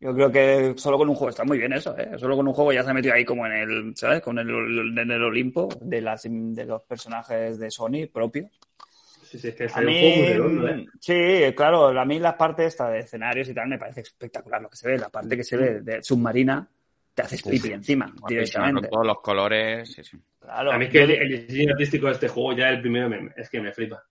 Yo 0.03 0.13
creo 0.13 0.33
que 0.33 0.75
solo 0.77 0.99
con 0.99 1.09
un 1.09 1.15
juego 1.15 1.31
está 1.31 1.45
muy 1.45 1.59
bien 1.59 1.73
eso, 1.73 1.97
¿eh? 1.97 2.11
Solo 2.19 2.35
con 2.35 2.49
un 2.49 2.53
juego 2.55 2.73
ya 2.73 2.83
se 2.83 2.91
ha 2.91 2.95
metido 2.95 3.15
ahí 3.15 3.25
como 3.25 3.47
en 3.47 3.53
el, 3.53 3.93
¿sabes? 3.97 4.21
Con 4.21 4.37
el, 4.37 4.49
en 4.99 5.11
el 5.13 5.23
Olimpo 5.23 5.69
de, 5.81 6.01
las, 6.01 6.23
de 6.29 6.65
los 6.65 6.83
personajes 6.83 7.57
de 7.61 7.71
Sony 7.71 8.09
propios. 8.13 8.51
Sí, 9.23 9.39
sí, 9.39 9.49
es 9.49 9.55
que 9.55 9.65
A 9.67 9.69
sale 9.69 9.87
un 9.87 9.95
juego 9.95 10.17
muy 10.17 10.27
redondo, 10.27 10.63
mí, 10.75 10.83
¿eh? 10.83 10.87
sí, 11.01 11.55
claro, 11.55 11.87
a 11.89 12.05
mí 12.05 12.19
la 12.19 12.37
parte 12.37 12.67
esta 12.67 12.91
de 12.91 12.99
escenarios 12.99 13.49
y 13.49 13.55
tal 13.55 13.69
me 13.69 13.79
parece 13.79 14.01
espectacular 14.01 14.61
lo 14.61 14.69
que 14.69 14.77
se 14.77 14.89
ve. 14.89 14.99
La 14.99 15.09
parte 15.09 15.37
que 15.37 15.45
se 15.45 15.57
ve 15.57 15.81
de 15.83 16.03
submarina 16.03 16.69
te 17.15 17.23
haces 17.23 17.41
pipi 17.43 17.73
encima, 17.73 18.07
Guapísima, 18.07 18.29
directamente. 18.29 18.81
Con 18.81 18.91
todos 18.91 19.07
los 19.07 19.21
colores. 19.21 19.89
Sí, 19.93 20.03
sí. 20.03 20.19
Claro, 20.41 20.73
A 20.73 20.79
mí 20.79 20.87
es 20.87 20.91
que 20.91 21.03
el, 21.05 21.11
el 21.13 21.47
diseño 21.47 21.73
artístico 21.75 22.07
de 22.09 22.13
este 22.15 22.27
juego, 22.29 22.55
ya 22.55 22.71
el 22.71 22.81
primero, 22.81 23.09
me- 23.09 23.31
es 23.37 23.49
que 23.49 23.61
me 23.61 23.73
flipa. 23.73 24.03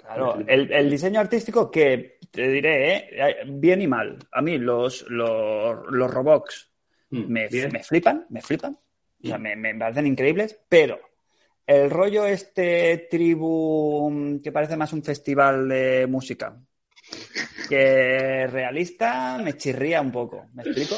Claro, 0.00 0.38
el, 0.46 0.72
el 0.72 0.90
diseño 0.90 1.20
artístico 1.20 1.70
que 1.70 2.18
te 2.30 2.48
diré, 2.48 2.96
¿eh? 3.12 3.36
bien 3.46 3.82
y 3.82 3.86
mal. 3.86 4.18
A 4.32 4.40
mí 4.42 4.58
los, 4.58 5.04
los, 5.08 5.78
los 5.90 6.10
Robots 6.10 6.70
Mm, 7.10 7.26
me, 7.26 7.48
me 7.72 7.82
flipan, 7.82 8.26
me 8.30 8.40
flipan. 8.40 8.78
O 9.22 9.26
sea, 9.26 9.38
me, 9.38 9.54
me 9.56 9.74
parecen 9.74 10.06
increíbles, 10.06 10.58
pero 10.68 10.98
el 11.66 11.90
rollo 11.90 12.24
este 12.24 13.08
tribu 13.10 14.10
mm, 14.10 14.40
que 14.40 14.52
parece 14.52 14.76
más 14.76 14.92
un 14.92 15.02
festival 15.02 15.68
de 15.68 16.06
música 16.06 16.56
que 17.68 18.46
realista 18.46 19.38
me 19.38 19.56
chirría 19.56 20.00
un 20.00 20.12
poco. 20.12 20.46
¿Me 20.54 20.62
explico? 20.62 20.96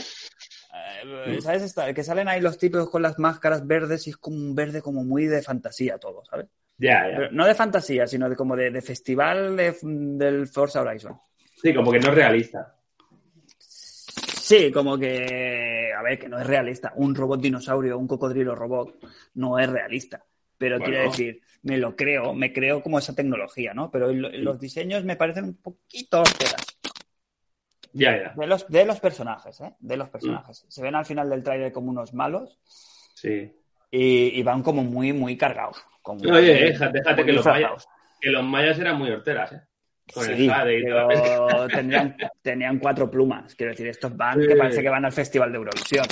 Eh, 1.05 1.41
¿Sabes? 1.41 1.75
Que 1.95 2.05
salen 2.05 2.29
ahí 2.29 2.41
los 2.41 2.59
tipos 2.59 2.89
con 2.89 3.03
las 3.03 3.19
máscaras 3.19 3.67
verdes 3.67 4.07
y 4.07 4.11
es 4.11 4.17
como 4.17 4.37
un 4.37 4.55
verde 4.55 4.81
como 4.81 5.03
muy 5.05 5.27
de 5.27 5.43
fantasía 5.43 5.99
todo, 5.99 6.25
¿sabes? 6.25 6.47
Ya, 6.83 7.09
ya. 7.09 7.17
Pero 7.17 7.31
no 7.31 7.47
de 7.47 7.55
fantasía, 7.55 8.07
sino 8.09 8.29
de 8.29 8.35
como 8.35 8.57
de, 8.57 8.71
de 8.71 8.83
festival 8.83 9.57
de- 9.57 9.77
del 9.83 10.49
Forza 10.49 10.81
Horizon. 10.83 11.17
Sí, 11.63 11.73
como 11.73 11.93
que 11.93 12.01
no 12.01 12.09
es 12.09 12.15
realista. 12.17 12.75
Sí, 13.59 14.73
como 14.73 14.99
que, 14.99 15.93
a 15.97 16.03
ver, 16.03 16.19
que 16.19 16.29
no 16.29 16.39
es 16.41 16.47
realista. 16.47 16.93
Un 16.97 17.15
robot 17.15 17.41
dinosaurio, 17.41 17.97
un 17.97 18.09
cocodrilo 18.09 18.55
robot, 18.55 18.97
no 19.35 19.59
es 19.59 19.71
realista. 19.71 20.25
Pero 20.59 20.79
Bueno. 20.79 20.93
quiero 20.93 21.11
decir, 21.11 21.41
me 21.63 21.79
lo 21.79 21.95
creo, 21.95 22.35
me 22.35 22.53
creo 22.53 22.83
como 22.83 22.99
esa 22.99 23.15
tecnología, 23.15 23.73
¿no? 23.75 23.91
Pero 23.91 24.13
lo- 24.13 24.31
los 24.31 24.59
diseños 24.61 25.05
me 25.05 25.17
parecen 25.17 25.45
un 25.45 25.55
poquito 25.57 26.19
austeras. 26.19 26.67
Ya, 27.93 28.17
ya. 28.17 28.35
De 28.37 28.47
los, 28.47 28.67
de 28.69 28.85
los 28.85 28.99
personajes, 29.01 29.61
¿eh? 29.61 29.75
De 29.79 29.97
los 29.97 30.09
Mm. 30.09 30.13
personajes. 30.13 30.65
Se 30.69 30.83
ven 30.83 30.95
al 30.97 31.05
final 31.05 31.31
del 31.31 31.43
tráiler 31.43 31.73
como 31.73 31.91
unos 31.91 32.13
malos 32.15 32.59
Sí. 33.15 33.53
y, 33.91 34.39
y 34.39 34.43
van 34.43 34.63
como 34.63 34.83
muy, 34.83 35.13
muy 35.13 35.37
cargados. 35.37 35.77
Como 36.03 36.21
Oye, 36.21 36.73
muy- 36.79 36.91
déjate, 36.93 37.25
que 37.25 37.33
los 37.33 37.47
mayas, 37.47 37.89
que 38.21 38.31
los 38.31 38.45
mayas 38.45 38.79
eran 38.79 38.99
muy 38.99 39.11
horteras, 39.11 39.53
¿eh? 39.53 39.61
Con 40.13 40.25
Sí, 40.27 40.33
el 40.49 40.83
pero 40.85 41.69
tenían, 41.73 42.17
tenían 42.43 42.79
cuatro 42.81 43.09
plumas. 43.11 43.55
Quiero 43.55 43.71
decir, 43.73 43.87
estos 43.87 44.15
van 44.17 44.41
Sí. 44.43 44.49
que 44.49 44.57
parece 44.57 44.83
que 44.83 44.89
van 44.89 45.05
al 45.05 45.13
Festival 45.13 45.53
de 45.53 45.59
Eurovisión. 45.59 46.05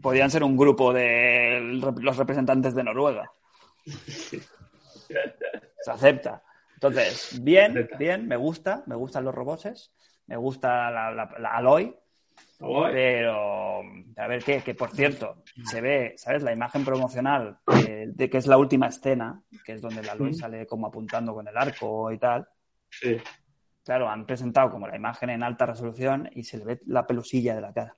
Podrían 0.00 0.30
ser 0.30 0.44
un 0.44 0.56
grupo 0.56 0.92
de 0.92 1.60
los 2.00 2.16
representantes 2.16 2.74
de 2.74 2.84
Noruega. 2.84 3.30
Se 5.80 5.90
acepta. 5.90 6.42
Entonces, 6.74 7.38
bien, 7.42 7.88
bien, 7.98 8.26
me 8.26 8.36
gusta, 8.36 8.82
me 8.86 8.96
gustan 8.96 9.24
los 9.24 9.34
roboses, 9.34 9.92
me 10.26 10.36
gusta 10.36 10.90
la, 10.90 11.12
la, 11.12 11.30
la 11.38 11.50
Aloy, 11.56 11.96
pero 12.92 13.80
a 14.16 14.26
ver 14.28 14.42
qué, 14.44 14.60
que 14.62 14.74
por 14.74 14.90
cierto, 14.90 15.42
se 15.64 15.80
ve, 15.80 16.14
¿sabes? 16.16 16.42
La 16.42 16.52
imagen 16.52 16.84
promocional 16.84 17.58
eh, 17.86 18.06
de 18.08 18.30
que 18.30 18.38
es 18.38 18.46
la 18.46 18.56
última 18.58 18.86
escena, 18.86 19.42
que 19.64 19.72
es 19.72 19.82
donde 19.82 20.02
la 20.02 20.12
Aloy 20.12 20.32
sale 20.34 20.66
como 20.66 20.86
apuntando 20.86 21.34
con 21.34 21.46
el 21.48 21.56
arco 21.56 22.10
y 22.12 22.18
tal. 22.18 22.46
sí. 22.90 23.16
Claro, 23.84 24.08
han 24.08 24.26
presentado 24.26 24.70
como 24.70 24.86
la 24.86 24.94
imagen 24.94 25.30
en 25.30 25.42
alta 25.42 25.66
resolución 25.66 26.30
y 26.34 26.44
se 26.44 26.56
le 26.56 26.64
ve 26.64 26.80
la 26.86 27.04
pelusilla 27.04 27.56
de 27.56 27.60
la 27.60 27.72
cara. 27.72 27.96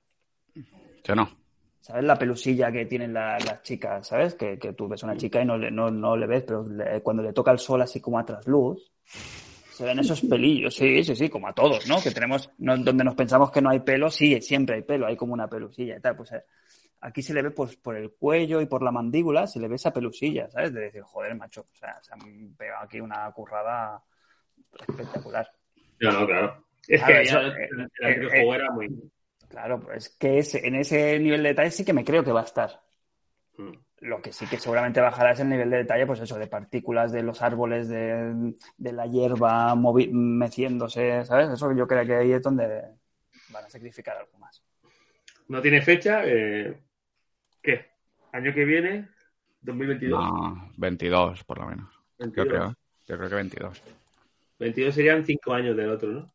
Yo 1.03 1.13
no. 1.15 1.29
¿Sabes? 1.79 2.03
La 2.03 2.17
pelusilla 2.17 2.71
que 2.71 2.87
tienen 2.87 3.13
la- 3.13 3.37
las 3.37 3.61
chicas, 3.61 4.07
¿sabes? 4.07 4.33
Que, 4.33 4.57
que 4.57 4.73
tú 4.73 4.87
ves 4.87 5.03
a 5.03 5.05
una 5.05 5.15
chica 5.17 5.39
y 5.39 5.45
no 5.45 5.59
le, 5.59 5.69
no, 5.69 5.91
no 5.91 6.17
le 6.17 6.25
ves, 6.25 6.41
pero 6.41 6.67
le- 6.67 7.03
cuando 7.03 7.21
le 7.21 7.33
toca 7.33 7.51
el 7.51 7.59
sol 7.59 7.83
así 7.83 8.01
como 8.01 8.17
a 8.17 8.25
trasluz, 8.25 8.91
se 9.75 9.83
ven 9.85 9.99
esos 9.99 10.21
pelillos, 10.21 10.73
sí, 10.75 11.03
sí, 11.03 11.15
sí, 11.15 11.29
como 11.29 11.47
a 11.49 11.53
todos, 11.53 11.85
¿no? 11.87 12.01
Que 12.01 12.11
tenemos, 12.11 12.49
no- 12.59 12.77
donde 12.77 13.03
nos 13.03 13.15
pensamos 13.15 13.51
que 13.51 13.61
no 13.61 13.69
hay 13.69 13.81
pelo, 13.81 14.09
sí, 14.09 14.41
siempre 14.41 14.77
hay 14.77 14.81
pelo, 14.83 15.05
hay 15.05 15.15
como 15.17 15.33
una 15.33 15.47
pelusilla 15.47 15.97
y 15.97 16.01
tal. 16.01 16.15
Pues 16.15 16.31
eh, 16.31 16.43
aquí 17.01 17.21
se 17.21 17.33
le 17.33 17.41
ve 17.41 17.51
pues, 17.51 17.75
por 17.75 17.95
el 17.97 18.11
cuello 18.11 18.61
y 18.61 18.65
por 18.67 18.81
la 18.81 18.91
mandíbula, 18.91 19.47
se 19.47 19.59
le 19.59 19.67
ve 19.67 19.75
esa 19.75 19.91
pelusilla, 19.91 20.49
¿sabes? 20.49 20.73
De 20.73 20.81
decir, 20.81 21.01
joder, 21.01 21.35
macho, 21.35 21.61
o 21.61 21.75
sea, 21.75 22.01
se 22.01 22.13
han 22.13 22.55
pegado 22.57 22.83
aquí 22.85 22.99
una 23.01 23.29
currada 23.31 24.01
espectacular. 24.87 25.49
No, 25.99 26.11
no, 26.11 26.25
claro. 26.25 26.65
Es 26.87 26.99
Claro, 27.01 27.13
que 27.15 27.21
eso, 27.21 27.41
ya 27.41 27.47
eh, 27.47 27.69
el, 27.71 27.79
el 27.79 27.79
eh, 27.79 27.83
anterior 27.83 28.25
eh, 28.25 28.29
juego 28.39 28.55
era 28.55 28.71
muy. 28.71 29.11
Claro, 29.49 29.79
pues 29.81 30.09
que 30.17 30.37
es, 30.39 30.55
en 30.55 30.75
ese 30.75 31.19
nivel 31.19 31.43
de 31.43 31.49
detalle 31.49 31.71
sí 31.71 31.83
que 31.85 31.93
me 31.93 32.03
creo 32.03 32.23
que 32.23 32.31
va 32.31 32.41
a 32.41 32.45
estar. 32.45 32.81
Mm. 33.57 33.71
Lo 34.01 34.21
que 34.21 34.33
sí 34.33 34.45
que 34.47 34.59
seguramente 34.59 34.99
bajará 35.01 35.31
es 35.31 35.39
el 35.39 35.49
nivel 35.49 35.69
de 35.69 35.77
detalle, 35.77 36.05
pues 36.05 36.19
eso, 36.19 36.37
de 36.37 36.47
partículas 36.47 37.11
de 37.11 37.23
los 37.23 37.41
árboles, 37.41 37.87
de, 37.87 38.53
de 38.77 38.91
la 38.91 39.07
hierba 39.07 39.73
movi- 39.75 40.11
meciéndose, 40.11 41.23
¿sabes? 41.25 41.49
Eso 41.49 41.71
yo 41.73 41.87
creo 41.87 42.05
que 42.05 42.15
ahí 42.15 42.31
es 42.33 42.41
donde 42.41 42.83
van 43.49 43.65
a 43.65 43.69
sacrificar 43.69 44.17
algo 44.17 44.37
más. 44.37 44.61
No 45.47 45.61
tiene 45.61 45.81
fecha. 45.81 46.21
eh, 46.25 46.77
¿Qué? 47.63 47.85
¿Año 48.33 48.53
que 48.53 48.65
viene? 48.65 49.07
¿2022? 49.63 50.09
No, 50.09 50.71
22 50.77 51.43
por 51.45 51.59
lo 51.59 51.67
menos. 51.67 51.93
Yo 52.19 52.25
22. 52.25 52.47
creo. 52.47 52.75
Yo 53.07 53.17
creo 53.17 53.29
que 53.29 53.35
22. 53.35 53.81
22 54.59 54.93
serían 54.95 55.23
5 55.25 55.53
años 55.53 55.75
del 55.77 55.89
otro, 55.89 56.09
¿no? 56.09 56.31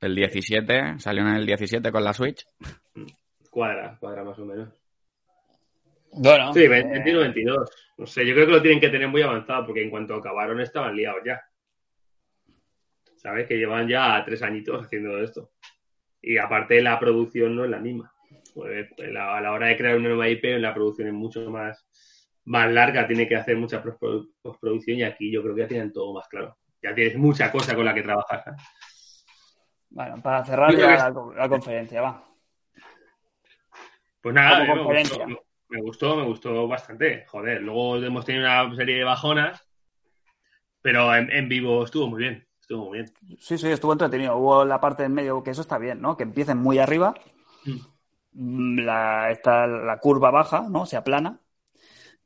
El 0.00 0.14
17, 0.14 0.98
salió 0.98 1.22
en 1.22 1.34
el 1.34 1.46
17 1.46 1.90
con 1.92 2.04
la 2.04 2.12
Switch. 2.12 2.46
Cuadra, 3.50 3.96
cuadra 3.98 4.24
más 4.24 4.38
o 4.38 4.44
menos. 4.44 4.68
Bueno, 6.16 6.52
Sí, 6.54 6.60
eh, 6.64 6.68
21, 6.68 7.20
22. 7.20 7.70
No 7.98 8.06
sé, 8.06 8.26
yo 8.26 8.34
creo 8.34 8.46
que 8.46 8.52
lo 8.52 8.62
tienen 8.62 8.80
que 8.80 8.88
tener 8.88 9.08
muy 9.08 9.22
avanzado 9.22 9.66
porque 9.66 9.82
en 9.82 9.90
cuanto 9.90 10.14
acabaron 10.14 10.60
estaban 10.60 10.94
liados 10.96 11.20
ya. 11.24 11.42
¿Sabes? 13.16 13.46
Que 13.48 13.56
llevan 13.56 13.88
ya 13.88 14.22
tres 14.24 14.42
añitos 14.42 14.84
haciendo 14.84 15.18
esto. 15.22 15.52
Y 16.20 16.36
aparte 16.38 16.80
la 16.82 16.98
producción 16.98 17.56
no 17.56 17.64
es 17.64 17.70
la 17.70 17.78
misma. 17.78 18.12
Pues, 18.54 18.88
la- 18.98 19.36
a 19.36 19.40
la 19.40 19.52
hora 19.52 19.68
de 19.68 19.76
crear 19.76 19.96
una 19.96 20.08
nueva 20.08 20.28
IP, 20.28 20.58
la 20.58 20.74
producción 20.74 21.08
es 21.08 21.14
mucho 21.14 21.50
más, 21.50 21.86
más 22.44 22.70
larga, 22.70 23.06
tiene 23.06 23.26
que 23.26 23.36
hacer 23.36 23.56
mucha 23.56 23.82
postprodu- 23.82 24.30
postproducción 24.42 24.98
y 24.98 25.02
aquí 25.02 25.30
yo 25.32 25.42
creo 25.42 25.54
que 25.54 25.62
ya 25.62 25.68
tienen 25.68 25.92
todo 25.92 26.12
más 26.14 26.28
claro. 26.28 26.56
Ya 26.82 26.94
tienes 26.94 27.16
mucha 27.16 27.50
cosa 27.50 27.74
con 27.74 27.84
la 27.84 27.94
que 27.94 28.02
trabajar. 28.02 28.44
bueno, 29.90 30.20
para 30.22 30.44
cerrar 30.44 30.70
ya 30.72 30.76
que 30.76 30.82
la, 31.02 31.12
co- 31.14 31.34
la 31.34 31.48
conferencia, 31.48 32.02
va. 32.02 32.24
Pues 34.20 34.34
nada, 34.34 34.66
Como 34.66 34.84
conferencia. 34.84 35.26
Me 35.68 35.80
gustó, 35.80 36.16
me 36.16 36.24
gustó 36.24 36.66
bastante. 36.68 37.24
Joder, 37.26 37.62
luego 37.62 37.96
hemos 37.96 38.24
tenido 38.24 38.44
una 38.44 38.74
serie 38.76 38.98
de 38.98 39.04
bajonas, 39.04 39.66
pero 40.80 41.14
en, 41.14 41.30
en 41.30 41.48
vivo 41.48 41.84
estuvo 41.84 42.08
muy 42.08 42.22
bien. 42.22 42.46
Estuvo 42.60 42.86
muy 42.86 42.98
bien. 42.98 43.12
Sí, 43.38 43.58
sí, 43.58 43.68
estuvo 43.68 43.92
entretenido. 43.92 44.36
Hubo 44.38 44.64
la 44.64 44.80
parte 44.80 45.04
en 45.04 45.12
medio, 45.12 45.42
que 45.42 45.50
eso 45.50 45.60
está 45.60 45.76
bien, 45.76 46.00
¿no? 46.00 46.16
Que 46.16 46.22
empiecen 46.22 46.56
muy 46.56 46.78
arriba, 46.78 47.14
mm, 48.32 48.78
la, 48.78 49.30
está 49.30 49.66
la 49.66 49.98
curva 49.98 50.30
baja, 50.30 50.66
¿no? 50.70 50.86
Se 50.86 50.96
aplana. 50.96 51.40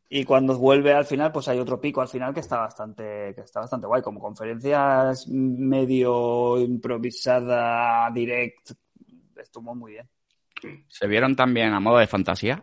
Y 0.09 0.25
cuando 0.25 0.57
vuelve 0.57 0.95
al 0.95 1.05
final, 1.05 1.33
pues 1.33 1.49
hay 1.49 1.59
otro 1.59 1.81
pico 1.81 2.01
al 2.01 2.09
final 2.09 2.33
que 2.33 2.41
está 2.41 2.59
bastante, 2.59 3.35
que 3.35 3.41
está 3.43 3.61
bastante 3.61 3.89
guay. 3.89 4.01
Como 4.01 4.21
conferencias 4.21 5.27
medio 5.29 6.59
improvisada, 6.59 8.09
direct, 8.13 8.71
estuvo 9.37 9.75
muy 9.75 9.93
bien. 9.93 10.09
Se 10.89 11.07
vieron 11.07 11.37
también 11.37 11.73
a 11.73 11.81
modo 11.81 11.99
de 11.99 12.07
fantasía 12.07 12.63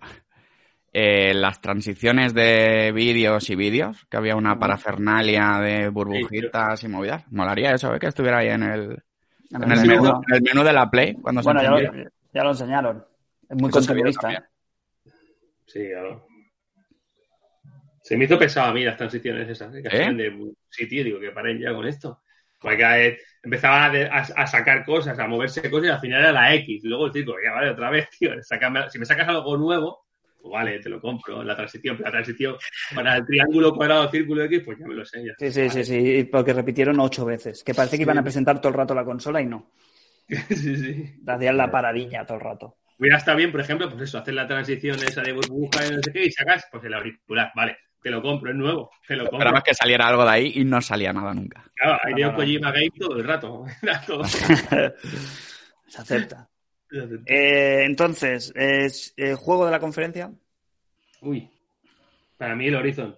eh, 0.98 1.34
las 1.34 1.60
transiciones 1.60 2.34
de 2.34 2.94
vídeos 2.94 3.50
y 3.50 3.56
vídeos, 3.56 4.06
que 4.10 4.16
había 4.16 4.38
una 4.38 4.58
parafernalia 4.58 5.60
de 5.60 5.90
burbujitas 5.90 6.82
y 6.86 6.88
movidas. 6.88 7.26
Molaría 7.32 7.74
eso, 7.74 7.94
¿eh? 7.94 8.00
que 8.00 8.08
estuviera 8.08 8.38
ahí 8.38 8.48
en 8.48 8.64
el, 8.64 9.04
En 9.52 9.64
en 9.64 9.72
el, 9.74 9.78
menú, 9.82 9.88
menú, 9.88 10.04
¿no? 10.04 10.22
en 10.30 10.36
el 10.36 10.42
menú 10.42 10.64
de 10.64 10.72
la 10.72 10.90
Play. 10.90 11.14
Cuando 11.16 11.42
se 11.42 11.46
Bueno, 11.48 11.62
ya 11.62 11.68
encendiera. 11.70 12.04
lo, 12.06 12.12
ya 12.34 12.44
lo 12.44 12.50
enseñaron. 12.52 13.06
Es 13.50 13.62
muy 13.62 13.72
se 13.74 13.88
también. 13.88 14.08
¿eh? 14.44 15.12
Sí, 15.68 15.90
claro. 15.92 16.26
Se 18.02 18.16
me 18.16 18.24
hizo 18.26 18.40
pesado 18.40 18.70
a 18.70 18.74
mí 18.74 18.86
las 18.86 18.96
transiciones 18.98 19.50
esas. 19.50 19.76
¿eh? 19.76 19.82
Que 19.82 19.88
¿Eh? 19.90 20.00
hacían 20.00 20.16
de, 20.16 20.54
sí, 20.70 20.88
tío, 20.88 21.04
digo, 21.04 21.20
que 21.20 21.32
paren 21.32 21.60
ya 21.60 21.74
con 21.74 21.86
esto. 21.88 22.22
Porque 22.62 23.18
empezaban 23.44 23.84
a, 23.84 23.90
de- 23.90 24.06
a- 24.06 24.28
a 24.36 24.48
sacar 24.48 24.86
cosas, 24.86 25.20
a 25.20 25.28
moverse 25.28 25.70
cosas 25.70 25.88
y 25.88 25.92
al 25.92 26.00
final 26.00 26.22
era 26.22 26.32
la 26.32 26.54
X. 26.56 26.86
Y 26.86 26.88
luego 26.88 27.08
el 27.08 27.12
circo, 27.14 27.34
ya 27.44 27.52
vale, 27.52 27.72
otra 27.72 27.90
vez, 27.90 28.08
tío. 28.18 28.32
si 28.90 28.98
me 29.00 29.06
sacas 29.06 29.28
algo 29.28 29.58
nuevo, 29.58 30.05
pues 30.46 30.54
vale, 30.54 30.80
te 30.80 30.90
lo 30.90 31.02
compro. 31.02 31.44
La 31.44 31.56
transición, 31.56 31.98
la 32.00 32.12
transición 32.12 32.56
para 32.94 33.18
el 33.18 33.26
triángulo, 33.26 33.74
cuadrado, 33.74 34.12
círculo 34.12 34.44
X, 34.44 34.62
pues 34.64 34.78
ya 34.78 34.86
me 34.86 34.94
lo 34.94 35.04
sé. 35.04 35.26
ya 35.26 35.34
Sí, 35.40 35.52
sí, 35.52 35.70
sí, 35.70 35.84
sí, 35.84 36.24
porque 36.26 36.54
repitieron 36.54 37.00
ocho 37.00 37.26
veces. 37.26 37.64
Que 37.64 37.74
parece 37.74 37.98
que 37.98 38.04
iban 38.04 38.20
a 38.20 38.24
presentar 38.24 38.62
todo 38.62 38.70
el 38.70 38.78
rato 38.78 38.94
la 38.94 39.04
consola 39.04 39.42
y 39.42 39.48
no. 39.48 39.72
sí, 40.28 40.76
sí. 40.78 41.16
Hacían 41.26 41.58
la 41.58 41.72
paradilla 41.72 42.26
todo 42.26 42.38
el 42.38 42.44
rato. 42.44 42.78
Hubiera 43.00 43.18
estado 43.18 43.38
bien, 43.38 43.52
por 43.52 43.62
ejemplo, 43.62 43.90
pues 43.90 44.04
eso, 44.04 44.20
hacer 44.20 44.36
la 44.36 44.48
transición 44.48 44.98
esa 45.00 45.24
de 45.24 45.34
burbuja 45.34 45.88
y 45.88 45.96
no 45.96 46.02
sé 46.04 46.14
qué 46.14 46.26
y 46.26 46.32
sacas 46.32 46.68
pues 46.72 46.84
el 46.84 46.94
auricular. 46.94 47.52
Vale, 47.56 47.78
te 48.04 48.12
lo 48.12 48.22
compro, 48.22 48.52
es 48.52 48.56
nuevo, 48.56 48.92
te 49.08 49.16
lo 49.16 49.24
compro. 49.24 49.40
Esperamos 49.40 49.64
que 49.64 49.74
saliera 49.74 50.08
algo 50.08 50.24
de 50.24 50.30
ahí 50.30 50.52
y 50.56 50.64
no 50.64 50.80
salía 50.80 51.12
nada 51.12 51.34
nunca. 51.34 51.66
Claro, 51.74 52.00
no, 52.08 52.32
no. 52.32 52.36
Kojima 52.36 52.72
Game 52.72 52.92
todo 53.00 53.18
el 53.18 53.24
rato. 53.24 53.66
Todo. 54.08 54.24
Se 55.88 56.02
acepta. 56.02 56.48
Eh, 56.92 57.84
entonces, 57.84 58.54
es 58.56 59.14
el 59.18 59.36
juego 59.36 59.66
de 59.66 59.72
la 59.72 59.80
conferencia. 59.80 60.32
Uy, 61.22 61.50
para 62.38 62.56
mí 62.56 62.68
el 62.68 62.76
Horizon. 62.76 63.16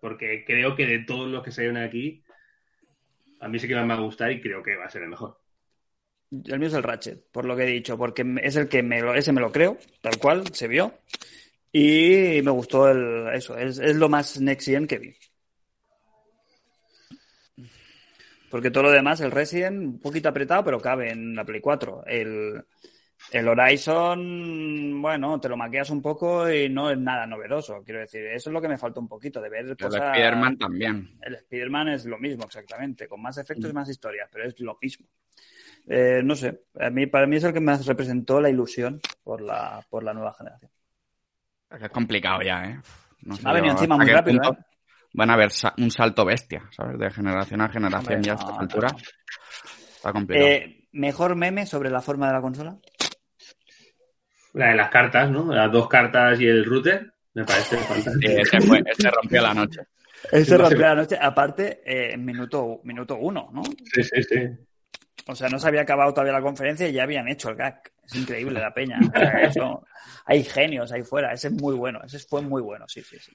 Porque 0.00 0.44
creo 0.46 0.74
que 0.74 0.86
de 0.86 1.00
todos 1.00 1.28
los 1.28 1.42
que 1.42 1.50
salieron 1.50 1.76
aquí, 1.76 2.22
a 3.40 3.48
mí 3.48 3.58
sí 3.58 3.68
que 3.68 3.74
me 3.74 3.86
va 3.86 3.94
a 3.94 4.00
gustar 4.00 4.32
y 4.32 4.40
creo 4.40 4.62
que 4.62 4.76
va 4.76 4.86
a 4.86 4.90
ser 4.90 5.02
el 5.02 5.08
mejor. 5.08 5.38
El 6.30 6.58
mío 6.58 6.68
es 6.68 6.74
el 6.74 6.82
Ratchet, 6.82 7.24
por 7.32 7.44
lo 7.44 7.56
que 7.56 7.64
he 7.64 7.66
dicho, 7.66 7.98
porque 7.98 8.24
es 8.42 8.56
el 8.56 8.68
que 8.68 8.82
me 8.82 9.02
lo, 9.02 9.14
ese 9.14 9.32
me 9.32 9.40
lo 9.40 9.50
creo, 9.50 9.78
tal 10.00 10.16
cual, 10.18 10.46
se 10.54 10.68
vio. 10.68 11.00
Y 11.72 12.40
me 12.42 12.50
gustó 12.50 12.88
el, 12.88 13.34
eso, 13.34 13.56
es, 13.58 13.78
es 13.78 13.96
lo 13.96 14.08
más 14.08 14.40
Next 14.40 14.68
Gen 14.68 14.86
que 14.86 14.98
vi. 14.98 15.16
Porque 18.50 18.70
todo 18.70 18.84
lo 18.84 18.90
demás, 18.90 19.20
el 19.20 19.30
Resident, 19.30 19.78
un 19.78 20.00
poquito 20.00 20.28
apretado, 20.28 20.64
pero 20.64 20.80
cabe 20.80 21.10
en 21.10 21.34
la 21.34 21.44
Play 21.44 21.60
4. 21.60 22.04
El, 22.06 22.64
El 23.32 23.46
Horizon, 23.46 25.00
bueno, 25.00 25.38
te 25.38 25.48
lo 25.48 25.56
maqueas 25.56 25.90
un 25.90 26.02
poco 26.02 26.50
y 26.50 26.68
no 26.68 26.90
es 26.90 26.98
nada 26.98 27.26
novedoso. 27.26 27.80
Quiero 27.84 28.00
decir, 28.00 28.26
eso 28.26 28.50
es 28.50 28.52
lo 28.52 28.60
que 28.60 28.68
me 28.68 28.76
falta 28.76 28.98
un 28.98 29.06
poquito, 29.06 29.40
de 29.40 29.48
ver 29.48 29.66
El 29.66 29.76
cosas... 29.76 30.02
Spider-Man 30.16 30.58
también. 30.58 31.16
El 31.22 31.34
Spider-Man 31.36 31.88
es 31.90 32.06
lo 32.06 32.18
mismo, 32.18 32.44
exactamente, 32.44 33.06
con 33.06 33.22
más 33.22 33.38
efectos 33.38 33.70
y 33.70 33.72
más 33.72 33.88
historias, 33.88 34.28
pero 34.32 34.46
es 34.46 34.58
lo 34.58 34.76
mismo. 34.82 35.06
Eh, 35.86 36.20
no 36.24 36.34
sé, 36.34 36.64
a 36.80 36.90
mí, 36.90 37.06
para 37.06 37.26
mí 37.26 37.36
es 37.36 37.44
el 37.44 37.52
que 37.52 37.60
más 37.60 37.86
representó 37.86 38.40
la 38.40 38.50
ilusión 38.50 39.00
por 39.22 39.40
la, 39.40 39.84
por 39.88 40.02
la 40.02 40.12
nueva 40.12 40.34
generación. 40.34 40.70
Es 41.70 41.88
complicado 41.90 42.42
ya, 42.42 42.64
¿eh? 42.64 42.80
No 43.22 43.36
sé 43.36 43.42
Ha 43.44 43.52
venido 43.52 43.74
encima 43.74 43.96
muy 43.96 44.06
rápido, 44.06 44.42
punto 44.42 44.60
¿eh? 44.60 44.64
Van 45.12 45.30
a 45.30 45.36
ver 45.36 45.50
sa- 45.50 45.74
un 45.78 45.90
salto 45.90 46.24
bestia, 46.24 46.68
¿sabes? 46.70 46.98
De 46.98 47.10
generación 47.10 47.60
a 47.60 47.68
generación 47.68 48.14
Hombre, 48.14 48.26
ya 48.26 48.32
a 48.32 48.36
no, 48.36 48.40
esta 48.40 48.52
no, 48.52 48.60
altura. 48.60 48.88
Está 49.94 50.12
complicado. 50.12 50.48
Eh, 50.48 50.88
¿Mejor 50.92 51.36
meme 51.36 51.66
sobre 51.66 51.90
la 51.90 52.00
forma 52.00 52.26
de 52.28 52.32
la 52.32 52.40
consola? 52.40 52.76
La 54.54 54.68
de 54.70 54.74
las 54.76 54.90
cartas, 54.90 55.30
¿no? 55.30 55.52
Las 55.54 55.70
dos 55.70 55.88
cartas 55.88 56.40
y 56.40 56.46
el 56.46 56.64
router, 56.64 57.12
me 57.34 57.44
parece 57.44 57.76
fantástico. 57.78 58.32
Ese, 58.32 58.60
fue, 58.60 58.82
ese 58.84 59.10
rompió 59.10 59.42
la 59.42 59.54
noche. 59.54 59.80
Ese 60.32 60.56
rompió 60.56 60.80
la 60.80 60.94
noche, 60.96 61.16
aparte, 61.20 61.80
eh, 61.84 62.14
en 62.14 62.24
minuto, 62.24 62.80
minuto 62.84 63.16
uno, 63.16 63.48
¿no? 63.52 63.62
Sí, 63.64 64.02
sí, 64.02 64.22
sí. 64.22 64.36
O 65.26 65.34
sea, 65.34 65.48
no 65.48 65.58
se 65.58 65.68
había 65.68 65.82
acabado 65.82 66.12
todavía 66.12 66.32
la 66.32 66.42
conferencia 66.42 66.88
y 66.88 66.92
ya 66.92 67.04
habían 67.04 67.28
hecho 67.28 67.50
el 67.50 67.56
gag. 67.56 67.80
Es 68.04 68.16
increíble 68.16 68.58
la 68.58 68.74
peña. 68.74 68.98
O 69.14 69.18
sea, 69.18 69.40
eso- 69.42 69.84
hay 70.24 70.42
genios 70.42 70.90
ahí 70.92 71.02
fuera. 71.02 71.32
Ese 71.32 71.48
es 71.48 71.54
muy 71.54 71.74
bueno. 71.74 72.00
Ese 72.04 72.18
fue 72.18 72.42
muy 72.42 72.60
bueno, 72.62 72.86
sí, 72.88 73.02
sí, 73.02 73.16
sí. 73.20 73.32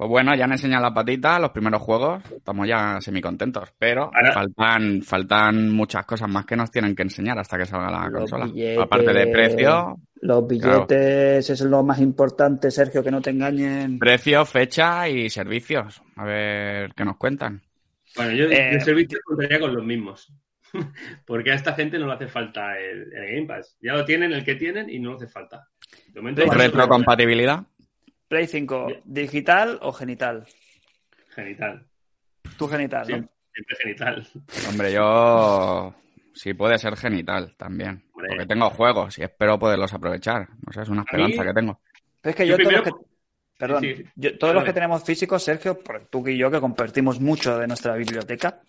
Pues 0.00 0.08
bueno, 0.08 0.34
ya 0.34 0.44
han 0.44 0.52
enseñado 0.52 0.82
la 0.84 0.94
patita, 0.94 1.38
los 1.38 1.50
primeros 1.50 1.82
juegos, 1.82 2.22
estamos 2.32 2.66
ya 2.66 2.98
semi-contentos, 3.02 3.74
pero 3.78 4.04
Ahora- 4.04 4.32
faltan, 4.32 5.02
faltan 5.02 5.68
muchas 5.68 6.06
cosas 6.06 6.26
más 6.26 6.46
que 6.46 6.56
nos 6.56 6.70
tienen 6.70 6.96
que 6.96 7.02
enseñar 7.02 7.38
hasta 7.38 7.58
que 7.58 7.66
salga 7.66 7.90
la 7.90 8.10
consola. 8.10 8.46
billetes, 8.46 8.78
Aparte 8.78 9.12
de 9.12 9.26
precio, 9.26 9.98
Los 10.22 10.48
billetes 10.48 11.50
es 11.50 11.60
lo 11.60 11.82
más 11.82 12.00
importante, 12.00 12.70
Sergio, 12.70 13.02
que 13.04 13.10
no 13.10 13.20
te 13.20 13.28
engañen. 13.28 13.98
precio, 13.98 14.46
fecha 14.46 15.06
y 15.06 15.28
servicios. 15.28 16.00
A 16.16 16.24
ver 16.24 16.94
qué 16.94 17.04
nos 17.04 17.18
cuentan. 17.18 17.60
Bueno, 18.16 18.32
yo 18.32 18.46
Eh, 18.46 18.70
de 18.72 18.80
servicio 18.80 19.18
contaría 19.22 19.60
con 19.60 19.74
los 19.74 19.84
mismos. 19.84 20.32
Porque 21.26 21.50
a 21.52 21.56
esta 21.56 21.74
gente 21.74 21.98
no 21.98 22.06
le 22.06 22.14
hace 22.14 22.26
falta 22.26 22.78
el, 22.78 23.12
el 23.12 23.34
Game 23.34 23.46
Pass. 23.46 23.76
Ya 23.82 23.92
lo 23.92 24.06
tienen 24.06 24.32
el 24.32 24.44
que 24.46 24.54
tienen 24.54 24.88
y 24.88 24.98
no 24.98 25.10
le 25.10 25.16
hace 25.16 25.26
falta. 25.28 25.68
Retrocompatibilidad. 26.14 27.64
Play 28.30 28.46
5, 28.46 28.86
¿digital 29.04 29.80
o 29.82 29.92
genital? 29.92 30.46
Genital. 31.34 31.84
Tu 32.56 32.68
genital, 32.68 33.00
¿no? 33.08 33.28
Siempre, 33.52 33.76
genital. 33.82 34.28
Hombre, 34.68 34.92
yo 34.92 35.92
sí 36.32 36.54
puede 36.54 36.78
ser 36.78 36.96
genital 36.96 37.56
también. 37.56 38.04
Hombre. 38.12 38.28
Porque 38.28 38.46
tengo 38.46 38.70
juegos 38.70 39.18
y 39.18 39.24
espero 39.24 39.58
poderlos 39.58 39.92
aprovechar. 39.92 40.48
No 40.64 40.72
sé, 40.72 40.82
es 40.82 40.88
una 40.88 41.00
mí- 41.00 41.06
esperanza 41.10 41.44
que 41.44 41.52
tengo. 41.54 41.80
Pero 42.20 42.30
es 42.30 42.36
que 42.36 42.46
Yo 42.46 42.56
yo, 42.56 42.62
todos 42.62 42.72
los 42.72 42.82
que... 42.84 42.90
Perdón, 43.58 43.80
Sí, 43.82 43.94
sí. 43.96 44.04
yo- 44.14 44.38
todos 44.38 44.54
los 44.54 44.62
que 44.64 44.72
tenemos 44.72 45.02
físicos, 45.02 45.42
Sergio, 45.42 45.80
tú 46.08 46.26
y 46.28 46.38
yo 46.38 46.52
que 46.52 46.60
compartimos 46.60 47.18
mucho 47.20 47.58
de 47.58 47.66
nuestra 47.66 47.96
biblioteca, 47.96 48.60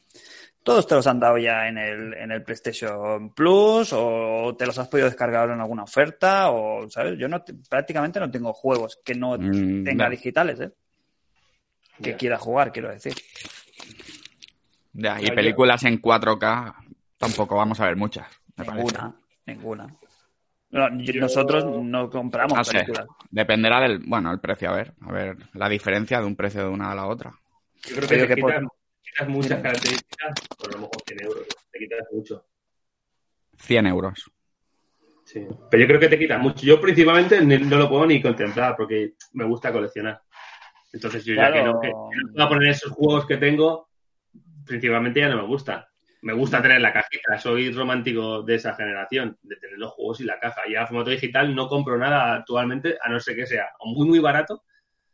todos 0.63 0.85
te 0.88 0.95
los 0.95 1.07
han 1.07 1.19
dado 1.19 1.38
ya 1.38 1.67
en 1.67 1.77
el, 1.77 2.13
en 2.13 2.31
el 2.31 2.43
PlayStation 2.43 3.33
Plus 3.33 3.91
o 3.93 4.55
te 4.57 4.65
los 4.65 4.77
has 4.77 4.88
podido 4.88 5.07
descargar 5.07 5.49
en 5.49 5.59
alguna 5.59 5.83
oferta 5.83 6.51
o, 6.51 6.89
¿sabes? 6.89 7.17
Yo 7.17 7.27
no 7.27 7.41
te- 7.43 7.53
prácticamente 7.69 8.19
no 8.19 8.29
tengo 8.29 8.53
juegos 8.53 8.99
que 9.03 9.15
no 9.15 9.38
Mm, 9.38 9.83
tenga 9.83 10.09
digitales, 10.09 10.59
¿eh? 10.59 10.71
Que 12.01 12.15
quiera 12.15 12.38
jugar, 12.38 12.71
quiero 12.71 12.89
decir. 12.89 13.13
Ya, 14.93 15.19
y 15.21 15.27
yo- 15.27 15.35
películas 15.35 15.83
en 15.83 15.97
4K 15.99 16.75
tampoco 17.17 17.55
vamos 17.55 17.79
a 17.79 17.85
ver 17.85 17.95
muchas. 17.95 18.27
me 18.57 18.65
parece. 18.65 18.83
Ninguna, 18.85 19.15
ninguna. 19.45 19.95
No, 20.71 20.89
yo- 20.99 21.13
Yo- 21.13 21.21
Nosotros 21.21 21.65
no 21.65 22.09
compramos 22.09 22.67
sé. 22.67 22.73
películas. 22.73 23.07
Dependerá 23.29 23.79
del, 23.81 23.99
bueno, 24.05 24.31
el 24.31 24.39
precio, 24.39 24.69
a 24.69 24.73
ver, 24.73 24.93
a 25.01 25.11
ver, 25.11 25.38
la 25.53 25.67
diferencia 25.69 26.19
de 26.19 26.25
un 26.25 26.35
precio 26.35 26.61
de 26.63 26.69
una 26.69 26.91
a 26.91 26.95
la 26.95 27.07
otra. 27.07 27.33
Yo 27.88 27.95
creo 27.95 28.07
que 28.27 28.27
que 28.35 28.41
por- 28.41 28.53
quitas, 29.11 29.29
muchas 29.29 29.49
Mira. 29.49 29.61
características 29.61 30.33
por 30.57 30.69
a 30.69 30.73
lo 30.73 30.77
mejor 30.79 31.01
100 31.05 31.23
euros. 31.23 31.47
Te 31.71 31.79
quitas 31.79 32.07
mucho. 32.11 32.45
100 33.57 33.88
euros. 33.88 34.31
Sí. 35.25 35.47
Pero 35.69 35.81
yo 35.81 35.88
creo 35.88 35.99
que 35.99 36.09
te 36.09 36.19
quitas 36.19 36.41
mucho. 36.41 36.65
Yo 36.65 36.81
principalmente 36.81 37.41
no 37.41 37.77
lo 37.77 37.89
puedo 37.89 38.05
ni 38.05 38.21
contemplar 38.21 38.75
porque 38.75 39.13
me 39.33 39.45
gusta 39.45 39.71
coleccionar. 39.71 40.21
Entonces 40.91 41.23
yo 41.23 41.35
ya 41.35 41.53
que 41.53 41.63
no, 41.63 41.79
que 41.79 41.88
que 41.88 41.93
no 41.93 42.33
puedo 42.33 42.49
poner 42.49 42.69
esos 42.69 42.91
juegos 42.91 43.25
que 43.25 43.38
tengo, 43.38 43.89
principalmente 44.65 45.21
ya 45.21 45.29
no 45.29 45.38
me 45.38 45.47
gustan. 45.47 45.85
Me 46.23 46.33
gusta 46.33 46.61
tener 46.61 46.81
la 46.81 46.93
cajita, 46.93 47.39
soy 47.39 47.71
romántico 47.71 48.43
de 48.43 48.55
esa 48.55 48.75
generación, 48.75 49.38
de 49.41 49.55
tener 49.55 49.77
los 49.77 49.91
juegos 49.91 50.19
y 50.19 50.25
la 50.25 50.39
caja. 50.39 50.61
Y 50.67 50.75
a 50.75 50.85
formato 50.85 51.09
digital 51.09 51.55
no 51.55 51.67
compro 51.67 51.97
nada 51.97 52.35
actualmente, 52.35 52.97
a 53.01 53.09
no 53.09 53.19
ser 53.19 53.35
que 53.35 53.47
sea 53.47 53.69
o 53.79 53.88
muy, 53.88 54.07
muy 54.07 54.19
barato 54.19 54.63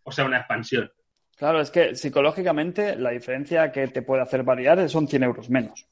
o 0.04 0.12
sea 0.12 0.26
una 0.26 0.38
expansión. 0.38 0.90
Claro, 1.38 1.62
es 1.62 1.70
que 1.70 1.96
psicológicamente 1.96 2.96
la 2.96 3.12
diferencia 3.12 3.72
que 3.72 3.88
te 3.88 4.02
puede 4.02 4.24
hacer 4.24 4.44
variar 4.44 4.90
son 4.90 5.08
100 5.08 5.24
euros 5.24 5.50
menos. 5.50 5.88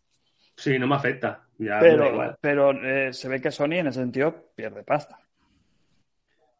Sí, 0.56 0.80
no 0.80 0.88
me 0.88 0.96
afecta. 0.96 1.48
Ya 1.58 1.80
Pero, 1.80 2.12
igual. 2.12 2.38
pero 2.42 2.72
eh, 2.72 3.14
se 3.14 3.30
ve 3.30 3.40
que 3.40 3.52
Sony 3.52 3.74
en 3.74 3.88
ese 3.88 4.00
sentido 4.00 4.52
pierde 4.56 4.84
pasta. 4.84 5.20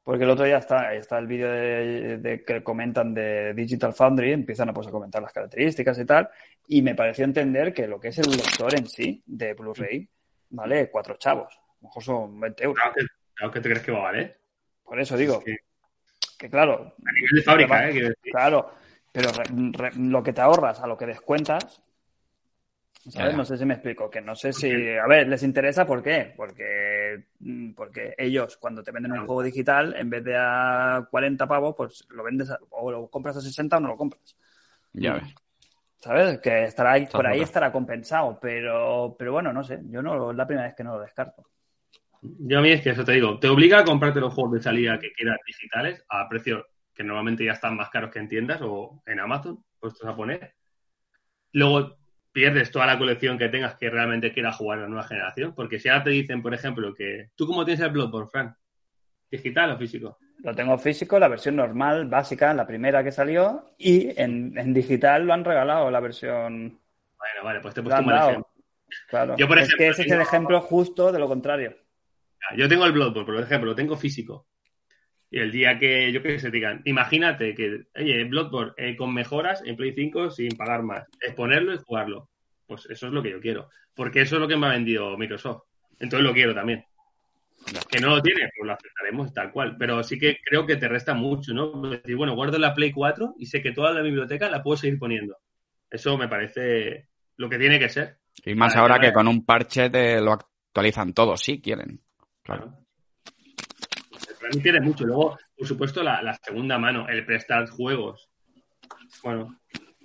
Porque 0.04 0.24
el 0.24 0.30
otro 0.30 0.46
día 0.46 0.60
está, 0.60 0.94
está 0.94 1.18
el 1.18 1.26
vídeo 1.26 1.50
de, 1.50 2.18
de 2.20 2.44
que 2.44 2.64
comentan 2.64 3.12
de 3.14 3.56
Digital 3.56 3.94
Foundry, 3.94 4.34
empiezan 4.34 4.70
a, 4.70 4.74
pues, 4.74 4.88
a 4.88 4.92
comentar 4.92 5.20
las 5.22 5.34
características 5.34 5.98
y 5.98 6.06
tal, 6.06 6.30
y 6.68 6.84
me 6.84 6.94
pareció 6.94 7.26
entender 7.26 7.74
que 7.74 7.88
lo 7.88 8.00
que 8.00 8.10
es 8.10 8.20
el 8.20 8.30
lector 8.30 8.76
en 8.76 8.86
sí 8.86 9.24
de 9.26 9.56
Blu-ray 9.56 10.08
vale 10.52 10.92
cuatro 10.92 11.16
chavos. 11.18 11.56
A 11.56 11.76
lo 11.82 11.88
mejor 11.88 12.04
son 12.04 12.40
20 12.40 12.64
euros. 12.64 12.80
Claro 12.80 12.94
que, 12.96 13.06
claro 13.34 13.52
que 13.54 13.62
te 13.62 13.70
crees 13.70 13.84
que 13.84 13.92
va 13.92 13.98
a 14.00 14.04
valer. 14.04 14.40
Por 14.84 15.00
eso 15.00 15.18
digo 15.18 15.40
Es 15.40 15.46
que 15.46 15.58
que, 16.38 16.50
claro, 16.50 16.94
a 17.06 17.12
nivel 17.12 17.30
de 17.36 17.42
fábrica, 17.44 17.90
¿eh? 17.90 17.94
Claro, 18.32 18.72
pero 19.12 19.30
re- 19.32 19.44
re- 19.72 19.96
lo 19.98 20.22
que 20.24 20.34
te 20.34 20.42
ahorras 20.42 20.80
a 20.82 20.88
lo 20.88 20.98
que 20.98 21.06
descuentas. 21.06 21.82
No 23.34 23.46
sé 23.46 23.56
si 23.58 23.66
me 23.66 23.76
explico, 23.76 24.10
que 24.10 24.20
no 24.20 24.36
sé 24.36 24.52
si, 24.52 24.68
a 24.98 25.06
ver, 25.06 25.28
les 25.28 25.44
interesa 25.44 25.86
por 25.86 26.02
qué, 26.02 26.34
porque, 26.36 27.26
mm, 27.40 27.74
porque 27.74 28.16
ellos 28.18 28.58
cuando 28.58 28.82
te 28.82 28.92
venden 28.92 29.12
un 29.12 29.20
juego 29.28 29.44
digital, 29.44 29.96
en 29.96 30.10
vez 30.10 30.24
de 30.24 30.36
a 30.36 31.08
40 31.12 31.46
pavos, 31.48 31.76
pues 31.78 32.04
lo 32.10 32.24
vendes 32.24 32.50
a- 32.50 32.58
o 32.72 32.92
lo 32.92 33.08
compras 33.08 33.38
a 33.38 33.42
60 33.42 33.78
o 33.78 33.80
no 33.80 33.90
lo 33.90 33.98
compras, 33.98 34.36
Ya 34.94 35.14
ves. 35.14 35.36
¿sabes? 36.00 36.40
Que 36.40 36.64
estará 36.64 36.94
ahí, 36.94 37.06
por 37.06 37.28
ahí 37.28 37.42
estará 37.44 37.72
compensado, 37.72 38.40
pero, 38.42 39.16
pero 39.20 39.32
bueno, 39.34 39.54
no 39.54 39.64
sé, 39.64 39.82
yo 39.86 40.02
no, 40.02 40.32
es 40.32 40.38
la 40.38 40.48
primera 40.48 40.68
vez 40.68 40.76
que 40.76 40.84
no 40.84 40.96
lo 40.96 41.02
descarto. 41.02 41.44
Yo 42.40 42.60
a 42.60 42.62
mí 42.62 42.70
es 42.70 42.82
que 42.82 42.92
eso 42.92 43.04
te 43.04 43.14
digo, 43.14 43.40
te 43.40 43.48
obliga 43.48 43.80
a 43.80 43.86
comprarte 43.86 44.20
los 44.20 44.34
juegos 44.34 44.54
de 44.54 44.62
salida 44.62 45.00
que 45.00 45.12
quieras 45.12 45.38
digitales 45.46 46.04
a 46.10 46.28
precios 46.30 46.66
que 46.94 47.04
normalmente 47.04 47.44
ya 47.44 47.52
están 47.52 47.76
más 47.76 47.90
caros 47.90 48.12
que 48.12 48.20
en 48.20 48.30
tiendas 48.30 48.62
o 48.62 49.04
en 49.06 49.20
Amazon, 49.20 49.64
puestos 49.80 50.08
a 50.08 50.16
poner. 50.16 50.56
Luego 51.52 51.98
pierdes 52.32 52.72
toda 52.72 52.86
la 52.86 52.98
colección 52.98 53.38
que 53.38 53.50
tengas 53.50 53.76
que 53.76 53.90
realmente 53.90 54.34
quieras 54.34 54.56
jugar 54.56 54.80
a 54.80 54.82
la 54.84 54.88
nueva 54.88 55.08
generación, 55.08 55.54
porque 55.54 55.80
si 55.80 55.90
ahora 55.90 56.06
te 56.06 56.10
dicen, 56.12 56.42
por 56.42 56.54
ejemplo, 56.54 56.94
que 56.94 57.30
tú 57.36 57.46
cómo 57.46 57.66
tienes 57.66 57.82
el 57.82 57.92
Bloodborne, 57.92 58.30
Frank, 58.30 58.56
digital 59.30 59.72
o 59.72 59.78
físico. 59.78 60.18
Lo 60.40 60.54
tengo 60.54 60.78
físico, 60.78 61.18
la 61.18 61.28
versión 61.28 61.56
normal, 61.56 62.08
básica, 62.08 62.54
la 62.54 62.68
primera 62.68 63.04
que 63.04 63.12
salió, 63.12 63.74
y 63.78 64.10
en, 64.20 64.58
en 64.58 64.74
digital 64.74 65.26
lo 65.26 65.34
han 65.34 65.46
regalado 65.46 65.90
la 65.90 66.00
versión 66.00 66.80
Bueno, 67.18 67.44
vale, 67.44 67.60
pues 67.62 67.74
te 67.74 67.80
he 67.80 67.84
puesto 67.84 68.02
un 68.02 68.08
mal 68.08 68.30
ejemplo. 68.30 68.52
Claro. 69.08 69.36
Yo, 69.38 69.48
por 69.48 69.60
es 69.60 69.74
que 69.74 69.88
ese 69.88 70.04
es 70.04 70.12
el 70.12 70.22
ejemplo 70.22 70.62
justo 70.62 71.12
de 71.12 71.20
lo 71.20 71.28
contrario. 71.28 71.76
Yo 72.56 72.68
tengo 72.68 72.86
el 72.86 72.92
Bloodborne, 72.92 73.26
por 73.26 73.44
ejemplo, 73.44 73.72
lo 73.72 73.76
tengo 73.76 73.98
físico. 73.98 74.48
Y 75.30 75.40
el 75.40 75.52
día 75.52 75.78
que, 75.80 76.12
yo 76.12 76.22
qué 76.22 76.40
sé, 76.40 76.50
te 76.50 76.58
digan, 76.58 76.82
imagínate 76.86 77.56
que, 77.56 77.86
oye, 77.96 78.24
Bloodborne 78.26 78.74
eh, 78.78 78.96
con 78.96 79.14
mejoras 79.14 79.64
en 79.66 79.76
Play 79.76 79.94
5 79.94 80.32
sin 80.32 80.56
pagar 80.56 80.84
más, 80.84 81.06
es 81.20 81.34
ponerlo 81.34 81.74
y 81.74 81.78
jugarlo. 81.78 82.30
Pues 82.68 82.88
eso 82.90 83.08
es 83.08 83.14
lo 83.14 83.22
que 83.22 83.32
yo 83.32 83.42
quiero. 83.42 83.70
Porque 83.94 84.22
eso 84.22 84.36
es 84.36 84.42
lo 84.42 84.48
que 84.48 84.58
me 84.58 84.68
ha 84.68 84.72
vendido 84.72 85.18
Microsoft. 85.18 85.64
Entonces 86.00 86.26
lo 86.26 86.34
quiero 86.34 86.54
también. 86.54 86.86
Que 87.90 88.00
no 88.00 88.10
lo 88.10 88.22
tiene, 88.22 88.50
pues 88.56 88.68
lo 88.68 88.74
aceptaremos 88.74 89.34
tal 89.34 89.52
cual. 89.52 89.76
Pero 89.78 90.04
sí 90.04 90.20
que 90.20 90.38
creo 90.44 90.66
que 90.66 90.76
te 90.76 90.88
resta 90.88 91.14
mucho, 91.14 91.54
¿no? 91.54 91.86
Es 91.92 92.02
decir, 92.02 92.16
bueno, 92.16 92.36
guardo 92.36 92.58
la 92.58 92.74
Play 92.74 92.92
4 92.92 93.36
y 93.38 93.46
sé 93.46 93.62
que 93.62 93.72
toda 93.72 93.92
la 93.94 94.02
biblioteca 94.02 94.50
la 94.50 94.62
puedo 94.62 94.78
seguir 94.78 95.00
poniendo. 95.00 95.38
Eso 95.90 96.18
me 96.18 96.28
parece 96.28 97.08
lo 97.38 97.50
que 97.50 97.58
tiene 97.58 97.80
que 97.80 97.90
ser. 97.90 98.18
Y 98.44 98.54
más 98.56 98.76
ahora 98.76 99.00
que 99.00 99.14
con 99.14 99.28
un 99.28 99.46
parche 99.46 99.90
te 99.90 100.20
lo 100.22 100.34
actualizan 100.34 101.14
todo, 101.14 101.38
si 101.38 101.62
quieren. 101.62 102.02
Claro. 102.46 102.78
Para 104.40 104.54
mí 104.54 104.62
tiene 104.62 104.80
mucho. 104.80 105.04
Luego, 105.06 105.38
por 105.58 105.68
supuesto, 105.68 106.04
la, 106.04 106.22
la 106.22 106.36
segunda 106.36 106.78
mano, 106.78 107.08
el 107.10 107.26
prestar 107.26 107.68
juegos. 107.68 108.30
Bueno, 109.24 109.60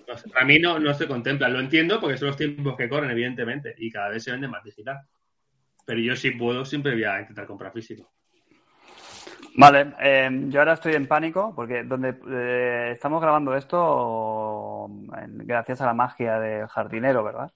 no 0.09 0.17
sé, 0.17 0.29
para 0.31 0.47
mí 0.47 0.59
no, 0.59 0.79
no 0.79 0.95
se 0.95 1.07
contempla. 1.07 1.49
Lo 1.51 1.61
entiendo 1.61 2.01
porque 2.01 2.17
son 2.17 2.29
los 2.29 2.37
tiempos 2.39 2.77
que 2.77 2.89
corren, 2.89 3.11
evidentemente, 3.11 3.75
y 3.77 3.91
cada 3.93 4.09
vez 4.09 4.25
se 4.25 4.33
vende 4.33 4.49
más 4.49 4.65
digital. 4.65 5.01
Pero 5.85 6.01
yo 6.01 6.17
si 6.17 6.31
puedo, 6.31 6.65
siempre 6.65 6.93
voy 6.95 7.05
a 7.05 7.21
intentar 7.21 7.47
comprar 7.47 7.73
físico. 7.73 8.11
Vale, 9.57 9.95
eh, 10.01 10.31
yo 10.49 10.61
ahora 10.61 10.75
estoy 10.75 10.95
en 10.95 11.07
pánico 11.09 11.53
porque 11.55 11.83
donde 11.83 12.17
eh, 12.31 12.91
estamos 12.93 13.21
grabando 13.21 13.55
esto, 13.55 14.87
en- 15.21 15.39
gracias 15.47 15.81
a 15.83 15.87
la 15.87 15.95
magia 15.95 16.39
del 16.39 16.67
jardinero, 16.69 17.23
¿verdad? 17.25 17.53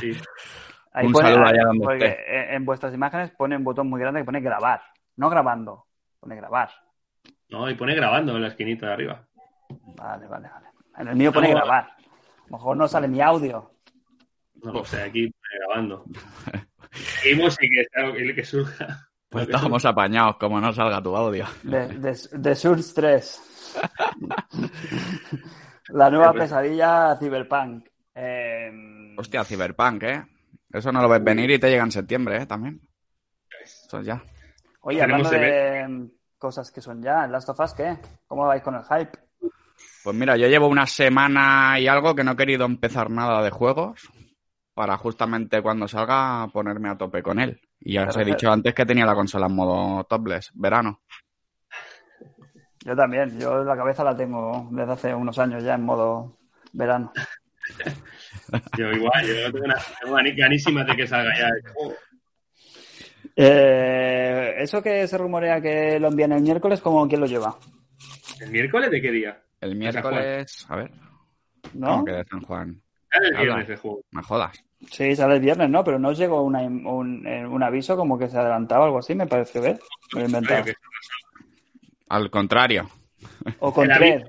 Sí. 0.00 0.12
Ahí 0.94 1.06
Un 1.06 1.12
pone- 1.12 1.28
saludo 1.28 1.46
allá 1.46 1.64
donde 1.64 1.84
porque 1.84 2.06
esté. 2.06 2.44
en- 2.48 2.54
en 2.54 2.64
vuestras 2.64 2.94
imágenes 2.94 3.30
pone 3.32 3.56
un 3.56 3.64
botón 3.64 3.88
muy 3.90 4.00
grande 4.00 4.20
que 4.20 4.24
pone 4.24 4.40
grabar. 4.40 4.80
No 5.16 5.28
grabando, 5.28 5.86
pone 6.20 6.36
grabar. 6.36 6.70
No, 7.50 7.68
y 7.68 7.74
pone 7.74 7.94
grabando 7.94 8.34
en 8.36 8.42
la 8.42 8.48
esquinita 8.48 8.86
de 8.86 8.92
arriba. 8.92 9.24
Vale, 9.96 10.26
vale, 10.26 10.48
vale. 10.48 10.66
En 10.98 11.08
el 11.08 11.16
mío 11.16 11.32
pone 11.32 11.48
No. 11.50 11.56
grabar. 11.56 11.84
A 11.84 12.50
lo 12.50 12.56
mejor 12.58 12.76
no 12.76 12.88
sale 12.88 13.08
mi 13.08 13.20
audio. 13.20 13.70
No 14.62 14.72
lo 14.72 14.84
sé, 14.84 15.02
aquí 15.02 15.28
pone 15.28 15.66
grabando. 15.66 16.04
Seguimos 16.92 17.56
y 17.60 17.68
que, 17.68 18.24
y 18.30 18.34
que 18.34 18.44
surja. 18.44 19.08
Pues 19.28 19.46
estábamos 19.48 19.84
apañados, 19.84 20.36
como 20.36 20.60
no 20.60 20.72
salga 20.72 21.02
tu 21.02 21.16
audio. 21.16 21.44
De, 21.64 21.88
de, 21.88 22.16
de 22.32 22.54
Source 22.54 22.92
3. 22.94 23.72
La 25.88 26.08
nueva 26.10 26.32
pesadilla 26.32 27.16
Cyberpunk. 27.18 27.86
Eh, 28.14 29.14
Hostia, 29.18 29.44
Cyberpunk, 29.44 30.02
¿eh? 30.04 30.24
Eso 30.74 30.90
no 30.90 31.00
lo 31.00 31.08
ves 31.08 31.22
venir 31.22 31.48
y 31.52 31.58
te 31.60 31.70
llega 31.70 31.84
en 31.84 31.92
septiembre, 31.92 32.42
¿eh? 32.42 32.46
También. 32.46 32.80
Eso 33.62 34.00
ya. 34.00 34.20
Oye, 34.80 35.00
hablando 35.00 35.30
de 35.30 36.10
cosas 36.36 36.72
que 36.72 36.80
son 36.80 37.00
ya, 37.00 37.28
Last 37.28 37.48
of 37.48 37.60
Us, 37.60 37.74
¿qué? 37.74 37.96
¿Cómo 38.26 38.46
vais 38.46 38.60
con 38.60 38.74
el 38.74 38.82
hype? 38.82 39.16
Pues 40.02 40.16
mira, 40.16 40.36
yo 40.36 40.48
llevo 40.48 40.66
una 40.66 40.84
semana 40.86 41.78
y 41.78 41.86
algo 41.86 42.16
que 42.16 42.24
no 42.24 42.32
he 42.32 42.36
querido 42.36 42.66
empezar 42.66 43.08
nada 43.08 43.40
de 43.40 43.50
juegos 43.50 44.00
para 44.74 44.96
justamente 44.96 45.62
cuando 45.62 45.86
salga 45.86 46.48
ponerme 46.52 46.90
a 46.90 46.98
tope 46.98 47.22
con 47.22 47.38
él. 47.38 47.60
Y 47.78 47.94
ya 47.94 48.08
os 48.08 48.16
he 48.16 48.24
dicho 48.24 48.50
antes 48.50 48.74
que 48.74 48.84
tenía 48.84 49.06
la 49.06 49.14
consola 49.14 49.46
en 49.46 49.54
modo 49.54 50.02
topless, 50.04 50.50
verano. 50.54 51.02
Yo 52.84 52.96
también, 52.96 53.38
yo 53.38 53.62
la 53.62 53.76
cabeza 53.76 54.02
la 54.02 54.16
tengo 54.16 54.68
desde 54.72 54.92
hace 54.92 55.14
unos 55.14 55.38
años 55.38 55.62
ya 55.62 55.76
en 55.76 55.84
modo 55.84 56.36
verano. 56.72 57.12
Yo 58.78 58.90
igual, 58.90 59.26
yo 59.26 59.52
tengo, 59.52 59.64
una, 59.64 60.22
ganísimas 60.36 60.86
de 60.86 60.96
que 60.96 61.06
salga 61.06 61.32
ya. 61.38 61.48
Eh, 63.36 64.54
eso 64.58 64.82
que 64.82 65.06
se 65.08 65.18
rumorea 65.18 65.60
que 65.60 65.98
lo 65.98 66.08
envían 66.08 66.32
el 66.32 66.42
miércoles, 66.42 66.80
¿cómo 66.80 67.06
quién 67.08 67.20
lo 67.20 67.26
lleva? 67.26 67.56
¿El 68.40 68.50
miércoles 68.50 68.90
de 68.90 69.00
qué 69.00 69.10
día? 69.10 69.42
El 69.60 69.76
miércoles, 69.76 70.66
a 70.68 70.76
ver, 70.76 70.90
¿No? 71.72 71.88
¿cómo 71.88 72.04
que 72.04 72.12
de 72.12 72.24
San 72.24 72.40
Juan? 72.42 72.82
Sale 73.10 73.28
el 73.28 73.36
viernes 73.36 73.68
el 73.70 73.76
juego. 73.76 74.00
Me 74.10 74.22
jodas. 74.22 74.64
Sí, 74.90 75.16
sale 75.16 75.34
el 75.36 75.40
viernes, 75.40 75.70
¿no? 75.70 75.82
Pero 75.82 75.98
no 75.98 76.08
os 76.10 76.18
llegó 76.18 76.42
una- 76.42 76.60
un, 76.62 77.26
eh, 77.26 77.46
un 77.46 77.62
aviso 77.62 77.96
como 77.96 78.18
que 78.18 78.28
se 78.28 78.36
adelantaba 78.38 78.82
o 78.82 78.86
algo 78.86 78.98
así, 78.98 79.14
me 79.14 79.26
parece 79.26 79.60
ver. 79.60 79.78
Me 80.12 80.20
lo 80.20 80.26
he 80.26 80.26
inventado. 80.26 80.62
Oye, 80.62 80.72
que- 80.74 80.78
Al 82.10 82.30
contrario. 82.30 82.90
O 83.60 83.72
con 83.72 83.90
El 83.90 83.96
tres. 83.96 84.24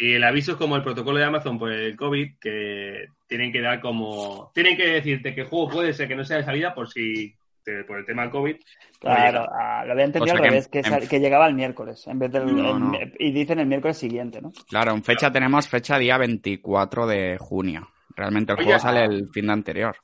Y 0.00 0.12
el 0.14 0.24
aviso 0.24 0.52
es 0.52 0.58
como 0.58 0.76
el 0.76 0.82
protocolo 0.82 1.18
de 1.18 1.24
Amazon 1.24 1.58
por 1.58 1.72
el 1.72 1.96
COVID, 1.96 2.38
que 2.40 3.06
tienen 3.26 3.50
que 3.52 3.60
dar 3.60 3.80
como. 3.80 4.50
Tienen 4.54 4.76
que 4.76 4.86
decirte 4.86 5.34
que 5.34 5.40
el 5.42 5.46
juego 5.48 5.68
puede 5.70 5.92
ser 5.92 6.06
que 6.08 6.14
no 6.16 6.24
sea 6.24 6.36
de 6.38 6.44
salida 6.44 6.74
por 6.74 6.88
si. 6.88 7.34
te- 7.64 7.84
por 7.84 7.98
el 7.98 8.06
tema 8.06 8.22
del 8.22 8.30
COVID. 8.30 8.56
Claro, 9.00 9.46
ah, 9.52 9.84
lo 9.84 9.92
había 9.92 10.04
entendido 10.06 10.34
O 10.34 10.36
sea 10.36 10.36
al 10.36 10.42
que 10.42 10.48
revés, 10.48 10.68
que, 10.68 10.78
en- 10.78 10.84
sal- 10.84 11.08
que 11.08 11.20
llegaba 11.20 11.46
el 11.48 11.54
miércoles, 11.54 12.06
en 12.06 12.18
vez 12.18 12.32
del... 12.32 12.46
No, 12.46 12.70
el- 12.76 12.80
no. 12.80 12.92
Y 13.18 13.30
dicen 13.32 13.58
el 13.58 13.66
miércoles 13.66 13.98
siguiente, 13.98 14.40
¿no? 14.40 14.52
Claro, 14.68 14.92
en 14.92 15.02
fecha 15.04 15.30
tenemos 15.30 15.68
fecha 15.68 15.98
día 15.98 16.16
24 16.16 17.06
de 17.06 17.36
junio. 17.38 17.90
Realmente 18.16 18.52
el 18.52 18.58
Oye, 18.58 18.64
juego 18.66 18.80
sale 18.80 19.04
el 19.04 19.28
fin 19.28 19.46
de 19.48 19.52
anterior. 19.52 19.96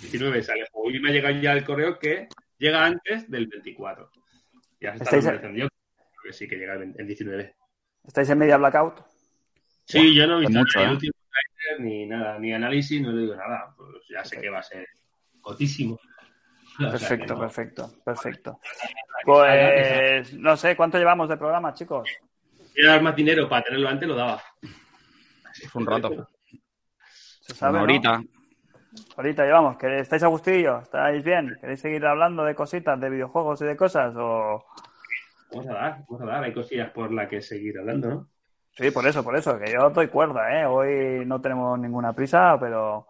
19 0.00 0.42
sale 0.42 0.62
el 0.62 0.66
juego. 0.72 0.90
Y 0.90 0.98
me 1.00 1.10
ha 1.10 1.12
llegado 1.12 1.40
ya 1.40 1.52
el 1.52 1.64
correo 1.64 1.96
que 1.98 2.26
llega 2.58 2.84
antes 2.84 3.30
del 3.30 3.46
24. 3.46 4.10
Ya 4.80 4.96
se 4.96 5.04
está 5.04 5.16
Estáis- 5.16 5.68
que 6.24 6.32
sí 6.32 6.48
que 6.48 6.56
llega 6.56 6.72
el, 6.72 6.78
20 6.80 7.02
el 7.02 7.06
19. 7.06 7.54
¿Estáis 8.04 8.30
en 8.30 8.38
media 8.38 8.56
blackout? 8.56 9.00
Sí, 9.86 10.14
yo 10.14 10.26
no 10.26 10.34
he 10.34 10.36
hace 10.36 10.46
visto 10.48 10.58
mucho, 10.58 10.80
el 10.80 10.86
¿eh? 10.86 10.92
último 10.92 11.12
trailer, 11.30 11.80
ni 11.86 12.06
nada, 12.06 12.38
ni 12.38 12.52
análisis, 12.52 13.00
no 13.00 13.12
le 13.12 13.22
digo 13.22 13.36
nada. 13.36 13.72
Pues 13.76 13.88
ya 14.08 14.24
sé 14.24 14.40
que 14.40 14.50
va 14.50 14.58
a 14.58 14.62
ser 14.62 14.86
cotísimo. 15.40 15.98
O 16.78 16.80
sea 16.80 16.90
que 16.90 16.98
Perfecto, 16.98 17.34
no. 17.34 17.40
perfecto, 17.40 17.90
perfecto. 18.04 18.60
Pues 19.24 20.34
no 20.34 20.56
sé, 20.58 20.76
¿cuánto 20.76 20.98
llevamos 20.98 21.26
de 21.26 21.38
programa, 21.38 21.72
chicos? 21.72 22.06
Si 22.74 22.82
dar 22.82 23.00
más 23.00 23.16
dinero 23.16 23.48
para 23.48 23.62
tenerlo 23.64 23.88
antes, 23.88 24.06
lo 24.06 24.14
daba. 24.14 24.42
Es 25.62 25.74
un 25.74 25.86
rato. 25.86 26.28
Se 27.40 27.54
sabe, 27.54 27.70
Una 27.70 27.78
¿no? 27.78 27.84
horita. 27.84 28.22
Ahorita 29.16 29.44
llevamos. 29.46 29.78
¿Queréis- 29.78 30.02
¿Estáis 30.02 30.22
a 30.24 30.26
gustillo? 30.26 30.80
¿Estáis 30.80 31.24
bien? 31.24 31.56
¿Queréis 31.58 31.80
seguir 31.80 32.04
hablando 32.04 32.44
de 32.44 32.54
cositas, 32.54 33.00
de 33.00 33.08
videojuegos 33.08 33.62
y 33.62 33.64
de 33.64 33.76
cosas? 33.76 34.14
O... 34.14 34.62
Vamos 35.52 35.66
a 35.68 35.72
dar, 35.72 36.04
vamos 36.08 36.20
a 36.22 36.26
dar. 36.26 36.44
Hay 36.44 36.52
cosillas 36.52 36.90
por 36.90 37.10
las 37.10 37.26
que 37.30 37.40
seguir 37.40 37.78
hablando, 37.78 38.08
¿no? 38.10 38.28
Sí, 38.76 38.90
por 38.90 39.06
eso, 39.06 39.24
por 39.24 39.34
eso, 39.36 39.58
que 39.58 39.72
yo 39.72 39.88
doy 39.90 40.08
cuerda, 40.08 40.60
¿eh? 40.60 40.66
Hoy 40.66 41.24
no 41.26 41.40
tenemos 41.40 41.78
ninguna 41.78 42.12
prisa, 42.12 42.58
pero 42.60 43.06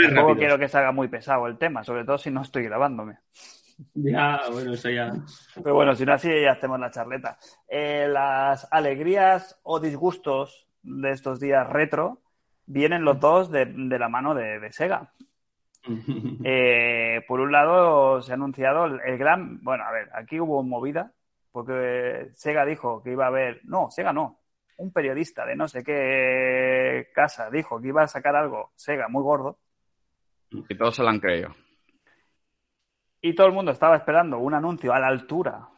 tampoco 0.00 0.34
rápido. 0.34 0.36
quiero 0.36 0.58
que 0.58 0.68
se 0.68 0.78
haga 0.78 0.92
muy 0.92 1.08
pesado 1.08 1.46
el 1.48 1.58
tema, 1.58 1.82
sobre 1.82 2.04
todo 2.04 2.18
si 2.18 2.30
no 2.30 2.42
estoy 2.42 2.62
grabándome. 2.64 3.18
Ya, 3.94 4.40
bueno, 4.52 4.72
eso 4.74 4.90
ya. 4.90 5.12
Pero 5.54 5.74
bueno, 5.74 5.94
si 5.94 6.04
no 6.04 6.12
así 6.12 6.28
ya 6.42 6.52
hacemos 6.52 6.78
la 6.80 6.90
charleta. 6.90 7.38
Eh, 7.68 8.06
las 8.08 8.66
alegrías 8.72 9.58
o 9.62 9.80
disgustos 9.80 10.68
de 10.82 11.10
estos 11.10 11.40
días 11.40 11.68
retro 11.68 12.20
vienen 12.66 13.04
los 13.04 13.18
dos 13.20 13.50
de, 13.50 13.66
de 13.66 13.98
la 13.98 14.08
mano 14.08 14.34
de, 14.34 14.60
de 14.60 14.72
Sega. 14.72 15.12
Eh, 16.44 17.24
por 17.26 17.40
un 17.40 17.50
lado, 17.50 18.20
se 18.22 18.32
ha 18.32 18.34
anunciado 18.34 18.84
el, 18.84 19.00
el 19.04 19.18
gran. 19.18 19.62
Bueno, 19.62 19.84
a 19.84 19.90
ver, 19.90 20.10
aquí 20.14 20.38
hubo 20.38 20.62
movida, 20.62 21.12
porque 21.50 22.28
Sega 22.34 22.64
dijo 22.64 23.02
que 23.02 23.12
iba 23.12 23.24
a 23.24 23.28
haber. 23.28 23.60
No, 23.64 23.90
Sega 23.90 24.12
no. 24.12 24.38
Un 24.78 24.92
periodista 24.92 25.44
de 25.46 25.54
no 25.56 25.68
sé 25.68 25.84
qué 25.84 27.08
casa 27.14 27.50
dijo 27.50 27.80
que 27.80 27.88
iba 27.88 28.02
a 28.02 28.08
sacar 28.08 28.34
algo, 28.36 28.72
Sega, 28.74 29.08
muy 29.08 29.22
gordo, 29.22 29.58
Y 30.50 30.74
todos 30.76 30.96
se 30.96 31.02
lo 31.02 31.08
han 31.10 31.20
creído. 31.20 31.54
y 33.20 33.34
todo 33.34 33.46
el 33.48 33.52
mundo 33.52 33.72
estaba 33.72 33.96
esperando 33.96 34.38
un 34.38 34.54
anuncio 34.54 34.92
a 34.92 35.00
la 35.00 35.08
altura 35.08 35.68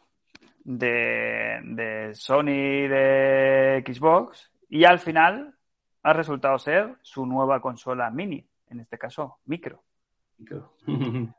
de, 0.63 1.59
de 1.63 2.13
Sony 2.13 2.87
de 2.87 3.83
Xbox, 3.85 4.51
y 4.69 4.85
al 4.85 4.99
final 4.99 5.53
ha 6.03 6.13
resultado 6.13 6.57
ser 6.59 6.95
su 7.01 7.25
nueva 7.25 7.59
consola 7.59 8.09
mini, 8.11 8.47
en 8.69 8.79
este 8.79 8.97
caso, 8.97 9.39
micro. 9.45 9.83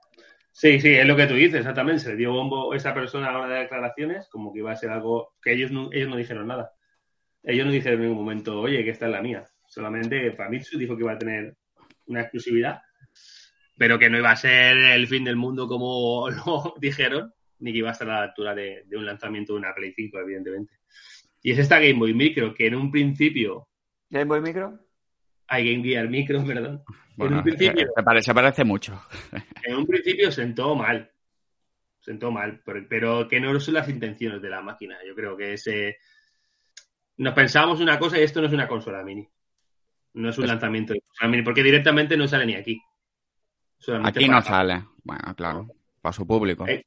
Sí, 0.55 0.79
sí, 0.81 0.93
es 0.93 1.07
lo 1.07 1.17
que 1.17 1.27
tú 1.27 1.33
dices, 1.33 1.61
exactamente. 1.61 2.01
Se 2.01 2.11
le 2.11 2.17
dio 2.17 2.31
bombo 2.35 2.75
a 2.75 2.77
esa 2.77 2.93
persona 2.93 3.31
a 3.31 3.33
la 3.33 3.39
hora 3.41 3.55
de 3.55 3.61
declaraciones, 3.61 4.29
como 4.29 4.53
que 4.53 4.59
iba 4.59 4.71
a 4.71 4.77
ser 4.77 4.91
algo 4.91 5.33
que 5.41 5.55
ellos 5.55 5.71
no, 5.71 5.89
ellos 5.91 6.11
no 6.11 6.17
dijeron 6.17 6.47
nada. 6.47 6.75
Ellos 7.45 7.67
no 7.67 7.73
dijeron 7.73 8.01
en 8.01 8.09
ningún 8.09 8.25
momento, 8.25 8.61
oye, 8.61 8.85
que 8.85 8.91
esta 8.91 9.07
es 9.07 9.13
la 9.13 9.23
mía. 9.23 9.45
Solamente 9.67 10.33
Famitsu 10.33 10.79
dijo 10.79 10.97
que 10.97 11.03
iba 11.03 11.13
a 11.13 11.19
tener 11.19 11.57
una 12.07 12.21
exclusividad, 12.23 12.81
pero 13.77 13.99
que 13.99 14.11
no 14.11 14.19
iba 14.19 14.31
a 14.31 14.37
ser 14.37 14.77
el 14.77 15.07
fin 15.09 15.25
del 15.25 15.37
mundo 15.37 15.67
como 15.67 16.29
lo 16.47 16.75
dijeron, 16.81 17.33
ni 17.59 17.73
que 17.73 17.79
iba 17.79 17.89
a 17.89 17.93
estar 17.93 18.09
a 18.11 18.15
la 18.19 18.23
altura 18.25 18.55
de, 18.55 18.83
de 18.87 18.97
un 18.97 19.07
lanzamiento 19.07 19.55
de 19.55 19.61
una 19.61 19.75
Play 19.75 19.93
5, 19.95 20.19
evidentemente. 20.19 20.75
Y 21.43 21.51
es 21.53 21.59
esta 21.59 21.79
Game 21.81 21.95
Boy 21.99 22.15
Micro, 22.15 22.55
que 22.55 22.67
en 22.67 22.75
un 22.77 22.91
principio, 22.91 23.69
¿Game 24.11 24.27
Boy 24.27 24.41
Micro? 24.41 24.79
hay 25.49 25.73
Game 25.73 25.83
Gear 25.85 26.09
Micro, 26.09 26.45
perdón, 26.47 26.83
Bueno, 27.17 27.37
un 27.39 27.43
principio- 27.43 27.87
se, 27.97 28.03
parece, 28.03 28.27
se 28.27 28.35
parece 28.35 28.65
mucho. 28.65 29.03
en 29.65 29.77
un 29.77 29.87
principio 29.87 30.31
sentó 30.31 30.75
mal. 30.77 31.09
Sentó 32.01 32.33
mal, 32.33 32.61
pero, 32.65 32.85
pero 32.89 33.29
que 33.29 33.39
no 33.41 33.59
son 33.61 33.75
las 33.75 33.89
intenciones 33.89 34.43
de 34.43 34.51
la 34.51 34.61
máquina. 34.61 34.97
Yo 35.07 35.15
creo 35.15 35.37
que 35.37 35.53
ese. 35.53 35.99
Nos 37.19 37.35
pensábamos 37.35 37.81
una 37.81 37.99
cosa 37.99 38.19
y 38.19 38.23
esto 38.23 38.41
no 38.41 38.47
es 38.47 38.53
una 38.53 38.69
consola 38.69 39.03
mini. 39.05 39.29
No 40.15 40.29
es 40.31 40.39
un 40.39 40.45
Es- 40.45 40.51
lanzamiento 40.51 40.93
de 40.95 41.01
consola 41.01 41.29
mini, 41.31 41.43
porque 41.43 41.63
directamente 41.63 42.17
no 42.17 42.27
sale 42.29 42.47
ni 42.47 42.55
aquí. 42.55 42.81
Solamente 43.79 44.19
Aquí 44.19 44.27
para- 44.27 44.39
no 44.39 44.45
sale. 44.45 44.85
Bueno, 45.03 45.35
claro. 45.37 45.69
Para 46.01 46.13
su 46.13 46.27
público. 46.27 46.67
Eh, 46.67 46.85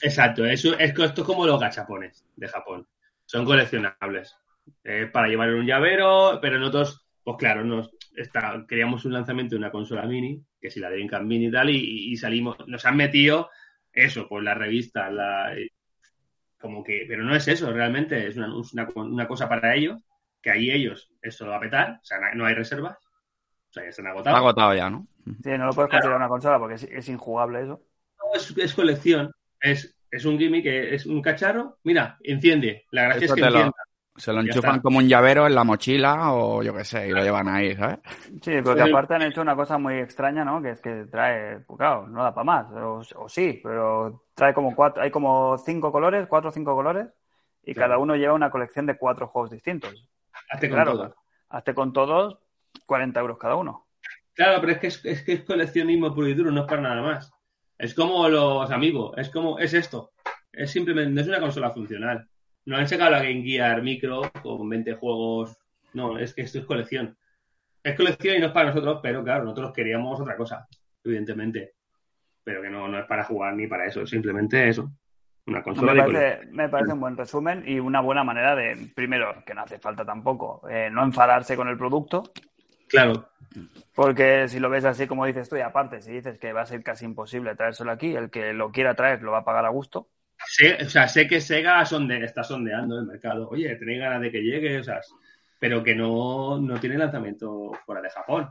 Exacto, 0.00 0.44
eso, 0.46 0.78
es, 0.78 0.92
que 0.94 1.04
esto 1.04 1.22
es 1.22 1.26
como 1.26 1.46
los 1.46 1.60
gachapones 1.60 2.24
de 2.36 2.48
Japón. 2.48 2.86
Son 3.24 3.44
coleccionables. 3.44 4.36
Es 4.84 5.10
para 5.10 5.26
llevar 5.28 5.48
en 5.48 5.56
un 5.56 5.66
llavero, 5.66 6.38
pero 6.40 6.58
nosotros, 6.58 7.04
pues 7.24 7.36
claro, 7.36 7.64
nos 7.64 7.90
está, 8.16 8.64
queríamos 8.68 9.04
un 9.04 9.12
lanzamiento 9.12 9.54
de 9.54 9.58
una 9.58 9.70
consola 9.72 10.04
mini, 10.06 10.40
que 10.60 10.70
si 10.70 10.78
la 10.78 10.88
Dreamcast 10.90 11.24
Mini 11.24 11.46
y 11.46 11.50
tal, 11.50 11.70
y, 11.70 12.12
y 12.12 12.16
salimos, 12.16 12.56
nos 12.68 12.84
han 12.86 12.96
metido 12.96 13.50
eso, 13.92 14.28
pues 14.28 14.44
la 14.44 14.54
revista, 14.54 15.10
la, 15.10 15.52
como 16.62 16.82
que, 16.82 17.04
pero 17.06 17.22
no 17.24 17.34
es 17.36 17.46
eso, 17.48 17.70
realmente 17.72 18.26
es 18.28 18.36
una, 18.38 18.54
una, 18.54 18.88
una 18.94 19.28
cosa 19.28 19.48
para 19.48 19.74
ellos, 19.74 20.00
que 20.40 20.50
ahí 20.50 20.70
ellos, 20.70 21.10
esto 21.20 21.44
lo 21.44 21.50
va 21.50 21.58
a 21.58 21.60
petar, 21.60 21.98
o 22.00 22.04
sea, 22.04 22.18
no 22.34 22.46
hay 22.46 22.54
reservas, 22.54 22.96
o 23.68 23.72
sea, 23.72 23.82
ya 23.82 23.90
están 23.90 24.06
Está 24.06 24.10
agotados. 24.12 24.38
agotado 24.38 24.74
ya, 24.74 24.88
¿no? 24.88 25.06
Sí, 25.42 25.50
no 25.50 25.66
lo 25.66 25.72
puedes 25.72 25.90
considerar 25.90 26.16
una 26.16 26.28
consola 26.28 26.58
porque 26.58 26.74
es, 26.76 26.84
es 26.84 27.08
injugable 27.08 27.62
eso. 27.62 27.82
No, 28.18 28.34
es, 28.34 28.54
es 28.56 28.74
colección. 28.74 29.30
Es, 29.60 29.96
es 30.10 30.24
un 30.24 30.38
gimmick, 30.38 30.66
es 30.66 31.06
un 31.06 31.22
cacharro. 31.22 31.78
Mira, 31.84 32.18
enciende. 32.22 32.84
La 32.90 33.04
gracia 33.04 33.26
es 33.26 33.32
que 33.32 33.40
encienda. 33.40 33.72
Se 34.16 34.32
lo 34.32 34.40
enchufan 34.40 34.80
como 34.80 34.98
un 34.98 35.08
llavero 35.08 35.46
en 35.46 35.54
la 35.54 35.64
mochila 35.64 36.32
o 36.34 36.62
yo 36.62 36.74
qué 36.74 36.84
sé, 36.84 37.08
y 37.08 37.12
lo 37.12 37.22
llevan 37.22 37.48
ahí, 37.48 37.74
¿sabes? 37.74 37.98
Sí, 38.42 38.52
porque 38.62 38.82
Sí. 38.84 38.90
aparte 38.90 39.14
han 39.14 39.22
hecho 39.22 39.40
una 39.40 39.56
cosa 39.56 39.78
muy 39.78 39.94
extraña, 39.94 40.44
¿no? 40.44 40.60
Que 40.60 40.70
es 40.70 40.80
que 40.82 41.06
trae, 41.10 41.60
pues 41.60 41.78
claro, 41.78 42.06
no 42.08 42.22
da 42.22 42.34
para 42.34 42.44
más, 42.44 42.66
o, 42.72 43.02
o 43.16 43.28
sí, 43.28 43.60
pero 43.62 44.24
trae 44.34 44.52
como 44.52 44.74
cuatro, 44.76 45.02
hay 45.02 45.10
como 45.10 45.56
cinco 45.58 45.90
colores, 45.90 46.26
cuatro 46.28 46.50
o 46.50 46.52
cinco 46.52 46.74
colores, 46.74 47.06
y 47.64 47.74
cada 47.74 47.96
uno 47.96 48.14
lleva 48.16 48.34
una 48.34 48.50
colección 48.50 48.84
de 48.86 48.98
cuatro 48.98 49.28
juegos 49.28 49.50
distintos. 49.50 50.08
Hazte 50.50 50.68
con 50.68 50.76
Claro, 50.76 50.92
todo. 50.92 51.14
hazte 51.48 51.74
con 51.74 51.92
todos 51.92 52.38
40 52.86 53.18
euros 53.20 53.38
cada 53.38 53.56
uno. 53.56 53.86
Claro, 54.34 54.60
pero 54.60 54.72
es 54.72 54.78
que 54.78 54.86
es, 54.88 55.04
es 55.04 55.22
que 55.22 55.32
es 55.34 55.44
coleccionismo 55.44 56.14
puro 56.14 56.28
y 56.28 56.34
duro, 56.34 56.50
no 56.50 56.62
es 56.62 56.66
para 56.66 56.82
nada 56.82 57.00
más. 57.02 57.32
Es 57.78 57.94
como 57.94 58.28
los 58.28 58.70
amigos, 58.70 59.14
es 59.16 59.30
como, 59.30 59.58
es 59.58 59.72
esto. 59.74 60.10
Es 60.52 60.70
simplemente, 60.70 61.10
no 61.12 61.20
es 61.20 61.28
una 61.28 61.40
consola 61.40 61.70
funcional. 61.70 62.28
No 62.64 62.76
han 62.76 62.88
sacado 62.88 63.10
la 63.10 63.22
Game 63.22 63.42
Gear 63.42 63.82
Micro 63.82 64.22
con 64.42 64.68
20 64.68 64.94
juegos. 64.94 65.56
No, 65.94 66.18
es 66.18 66.34
que 66.34 66.42
esto 66.42 66.58
es 66.58 66.64
colección. 66.64 67.16
Es 67.82 67.96
colección 67.96 68.36
y 68.36 68.38
no 68.40 68.46
es 68.46 68.52
para 68.52 68.68
nosotros, 68.68 69.00
pero 69.02 69.24
claro, 69.24 69.44
nosotros 69.44 69.72
queríamos 69.72 70.20
otra 70.20 70.36
cosa, 70.36 70.68
evidentemente. 71.04 71.74
Pero 72.44 72.62
que 72.62 72.70
no, 72.70 72.88
no 72.88 72.98
es 72.98 73.06
para 73.06 73.24
jugar 73.24 73.54
ni 73.54 73.66
para 73.66 73.86
eso, 73.86 74.02
es 74.02 74.10
simplemente 74.10 74.68
eso. 74.68 74.90
Una 75.46 75.62
consola 75.62 75.92
Me 75.92 76.02
de 76.02 76.12
parece, 76.12 76.46
me 76.52 76.68
parece 76.68 76.92
un 76.92 77.00
buen 77.00 77.16
resumen 77.16 77.64
y 77.66 77.80
una 77.80 78.00
buena 78.00 78.22
manera 78.22 78.54
de, 78.54 78.90
primero, 78.94 79.42
que 79.44 79.54
no 79.54 79.62
hace 79.62 79.78
falta 79.78 80.04
tampoco, 80.04 80.62
eh, 80.68 80.88
no 80.90 81.02
enfadarse 81.02 81.56
con 81.56 81.68
el 81.68 81.76
producto, 81.76 82.32
Claro, 82.92 83.26
porque 83.94 84.48
si 84.48 84.60
lo 84.60 84.68
ves 84.68 84.84
así 84.84 85.06
como 85.06 85.24
dices 85.24 85.48
tú, 85.48 85.56
y 85.56 85.60
aparte, 85.60 86.02
si 86.02 86.12
dices 86.12 86.38
que 86.38 86.52
va 86.52 86.60
a 86.60 86.66
ser 86.66 86.82
casi 86.82 87.06
imposible 87.06 87.56
traérselo 87.56 87.90
aquí, 87.90 88.14
el 88.14 88.28
que 88.28 88.52
lo 88.52 88.70
quiera 88.70 88.94
traer 88.94 89.22
lo 89.22 89.32
va 89.32 89.38
a 89.38 89.44
pagar 89.44 89.64
a 89.64 89.70
gusto. 89.70 90.08
Sé, 90.46 90.84
o 90.84 90.88
sea, 90.88 91.08
sé 91.08 91.26
que 91.26 91.40
Sega 91.40 91.84
sonde, 91.84 92.24
está 92.24 92.42
sondeando 92.42 92.98
el 92.98 93.06
mercado. 93.06 93.48
Oye, 93.48 93.76
tenéis 93.76 94.00
ganas 94.00 94.20
de 94.20 94.30
que 94.30 94.42
llegue, 94.42 94.78
o 94.78 94.84
sea, 94.84 95.00
pero 95.58 95.82
que 95.82 95.94
no, 95.94 96.58
no 96.58 96.80
tiene 96.80 96.98
lanzamiento 96.98 97.72
fuera 97.86 98.00
de 98.00 98.10
Japón. 98.10 98.48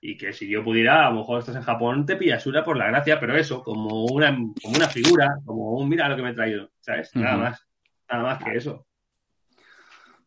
Y 0.00 0.16
que 0.16 0.32
si 0.32 0.48
yo 0.48 0.62
pudiera, 0.62 1.06
a 1.06 1.10
lo 1.10 1.16
mejor 1.16 1.40
estás 1.40 1.56
en 1.56 1.62
Japón, 1.62 2.04
te 2.04 2.16
pillas 2.16 2.46
una 2.46 2.62
por 2.62 2.76
la 2.76 2.88
gracia, 2.88 3.18
pero 3.18 3.36
eso, 3.36 3.62
como 3.62 4.04
una, 4.04 4.28
como 4.30 4.76
una 4.76 4.88
figura, 4.88 5.38
como 5.44 5.72
un 5.72 5.88
mira 5.88 6.08
lo 6.08 6.16
que 6.16 6.22
me 6.22 6.30
he 6.30 6.34
traído, 6.34 6.70
¿sabes? 6.80 7.14
Nada 7.16 7.36
más, 7.36 7.66
nada 8.08 8.22
más 8.22 8.44
que 8.44 8.56
eso. 8.56 8.86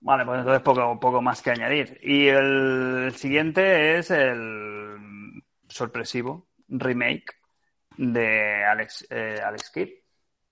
Vale, 0.01 0.25
pues 0.25 0.39
entonces 0.39 0.63
poco, 0.63 0.99
poco 0.99 1.21
más 1.21 1.41
que 1.41 1.51
añadir. 1.51 1.99
Y 2.01 2.27
el 2.27 3.11
siguiente 3.15 3.99
es 3.99 4.11
el 4.11 4.97
sorpresivo 5.67 6.47
remake 6.69 7.35
de 7.97 8.63
Alex, 8.65 9.07
eh, 9.09 9.39
Alex 9.43 9.71
Kidd. 9.71 9.89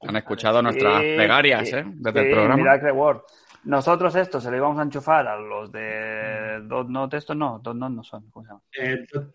Han 0.02 0.16
escuchado 0.16 0.62
nuestras 0.62 1.02
Sí, 1.02 1.14
plegarias, 1.16 1.70
sí, 1.70 1.76
¿eh? 1.76 1.84
Desde 1.88 2.20
sí, 2.22 2.26
el 2.28 2.32
programa. 2.34 2.56
Miracle 2.58 2.92
World. 2.92 3.22
Nosotros 3.64 4.16
esto 4.16 4.40
se 4.40 4.52
lo 4.52 4.58
íbamos 4.58 4.80
a 4.80 4.84
enchufar 4.84 5.28
a 5.28 5.36
los 5.38 5.72
de 5.72 6.60
Dotnot, 6.64 7.14
estos 7.16 7.36
no, 7.36 7.60
Dotnot 7.60 7.92
no 7.92 8.04
son, 8.04 8.30
¿cómo 8.32 8.46
se 8.46 8.52
llama? 8.52 8.62
Eh, 8.80 9.06
do- 9.12 9.32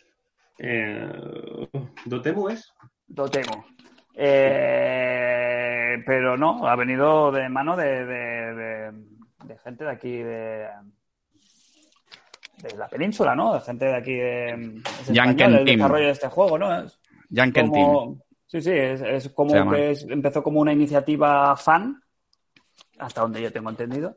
eh, 0.58 1.68
¿Dotemu 2.04 2.48
es? 2.48 2.72
Dotemu. 3.06 3.62
Eh, 4.14 6.02
pero 6.06 6.36
no, 6.36 6.66
ha 6.66 6.76
venido 6.76 7.30
de 7.32 7.48
mano 7.48 7.76
de, 7.76 8.04
de- 8.06 8.54
de- 8.54 8.92
de 9.44 9.58
gente 9.58 9.84
de 9.84 9.90
aquí 9.90 10.16
de, 10.18 10.68
de 12.62 12.76
la 12.78 12.88
península, 12.88 13.34
¿no? 13.34 13.54
De 13.54 13.60
gente 13.60 13.86
de 13.86 13.94
aquí 13.96 14.14
de 14.14 14.50
es 14.50 15.06
Janken 15.06 15.28
español, 15.30 15.54
el 15.58 15.64
Team. 15.64 15.76
desarrollo 15.78 16.06
de 16.06 16.12
este 16.12 16.28
juego, 16.28 16.58
¿no? 16.58 16.82
Es 16.84 16.98
Janken 17.34 17.72
Team. 17.72 17.84
como, 17.86 18.18
sí, 18.52 18.60
sí, 18.60 18.70
es, 18.70 19.00
es 19.00 19.28
como 19.30 19.68
que 19.68 19.90
es- 19.92 20.04
empezó 20.08 20.42
como 20.42 20.60
una 20.60 20.72
iniciativa 20.72 21.56
fan, 21.56 22.02
hasta 22.98 23.22
donde 23.22 23.42
yo 23.42 23.52
tengo 23.52 23.70
entendido, 23.70 24.16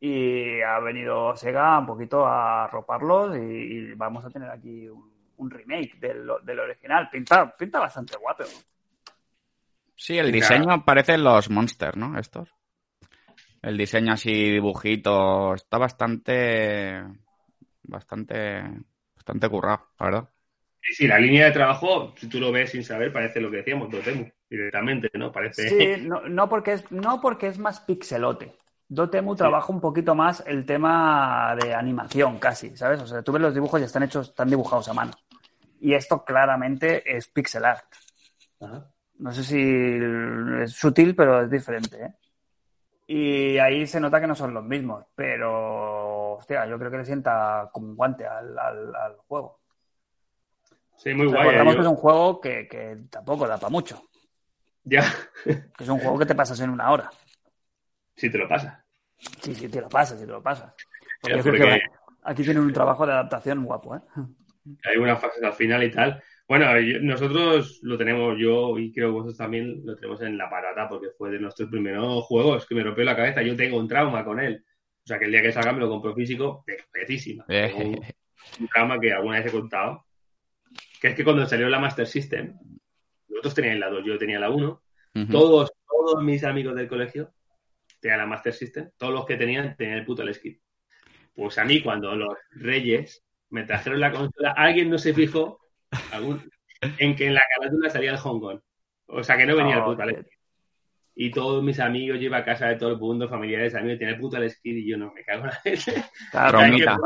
y 0.00 0.60
ha 0.62 0.80
venido 0.80 1.36
Sega 1.36 1.78
un 1.78 1.86
poquito 1.86 2.26
a 2.26 2.64
arroparlos 2.64 3.36
y, 3.36 3.40
y 3.40 3.94
vamos 3.94 4.24
a 4.24 4.30
tener 4.30 4.50
aquí 4.50 4.88
un, 4.88 5.12
un 5.38 5.50
remake 5.50 5.98
del, 6.00 6.28
del 6.44 6.60
original. 6.60 7.08
Pinta, 7.10 7.54
pinta 7.56 7.80
bastante 7.80 8.16
guapo. 8.18 8.44
Sí, 9.96 10.16
el 10.16 10.32
diseño 10.32 10.84
parecen 10.84 11.22
los 11.24 11.50
Monsters, 11.50 11.96
¿no? 11.96 12.18
Estos. 12.18 12.48
El 13.62 13.76
diseño 13.76 14.12
así, 14.12 14.32
dibujito, 14.32 15.54
está 15.54 15.78
bastante. 15.78 17.02
Bastante. 17.82 18.62
Bastante 19.16 19.48
currado, 19.48 19.88
la 19.98 20.06
verdad. 20.06 20.30
Sí, 20.82 20.94
sí, 20.94 21.06
la 21.06 21.18
línea 21.18 21.46
de 21.46 21.52
trabajo, 21.52 22.14
si 22.16 22.28
tú 22.28 22.40
lo 22.40 22.50
ves 22.50 22.70
sin 22.70 22.82
saber, 22.84 23.12
parece 23.12 23.40
lo 23.40 23.50
que 23.50 23.58
decíamos, 23.58 23.90
Dotemu, 23.90 24.26
directamente, 24.48 25.10
¿no? 25.14 25.30
Parece... 25.30 25.68
Sí, 25.68 26.02
no, 26.06 26.22
no 26.28 26.48
porque 26.48 26.72
es, 26.74 26.90
no 26.90 27.20
porque 27.20 27.48
es 27.48 27.58
más 27.58 27.80
pixelote. 27.80 28.54
Dotemu 28.88 29.36
trabaja 29.36 29.70
un 29.70 29.80
poquito 29.82 30.14
más 30.14 30.42
el 30.46 30.64
tema 30.64 31.54
de 31.60 31.74
animación, 31.74 32.38
casi, 32.38 32.74
¿sabes? 32.74 33.02
O 33.02 33.06
sea, 33.06 33.22
tú 33.22 33.32
ves 33.32 33.42
los 33.42 33.52
dibujos 33.54 33.80
y 33.80 33.84
están 33.84 34.02
hechos, 34.04 34.30
están 34.30 34.48
dibujados 34.48 34.88
a 34.88 34.94
mano. 34.94 35.12
Y 35.80 35.92
esto 35.92 36.24
claramente 36.24 37.02
es 37.16 37.28
pixel 37.28 37.66
art. 37.66 37.84
Ajá. 38.60 38.90
No 39.18 39.32
sé 39.32 39.44
si 39.44 40.02
es 40.62 40.72
sutil, 40.72 41.14
pero 41.14 41.42
es 41.42 41.50
diferente, 41.50 42.02
¿eh? 42.02 42.14
Y 43.06 43.58
ahí 43.58 43.86
se 43.86 44.00
nota 44.00 44.20
que 44.20 44.26
no 44.26 44.34
son 44.34 44.52
los 44.52 44.64
mismos, 44.64 45.04
pero, 45.14 46.34
hostia, 46.34 46.66
yo 46.66 46.78
creo 46.78 46.90
que 46.90 46.98
le 46.98 47.04
sienta 47.04 47.68
como 47.72 47.88
un 47.88 47.96
guante 47.96 48.26
al, 48.26 48.58
al- 48.58 48.94
al 48.94 49.16
juego. 49.26 49.57
Sí, 50.98 51.14
muy 51.14 51.26
guay. 51.26 51.42
Recordamos 51.44 51.72
¿eh? 51.74 51.76
que 51.76 51.82
es 51.82 51.88
un 51.88 51.96
juego 51.96 52.40
que, 52.40 52.68
que 52.68 52.98
tampoco 53.10 53.46
da 53.46 53.56
para 53.56 53.70
mucho, 53.70 54.02
Ya, 54.84 55.02
que 55.44 55.84
es 55.84 55.88
un 55.88 55.98
juego 55.98 56.18
que 56.18 56.26
te 56.26 56.34
pasas 56.34 56.58
en 56.60 56.70
una 56.70 56.90
hora. 56.90 57.10
si 58.16 58.30
te 58.30 58.38
lo 58.38 58.48
pasa. 58.48 58.84
Sí, 59.42 59.54
sí, 59.54 59.68
te 59.68 59.80
lo 59.80 59.88
pasas, 59.88 60.18
sí 60.20 60.26
te 60.26 60.32
lo 60.32 60.42
pasas. 60.42 60.74
Porque 61.20 61.36
porque- 61.42 61.58
que 61.58 61.80
aquí 62.24 62.42
tienen 62.42 62.62
un 62.62 62.72
trabajo 62.72 63.06
de 63.06 63.12
adaptación 63.12 63.64
guapo, 63.64 63.96
¿eh? 63.96 64.00
hay 64.84 64.96
unas 64.98 65.18
fases 65.20 65.42
al 65.42 65.54
final 65.54 65.82
y 65.82 65.90
tal. 65.90 66.22
Bueno, 66.46 66.78
yo- 66.80 67.00
nosotros 67.00 67.78
lo 67.82 67.96
tenemos, 67.96 68.36
yo 68.38 68.78
y 68.78 68.92
creo 68.92 69.08
que 69.08 69.12
vosotros 69.12 69.36
también 69.38 69.82
lo 69.84 69.94
tenemos 69.96 70.20
en 70.22 70.36
la 70.36 70.48
parada 70.50 70.88
porque 70.88 71.08
fue 71.16 71.30
de 71.30 71.38
nuestros 71.38 71.68
primeros 71.70 72.24
juegos 72.24 72.66
que 72.66 72.74
me 72.74 72.82
rompió 72.82 73.04
la 73.04 73.16
cabeza. 73.16 73.42
Yo 73.42 73.54
tengo 73.56 73.78
un 73.78 73.88
trauma 73.88 74.24
con 74.24 74.40
él. 74.40 74.64
O 75.04 75.06
sea, 75.08 75.18
que 75.18 75.24
el 75.26 75.32
día 75.32 75.42
que 75.42 75.52
salga 75.52 75.72
me 75.72 75.80
lo 75.80 75.88
compro 75.88 76.14
físico, 76.14 76.64
pecísima. 76.92 77.44
Eh. 77.48 77.98
Un 78.60 78.68
trauma 78.68 78.98
que 79.00 79.12
alguna 79.12 79.38
vez 79.40 79.46
he 79.46 79.58
contado. 79.58 80.04
Que 81.00 81.08
es 81.08 81.14
que 81.14 81.24
cuando 81.24 81.46
salió 81.46 81.68
la 81.68 81.78
Master 81.78 82.06
System, 82.06 82.54
nosotros 83.28 83.54
teníamos 83.54 83.80
la 83.80 83.90
2, 83.90 84.04
yo 84.04 84.18
tenía 84.18 84.38
la 84.40 84.50
1. 84.50 84.82
Ujú. 85.14 85.26
Todos, 85.30 85.72
todos 85.88 86.22
mis 86.22 86.42
amigos 86.44 86.74
del 86.74 86.88
colegio 86.88 87.32
tenían 88.00 88.18
la 88.20 88.26
Master 88.26 88.52
System. 88.52 88.90
Todos 88.96 89.12
los 89.12 89.26
que 89.26 89.36
tenían 89.36 89.76
tenían 89.76 89.98
el 89.98 90.04
puto 90.04 90.22
el 90.22 90.34
skip. 90.34 90.60
Pues 91.34 91.56
a 91.58 91.64
mí, 91.64 91.80
cuando 91.82 92.14
los 92.16 92.36
reyes 92.50 93.24
me 93.50 93.64
trajeron 93.64 94.00
la 94.00 94.10
consola, 94.10 94.52
alguien 94.56 94.90
no 94.90 94.98
se 94.98 95.14
fijó 95.14 95.60
algún- 96.12 96.50
en 96.98 97.14
que 97.16 97.26
en 97.26 97.34
la 97.34 97.42
carátula 97.56 97.90
salía 97.90 98.10
el 98.12 98.18
Hong 98.18 98.40
Kong. 98.40 98.60
O 99.06 99.22
sea, 99.22 99.36
que 99.36 99.46
no 99.46 99.56
venía 99.56 99.76
el 99.76 99.80
Oh, 99.82 99.86
puto 99.86 100.02
Alex. 100.02 100.28
Y 101.14 101.30
todos 101.30 101.62
mis 101.64 101.80
amigos, 101.80 102.18
yo 102.20 102.26
iba 102.26 102.36
a 102.38 102.44
casa 102.44 102.66
de 102.68 102.76
todo 102.76 102.90
el 102.92 102.98
mundo, 102.98 103.28
familiares, 103.28 103.74
amigos, 103.74 103.98
tenía 103.98 104.14
el 104.14 104.20
puto 104.20 104.36
Kidd 104.38 104.76
y 104.76 104.88
yo 104.88 104.96
no 104.96 105.12
me 105.12 105.24
cago 105.24 105.44
en 105.44 105.50
la 105.50 105.60
leche. 105.64 105.92
Claro, 106.30 106.58
Traumita. 106.58 106.96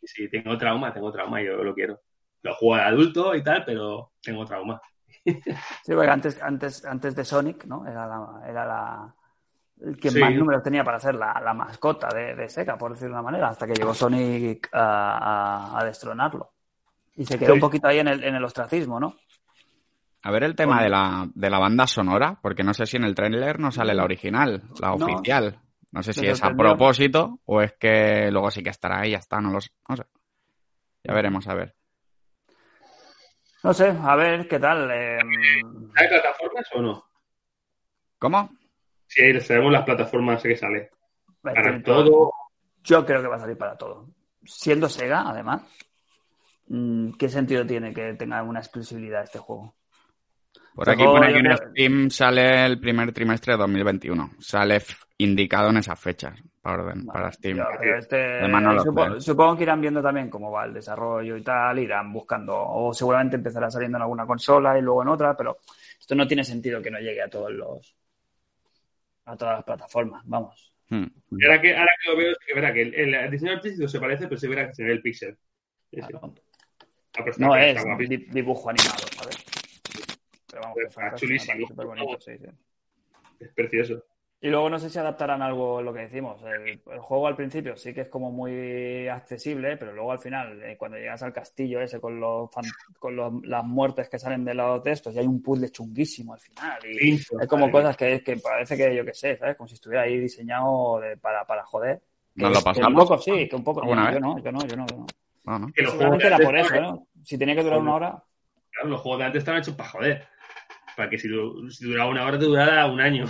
que. 0.00 0.06
Sí, 0.06 0.28
tengo 0.28 0.58
trauma, 0.58 0.92
tengo 0.92 1.10
trauma, 1.10 1.40
yo 1.40 1.62
lo 1.64 1.74
quiero. 1.74 2.00
Lo 2.44 2.54
juego 2.54 2.76
de 2.76 2.82
adulto 2.82 3.34
y 3.34 3.42
tal, 3.42 3.64
pero 3.64 4.12
tengo 4.22 4.44
trauma. 4.44 4.80
Sí, 5.24 5.92
porque 5.94 6.08
antes, 6.10 6.40
antes, 6.42 6.84
antes 6.84 7.16
de 7.16 7.24
Sonic, 7.24 7.64
¿no? 7.64 7.86
Era 7.86 8.06
la, 8.06 8.26
era 8.48 8.64
la 8.66 9.14
el 9.80 9.98
que 9.98 10.10
Sí. 10.10 10.20
más 10.20 10.32
números 10.34 10.62
tenía 10.62 10.84
para 10.84 11.00
ser 11.00 11.16
la, 11.16 11.40
la 11.44 11.52
mascota 11.52 12.08
de, 12.14 12.34
de 12.36 12.48
Sega, 12.48 12.78
por 12.78 12.92
decirlo 12.92 13.14
de 13.16 13.20
una 13.20 13.30
manera, 13.30 13.48
hasta 13.48 13.66
que 13.66 13.72
llegó 13.74 13.92
Sonic 13.92 14.68
a, 14.72 15.72
a- 15.72 15.80
a 15.80 15.84
destronarlo. 15.84 16.52
Y 17.16 17.24
se 17.24 17.38
quedó 17.38 17.48
Sí. 17.48 17.54
un 17.54 17.60
poquito 17.60 17.88
ahí 17.88 17.98
en 17.98 18.08
el, 18.08 18.22
en 18.22 18.34
el 18.36 18.44
ostracismo, 18.44 19.00
¿no? 19.00 19.16
A 20.22 20.30
ver 20.30 20.44
el 20.44 20.54
tema 20.54 20.82
de 20.82 20.88
la, 20.90 21.28
de 21.34 21.50
la 21.50 21.58
banda 21.58 21.86
sonora, 21.86 22.38
porque 22.40 22.62
no 22.62 22.72
sé 22.72 22.86
si 22.86 22.96
en 22.96 23.04
el 23.04 23.14
trailer 23.14 23.58
no 23.58 23.70
sale 23.72 23.94
la 23.94 24.04
original, 24.04 24.62
la 24.80 24.94
No. 24.94 25.06
oficial. 25.06 25.58
No 25.92 26.02
sé 26.02 26.12
si 26.12 26.26
es 26.26 26.42
a 26.42 26.54
propósito 26.54 27.40
o 27.44 27.60
es 27.62 27.72
que 27.74 28.30
luego 28.30 28.50
sí 28.50 28.62
que 28.62 28.70
estará 28.70 29.00
ahí, 29.00 29.12
ya 29.12 29.18
está, 29.18 29.40
no 29.40 29.50
lo 29.50 29.60
sé. 29.60 29.70
No 29.88 29.96
sé. 29.96 30.04
Ya 31.04 31.12
veremos, 31.14 31.46
a 31.48 31.54
ver. 31.54 31.74
No 33.64 33.72
sé, 33.74 33.88
a 33.88 34.14
ver 34.14 34.46
qué 34.46 34.58
tal. 34.60 34.90
eh, 34.92 35.18
¿Hay 35.96 36.08
plataformas 36.08 36.66
o 36.74 36.82
no? 36.82 37.04
¿Cómo? 38.18 38.50
Sí, 39.06 39.40
sabemos 39.40 39.72
las 39.72 39.84
plataformas 39.84 40.42
que 40.42 40.56
sale. 40.56 40.90
Para 41.40 41.82
todo. 41.82 42.32
Yo 42.82 43.04
creo 43.04 43.22
que 43.22 43.28
va 43.28 43.36
a 43.36 43.40
salir 43.40 43.56
para 43.56 43.76
todo. 43.76 44.08
Siendo 44.44 44.88
Sega, 44.88 45.24
además, 45.26 45.62
mm, 46.68 47.12
¿qué 47.12 47.28
sentido 47.28 47.66
tiene 47.66 47.92
que 47.94 48.14
tenga 48.14 48.42
una 48.42 48.60
exclusividad 48.60 49.24
este 49.24 49.38
juego? 49.38 49.74
Por 50.74 50.90
aquí 50.90 51.04
pone 51.04 51.28
yo 51.28 51.32
que 51.34 51.38
en 51.38 51.44
creo- 51.56 51.70
Steam 51.70 52.10
sale 52.10 52.66
el 52.66 52.80
primer 52.80 53.12
trimestre 53.12 53.54
de 53.54 53.58
2021. 53.58 54.32
Sale 54.40 54.82
indicado 55.18 55.70
en 55.70 55.78
esas 55.78 55.98
fechas 55.98 56.38
para, 56.64 56.82
orden- 56.82 57.04
para 57.06 57.30
Steam. 57.30 57.58
Yo 57.58 57.94
este- 57.98 58.38
Además, 58.40 58.62
no 58.86 59.20
supongo 59.20 59.54
que 59.56 59.64
irán 59.64 59.82
viendo 59.82 60.02
también 60.02 60.30
cómo 60.30 60.50
va 60.50 60.64
el 60.64 60.72
desarrollo 60.72 61.36
y 61.36 61.42
tal, 61.42 61.78
irán 61.78 62.10
buscando, 62.10 62.56
o 62.58 62.94
seguramente 62.94 63.36
empezará 63.36 63.70
saliendo 63.70 63.98
en 63.98 64.02
alguna 64.02 64.26
consola 64.26 64.78
y 64.78 64.80
luego 64.82 65.02
en 65.02 65.08
otra, 65.08 65.36
pero 65.36 65.58
esto 66.00 66.14
no 66.14 66.26
tiene 66.26 66.42
sentido 66.42 66.80
que 66.80 66.90
no 66.90 66.98
llegue 66.98 67.20
a 67.20 67.28
todos 67.28 67.52
los 67.52 67.94
a 69.26 69.36
todas 69.36 69.56
las 69.56 69.64
plataformas, 69.64 70.22
vamos. 70.26 70.72
Hmm. 70.88 71.04
Ahora 71.44 71.60
que, 71.60 71.76
ahora 71.76 71.90
que 72.02 72.10
lo 72.10 72.16
veo, 72.16 72.32
es 72.32 72.38
que 72.46 72.54
verá 72.54 72.72
que 72.72 72.82
el, 72.82 73.14
el 73.14 73.30
diseño 73.30 73.52
artístico 73.52 73.86
se 73.88 74.00
parece, 74.00 74.26
pero 74.26 74.38
se 74.40 74.48
verá 74.48 74.66
que 74.68 74.74
se 74.74 74.84
ve 74.84 74.92
el 74.92 75.02
pixel. 75.02 75.36
Claro. 75.90 76.34
Ah, 77.16 77.22
pero 77.24 77.36
No 77.38 77.56
es 77.56 77.84
di- 78.08 78.16
dibujo 78.30 78.70
animado, 78.70 79.04
¿sabes? 79.16 79.36
Pero 80.50 80.62
vamos, 80.62 80.76
que 80.76 80.82
Está 80.84 81.00
fantástico, 81.00 81.26
chulísimo. 81.28 81.66
súper 81.68 81.86
bonito, 81.86 82.20
sí, 82.20 82.32
sí. 82.38 82.46
Es 83.40 83.52
precioso. 83.54 84.04
Y 84.44 84.50
luego 84.50 84.68
no 84.68 84.78
sé 84.78 84.90
si 84.90 84.98
adaptarán 84.98 85.40
algo 85.40 85.80
lo 85.80 85.94
que 85.94 86.00
decimos. 86.00 86.38
El, 86.42 86.78
el 86.92 86.98
juego 87.00 87.26
al 87.28 87.34
principio 87.34 87.76
sí 87.76 87.94
que 87.94 88.02
es 88.02 88.08
como 88.08 88.30
muy 88.30 89.08
accesible, 89.08 89.78
pero 89.78 89.94
luego 89.94 90.12
al 90.12 90.18
final, 90.18 90.62
eh, 90.62 90.76
cuando 90.76 90.98
llegas 90.98 91.22
al 91.22 91.32
castillo 91.32 91.80
ese 91.80 91.98
con 91.98 92.20
los 92.20 92.50
fan- 92.52 92.64
con 92.98 93.16
los- 93.16 93.32
las 93.46 93.64
muertes 93.64 94.06
que 94.10 94.18
salen 94.18 94.44
de 94.44 94.52
los 94.52 94.82
textos, 94.82 95.14
y 95.14 95.18
hay 95.20 95.26
un 95.26 95.42
puzzle 95.42 95.70
chunguísimo 95.70 96.34
al 96.34 96.40
final. 96.40 96.78
Y 96.84 97.16
Sí, 97.16 97.34
hay 97.40 97.46
como 97.46 97.70
cosas 97.70 97.96
que, 97.96 98.22
que 98.22 98.36
parece 98.36 98.76
que 98.76 98.94
yo 98.94 99.02
qué 99.02 99.14
sé, 99.14 99.34
¿sabes? 99.38 99.56
Como 99.56 99.66
si 99.66 99.76
estuviera 99.76 100.02
ahí 100.02 100.18
diseñado 100.20 101.00
de- 101.00 101.16
para, 101.16 101.46
para 101.46 101.64
joder. 101.64 102.02
Que 102.36 102.42
¿Nos 102.42 102.50
lo 102.52 102.58
es- 102.58 102.64
que 102.64 102.64
pasamos? 102.70 102.88
Un 103.02 103.08
poco 103.08 103.18
sí, 103.22 103.48
que 103.48 103.56
un 103.56 103.64
poco. 103.64 103.80
¿Alguna 103.80 104.02
no, 104.02 104.06
vez? 104.10 104.14
yo 104.14 104.20
no, 104.20 104.38
yo 104.42 104.52
no, 104.52 104.66
yo 104.66 104.76
no. 104.76 104.86
yo 104.86 104.96
no. 104.98 105.06
No, 105.44 105.58
no. 105.58 105.72
Que 105.72 105.82
los 105.84 105.94
juegos 105.94 106.18
Seguramente 106.22 106.28
de 106.28 106.34
era 106.34 106.44
por 106.44 106.56
eso, 106.58 106.80
¿no? 106.82 107.06
Si 107.24 107.38
tenía 107.38 107.54
que 107.54 107.62
durar 107.62 107.78
una 107.78 107.94
hora. 107.94 108.24
claro, 108.72 108.88
los 108.90 109.00
juegos 109.00 109.20
de 109.20 109.24
antes 109.24 109.38
estaban 109.40 109.62
hechos 109.62 109.74
para 109.74 109.88
joder. 109.88 110.26
Para 110.98 111.08
que 111.08 111.16
si 111.18 111.28
duraba 111.28 112.10
una 112.10 112.26
hora 112.26 112.38
te 112.38 112.44
durara 112.44 112.84
un 112.86 113.00
año. 113.00 113.24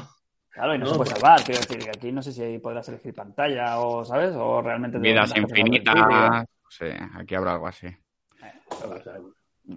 Claro, 0.55 0.75
y 0.75 0.79
no, 0.79 0.85
No, 0.85 0.91
se 0.93 0.97
puede 0.97 1.11
salvar. 1.11 1.43
Quiero 1.45 1.61
decir, 1.61 1.79
que 1.79 1.91
aquí 1.91 2.13
no 2.13 2.23
sé 2.23 2.33
si 2.33 2.59
podrás 2.59 2.89
elegir 2.89 3.13
pantalla 3.15 3.79
o, 3.81 4.05
¿sabes? 4.05 4.35
O 4.37 4.63
realmente... 4.63 4.99
te 4.99 5.03
Vidas 5.03 5.37
infinitas. 5.37 6.47
Sí, 6.69 6.87
aquí 7.17 7.35
habrá 7.35 7.53
algo 7.55 7.67
así. 7.67 7.89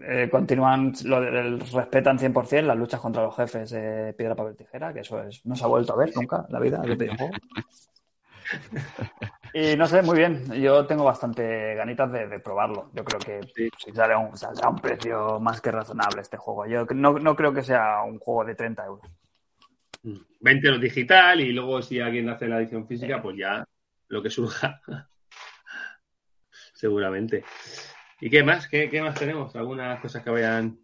Eh, 0.01 0.27
continúan, 0.29 0.93
lo 1.05 1.21
del- 1.21 1.59
respetan 1.61 2.19
100% 2.19 2.61
las 2.63 2.77
luchas 2.77 2.99
contra 2.99 3.23
los 3.23 3.35
jefes 3.35 3.69
de 3.71 4.13
piedra, 4.13 4.35
papel, 4.35 4.55
tijera, 4.57 4.93
que 4.93 4.99
eso 4.99 5.21
es, 5.23 5.45
no 5.45 5.55
se 5.55 5.63
ha 5.63 5.67
vuelto 5.67 5.93
a 5.93 5.97
ver 5.97 6.11
nunca 6.15 6.43
en 6.47 6.53
la 6.53 6.59
vida 6.59 6.79
del 6.79 6.95
videojuego. 6.97 7.33
Y 9.53 9.75
no 9.75 9.87
sé, 9.87 10.01
muy 10.03 10.17
bien. 10.17 10.45
Yo 10.53 10.85
tengo 10.85 11.03
bastante 11.03 11.73
ganitas 11.75 12.11
de, 12.11 12.27
de 12.27 12.39
probarlo. 12.39 12.89
Yo 12.93 13.03
creo 13.03 13.19
que 13.19 13.41
Sí. 13.55 13.69
sale 13.93 14.13
a 14.13 14.17
un, 14.19 14.37
saldrá 14.37 14.67
a 14.67 14.69
un 14.69 14.77
precio 14.77 15.39
más 15.39 15.59
que 15.61 15.71
razonable 15.71 16.21
este 16.21 16.37
juego. 16.37 16.65
Yo 16.67 16.85
no, 16.93 17.13
no 17.19 17.35
creo 17.35 17.53
que 17.53 17.63
sea 17.63 18.03
un 18.03 18.19
juego 18.19 18.45
de 18.45 18.55
30 18.55 18.85
euros. 18.85 19.09
20 20.39 20.69
los 20.69 20.81
digital 20.81 21.41
y 21.41 21.51
luego 21.51 21.81
si 21.81 21.99
alguien 21.99 22.29
hace 22.29 22.47
la 22.47 22.59
edición 22.59 22.87
física, 22.87 23.21
pues 23.21 23.37
ya 23.37 23.65
lo 24.07 24.21
que 24.21 24.29
surja. 24.29 24.81
Seguramente. 26.73 27.43
¿Y 28.21 28.29
qué 28.29 28.43
más? 28.43 28.67
¿Qué, 28.67 28.89
qué 28.89 29.01
más 29.01 29.15
tenemos? 29.15 29.55
¿Algunas 29.55 29.99
cosas 29.99 30.23
que 30.23 30.29
vayan 30.29 30.79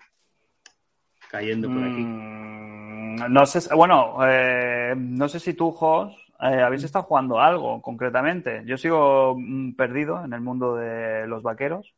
cayendo 1.30 1.68
por 1.68 1.84
aquí? 1.84 2.02
Mm, 2.02 3.32
no 3.32 3.46
sé, 3.46 3.74
bueno, 3.76 4.18
eh, 4.28 4.94
no 4.96 5.28
sé 5.28 5.40
si 5.40 5.54
tú, 5.54 5.72
Jos, 5.72 6.14
eh, 6.42 6.62
habéis 6.62 6.84
estado 6.84 7.06
jugando 7.06 7.40
algo 7.40 7.82
concretamente. 7.82 8.64
Yo 8.66 8.78
sigo 8.78 9.36
mm, 9.38 9.74
perdido 9.76 10.24
en 10.24 10.34
el 10.34 10.42
mundo 10.42 10.76
de 10.76 11.28
los 11.28 11.42
vaqueros. 11.42 11.94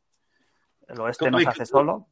El 0.87 0.99
oeste 0.99 1.25
¿Cómo 1.25 1.39
nos 1.39 1.47
hace 1.47 1.65
solo. 1.65 2.07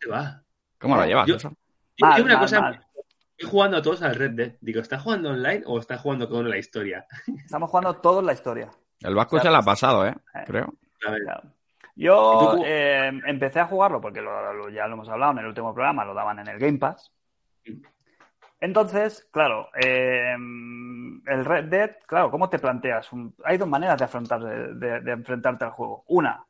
¿Qué 0.00 0.08
va? 0.08 0.42
¿Cómo 0.78 0.96
lo 0.96 1.04
llevas 1.04 1.26
Yo-? 1.26 1.36
Yo 1.38 1.50
una 1.98 2.34
mal, 2.34 2.38
cosa, 2.40 2.60
mal. 2.60 2.86
Estoy 3.42 3.50
jugando 3.50 3.76
a 3.78 3.82
todos 3.82 4.02
al 4.02 4.14
Red 4.14 4.30
Dead. 4.32 4.52
Digo, 4.60 4.80
¿está 4.80 4.98
jugando 4.98 5.30
online 5.30 5.62
o 5.66 5.78
está 5.78 5.98
jugando 5.98 6.28
con 6.28 6.48
la 6.48 6.58
historia? 6.58 7.06
Estamos 7.44 7.70
jugando 7.70 7.96
todos 7.96 8.22
la 8.22 8.32
historia. 8.32 8.70
El 9.00 9.14
Vasco 9.16 9.36
O 9.36 9.38
sea, 9.40 9.48
se 9.48 9.52
la 9.52 9.58
ha 9.58 9.62
pasado, 9.62 10.06
¿eh? 10.06 10.14
eh. 10.34 10.44
Creo. 10.46 10.72
A 11.06 11.10
ver, 11.10 11.22
Claro. 11.22 11.42
¿Y 11.96 12.04
Yo 12.04 12.54
eh, 12.64 13.10
empecé 13.26 13.60
a 13.60 13.66
jugarlo 13.66 14.00
porque 14.00 14.20
lo- 14.22 14.52
lo- 14.54 14.70
ya 14.70 14.86
lo 14.86 14.94
hemos 14.94 15.08
hablado 15.08 15.32
en 15.32 15.38
el 15.38 15.46
último 15.46 15.74
programa, 15.74 16.04
lo 16.04 16.14
daban 16.14 16.38
en 16.38 16.48
el 16.48 16.58
Game 16.58 16.78
Pass. 16.78 17.12
Entonces, 18.60 19.28
claro, 19.32 19.68
eh, 19.74 20.32
el 20.34 21.44
Red 21.44 21.64
Dead, 21.64 21.96
claro, 22.06 22.30
¿cómo 22.30 22.48
te 22.48 22.60
planteas? 22.60 23.12
Un- 23.12 23.34
hay 23.44 23.58
dos 23.58 23.68
maneras 23.68 23.98
de, 23.98 24.04
afrontar, 24.04 24.40
de, 24.42 24.74
de- 24.74 25.00
de 25.00 25.12
enfrentarte 25.12 25.64
al 25.64 25.72
juego. 25.72 26.04
Una, 26.06 26.44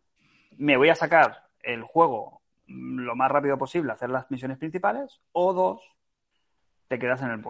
me 0.58 0.76
voy 0.76 0.90
a 0.90 0.94
sacar 0.94 1.44
el 1.62 1.82
juego 1.82 2.42
mm, 2.66 2.98
lo 3.00 3.16
más 3.16 3.30
rápido 3.30 3.56
posible, 3.56 3.92
hacer 3.92 4.10
las 4.10 4.30
misiones 4.30 4.58
principales. 4.58 5.20
O 5.32 5.54
dos, 5.54 5.80
te 6.92 6.98
quedas 6.98 7.22
en 7.22 7.30
el 7.30 7.40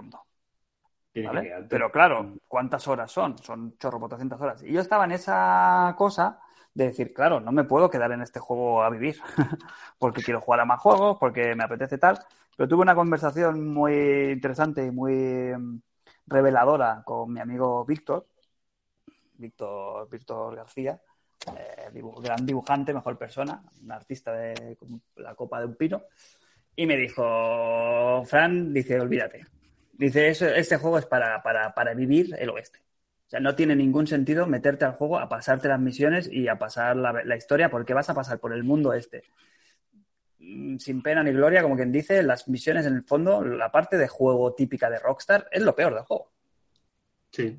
quedarte. 1.43 1.69
Pero 1.69 1.91
claro, 1.91 2.35
¿cuántas 2.47 2.87
horas 2.87 3.11
son? 3.11 3.37
Son 3.39 3.77
chorro, 3.77 3.99
400 3.99 4.41
horas. 4.41 4.63
Y 4.63 4.73
yo 4.73 4.81
estaba 4.81 5.05
en 5.05 5.11
esa 5.11 5.93
cosa 5.99 6.39
de 6.73 6.85
decir, 6.85 7.13
claro, 7.13 7.41
no 7.41 7.51
me 7.51 7.65
puedo 7.65 7.91
quedar 7.91 8.13
en 8.13 8.23
este 8.23 8.39
juego 8.39 8.85
a 8.85 8.89
vivir, 8.89 9.17
porque 9.99 10.23
quiero 10.23 10.41
jugar 10.41 10.61
a 10.61 10.65
más 10.65 10.81
juegos, 10.81 11.17
porque 11.19 11.57
me 11.57 11.65
apetece 11.65 11.99
tal. 11.99 12.21
Pero 12.57 12.69
tuve 12.69 12.83
una 12.83 12.95
conversación 12.95 13.67
muy 13.67 14.31
interesante 14.31 14.87
y 14.87 14.93
muy 14.93 15.13
mm, 15.13 15.81
reveladora 16.29 17.03
con 17.05 17.33
mi 17.33 17.41
amigo 17.41 17.85
Víctor, 17.85 18.29
Víctor, 19.35 20.09
Víctor 20.09 20.55
García, 20.55 21.01
eh, 21.49 21.91
gran 22.23 22.47
dibujante, 22.47 22.95
mejor 22.95 23.19
persona, 23.19 23.61
un 23.83 23.91
artista 23.91 24.33
de 24.35 24.79
la 25.17 25.35
copa 25.35 25.59
de 25.59 25.67
un 25.67 25.75
pino. 25.75 26.03
Y 26.77 26.87
me 26.87 26.97
dijo, 26.97 28.25
Fran, 28.25 28.73
dice, 28.73 28.99
olvídate. 29.01 29.47
Dice, 29.93 30.29
"Eso- 30.29 30.49
este 30.49 30.77
juego 30.79 30.99
es 30.99 31.07
para, 31.07 31.43
para, 31.43 31.75
para 31.75 31.95
vivir 31.95 32.35
el 32.39 32.51
oeste. 32.51 32.79
O 33.27 33.31
sea, 33.33 33.41
no 33.41 33.55
tiene 33.55 33.77
ningún 33.77 34.07
sentido 34.07 34.47
meterte 34.47 34.85
al 34.85 34.93
juego 34.93 35.19
a 35.19 35.29
pasarte 35.29 35.69
las 35.69 35.81
misiones 35.81 36.29
y 36.31 36.49
a 36.49 36.59
pasar 36.59 36.97
la, 36.97 37.13
la 37.25 37.37
historia 37.37 37.71
porque 37.71 37.95
vas 37.95 38.11
a 38.11 38.15
pasar 38.15 38.39
por 38.39 38.53
el 38.53 38.65
mundo 38.65 38.93
este. 38.95 39.23
Mm, 40.39 40.79
Sin 40.79 41.03
pena 41.03 41.23
ni 41.23 41.33
gloria, 41.33 41.63
como 41.63 41.77
quien 41.77 41.93
dice, 41.93 42.23
las 42.23 42.49
misiones 42.49 42.87
en 42.87 42.95
el 42.97 43.05
fondo, 43.05 43.45
la 43.45 43.71
parte 43.71 43.97
de 43.97 44.09
juego 44.09 44.55
típica 44.55 44.91
de 44.91 44.99
Rockstar 44.99 45.47
es 45.51 45.63
lo 45.63 45.75
peor 45.75 45.95
del 45.95 46.05
juego. 46.05 46.31
Sí. 47.31 47.59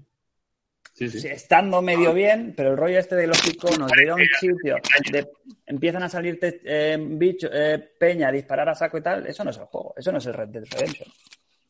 Sí, 0.94 1.10
sí. 1.10 1.22
Sí, 1.22 1.28
estando 1.28 1.82
medio 1.82 2.14
bien, 2.14 2.53
pero 2.56 2.72
el 2.72 2.78
rollo 2.78 2.99
este 2.99 3.15
de 3.15 3.26
los 3.26 3.48
iconos, 3.48 3.91
de 3.91 4.03
ir 4.03 4.10
a 4.11 4.15
un 4.15 4.22
sitio, 4.40 4.78
de, 5.11 5.28
empiezan 5.65 6.03
a 6.03 6.10
salirte 6.10 6.61
eh, 6.64 6.98
bicho, 6.99 7.49
eh, 7.52 7.80
peña, 7.98 8.32
disparar 8.32 8.70
a 8.70 8.76
saco 8.76 8.99
y 8.99 9.02
tal, 9.02 9.26
eso 9.26 9.44
no 9.44 9.49
es 9.49 9.57
el 9.57 9.65
juego, 9.65 9.95
eso 9.98 10.11
no 10.11 10.20
es 10.20 10.26
el 10.28 10.36
Red 10.36 10.49
Dead 10.49 10.64
Redemption. 10.72 11.10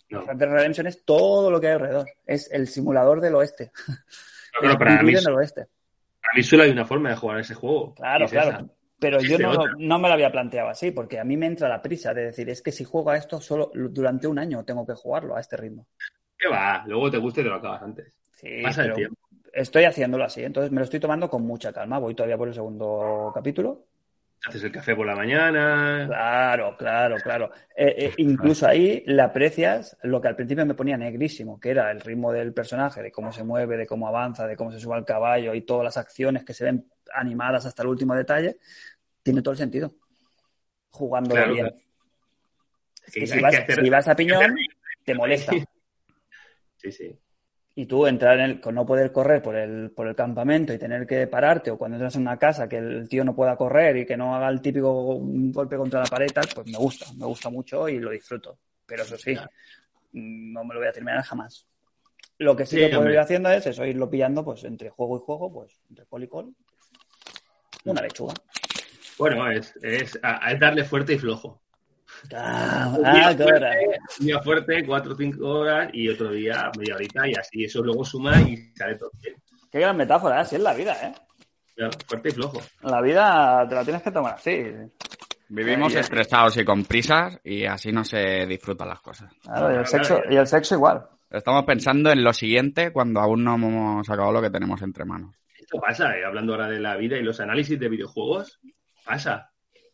No. 0.10 0.22
Red 0.26 0.36
Dead 0.36 0.50
Redemption 0.50 0.88
es 0.88 1.06
todo 1.06 1.50
lo 1.50 1.62
que 1.62 1.68
hay 1.68 1.74
alrededor, 1.74 2.10
es 2.26 2.52
el 2.52 2.68
simulador 2.68 3.22
del 3.22 3.36
oeste, 3.36 3.72
No, 4.62 4.78
para, 4.78 5.02
mí, 5.02 5.08
vivir 5.08 5.20
en 5.20 5.30
el 5.30 5.36
oeste. 5.36 5.68
para 6.22 6.34
mí 6.36 6.44
solo 6.44 6.64
hay 6.64 6.72
una 6.72 6.86
forma 6.86 7.10
de 7.10 7.16
jugar 7.16 7.40
ese 7.40 7.54
juego. 7.54 7.96
Claro, 7.96 8.26
es 8.26 8.32
claro. 8.32 8.50
esa. 8.50 8.66
Pero 9.00 9.20
yo 9.22 9.38
no, 9.38 9.54
no 9.78 10.00
me 10.00 10.08
lo 10.08 10.14
había 10.14 10.32
planteado 10.32 10.70
así, 10.70 10.92
porque 10.92 11.20
a 11.20 11.24
mí 11.24 11.38
me 11.38 11.46
entra 11.46 11.68
la 11.68 11.82
prisa 11.82 12.14
de 12.14 12.26
decir, 12.26 12.50
es 12.50 12.62
que 12.62 12.72
si 12.72 12.84
juego 12.84 13.10
a 13.10 13.18
esto 13.18 13.40
solo 13.40 13.72
durante 13.74 14.28
un 14.28 14.40
año 14.40 14.64
tengo 14.64 14.86
que 14.86 14.94
jugarlo 14.94 15.36
a 15.36 15.42
este 15.42 15.58
ritmo. 15.58 15.88
¿Qué 16.38 16.50
va? 16.50 16.84
Luego 16.88 17.12
te 17.12 17.18
gusta 17.18 17.42
y 17.42 17.44
te 17.44 17.50
lo 17.50 17.56
acabas 17.56 17.84
antes. 17.84 18.23
Sí, 18.44 18.62
Pasa 18.64 18.82
el 18.82 18.88
pero 18.88 18.96
tiempo. 18.98 19.18
estoy 19.54 19.86
haciéndolo 19.86 20.26
así, 20.26 20.44
entonces 20.44 20.72
me 20.72 20.80
lo 20.80 20.84
estoy 20.84 21.00
tomando 21.00 21.30
con 21.30 21.44
mucha 21.44 21.72
calma. 21.72 21.98
Voy 22.00 22.14
todavía 22.14 22.38
por 22.38 22.50
el 22.50 22.54
segundo 22.54 23.32
capítulo. 23.34 23.86
Haces 24.46 24.66
el 24.66 24.72
café 24.74 24.94
por 24.94 25.06
la 25.08 25.16
mañana. 25.16 26.04
Claro, 26.06 26.76
claro, 26.78 27.16
claro. 27.18 27.52
Eh, 27.76 27.96
eh, 27.98 28.14
incluso 28.18 28.68
ahí 28.68 29.02
le 29.06 29.22
aprecias 29.22 29.98
lo 30.04 30.20
que 30.20 30.28
al 30.28 30.36
principio 30.36 30.66
me 30.66 30.74
ponía 30.74 30.98
negrísimo, 30.98 31.60
que 31.62 31.70
era 31.70 31.90
el 31.92 32.02
ritmo 32.02 32.34
del 32.34 32.54
personaje, 32.54 33.02
de 33.02 33.12
cómo 33.12 33.32
se 33.32 33.46
mueve, 33.46 33.78
de 33.78 33.86
cómo 33.88 34.08
avanza, 34.10 34.46
de 34.46 34.58
cómo 34.58 34.72
se 34.72 34.80
sube 34.82 34.96
al 34.96 35.06
caballo 35.06 35.54
y 35.54 35.62
todas 35.62 35.86
las 35.86 35.96
acciones 35.96 36.44
que 36.44 36.54
se 36.54 36.66
ven 36.66 36.86
animadas 37.14 37.66
hasta 37.66 37.84
el 37.84 37.88
último 37.88 38.16
detalle. 38.16 38.58
Tiene 39.22 39.42
todo 39.42 39.54
el 39.54 39.58
sentido. 39.58 39.94
Jugándolo 40.90 41.36
Claro, 41.36 41.54
bien. 41.54 41.68
claro. 41.68 41.84
Es 43.06 43.14
que 43.14 43.20
Hay 43.22 43.28
si 43.28 43.40
vas, 43.40 43.56
hacer- 43.56 43.84
si 43.84 43.90
vas 43.90 44.08
a 44.10 44.16
piñón, 44.18 44.56
te 45.06 45.16
molesta. 45.16 45.54
Sí, 46.76 46.92
sí. 46.92 47.18
Y 47.76 47.88
tú 47.88 48.06
entrar 48.06 48.38
en 48.40 48.46
el, 48.46 48.62
con 48.62 48.76
no 48.76 48.86
poder 48.86 49.12
correr 49.12 49.42
por 49.42 49.56
el, 49.56 49.90
por 49.92 50.08
el 50.08 50.16
campamento 50.16 50.72
y 50.74 50.78
tener 50.78 51.08
que 51.08 51.26
pararte, 51.26 51.72
o 51.72 51.78
cuando 51.78 51.98
entras 51.98 52.16
en 52.16 52.22
una 52.22 52.38
casa 52.38 52.70
que 52.70 52.78
el 52.78 53.10
tío 53.10 53.24
no 53.24 53.36
pueda 53.36 53.56
correr 53.56 53.98
y 53.98 54.06
que 54.06 54.16
no 54.16 54.36
haga 54.36 54.48
el 54.50 54.62
típico 54.62 55.20
golpe 55.20 55.76
contra 55.78 56.02
la 56.02 56.06
pared, 56.06 56.28
tal, 56.32 56.48
pues 56.54 56.68
me 56.68 56.78
gusta, 56.78 57.08
me 57.18 57.26
gusta 57.26 57.50
mucho 57.50 57.90
y 57.90 58.00
lo 58.00 58.12
disfruto. 58.12 58.60
Pero 58.86 59.02
eso 59.02 59.18
sí, 59.18 59.36
no 60.12 60.64
me 60.64 60.74
lo 60.76 60.80
voy 60.82 60.90
a 60.90 60.92
terminar 60.92 61.24
jamás. 61.24 61.66
Lo 62.38 62.56
que 62.56 62.66
sí, 62.68 62.76
Sí, 62.76 62.90
que 62.90 62.96
puedo 62.96 63.10
ir 63.10 63.18
haciendo 63.18 63.50
es 63.50 63.66
eso, 63.66 63.84
irlo 63.86 64.08
pillando 64.08 64.44
pues 64.46 64.64
entre 64.66 64.90
juego 64.92 65.18
y 65.18 65.22
juego, 65.22 65.52
pues 65.52 65.82
entre 65.90 66.06
col 66.06 66.24
y 66.24 66.28
col. 66.28 66.56
Una 67.86 68.02
lechuga. 68.04 68.36
Bueno, 69.18 69.50
es, 69.50 69.74
es, 69.82 70.20
a- 70.22 70.52
es 70.52 70.60
darle 70.60 70.84
fuerte 70.84 71.14
y 71.14 71.18
flojo. 71.18 71.63
Ah, 72.36 72.94
Un 72.98 73.06
ah, 73.06 73.34
fuerte, 73.36 73.66
un 74.20 74.26
día 74.26 74.40
fuerte, 74.40 74.86
cuatro 74.86 75.14
o 75.14 75.16
cinco 75.16 75.48
horas, 75.48 75.90
y 75.94 76.10
otro 76.10 76.32
día 76.32 76.72
media 76.78 76.96
horita, 76.96 77.28
y 77.28 77.34
así. 77.34 77.64
Eso 77.66 77.84
luego 77.84 78.06
suma 78.06 78.42
y 78.42 78.58
sale 78.76 78.96
todo 78.96 79.12
bien. 79.22 79.36
Qué 79.72 79.80
gran 79.80 79.98
metáfora, 79.98 80.38
¿eh? 80.38 80.42
así 80.42 80.56
es 80.56 80.62
la 80.62 80.74
vida, 80.74 80.94
¿eh? 81.04 81.14
Claro, 81.76 81.92
fuerte 82.08 82.30
y 82.30 82.32
flojo. 82.32 82.62
La 82.84 83.02
vida 83.02 83.66
te 83.68 83.76
la 83.76 83.84
tienes 83.84 84.04
que 84.04 84.12
tomar 84.12 84.36
así. 84.36 84.64
Vivimos 85.50 85.94
estresados 85.96 86.58
y 86.58 86.66
con 86.66 86.84
prisas 86.84 87.40
y 87.44 87.66
así 87.66 87.92
no 87.92 88.04
se 88.04 88.46
disfrutan 88.48 88.88
las 88.88 89.02
cosas. 89.02 89.32
Claro, 89.44 89.74
y 89.74 89.78
el 89.78 89.86
sexo, 89.86 90.22
y 90.30 90.36
el 90.36 90.48
sexo 90.48 90.76
igual. 90.76 91.06
Estamos 91.30 91.64
pensando 91.66 92.12
en 92.12 92.24
lo 92.24 92.32
siguiente 92.32 92.92
cuando 92.92 93.20
aún 93.20 93.44
no 93.44 93.56
hemos 93.56 94.10
acabado 94.10 94.34
lo 94.34 94.42
que 94.42 94.52
tenemos 94.52 94.82
entre 94.84 95.06
manos. 95.06 95.36
Esto 95.60 95.80
pasa, 95.80 96.16
eh, 96.16 96.24
hablando 96.26 96.54
ahora 96.54 96.68
de 96.70 96.80
la 96.80 96.96
vida 96.96 97.18
y 97.18 97.24
los 97.24 97.40
análisis 97.40 97.80
de 97.80 97.90
videojuegos, 97.90 98.60
pasa. 99.04 99.53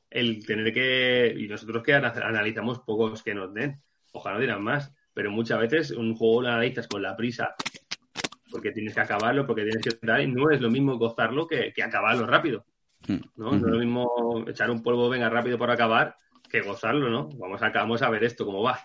El 0.09 0.45
tener 0.45 0.73
que. 0.73 1.33
Y 1.37 1.47
nosotros 1.47 1.83
que 1.83 1.93
ana- 1.93 2.13
analizamos 2.23 2.79
pocos 2.79 3.21
que 3.23 3.33
nos 3.35 3.53
den. 3.53 3.81
Ojalá 4.11 4.35
no 4.35 4.39
dieran 4.41 4.63
más. 4.63 4.93
Pero 5.13 5.31
muchas 5.31 5.59
veces 5.59 5.91
un 5.91 6.15
juego 6.15 6.43
lo 6.43 6.47
analizas 6.49 6.87
con 6.87 7.01
la 7.01 7.15
prisa. 7.15 7.55
Porque 8.51 8.71
tienes 8.71 8.95
que 8.95 9.01
acabarlo, 9.01 9.45
porque 9.45 9.63
tienes 9.63 9.83
que 9.83 10.05
dar. 10.05 10.21
Y 10.21 10.27
no 10.27 10.49
es 10.49 10.59
lo 10.61 10.69
mismo 10.71 10.97
gozarlo 10.97 11.45
que, 11.47 11.71
que 11.73 11.83
acabarlo 11.83 12.25
rápido. 12.25 12.65
¿no? 13.35 13.51
No 13.51 13.55
es 13.55 13.61
lo 13.61 13.77
mismo 13.79 14.43
echar 14.47 14.69
un 14.71 14.81
polvo, 14.83 15.09
venga 15.09 15.29
rápido 15.29 15.57
por 15.57 15.71
acabar, 15.71 16.15
que 16.49 16.61
gozarlo, 16.61 17.09
¿no? 17.09 17.29
Vamos 17.37 17.61
a, 17.61 17.69
vamos 17.69 18.01
a 18.01 18.09
ver 18.09 18.23
esto 18.23 18.45
cómo 18.45 18.61
va. 18.63 18.79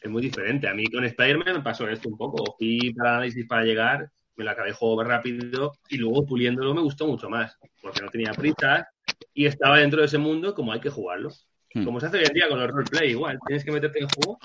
es 0.00 0.10
muy 0.10 0.22
diferente. 0.22 0.68
A 0.68 0.74
mí 0.74 0.86
con 0.86 1.04
Spider-Man 1.04 1.54
me 1.56 1.62
pasó 1.62 1.88
esto 1.88 2.08
un 2.08 2.16
poco. 2.16 2.56
Fui 2.58 2.92
para 2.94 3.16
análisis 3.16 3.46
para 3.46 3.64
llegar, 3.64 4.10
me 4.36 4.44
lo 4.44 4.50
acabé 4.50 4.72
juego 4.72 5.02
rápido 5.04 5.72
y 5.88 5.98
luego 5.98 6.24
puliéndolo 6.26 6.74
me 6.74 6.80
gustó 6.80 7.06
mucho 7.06 7.28
más, 7.30 7.56
porque 7.82 8.02
no 8.02 8.08
tenía 8.08 8.32
prisa 8.32 8.88
y 9.36 9.44
estaba 9.44 9.78
dentro 9.78 10.00
de 10.00 10.06
ese 10.06 10.16
mundo 10.16 10.54
como 10.54 10.72
hay 10.72 10.80
que 10.80 10.88
jugarlo. 10.88 11.28
Hmm. 11.74 11.84
Como 11.84 12.00
se 12.00 12.06
hace 12.06 12.16
hoy 12.16 12.24
en 12.24 12.32
día 12.32 12.48
con 12.48 12.58
los 12.58 12.70
roleplay, 12.70 13.10
igual. 13.10 13.38
Tienes 13.46 13.64
que 13.66 13.70
meterte 13.70 13.98
en 13.98 14.04
el 14.04 14.10
juego. 14.14 14.38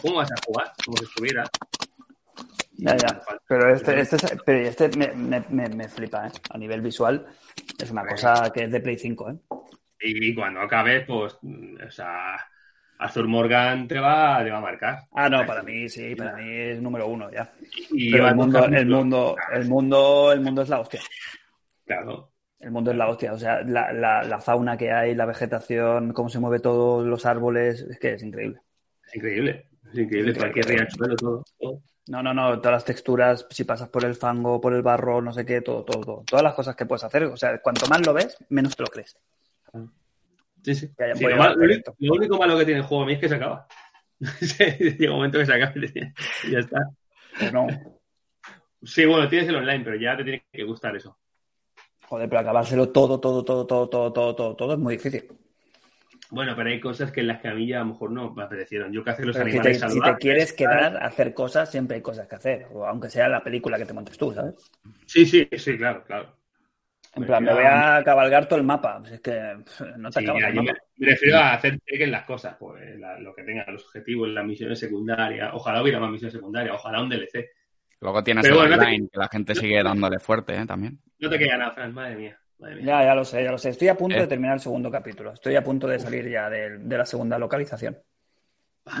¿Cómo 0.00 0.16
vas 0.16 0.32
a 0.32 0.34
jugar? 0.46 0.72
Como 0.82 0.96
si 0.96 1.04
estuviera. 1.04 1.44
Ya, 2.72 2.96
ya. 2.96 3.20
Pero 3.46 3.74
este, 3.74 4.00
este, 4.00 4.16
es- 4.16 4.36
pero 4.46 4.66
este 4.66 4.88
me, 4.96 5.08
me, 5.12 5.44
me, 5.50 5.68
me 5.68 5.88
flipa, 5.88 6.26
¿eh? 6.26 6.30
A 6.48 6.56
nivel 6.56 6.80
visual 6.80 7.26
es 7.78 7.90
una 7.90 8.06
cosa 8.06 8.50
que 8.50 8.64
es 8.64 8.72
de 8.72 8.80
Play 8.80 8.96
5, 8.96 9.30
¿eh? 9.30 9.36
Y, 10.00 10.34
cuando 10.34 10.60
acabes, 10.60 11.04
pues, 11.06 11.34
o 11.34 11.90
sea, 11.90 12.36
Arthur 12.98 13.28
Morgan 13.28 13.86
te 13.86 13.98
va, 14.00 14.42
te 14.42 14.50
va 14.50 14.56
a 14.56 14.62
marcar. 14.62 15.00
Ah, 15.12 15.28
no, 15.28 15.44
para 15.44 15.62
mí 15.62 15.86
sí, 15.90 16.14
para 16.14 16.32
mí 16.36 16.48
es 16.50 16.80
número 16.80 17.06
uno 17.08 17.30
ya. 17.30 17.52
Y 17.90 18.10
Pero 18.10 18.28
el 18.28 18.34
mundo, 18.34 18.64
el 18.64 18.86
mundo, 18.86 19.36
el 19.52 19.68
mundo, 19.68 20.32
el 20.32 20.40
mundo 20.40 20.62
es 20.62 20.70
la 20.70 20.80
hostia. 20.80 21.02
Claro. 21.84 22.29
El 22.60 22.70
mundo 22.70 22.90
es 22.90 22.96
la 22.96 23.08
hostia. 23.08 23.32
O 23.32 23.38
sea, 23.38 23.62
la, 23.62 23.92
la, 23.92 24.22
la 24.22 24.40
fauna 24.40 24.76
que 24.76 24.92
hay, 24.92 25.14
la 25.14 25.26
vegetación, 25.26 26.12
cómo 26.12 26.28
se 26.28 26.38
mueve 26.38 26.60
todo, 26.60 27.04
los 27.04 27.24
árboles, 27.26 27.80
es 27.82 27.98
que 27.98 28.14
es 28.14 28.22
increíble. 28.22 28.60
Es 29.06 29.16
increíble. 29.16 29.66
Es 29.92 29.98
increíble. 29.98 30.34
Cualquier 30.34 30.66
riachuelo, 30.66 31.16
todo. 31.16 31.44
todo. 31.58 31.82
No, 32.08 32.22
no, 32.22 32.34
no, 32.34 32.58
todas 32.60 32.72
las 32.76 32.84
texturas, 32.84 33.46
si 33.50 33.64
pasas 33.64 33.88
por 33.88 34.04
el 34.04 34.14
fango, 34.14 34.60
por 34.60 34.74
el 34.74 34.82
barro, 34.82 35.22
no 35.22 35.32
sé 35.32 35.46
qué, 35.46 35.60
todo, 35.60 35.84
todo, 35.84 36.00
todo. 36.04 36.24
Todas 36.28 36.42
las 36.42 36.54
cosas 36.54 36.74
que 36.74 36.84
puedes 36.86 37.04
hacer, 37.04 37.24
o 37.24 37.36
sea, 37.36 37.58
cuanto 37.60 37.86
más 37.86 38.04
lo 38.04 38.12
ves, 38.12 38.36
menos 38.48 38.74
te 38.76 38.82
lo 38.82 38.88
crees. 38.88 39.16
Sí, 40.62 40.74
sí. 40.74 40.90
Sí, 41.14 41.24
lo, 41.24 41.36
mal- 41.36 41.56
único- 41.56 41.94
lo 41.98 42.14
único 42.14 42.36
malo 42.38 42.58
que 42.58 42.64
tiene 42.64 42.80
el 42.80 42.86
juego 42.86 43.04
a 43.04 43.06
mí 43.06 43.12
es 43.14 43.18
que 43.20 43.28
se 43.28 43.34
acaba. 43.36 43.66
Llega 44.40 45.12
un 45.12 45.16
momento 45.16 45.38
que 45.38 45.46
se 45.46 45.54
acaba 45.54 45.72
y 45.76 46.50
ya 46.50 46.58
está. 46.58 46.78
Pues 47.38 47.52
no, 47.52 47.66
Sí, 48.82 49.04
bueno, 49.04 49.28
tienes 49.28 49.48
el 49.48 49.56
online, 49.56 49.84
pero 49.84 49.96
ya 49.96 50.16
te 50.16 50.24
tiene 50.24 50.44
que 50.52 50.64
gustar 50.64 50.96
eso. 50.96 51.16
Joder, 52.10 52.28
pero 52.28 52.40
acabárselo 52.42 52.90
todo, 52.92 53.20
todo, 53.20 53.44
todo, 53.44 53.66
todo, 53.66 53.88
todo, 53.88 54.12
todo, 54.12 54.34
todo, 54.36 54.56
todo 54.56 54.72
es 54.74 54.78
muy 54.78 54.96
difícil. 54.96 55.24
Bueno, 56.30 56.54
pero 56.56 56.70
hay 56.70 56.80
cosas 56.80 57.12
que 57.12 57.20
en 57.20 57.26
las 57.28 57.40
que 57.40 57.48
a 57.48 57.54
mí 57.54 57.66
ya 57.68 57.76
a 57.76 57.80
lo 57.84 57.90
mejor 57.92 58.10
no 58.10 58.32
me 58.34 58.42
apetecieron. 58.42 58.92
Yo 58.92 59.04
que 59.04 59.10
hace 59.10 59.24
los 59.26 59.38
Pero 59.38 59.48
si 59.50 59.60
te, 59.60 59.72
animales 59.72 59.78
si 59.88 60.02
te 60.02 60.18
salvajes. 60.18 60.18
quieres 60.18 60.52
quedar 60.52 60.96
a 60.96 61.06
hacer 61.06 61.32
cosas, 61.34 61.70
siempre 61.70 61.96
hay 61.96 62.02
cosas 62.02 62.26
que 62.28 62.34
hacer. 62.36 62.66
O 62.72 62.84
aunque 62.86 63.08
sea 63.10 63.28
la 63.28 63.42
película 63.42 63.78
que 63.78 63.86
te 63.86 63.92
montes 63.94 64.18
tú, 64.18 64.32
¿sabes? 64.34 64.54
Sí, 65.06 65.26
sí, 65.26 65.46
sí, 65.58 65.76
claro, 65.76 66.04
claro. 66.04 66.38
En 67.14 67.22
Me 67.22 67.26
plan, 67.26 67.44
me 67.44 67.52
voy 67.54 67.64
a 67.66 68.02
cabalgar 68.04 68.48
todo 68.48 68.58
el 68.58 68.64
mapa. 68.66 69.02
Es 69.10 69.20
que 69.20 69.56
no 69.98 70.12
te 70.12 70.18
Sí, 70.18 70.20
acabas 70.20 70.44
el 70.48 70.54
mapa. 70.54 70.74
me 70.96 71.06
refiero 71.06 71.38
a 71.38 71.54
hacer 71.54 71.78
en 71.86 72.10
las 72.10 72.24
cosas, 72.26 72.56
pues 72.58 72.98
la- 72.98 73.18
lo 73.20 73.34
que 73.34 73.42
tengan, 73.44 73.72
los 73.72 73.84
objetivos, 73.86 74.28
las 74.28 74.44
misiones 74.44 74.78
secundarias. 74.78 75.50
Ojalá 75.54 75.82
hubiera 75.82 76.00
más 76.00 76.10
misiones 76.10 76.34
secundarias, 76.34 76.74
ojalá 76.74 77.02
un 77.02 77.08
DLC. 77.08 77.50
Luego 78.00 78.22
tienes 78.24 78.42
Pero 78.42 78.54
el 78.54 78.60
bueno, 78.60 78.76
no 78.76 78.82
te- 78.82 78.86
online, 78.88 79.08
que 79.12 79.18
la 79.18 79.28
gente 79.28 79.54
sigue 79.54 79.82
dándole 79.82 80.18
fuerte, 80.18 80.56
¿eh? 80.56 80.66
También. 80.66 80.98
No 81.18 81.28
te 81.28 81.38
queda 81.38 81.56
nada, 81.58 81.72
Fran, 81.72 81.92
madre 81.92 82.16
mía. 82.16 82.38
Madre 82.58 82.76
mía. 82.76 82.84
Ya, 82.86 83.04
ya 83.04 83.14
lo 83.14 83.24
sé, 83.24 83.44
ya 83.44 83.50
lo 83.50 83.58
sé. 83.58 83.70
Estoy 83.70 83.88
a 83.88 83.94
punto 83.96 84.16
Eh. 84.16 84.20
de 84.20 84.26
terminar 84.26 84.54
el 84.54 84.60
segundo 84.60 84.90
capítulo. 84.90 85.32
Estoy 85.32 85.54
a 85.56 85.62
punto 85.62 85.86
de 85.86 85.98
salir 85.98 86.28
ya 86.28 86.48
de, 86.48 86.78
de 86.78 86.98
la 86.98 87.04
segunda 87.06 87.38
localización. 87.38 87.98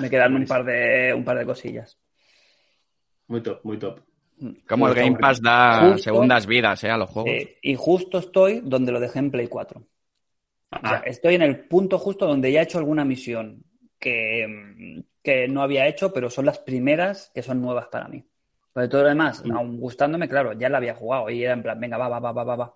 Me 0.00 0.10
quedan 0.10 0.34
un 0.34 0.44
par 0.46 0.64
de 0.64 1.12
un 1.14 1.24
par 1.24 1.38
de 1.38 1.46
cosillas. 1.46 1.98
Muy 3.28 3.42
top, 3.42 3.60
muy 3.64 3.78
top. 3.78 4.00
Como 4.68 4.88
el 4.88 4.94
Game 4.94 5.16
Pass 5.18 5.40
da 5.42 5.80
justo- 5.82 5.98
segundas 5.98 6.46
vidas, 6.46 6.82
¿eh? 6.84 6.90
A 6.90 6.96
los 6.96 7.10
juegos. 7.10 7.30
Eh, 7.30 7.58
y 7.62 7.74
justo 7.74 8.18
estoy 8.18 8.60
donde 8.62 8.92
lo 8.92 9.00
dejé 9.00 9.18
en 9.18 9.30
Play 9.30 9.48
4. 9.48 9.80
O 9.80 10.78
sea, 10.88 10.96
Ah, 10.98 11.02
estoy 11.04 11.34
en 11.34 11.42
el 11.42 11.60
punto 11.66 11.98
justo 11.98 12.26
donde 12.26 12.50
ya 12.52 12.60
he 12.60 12.64
hecho 12.64 12.78
alguna 12.78 13.04
misión 13.04 13.64
que, 13.98 14.46
mm, 14.48 15.00
que 15.22 15.48
no 15.48 15.62
había 15.62 15.86
hecho, 15.86 16.12
pero 16.12 16.30
son 16.30 16.46
las 16.46 16.58
primeras 16.58 17.30
que 17.34 17.42
son 17.42 17.60
nuevas 17.60 17.88
para 17.88 18.08
mí. 18.08 18.24
Pero 18.72 18.88
todo 18.88 19.02
lo 19.02 19.08
demás, 19.08 19.44
Mm. 19.44 19.52
aún 19.52 19.78
gustándome, 19.80 20.28
claro, 20.28 20.52
ya 20.52 20.68
la 20.68 20.78
había 20.78 20.94
jugado 20.94 21.28
y 21.30 21.42
era 21.44 21.52
en 21.54 21.62
plan, 21.62 21.78
venga, 21.80 21.96
va, 21.98 22.08
va, 22.08 22.20
va, 22.20 22.32
va, 22.32 22.44
va, 22.44 22.56
va. 22.56 22.74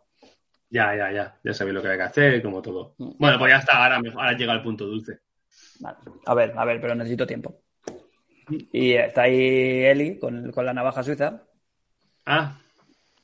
ya, 0.70 0.94
ya, 0.96 1.12
ya. 1.12 1.38
Ya 1.44 1.52
sabéis 1.54 1.74
lo 1.74 1.82
que 1.82 1.88
hay 1.88 1.96
que 1.96 2.02
hacer, 2.02 2.42
como 2.42 2.60
todo. 2.60 2.94
Mm. 2.98 3.12
Bueno, 3.18 3.38
pues 3.38 3.52
ya 3.52 3.58
está, 3.58 3.84
ahora, 3.84 4.00
ahora 4.14 4.32
llega 4.36 4.52
el 4.52 4.62
punto 4.62 4.86
dulce. 4.86 5.20
Vale. 5.80 5.98
A 6.26 6.34
ver, 6.34 6.52
a 6.56 6.64
ver, 6.64 6.80
pero 6.80 6.94
necesito 6.94 7.26
tiempo. 7.26 7.60
Y 8.72 8.92
está 8.94 9.22
ahí 9.22 9.84
Eli 9.84 10.18
con, 10.18 10.50
con 10.52 10.66
la 10.66 10.74
navaja 10.74 11.02
suiza 11.02 11.42
Ah, 12.26 12.58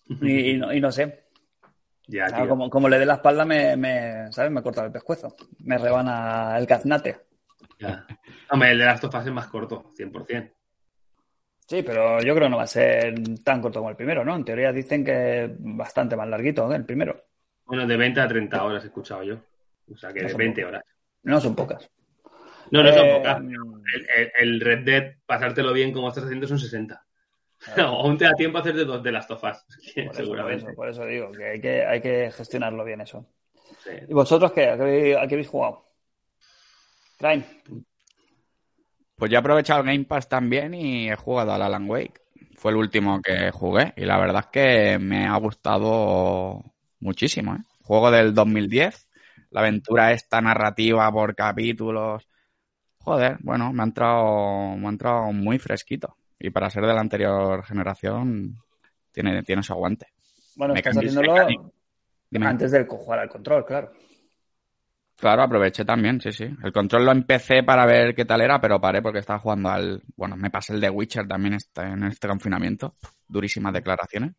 y, 0.09 0.51
y 0.53 0.57
no, 0.59 0.73
y 0.73 0.81
no 0.81 0.91
sé. 0.93 1.25
ya, 2.07 2.27
tío. 2.29 2.49
como, 2.49 2.71
como 2.71 2.89
le 2.89 2.99
dé 2.99 3.05
la 3.07 3.15
espalda, 3.15 3.45
me, 3.45 3.77
me, 3.77 4.31
¿sabes? 4.33 4.51
Me 4.53 4.63
corta 4.63 4.85
el 4.85 4.93
pescuezo. 4.93 5.35
Me 5.65 5.77
rebana 5.77 6.57
el 6.59 6.67
caznate. 6.67 7.19
ya. 7.81 8.07
Hombre, 8.51 8.71
el 8.73 8.79
de 8.79 8.85
las 8.85 9.01
tofas 9.01 9.27
es 9.27 9.33
más 9.33 9.49
corto, 9.49 9.93
100%. 9.97 10.53
Sí, 11.71 11.85
pero 11.85 12.19
yo 12.19 12.35
creo 12.35 12.47
que 12.47 12.51
no 12.51 12.57
va 12.57 12.65
a 12.65 12.67
ser 12.67 13.15
tan 13.45 13.63
corto 13.63 13.79
como 13.79 13.91
el 13.91 13.97
primero, 13.97 14.25
¿no? 14.25 14.35
En 14.35 14.45
teoría 14.45 14.73
dicen 14.73 15.05
que 15.05 15.45
es 15.45 15.51
bastante 15.57 16.17
más 16.17 16.27
larguito 16.29 16.69
que 16.69 16.75
el 16.75 16.85
primero. 16.85 17.23
Bueno, 17.65 17.87
de 17.87 17.97
20 17.97 18.21
a 18.21 18.27
30 18.27 18.65
horas 18.65 18.83
he 18.83 18.89
escuchado 18.89 19.23
yo. 19.23 19.37
O 19.93 19.97
sea, 19.97 20.13
que 20.13 20.23
No 20.23 20.27
de 20.27 20.33
son 20.33 20.39
20 20.39 20.63
pocas. 20.63 20.81
horas. 20.81 20.85
No 21.23 21.41
son 21.41 21.55
pocas. 21.55 21.91
No, 22.73 22.83
no 22.83 22.93
son 22.93 23.07
Eh, 23.07 23.13
pocas. 23.19 23.39
El, 23.41 24.07
el- 24.17 24.33
el 24.41 24.61
Red 24.61 24.85
Dead, 24.85 25.13
pasártelo 25.25 25.73
bien 25.73 25.93
como 25.93 26.09
estás 26.09 26.25
haciendo, 26.25 26.49
son 26.49 26.59
60. 26.59 27.05
Claro. 27.61 27.89
Aún 28.03 28.19
te 28.19 28.25
da 28.25 28.33
tiempo 28.35 28.59
a 28.59 28.63
hacerte 28.63 28.85
dos 28.85 29.01
de 29.05 29.13
las 29.13 29.29
tofas, 29.29 29.65
Por 29.95 30.05
eso, 30.07 30.15
seguramente. 30.15 30.65
Por 30.65 30.71
eso, 30.73 30.77
por 30.77 30.89
eso 30.89 31.05
digo 31.07 31.31
que 31.31 31.45
hay, 31.51 31.61
que 31.61 31.85
hay 31.85 32.01
que 32.01 32.33
gestionarlo 32.33 32.85
bien 32.85 33.01
eso. 33.03 33.27
Sí. 33.85 33.91
¿Y 34.09 34.13
vosotros 34.13 34.51
qué? 34.51 34.71
¿A 34.71 34.77
qué 34.77 34.83
habéis, 34.83 35.17
a 35.17 35.27
qué 35.29 35.35
habéis 35.37 35.49
jugado? 35.49 35.85
Crime. 37.19 37.45
Pues 39.21 39.31
yo 39.31 39.37
he 39.37 39.41
aprovechado 39.41 39.81
el 39.81 39.87
Game 39.87 40.07
Pass 40.07 40.31
también 40.31 40.73
y 40.73 41.11
he 41.11 41.15
jugado 41.15 41.53
al 41.53 41.61
Alan 41.61 41.91
Wake. 41.91 42.23
Fue 42.57 42.71
el 42.71 42.79
último 42.79 43.21
que 43.21 43.51
jugué 43.51 43.93
y 43.95 44.07
la 44.07 44.19
verdad 44.19 44.47
es 44.47 44.51
que 44.51 44.99
me 44.99 45.27
ha 45.27 45.37
gustado 45.37 46.65
muchísimo. 47.01 47.55
¿eh? 47.55 47.59
Juego 47.83 48.11
del 48.11 48.33
2010, 48.33 49.09
la 49.51 49.61
aventura 49.61 50.13
esta 50.13 50.41
narrativa 50.41 51.13
por 51.13 51.35
capítulos. 51.35 52.27
Joder, 52.97 53.37
bueno, 53.41 53.75
me 53.75 53.83
ha 53.83 53.85
entrado, 53.85 54.75
me 54.79 54.87
ha 54.87 54.91
entrado 54.91 55.31
muy 55.35 55.59
fresquito. 55.59 56.17
Y 56.39 56.49
para 56.49 56.71
ser 56.71 56.87
de 56.87 56.95
la 56.95 57.01
anterior 57.03 57.63
generación, 57.63 58.57
tiene, 59.13 59.43
tiene 59.43 59.63
su 59.63 59.75
aguante. 59.75 60.07
Bueno, 60.57 60.73
estás 60.73 60.97
haciéndolo 60.97 61.35
antes 62.41 62.71
del 62.71 62.87
jugar 62.87 63.19
al 63.19 63.29
control, 63.29 63.67
claro. 63.67 63.93
Claro, 65.21 65.43
aproveché 65.43 65.85
también, 65.85 66.21
sí, 66.21 66.33
sí. 66.33 66.45
El 66.63 66.73
control 66.73 67.05
lo 67.05 67.13
empecé 67.13 67.63
para 67.63 67.85
ver 67.87 68.15
qué 68.15 68.25
tal 68.25 68.41
era, 68.41 68.61
pero 68.61 68.81
paré 68.81 69.03
porque 69.03 69.19
estaba 69.19 69.39
jugando 69.39 69.69
al... 69.69 70.03
Bueno, 70.17 70.37
me 70.37 70.51
pasé 70.51 70.73
el 70.73 70.81
de 70.81 70.89
Witcher 70.91 71.29
también 71.29 71.55
este- 71.55 71.83
en 71.83 72.05
este 72.05 72.27
confinamiento. 72.27 72.95
Durísimas 73.29 73.73
declaraciones. 73.75 74.33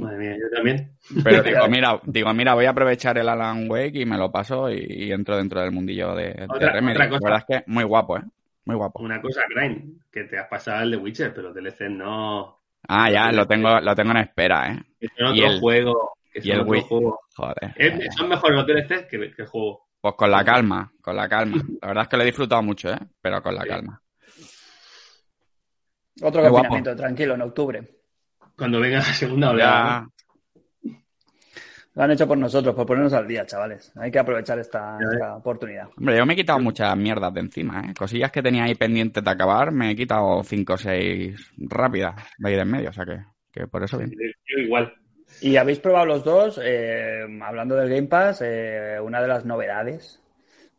Madre 0.00 0.16
mía, 0.18 0.36
yo 0.40 0.56
también. 0.56 0.92
Pero 1.24 1.42
digo, 1.42 1.68
mira, 1.68 2.00
digo, 2.04 2.32
mira, 2.32 2.54
voy 2.54 2.64
a 2.66 2.70
aprovechar 2.70 3.18
el 3.18 3.28
Alan 3.28 3.68
Wake 3.68 4.00
y 4.00 4.06
me 4.06 4.16
lo 4.16 4.30
paso 4.30 4.70
y, 4.70 4.86
y 4.88 5.12
entro 5.12 5.36
dentro 5.36 5.60
del 5.60 5.72
mundillo 5.72 6.14
de, 6.14 6.32
de 6.32 6.46
Otra- 6.48 6.72
Remedy. 6.72 6.92
otra 6.94 7.04
La 7.04 7.10
cosa. 7.10 7.24
verdad 7.28 7.44
es 7.48 7.56
que 7.64 7.70
muy 7.70 7.84
guapo, 7.84 8.16
¿eh? 8.18 8.22
Muy 8.64 8.76
guapo. 8.76 9.02
Una 9.02 9.20
cosa, 9.20 9.42
Crane, 9.48 9.84
que 10.10 10.24
te 10.24 10.38
has 10.38 10.48
pasado 10.48 10.82
el 10.82 10.92
de 10.92 10.96
Witcher, 10.96 11.34
pero 11.34 11.52
DLC 11.52 11.82
no. 11.90 12.58
Ah, 12.88 13.10
ya, 13.10 13.30
lo 13.32 13.46
tengo, 13.46 13.80
lo 13.80 13.94
tengo 13.94 14.12
en 14.12 14.16
espera, 14.18 14.72
¿eh? 14.72 14.82
Y 15.34 15.42
el- 15.42 15.60
juego. 15.60 16.12
Y 16.34 16.50
el 16.50 16.60
otro 16.60 16.72
Wii. 16.72 16.80
juego. 16.82 17.20
Joder. 17.34 17.72
Es- 17.76 18.14
son 18.14 18.28
mejores 18.28 18.56
los 18.56 18.66
DLCs 18.66 19.06
que, 19.10 19.18
que 19.34 19.42
el 19.42 19.48
juego. 19.48 19.85
Pues 20.06 20.14
con 20.14 20.30
la 20.30 20.44
calma, 20.44 20.92
con 21.02 21.16
la 21.16 21.28
calma. 21.28 21.56
La 21.82 21.88
verdad 21.88 22.02
es 22.02 22.08
que 22.08 22.16
lo 22.16 22.22
he 22.22 22.26
disfrutado 22.26 22.62
mucho, 22.62 22.90
¿eh? 22.90 22.98
Pero 23.20 23.42
con 23.42 23.56
la 23.56 23.62
Sí. 23.62 23.68
calma. 23.68 24.00
Otro 26.22 26.42
Qué 26.42 26.48
confinamiento, 26.48 26.94
tranquilo, 26.94 27.34
en 27.34 27.42
octubre. 27.42 27.82
Cuando 28.56 28.78
venga 28.78 28.98
la 28.98 29.02
segunda 29.02 29.50
oleada. 29.50 30.08
Ya, 30.84 30.90
Lo 31.94 32.02
han 32.04 32.10
hecho 32.12 32.28
por 32.28 32.38
nosotros, 32.38 32.72
por 32.76 32.86
ponernos 32.86 33.14
al 33.14 33.26
día, 33.26 33.44
chavales. 33.46 33.90
Hay 33.96 34.12
que 34.12 34.20
aprovechar 34.20 34.60
esta, 34.60 34.96
oportunidad. 35.36 35.88
Hombre, 35.96 36.18
yo 36.18 36.24
me 36.24 36.34
he 36.34 36.36
quitado 36.36 36.60
muchas 36.60 36.96
mierdas 36.96 37.34
de 37.34 37.40
encima, 37.40 37.80
¿eh? 37.80 37.94
Cosillas 37.98 38.30
que 38.30 38.44
tenía 38.44 38.62
ahí 38.62 38.76
pendientes 38.76 39.24
de 39.24 39.30
acabar, 39.30 39.72
me 39.72 39.90
he 39.90 39.96
quitado 39.96 40.40
cinco 40.44 40.74
o 40.74 40.78
seis 40.78 41.50
rápidas 41.58 42.14
de 42.38 42.50
de 42.50 42.60
en 42.60 42.70
medio, 42.70 42.90
o 42.90 42.92
sea 42.92 43.04
que, 43.04 43.24
que 43.50 43.66
por 43.66 43.82
eso 43.82 43.98
bien. 43.98 44.12
Yo 44.12 44.62
igual. 44.62 44.94
Y 45.40 45.56
habéis 45.56 45.80
probado 45.80 46.06
los 46.06 46.24
dos, 46.24 46.60
eh, 46.62 47.24
hablando 47.42 47.76
del 47.76 47.90
Game 47.90 48.08
Pass, 48.08 48.42
eh, 48.42 48.98
una 49.02 49.20
de 49.20 49.28
las 49.28 49.44
novedades 49.44 50.22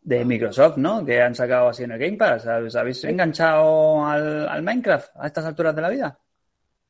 de 0.02 0.24
Microsoft, 0.24 0.78
¿no? 0.78 1.04
Que 1.04 1.20
han 1.20 1.34
sacado 1.34 1.68
así 1.68 1.84
en 1.84 1.92
el 1.92 1.98
Game 1.98 2.16
Pass. 2.16 2.46
¿Os 2.46 2.74
habéis 2.76 3.04
enganchado 3.04 4.06
al, 4.06 4.48
al 4.48 4.62
Minecraft 4.62 5.10
a 5.16 5.26
estas 5.26 5.44
alturas 5.44 5.76
de 5.76 5.82
la 5.82 5.90
vida? 5.90 6.18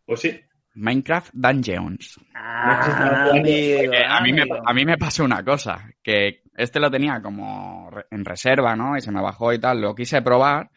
Pues 0.07 0.21
sí. 0.21 0.41
Minecraft 0.75 1.31
Dungeons. 1.35 2.21
Ah, 2.35 3.31
amigo, 3.31 3.93
a, 4.09 4.21
mí 4.21 4.33
me, 4.33 4.43
amigo. 4.43 4.57
a 4.65 4.73
mí 4.73 4.85
me 4.85 4.97
pasó 4.97 5.25
una 5.25 5.45
cosa, 5.45 5.91
que 6.03 6.43
este 6.55 6.79
lo 6.79 6.91
tenía 6.91 7.21
como 7.21 7.91
en 8.11 8.25
reserva, 8.25 8.77
¿no? 8.77 8.97
Y 8.97 9.01
se 9.01 9.11
me 9.11 9.21
bajó 9.21 9.53
y 9.53 9.59
tal, 9.59 9.81
lo 9.81 9.95
quise 9.95 10.23
probar 10.23 10.71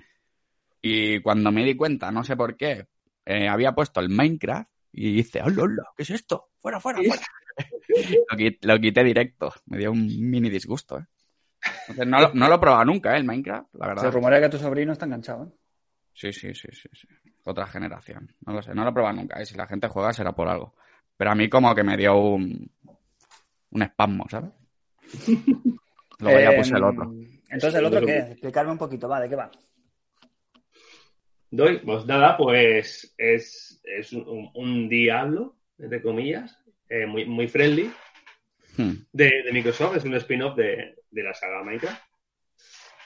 y 0.82 1.20
cuando 1.20 1.52
me 1.52 1.64
di 1.64 1.76
cuenta, 1.76 2.12
no 2.12 2.24
sé 2.24 2.36
por 2.36 2.58
qué, 2.58 2.88
eh, 3.26 3.48
había 3.48 3.74
puesto 3.74 4.00
el 4.00 4.10
Minecraft 4.10 4.71
y 4.94 5.14
dice, 5.16 5.42
hola, 5.42 5.64
hola, 5.64 5.84
¿qué 5.96 6.04
es 6.04 6.10
esto? 6.12 6.50
Fuera, 6.60 6.80
fuera, 6.80 7.00
fuera. 7.04 7.24
lo, 8.32 8.38
qui- 8.38 8.58
lo 8.62 8.80
quité 8.80 9.04
directo, 9.04 9.54
me 9.66 9.78
dio 9.78 9.92
un 9.92 10.08
mini 10.30 10.50
disgusto, 10.50 10.98
¿eh? 11.00 11.06
Entonces, 11.88 12.08
no, 12.08 12.20
lo, 12.22 12.34
no 12.34 12.48
lo 12.48 12.56
he 12.56 12.60
probado 12.60 12.86
nunca, 12.86 13.14
¿eh? 13.14 13.18
El 13.18 13.24
Minecraft, 13.26 13.74
la 13.76 13.86
Se 13.86 13.90
verdad. 13.90 14.12
rumorea 14.12 14.42
que 14.42 14.50
tu 14.50 14.58
sobrino 14.58 14.94
está 14.94 15.06
enganchado, 15.06 15.46
¿eh? 15.46 15.50
Sí, 16.14 16.34
sí, 16.34 16.54
sí, 16.54 16.68
sí, 16.72 16.90
sí. 16.94 17.08
Otra 17.46 17.66
generación. 17.68 18.36
No 18.46 18.54
lo 18.54 18.62
sé, 18.62 18.74
no 18.76 18.84
lo 18.84 18.90
he 18.90 18.94
probado 18.94 19.16
nunca. 19.16 19.42
Y 19.42 19.46
si 19.46 19.56
la 19.56 19.66
gente 19.68 19.88
juega 19.88 20.12
será 20.14 20.34
por 20.34 20.48
algo. 20.48 20.76
Pero 21.18 21.32
a 21.32 21.36
mí 21.36 21.50
como 21.50 21.74
que 21.74 21.84
me 21.84 21.98
dio 21.98 22.18
un, 22.18 22.70
un 23.72 23.82
espasmo, 23.82 24.26
¿sabes? 24.30 24.52
Luego 26.20 26.40
ya 26.40 26.56
puse 26.56 26.76
el 26.76 26.84
otro. 26.84 27.04
Em, 27.06 27.40
Entonces, 27.50 27.76
¿el 27.76 27.86
otro 27.86 28.06
qué? 28.06 28.18
Explicarme 28.20 28.72
un 28.74 28.78
poquito, 28.78 29.08
va, 29.10 29.20
¿de 29.20 29.30
qué 29.30 29.36
va? 29.36 29.50
Doy, 31.52 31.80
pues 31.80 32.06
nada, 32.06 32.38
pues 32.38 33.14
es, 33.18 33.82
es 33.84 34.14
un, 34.14 34.50
un 34.54 34.88
diablo, 34.90 35.58
entre 35.78 36.02
comillas, 36.02 36.58
eh, 36.90 37.06
muy, 37.06 37.26
muy 37.26 37.48
friendly, 37.48 37.92
Hmm. 38.78 38.94
de, 39.12 39.44
de 39.44 39.52
Microsoft, 39.52 39.98
es 39.98 40.06
un 40.06 40.16
spin-off 40.16 40.56
de, 40.56 40.96
de 41.12 41.24
la 41.24 41.34
saga 41.34 41.62
Minecraft, 41.62 42.02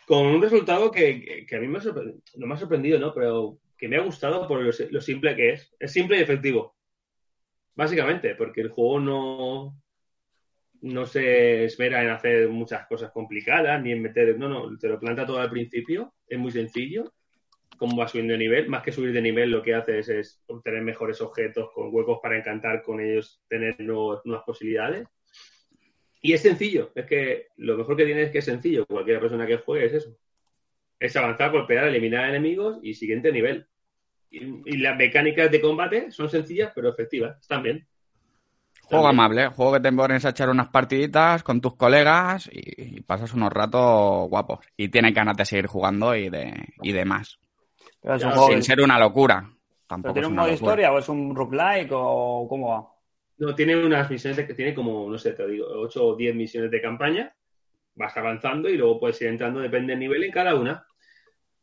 con 0.06 0.28
un 0.28 0.40
resultado 0.40 0.92
que, 0.92 1.20
que- 1.24 1.46
que 1.48 1.56
a 1.56 1.60
mí 1.60 1.68
me 1.68 1.80
ha 1.80 1.82
sorprendido, 1.82 2.22
no 2.36 2.46
me 2.46 2.54
ha 2.54 2.58
sorprendido, 2.58 3.00
¿no? 3.00 3.12
Pero 3.16 3.58
que 3.76 3.88
me 3.88 3.96
ha 3.98 4.02
gustado 4.02 4.48
por 4.48 4.62
lo, 4.62 4.72
si- 4.72 4.88
lo 4.90 5.02
simple 5.02 5.36
que 5.36 5.54
es. 5.54 5.76
Es 5.80 5.92
simple 5.92 6.20
y 6.20 6.22
efectivo. 6.22 6.76
Básicamente, 7.74 8.36
porque 8.36 8.62
el 8.62 8.70
juego 8.70 9.00
no, 9.00 9.82
no 10.82 11.06
se 11.08 11.66
esmera 11.66 12.04
en 12.04 12.10
hacer 12.10 12.48
muchas 12.50 12.86
cosas 12.86 13.12
complicadas, 13.12 13.82
ni 13.82 13.92
en 13.92 14.04
meter, 14.04 14.38
no, 14.38 14.48
no, 14.48 14.78
te 14.78 14.88
lo 14.88 15.00
planta 15.00 15.26
todo 15.26 15.40
al 15.40 15.50
principio, 15.50 16.14
es 16.28 16.38
muy 16.38 16.52
sencillo, 16.52 17.12
cómo 17.78 17.98
va 17.98 18.08
subiendo 18.08 18.34
de 18.34 18.40
nivel, 18.40 18.70
más 18.70 18.84
que 18.84 18.92
subir 18.92 19.12
de 19.14 19.22
nivel 19.22 19.52
lo 19.52 19.62
que 19.62 19.74
haces 19.76 20.10
es 20.10 20.44
obtener 20.48 20.82
mejores 20.82 21.22
objetos 21.22 21.70
con 21.74 21.90
huecos 21.94 22.20
para 22.22 22.38
encantar 22.38 22.82
con 22.84 23.00
ellos, 23.02 23.42
tener 23.48 23.80
nuevos- 23.80 24.22
nuevas 24.26 24.44
posibilidades. 24.46 25.08
Y 26.22 26.34
es 26.34 26.42
sencillo, 26.42 26.92
es 26.96 27.06
que 27.06 27.48
lo 27.58 27.78
mejor 27.78 27.96
que 27.96 28.06
tiene 28.06 28.24
es 28.24 28.32
que 28.32 28.40
es 28.40 28.46
sencillo, 28.46 28.86
cualquier 28.86 29.20
persona 29.20 29.46
que 29.46 29.58
juegue 29.58 29.86
es 29.86 29.94
eso. 29.94 30.18
Es 31.00 31.16
avanzar, 31.16 31.52
golpear, 31.52 31.88
eliminar 31.88 32.30
enemigos 32.30 32.80
y 32.82 32.94
siguiente 32.94 33.32
nivel. 33.32 33.68
Y, 34.32 34.40
y 34.66 34.78
las 34.78 34.98
mecánicas 34.98 35.52
de 35.52 35.62
combate 35.62 36.12
son 36.12 36.30
sencillas 36.30 36.72
pero 36.74 36.90
efectivas, 36.90 37.40
están 37.40 37.64
bien. 37.64 37.88
Juego 38.82 39.06
También. 39.06 39.20
amable, 39.20 39.48
juego 39.48 39.74
que 39.74 39.80
te 39.80 39.92
pones 39.92 40.26
a 40.26 40.30
echar 40.30 40.50
unas 40.50 40.70
partiditas 40.70 41.42
con 41.44 41.60
tus 41.60 41.76
colegas 41.76 42.48
y, 42.52 42.98
y 42.98 43.02
pasas 43.02 43.34
unos 43.34 43.52
ratos 43.52 44.30
guapos. 44.30 44.60
Y 44.78 44.90
tienes 44.90 45.14
ganas 45.14 45.36
de 45.38 45.46
seguir 45.46 45.66
jugando 45.68 46.16
y 46.16 46.30
de, 46.30 46.54
y 46.82 46.92
de 46.92 47.04
más. 47.06 47.40
Pero 48.06 48.18
es 48.18 48.24
un 48.24 48.30
Ya, 48.30 48.36
juego 48.36 48.50
Sin 48.50 48.58
de- 48.60 48.64
ser 48.64 48.82
una 48.82 49.00
locura. 49.00 49.42
¿Pero 49.42 49.56
Tampoco 49.88 50.14
tiene 50.14 50.26
es 50.28 50.30
un 50.30 50.36
modo 50.36 50.48
locura. 50.48 50.54
historia 50.56 50.92
o 50.94 51.00
es 51.00 51.10
un 51.10 51.36
roguelike 51.36 51.90
o 51.92 52.48
cómo 52.48 52.70
va? 52.70 52.88
No, 53.38 53.56
tiene 53.56 53.76
unas 53.76 54.10
misiones 54.10 54.38
de, 54.38 54.46
que 54.48 54.54
tiene 54.54 54.74
como, 54.76 55.10
no 55.10 55.18
sé, 55.18 55.32
te 55.34 55.46
digo, 55.48 55.66
8 55.68 56.06
o 56.06 56.16
10 56.16 56.34
misiones 56.36 56.70
de 56.72 56.82
campaña. 56.82 57.36
Vas 57.96 58.16
avanzando 58.16 58.70
y 58.70 58.78
luego 58.78 59.00
puedes 59.00 59.22
ir 59.22 59.30
entrando, 59.30 59.60
depende 59.60 59.94
del 59.94 60.00
nivel 60.02 60.24
en 60.24 60.32
cada 60.32 60.54
una. 60.56 60.86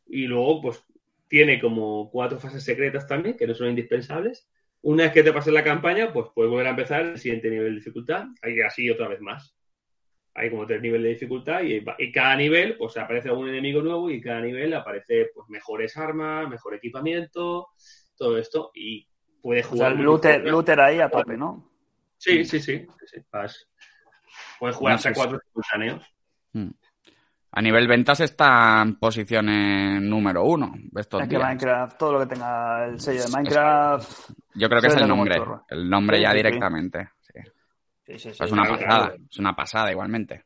Y 0.05 0.27
luego, 0.27 0.61
pues, 0.61 0.83
tiene 1.29 1.59
como 1.61 2.11
cuatro 2.11 2.39
fases 2.39 2.63
secretas 2.63 3.07
también, 3.07 3.37
que 3.37 3.47
no 3.47 3.55
son 3.55 3.69
indispensables. 3.69 4.49
Una 4.81 5.03
vez 5.05 5.13
que 5.13 5.23
te 5.23 5.31
pases 5.33 5.53
la 5.53 5.63
campaña, 5.63 6.11
pues 6.11 6.27
puedes 6.35 6.51
volver 6.51 6.67
a 6.67 6.71
empezar 6.71 7.01
el 7.05 7.17
siguiente 7.17 7.49
nivel 7.49 7.69
de 7.69 7.75
dificultad, 7.79 8.25
y 8.45 8.61
así 8.61 8.89
otra 8.89 9.07
vez 9.07 9.21
más. 9.21 9.55
Hay 10.35 10.49
como 10.49 10.65
tres 10.65 10.81
niveles 10.81 11.03
de 11.03 11.09
dificultad 11.09 11.61
y, 11.61 12.11
cada 12.11 12.35
nivel, 12.35 12.75
pues 12.77 12.97
aparece 12.97 13.29
algún 13.29 13.49
enemigo 13.49 13.81
nuevo 13.81 14.09
y 14.09 14.19
cada 14.19 14.41
nivel 14.41 14.73
aparece 14.73 15.29
pues 15.33 15.47
mejores 15.49 15.95
armas, 15.95 16.49
mejor 16.49 16.73
equipamiento, 16.73 17.69
todo 18.17 18.37
esto. 18.37 18.71
Y 18.73 19.07
puedes 19.41 19.65
O 19.67 19.69
sea, 19.69 19.77
jugar. 19.77 19.91
el 19.93 20.01
looter, 20.01 20.43
looter 20.45 20.79
ahí 20.79 20.99
a 20.99 21.09
tope, 21.09 21.37
¿no? 21.37 21.69
Sí, 22.17 22.43
sí, 22.45 22.59
sí. 22.59 22.79
sí, 22.79 23.05
sí, 23.05 23.21
vas- 23.31 23.67
Puedes 24.59 24.75
jugar 24.75 24.93
No 24.93 24.95
hasta 24.95 25.13
cuatro 25.13 25.39
simultáneos. 25.47 26.01
Mm. 26.53 26.69
A 27.55 27.61
nivel 27.61 27.87
ventas 27.87 28.19
está 28.21 28.81
en 28.81 28.95
posición 28.95 29.45
número 30.09 30.43
uno 30.43 30.73
de 30.75 31.01
estos 31.01 31.21
Es 31.21 31.29
que. 31.29 31.37
Minecraft, 31.37 31.97
todo 31.99 32.13
lo 32.13 32.19
que 32.21 32.25
tenga 32.25 32.85
el 32.85 32.99
sello 32.99 33.23
de 33.25 33.29
Minecraft. 33.29 34.29
Yo 34.55 34.67
creo 34.69 34.81
que 34.81 34.87
es 34.87 34.95
el 34.95 35.07
nombre. 35.07 35.39
El 35.69 35.87
nombre 35.87 36.19
ya 36.19 36.31
sí, 36.31 36.37
sí. 36.37 36.43
directamente. 36.43 37.09
Sí. 38.05 38.13
Sí, 38.13 38.19
sí, 38.19 38.33
sí. 38.33 38.43
es 38.43 38.51
una 38.51 38.63
claro, 38.63 38.77
pasada. 38.79 39.07
claro. 39.07 39.23
Es 39.29 39.37
una 39.39 39.55
pasada 39.55 39.91
igualmente. 39.91 40.43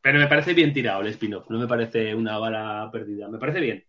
Pero 0.00 0.18
me 0.18 0.28
parece 0.28 0.54
bien 0.54 0.72
tirado 0.72 1.00
el 1.00 1.08
spin-off. 1.08 1.50
No 1.50 1.58
me 1.58 1.66
parece 1.66 2.14
una 2.14 2.38
bala 2.38 2.88
perdida. 2.92 3.28
Me 3.28 3.38
parece 3.38 3.60
bien. 3.60 3.84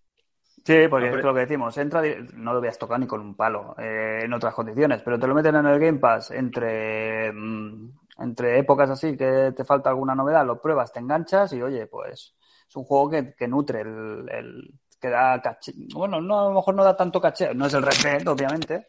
Sí, 0.65 0.87
porque 0.89 1.05
pero- 1.07 1.19
es 1.19 1.25
lo 1.25 1.33
que 1.33 1.39
decimos, 1.41 1.77
entra, 1.77 2.01
no 2.33 2.53
lo 2.53 2.59
veas 2.59 2.77
tocar 2.77 2.99
ni 2.99 3.07
con 3.07 3.21
un 3.21 3.35
palo 3.35 3.75
eh, 3.77 4.21
en 4.23 4.33
otras 4.33 4.53
condiciones, 4.53 5.01
pero 5.03 5.17
te 5.17 5.27
lo 5.27 5.33
meten 5.35 5.55
en 5.55 5.65
el 5.67 5.79
Game 5.79 5.99
Pass 5.99 6.31
entre, 6.31 7.31
mm, 7.31 7.89
entre 8.19 8.59
épocas 8.59 8.89
así 8.89 9.15
que 9.15 9.53
te 9.55 9.63
falta 9.63 9.89
alguna 9.89 10.13
novedad, 10.15 10.45
lo 10.45 10.59
pruebas, 10.61 10.91
te 10.91 10.99
enganchas 10.99 11.53
y 11.53 11.61
oye, 11.61 11.85
pues 11.87 12.35
es 12.67 12.75
un 12.75 12.83
juego 12.83 13.09
que, 13.11 13.33
que 13.33 13.47
nutre 13.47 13.81
el, 13.81 14.25
el- 14.29 14.73
que 14.99 15.09
da 15.09 15.39
caché. 15.41 15.71
Bueno, 15.93 16.19
no, 16.19 16.39
a 16.41 16.43
lo 16.49 16.55
mejor 16.55 16.75
no 16.75 16.83
da 16.83 16.97
tanto 16.97 17.21
caché, 17.21 17.53
no 17.53 17.67
es 17.67 17.73
el 17.73 17.83
Red 17.83 18.27
obviamente, 18.27 18.87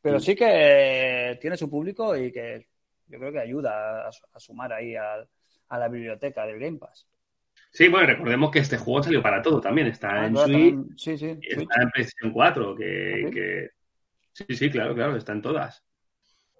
pero 0.00 0.18
sí 0.18 0.34
que 0.34 1.38
tiene 1.40 1.56
su 1.56 1.70
público 1.70 2.16
y 2.16 2.32
que 2.32 2.66
yo 3.10 3.18
creo 3.18 3.32
que 3.32 3.40
ayuda 3.40 4.06
a, 4.06 4.08
a 4.08 4.40
sumar 4.40 4.72
ahí 4.72 4.94
a 4.96 5.26
la 5.78 5.88
biblioteca 5.88 6.46
del 6.46 6.58
Game 6.58 6.78
Pass. 6.78 7.06
Sí, 7.72 7.88
bueno, 7.88 8.06
recordemos 8.06 8.50
que 8.50 8.58
este 8.60 8.78
juego 8.78 9.02
salió 9.02 9.22
para 9.22 9.42
todo 9.42 9.60
también. 9.60 9.86
Está 9.88 10.22
Ah, 10.22 10.26
en 10.26 10.36
Switch, 10.36 10.98
sí, 10.98 11.18
sí, 11.18 11.34
Switch. 11.34 11.46
está 11.62 11.82
en 11.82 11.90
PlayStation 11.90 12.32
4. 12.32 12.74
Que, 12.76 13.12
¿Ah, 13.24 13.28
sí? 13.28 13.34
que- 13.34 13.70
Sí, 14.32 14.56
sí, 14.56 14.70
claro, 14.70 14.94
claro, 14.94 15.16
está 15.16 15.32
en 15.32 15.42
todas. 15.42 15.84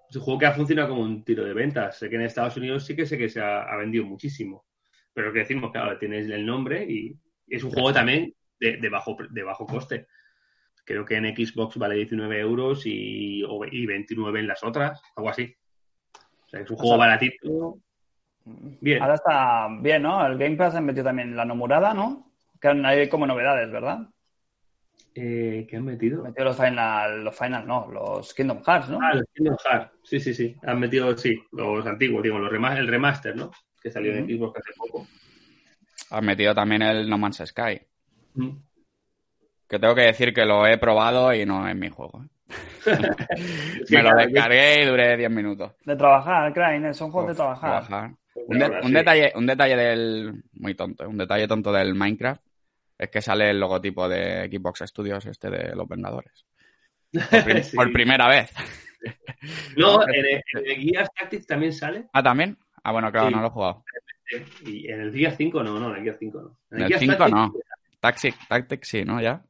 Es 0.09 0.15
un 0.17 0.21
juego 0.21 0.39
que 0.39 0.45
ha 0.45 0.51
funcionado 0.53 0.89
como 0.89 1.01
un 1.01 1.23
tiro 1.23 1.43
de 1.45 1.53
ventas. 1.53 1.97
Sé 1.97 2.09
que 2.09 2.15
en 2.17 2.21
Estados 2.23 2.55
Unidos 2.57 2.85
sí 2.85 2.95
que 2.95 3.05
sé 3.05 3.17
que 3.17 3.29
se 3.29 3.39
ha, 3.41 3.63
ha 3.63 3.77
vendido 3.77 4.05
muchísimo. 4.05 4.65
Pero 5.13 5.31
que 5.33 5.39
decimos, 5.39 5.71
claro, 5.71 5.97
tienes 5.97 6.29
el 6.29 6.45
nombre 6.45 6.83
y 6.83 7.17
es 7.47 7.63
un 7.63 7.71
juego 7.71 7.91
también 7.93 8.33
de, 8.59 8.77
de 8.77 8.89
bajo, 8.89 9.17
de 9.29 9.43
bajo 9.43 9.65
coste. 9.65 10.07
Creo 10.85 11.05
que 11.05 11.15
en 11.15 11.25
Xbox 11.35 11.77
vale 11.77 11.95
19 11.95 12.39
euros 12.39 12.85
y, 12.85 13.43
y 13.71 13.85
29 13.85 14.39
en 14.41 14.47
las 14.47 14.63
otras, 14.63 15.01
algo 15.15 15.29
así. 15.29 15.55
Sea, 16.51 16.59
es 16.61 16.69
un 16.69 16.75
O 16.75 16.79
juego 16.79 16.89
sea, 16.95 16.97
baratito. 16.97 17.77
Bien. 18.81 19.01
Ahora 19.01 19.15
está 19.15 19.67
bien, 19.81 20.01
¿no? 20.01 20.25
El 20.25 20.37
Game 20.37 20.57
Pass 20.57 20.75
han 20.75 20.85
metido 20.85 21.05
también 21.05 21.35
la 21.35 21.45
nomurada, 21.45 21.93
¿no? 21.93 22.31
Que 22.59 22.67
han- 22.67 22.85
hay 22.85 23.07
como 23.07 23.25
novedades, 23.25 23.71
¿verdad? 23.71 23.99
Eh, 25.15 25.65
¿Qué 25.69 25.77
han 25.77 25.85
metido? 25.85 26.23
Metido 26.23 26.45
los 26.45 26.57
Final, 26.57 27.23
los 27.23 27.37
Final, 27.37 27.67
no, 27.67 27.87
los 27.91 28.33
Kingdom 28.33 28.61
Hearts, 28.63 28.89
¿no? 28.89 28.99
Ah, 29.01 29.13
los 29.13 29.25
Kingdom 29.33 29.57
Hearts. 29.63 29.91
Sí, 30.03 30.19
sí, 30.19 30.33
sí. 30.33 30.55
Han 30.63 30.79
metido, 30.79 31.15
sí, 31.17 31.41
los 31.51 31.85
antiguos, 31.85 32.23
digo, 32.23 32.39
los 32.39 32.51
rema- 32.51 32.77
el 32.77 32.87
remaster, 32.87 33.35
¿no? 33.35 33.51
Que 33.81 33.91
salió 33.91 34.13
de 34.13 34.23
Xbox 34.23 34.59
hace 34.59 34.73
poco. 34.77 35.07
Has 36.11 36.23
metido 36.23 36.53
también 36.53 36.81
el 36.81 37.09
No 37.09 37.17
Man's 37.17 37.41
Sky. 37.45 37.81
Que 39.67 39.79
tengo 39.79 39.95
que 39.95 40.01
decir 40.01 40.33
que 40.33 40.45
lo 40.45 40.65
he 40.67 40.77
probado 40.77 41.33
y 41.33 41.45
no 41.45 41.67
es 41.67 41.75
mi 41.75 41.89
juego. 41.89 42.23
¿eh? 42.23 42.27
Me 43.89 44.01
lo 44.03 44.15
descargué 44.15 44.83
y 44.83 44.85
duré 44.87 45.17
10 45.17 45.29
minutos. 45.31 45.73
De 45.85 45.95
trabajar, 45.95 46.53
Crane, 46.53 46.93
son 46.93 47.11
juegos 47.11 47.29
de 47.31 47.35
trabajar. 47.35 47.85
trabajar. 47.85 48.11
Un, 48.47 48.59
de- 48.59 48.99
detalle, 48.99 49.31
un 49.35 49.45
detalle 49.45 49.75
del. 49.75 50.43
Muy 50.53 50.73
tonto, 50.75 51.03
¿eh? 51.03 51.07
un 51.07 51.17
detalle 51.17 51.47
tonto 51.47 51.71
del 51.71 51.93
Minecraft 51.95 52.41
es 52.97 53.09
que 53.09 53.21
sale 53.21 53.49
el 53.49 53.59
logotipo 53.59 54.07
de 54.07 54.47
Xbox 54.51 54.83
Studios, 54.85 55.25
este 55.25 55.49
de 55.49 55.75
los 55.75 55.87
Vengadores. 55.87 56.45
Por, 57.11 57.43
prim- 57.43 57.63
Sí. 57.63 57.75
por 57.75 57.91
primera 57.91 58.27
vez. 58.27 58.51
No, 59.77 60.03
en 60.03 60.13
el, 60.13 60.25
en 60.27 60.41
el 60.53 60.75
Gears 60.77 61.09
Tactics 61.17 61.47
también 61.47 61.73
sale. 61.73 62.05
Ah, 62.13 62.21
también. 62.21 62.55
Ah, 62.83 62.91
bueno, 62.91 63.11
claro, 63.11 63.29
Sí. 63.29 63.33
no 63.33 63.41
lo 63.41 63.47
he 63.47 63.49
jugado. 63.49 63.83
Y 64.63 64.91
en 64.91 65.01
el 65.01 65.11
Gears 65.11 65.35
5 65.37 65.63
no, 65.63 65.79
no, 65.79 65.89
en 65.89 65.95
el 65.97 66.03
Gears 66.03 66.17
5 66.19 66.39
no. 66.41 66.57
En 66.69 66.83
el 66.83 66.87
Gears 66.87 66.99
5 67.01 67.15
Tactics, 67.17 67.35
no. 67.35 67.53
Tactics, 67.99 68.47
Tactics 68.47 68.87
sí, 68.87 69.03
¿no? 69.03 69.19
Ya. 69.19 69.41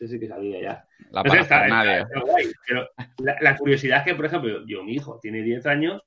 Sí, 0.00 0.08
sí 0.08 0.18
que 0.18 0.28
salía 0.28 0.62
ya. 0.62 0.84
La 1.10 1.22
No 1.22 1.30
sé, 1.30 1.38
está- 1.40 1.48
parafernalia. 1.56 1.98
está- 2.00 2.18
está 2.18 2.20
guay, 2.32 2.52
pero 2.66 2.88
la, 3.18 3.36
la 3.40 3.56
curiosidad 3.56 3.98
es 3.98 4.04
que, 4.04 4.14
por 4.14 4.24
ejemplo, 4.26 4.64
yo, 4.66 4.82
mi 4.82 4.94
hijo 4.94 5.18
tiene 5.20 5.42
10 5.42 5.66
años, 5.66 6.02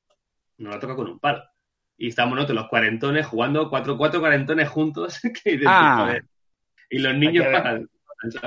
no 0.57 0.72
la 0.72 0.80
toca 0.80 0.95
con 0.95 1.07
un 1.07 1.20
palo. 1.20 1.44
Y 1.95 2.07
estamos 2.10 2.36
nosotros 2.36 2.56
los 2.56 2.68
cuarentones 2.70 3.26
jugando 3.28 3.70
cuatro, 3.70 3.95
cuatro 3.98 4.20
cuarentones 4.20 4.68
juntos. 4.68 5.20
que 5.44 5.61
Ah. 5.68 6.18
Y 6.90 6.99
los 6.99 7.15
niños. 7.15 7.45
¿sabes? 7.52 7.86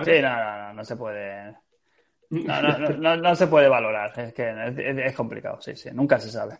Sí, 0.05 0.21
no, 0.23 0.37
no, 0.37 0.57
no, 0.69 0.73
no 0.75 0.85
se 0.85 0.97
puede. 0.97 1.55
No, 2.31 2.61
no, 2.63 2.79
no, 2.79 2.89
no, 2.91 3.17
no 3.17 3.35
se 3.37 3.47
puede 3.47 3.69
valorar, 3.69 4.11
es 4.19 4.35
que 4.35 4.51
es, 4.51 4.79
es- 5.07 5.15
complicado, 5.15 5.61
sí, 5.61 5.77
sí, 5.77 5.91
nunca 5.93 6.19
se 6.19 6.29
sabe. 6.31 6.59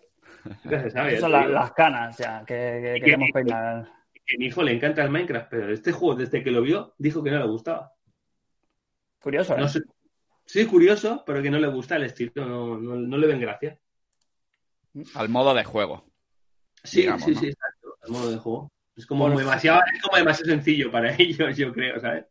Nunca 0.63 0.81
se 0.83 0.91
sabe. 0.91 1.15
ya 1.15 1.21
Son 1.21 1.33
la- 1.33 1.49
las 1.49 1.73
canas 1.73 2.17
ya, 2.19 2.45
que, 2.47 2.55
que 2.95 3.01
queremos 3.05 3.31
peinar. 3.35 3.89
Que 4.25 4.39
mi 4.39 4.47
hijo 4.47 4.63
le 4.63 4.73
encanta 4.73 5.03
el 5.03 5.11
Minecraft, 5.11 5.49
pero 5.51 5.73
este 5.73 5.91
juego, 5.91 6.15
desde 6.15 6.43
que 6.45 6.53
lo 6.53 6.63
vio, 6.63 6.95
dijo 6.99 7.21
que 7.23 7.33
no 7.33 7.39
le 7.41 7.47
gustaba. 7.47 7.93
Curioso, 9.27 9.55
¿eh? 9.57 9.59
No 9.59 9.67
sé. 9.67 9.81
Sí, 10.45 10.67
curioso, 10.67 11.25
pero 11.27 11.43
que 11.43 11.51
no 11.51 11.59
le 11.59 11.67
gusta 11.67 11.97
el 11.97 12.05
estilo, 12.05 12.31
no, 12.47 12.79
no, 12.79 12.95
no 12.95 13.17
le 13.19 13.27
ven 13.27 13.41
gracia. 13.41 13.77
Al 15.17 15.29
modo 15.29 15.53
de 15.53 15.65
juego. 15.65 16.09
Sí, 16.85 17.01
Digamos, 17.01 17.25
sí, 17.25 17.33
¿no? 17.33 17.41
sí, 17.41 17.47
exacto. 17.49 17.99
El 18.05 18.13
modo 18.13 18.31
de 18.31 18.39
juego. 18.39 18.71
Es 18.95 19.05
como 19.05 19.27
Por- 19.27 19.37
demasiado, 19.37 19.81
es 19.93 20.01
como 20.01 20.17
demasiado 20.17 20.53
sencillo 20.53 20.93
para 20.93 21.13
ellos, 21.19 21.57
yo 21.57 21.73
creo, 21.73 21.99
¿sabes? 21.99 22.27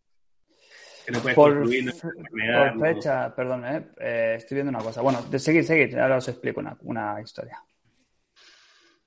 Que 1.06 1.12
no 1.12 1.20
puedes 1.20 1.36
Por, 1.36 1.54
construir, 1.58 1.84
no 1.84 1.92
puedes 1.92 2.22
farmear, 2.24 2.68
por 2.70 2.78
no- 2.78 2.96
fecha, 2.96 3.36
perdón, 3.36 3.66
¿eh? 3.66 3.88
Eh, 4.00 4.34
estoy 4.38 4.56
viendo 4.56 4.70
una 4.70 4.80
cosa. 4.80 5.02
Bueno, 5.02 5.22
de 5.24 5.38
seguir, 5.38 5.66
seguir, 5.66 6.00
ahora 6.00 6.16
os 6.16 6.28
explico 6.30 6.62
una, 6.62 6.78
una 6.84 7.20
historia. 7.22 7.62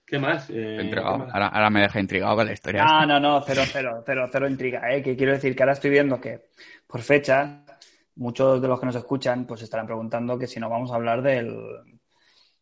¿Qué 0.04 0.18
más? 0.18 0.50
Eh, 0.50 0.78
Intrigado. 0.82 1.12
¿qué 1.12 1.24
más? 1.24 1.32
Ahora, 1.34 1.46
ahora 1.48 1.70
me 1.70 1.80
deja 1.80 2.00
intrigado 2.00 2.36
con 2.36 2.44
la 2.44 2.52
historia. 2.52 2.82
Ah, 2.86 3.00
esta. 3.02 3.06
no, 3.06 3.18
no, 3.20 3.42
cero, 3.46 3.62
cero, 3.72 4.02
cero, 4.04 4.28
cero 4.30 4.46
intriga, 4.46 4.92
¿eh? 4.92 5.02
Que 5.02 5.16
quiero 5.16 5.32
decir 5.32 5.56
que 5.56 5.62
ahora 5.62 5.72
estoy 5.72 5.88
viendo 5.90 6.20
que 6.20 6.50
por 6.86 7.00
fecha 7.00 7.64
muchos 8.18 8.60
de 8.60 8.68
los 8.68 8.78
que 8.78 8.86
nos 8.86 8.96
escuchan 8.96 9.46
pues 9.46 9.62
estarán 9.62 9.86
preguntando 9.86 10.38
que 10.38 10.46
si 10.46 10.60
no 10.60 10.68
vamos 10.68 10.92
a 10.92 10.96
hablar 10.96 11.22
del 11.22 11.56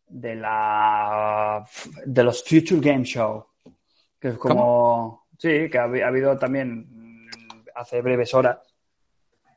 de 0.07 0.35
la 0.35 1.67
de 2.05 2.23
los 2.23 2.43
Future 2.43 2.79
Game 2.79 3.03
Show, 3.03 3.45
que 4.19 4.29
es 4.29 4.37
como 4.37 5.27
sí, 5.37 5.69
que 5.69 5.77
ha, 5.77 5.85
habi- 5.87 6.01
ha 6.03 6.07
habido 6.07 6.37
también 6.37 6.87
mm, 6.89 7.27
hace 7.75 8.01
breves 8.01 8.33
horas 8.33 8.57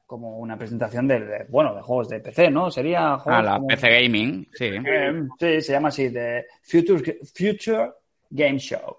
como 0.06 0.38
una 0.38 0.58
presentación 0.58 1.06
de, 1.06 1.20
de, 1.20 1.44
bueno, 1.48 1.72
de 1.74 1.82
juegos 1.82 2.08
de 2.08 2.18
PC, 2.18 2.50
¿no? 2.50 2.68
Sería 2.70 3.12
Ah, 3.14 3.18
juegos 3.18 3.44
la 3.44 3.54
como- 3.56 3.68
PC 3.68 4.02
Gaming, 4.02 4.48
sí. 4.54 4.64
eh, 4.84 5.22
sí, 5.38 5.60
se 5.62 5.72
llama 5.72 5.88
así, 5.90 6.08
de 6.08 6.46
Future, 6.64 7.20
Future 7.32 7.92
Game 8.28 8.58
Show. 8.58 8.96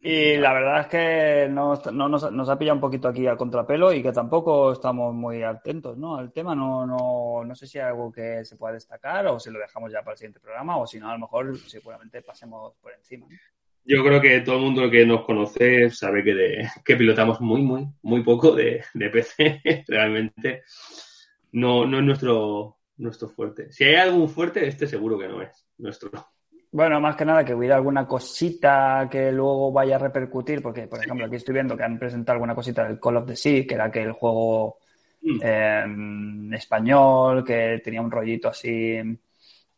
Y 0.00 0.36
la 0.36 0.52
verdad 0.52 0.80
es 0.82 0.86
que 0.86 1.48
nos, 1.50 1.92
no- 1.92 2.08
nos, 2.08 2.30
nos 2.30 2.48
ha 2.48 2.56
pillado 2.58 2.76
un 2.76 2.80
poquito 2.80 3.08
aquí 3.08 3.26
a 3.26 3.36
contrapelo 3.36 3.92
y 3.92 4.02
que 4.02 4.12
tampoco 4.12 4.72
estamos 4.72 5.12
muy 5.12 5.42
atentos, 5.42 5.98
¿no? 5.98 6.16
Al 6.16 6.32
tema 6.32 6.54
no, 6.54 6.86
no, 6.86 7.42
no 7.44 7.54
sé 7.56 7.66
si 7.66 7.78
hay 7.78 7.86
algo 7.88 8.12
que 8.12 8.44
se 8.44 8.56
pueda 8.56 8.74
destacar 8.74 9.26
o 9.26 9.40
si 9.40 9.50
lo 9.50 9.58
dejamos 9.58 9.90
ya 9.92 10.00
para 10.02 10.12
el 10.12 10.18
siguiente 10.18 10.38
programa 10.40 10.76
o 10.78 10.86
si 10.86 11.00
no, 11.00 11.08
a 11.10 11.14
lo 11.14 11.18
mejor 11.18 11.58
seguramente 11.58 12.22
pasemos 12.22 12.74
por 12.80 12.92
encima. 12.92 13.26
Yo 13.84 14.04
creo 14.04 14.20
que 14.20 14.40
todo 14.42 14.56
el 14.56 14.62
mundo 14.62 14.88
que 14.90 15.04
nos 15.04 15.24
conoce 15.24 15.90
sabe 15.90 16.22
que, 16.22 16.34
de- 16.34 16.68
que 16.84 16.94
pilotamos 16.96 17.40
muy, 17.40 17.62
muy, 17.62 17.88
muy 18.02 18.22
poco 18.22 18.52
de, 18.54 18.84
de 18.94 19.10
PC. 19.10 19.62
Realmente 19.88 20.62
no, 21.52 21.86
no 21.86 21.98
es 21.98 22.04
nuestro, 22.04 22.76
nuestro 22.98 23.28
fuerte. 23.30 23.72
Si 23.72 23.82
hay 23.84 23.96
algún 23.96 24.28
fuerte, 24.28 24.66
este 24.68 24.86
seguro 24.86 25.18
que 25.18 25.26
no 25.28 25.42
es 25.42 25.66
nuestro. 25.78 26.10
Bueno, 26.70 27.00
más 27.00 27.16
que 27.16 27.24
nada 27.24 27.44
que 27.44 27.54
hubiera 27.54 27.76
alguna 27.76 28.06
cosita 28.06 29.08
que 29.10 29.32
luego 29.32 29.72
vaya 29.72 29.96
a 29.96 30.00
repercutir, 30.00 30.60
porque, 30.62 30.86
por 30.86 30.98
ejemplo, 31.02 31.24
aquí 31.26 31.36
estoy 31.36 31.54
viendo 31.54 31.76
que 31.76 31.82
han 31.84 31.98
presentado 31.98 32.34
alguna 32.34 32.54
cosita 32.54 32.84
del 32.86 33.00
Call 33.00 33.16
of 33.16 33.26
the 33.26 33.36
Sea, 33.36 33.66
que 33.66 33.74
era 33.74 33.84
aquel 33.86 34.12
juego 34.12 34.78
Mm. 35.22 35.40
eh, 35.42 35.82
en 35.84 36.54
español, 36.54 37.44
que 37.44 37.80
tenía 37.82 38.00
un 38.02 38.10
rollito 38.10 38.48
así. 38.48 38.94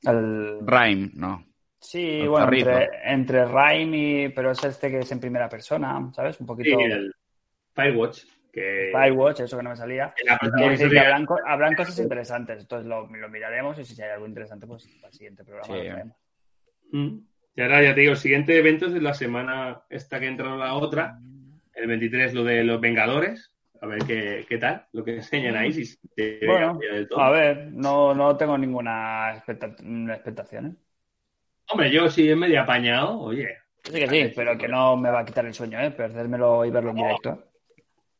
el- 0.03 0.59
Rhyme, 0.67 1.11
no. 1.15 1.45
Sí, 1.79 2.21
el 2.21 2.29
bueno, 2.29 2.53
entre, 2.53 2.89
entre 3.05 3.45
Rhyme 3.47 3.97
y. 3.97 4.29
Pero 4.31 4.51
es 4.51 4.63
este 4.65 4.91
que 4.91 4.99
es 5.01 5.13
en 5.13 5.21
primera 5.21 5.49
persona, 5.49 6.11
¿sabes? 6.15 6.39
Un 6.41 6.47
Sí, 6.47 6.49
poquito. 6.49 6.79
el 6.81 7.15
Firewatch, 7.75 8.25
que 8.53 8.91
Firewatch, 8.93 9.41
eso 9.41 9.57
que 9.57 9.63
no 9.63 9.71
me 9.71 9.77
salía. 9.77 10.13
decir 10.69 10.91
que 10.91 10.99
habrán, 11.01 11.27
habrán 11.47 11.75
cosas 11.75 11.99
interesantes, 12.01 12.61
entonces 12.61 12.87
lo, 12.87 13.07
lo 13.07 13.29
miraremos 13.29 13.79
y 13.79 13.85
si 13.85 14.01
hay 14.03 14.11
algo 14.11 14.27
interesante, 14.27 14.67
pues 14.67 14.87
para 15.01 15.09
el 15.09 15.15
siguiente 15.15 15.45
programa 15.45 15.67
Sí. 15.67 15.73
lo 15.73 15.79
veremos. 15.95 16.17
Mm. 16.93 17.19
Y 17.57 17.61
ahora 17.63 17.83
ya 17.83 17.95
te 17.95 18.01
digo, 18.01 18.13
el 18.13 18.19
siguiente 18.19 18.57
evento 18.57 18.87
es 18.87 18.93
de 18.95 19.01
la 19.01 19.15
semana 19.15 19.83
esta 19.91 20.21
que 20.21 20.27
entra 20.27 20.55
la 20.57 20.75
otra, 20.75 21.19
el 21.75 21.87
23 21.87 22.33
lo 22.35 22.45
de 22.45 22.65
los 22.65 22.81
Vengadores, 22.81 23.53
a 23.81 23.87
ver 23.87 24.05
qué, 24.07 24.45
qué 24.49 24.59
tal, 24.59 24.87
lo 24.93 25.05
que 25.05 25.17
enseñan 25.17 25.57
ahí, 25.57 25.73
si 25.73 25.85
se 25.85 26.41
Bueno, 26.47 26.79
ya 26.83 26.95
del 26.95 27.09
todo. 27.09 27.21
a 27.21 27.31
ver, 27.31 27.69
no, 27.73 28.15
no 28.15 28.37
tengo 28.37 28.57
ninguna 28.57 29.35
expecta- 29.35 29.75
expectación, 30.15 30.67
¿eh? 30.67 30.75
Hombre, 31.73 31.91
yo 31.91 32.09
si 32.11 32.29
es 32.29 32.37
medio 32.37 32.61
apañado, 32.63 33.19
oye, 33.21 33.57
Sí 33.83 33.93
que 33.93 34.09
sí, 34.09 34.33
pero 34.37 34.59
que 34.59 34.69
no 34.69 34.97
me 34.97 35.11
va 35.11 35.21
a 35.21 35.25
quitar 35.25 35.47
el 35.47 35.55
sueño, 35.55 35.81
¿eh? 35.81 35.91
Perdérmelo 35.91 36.65
y 36.67 36.71
verlo 36.71 36.91
en 36.91 36.97
directo. 36.97 37.45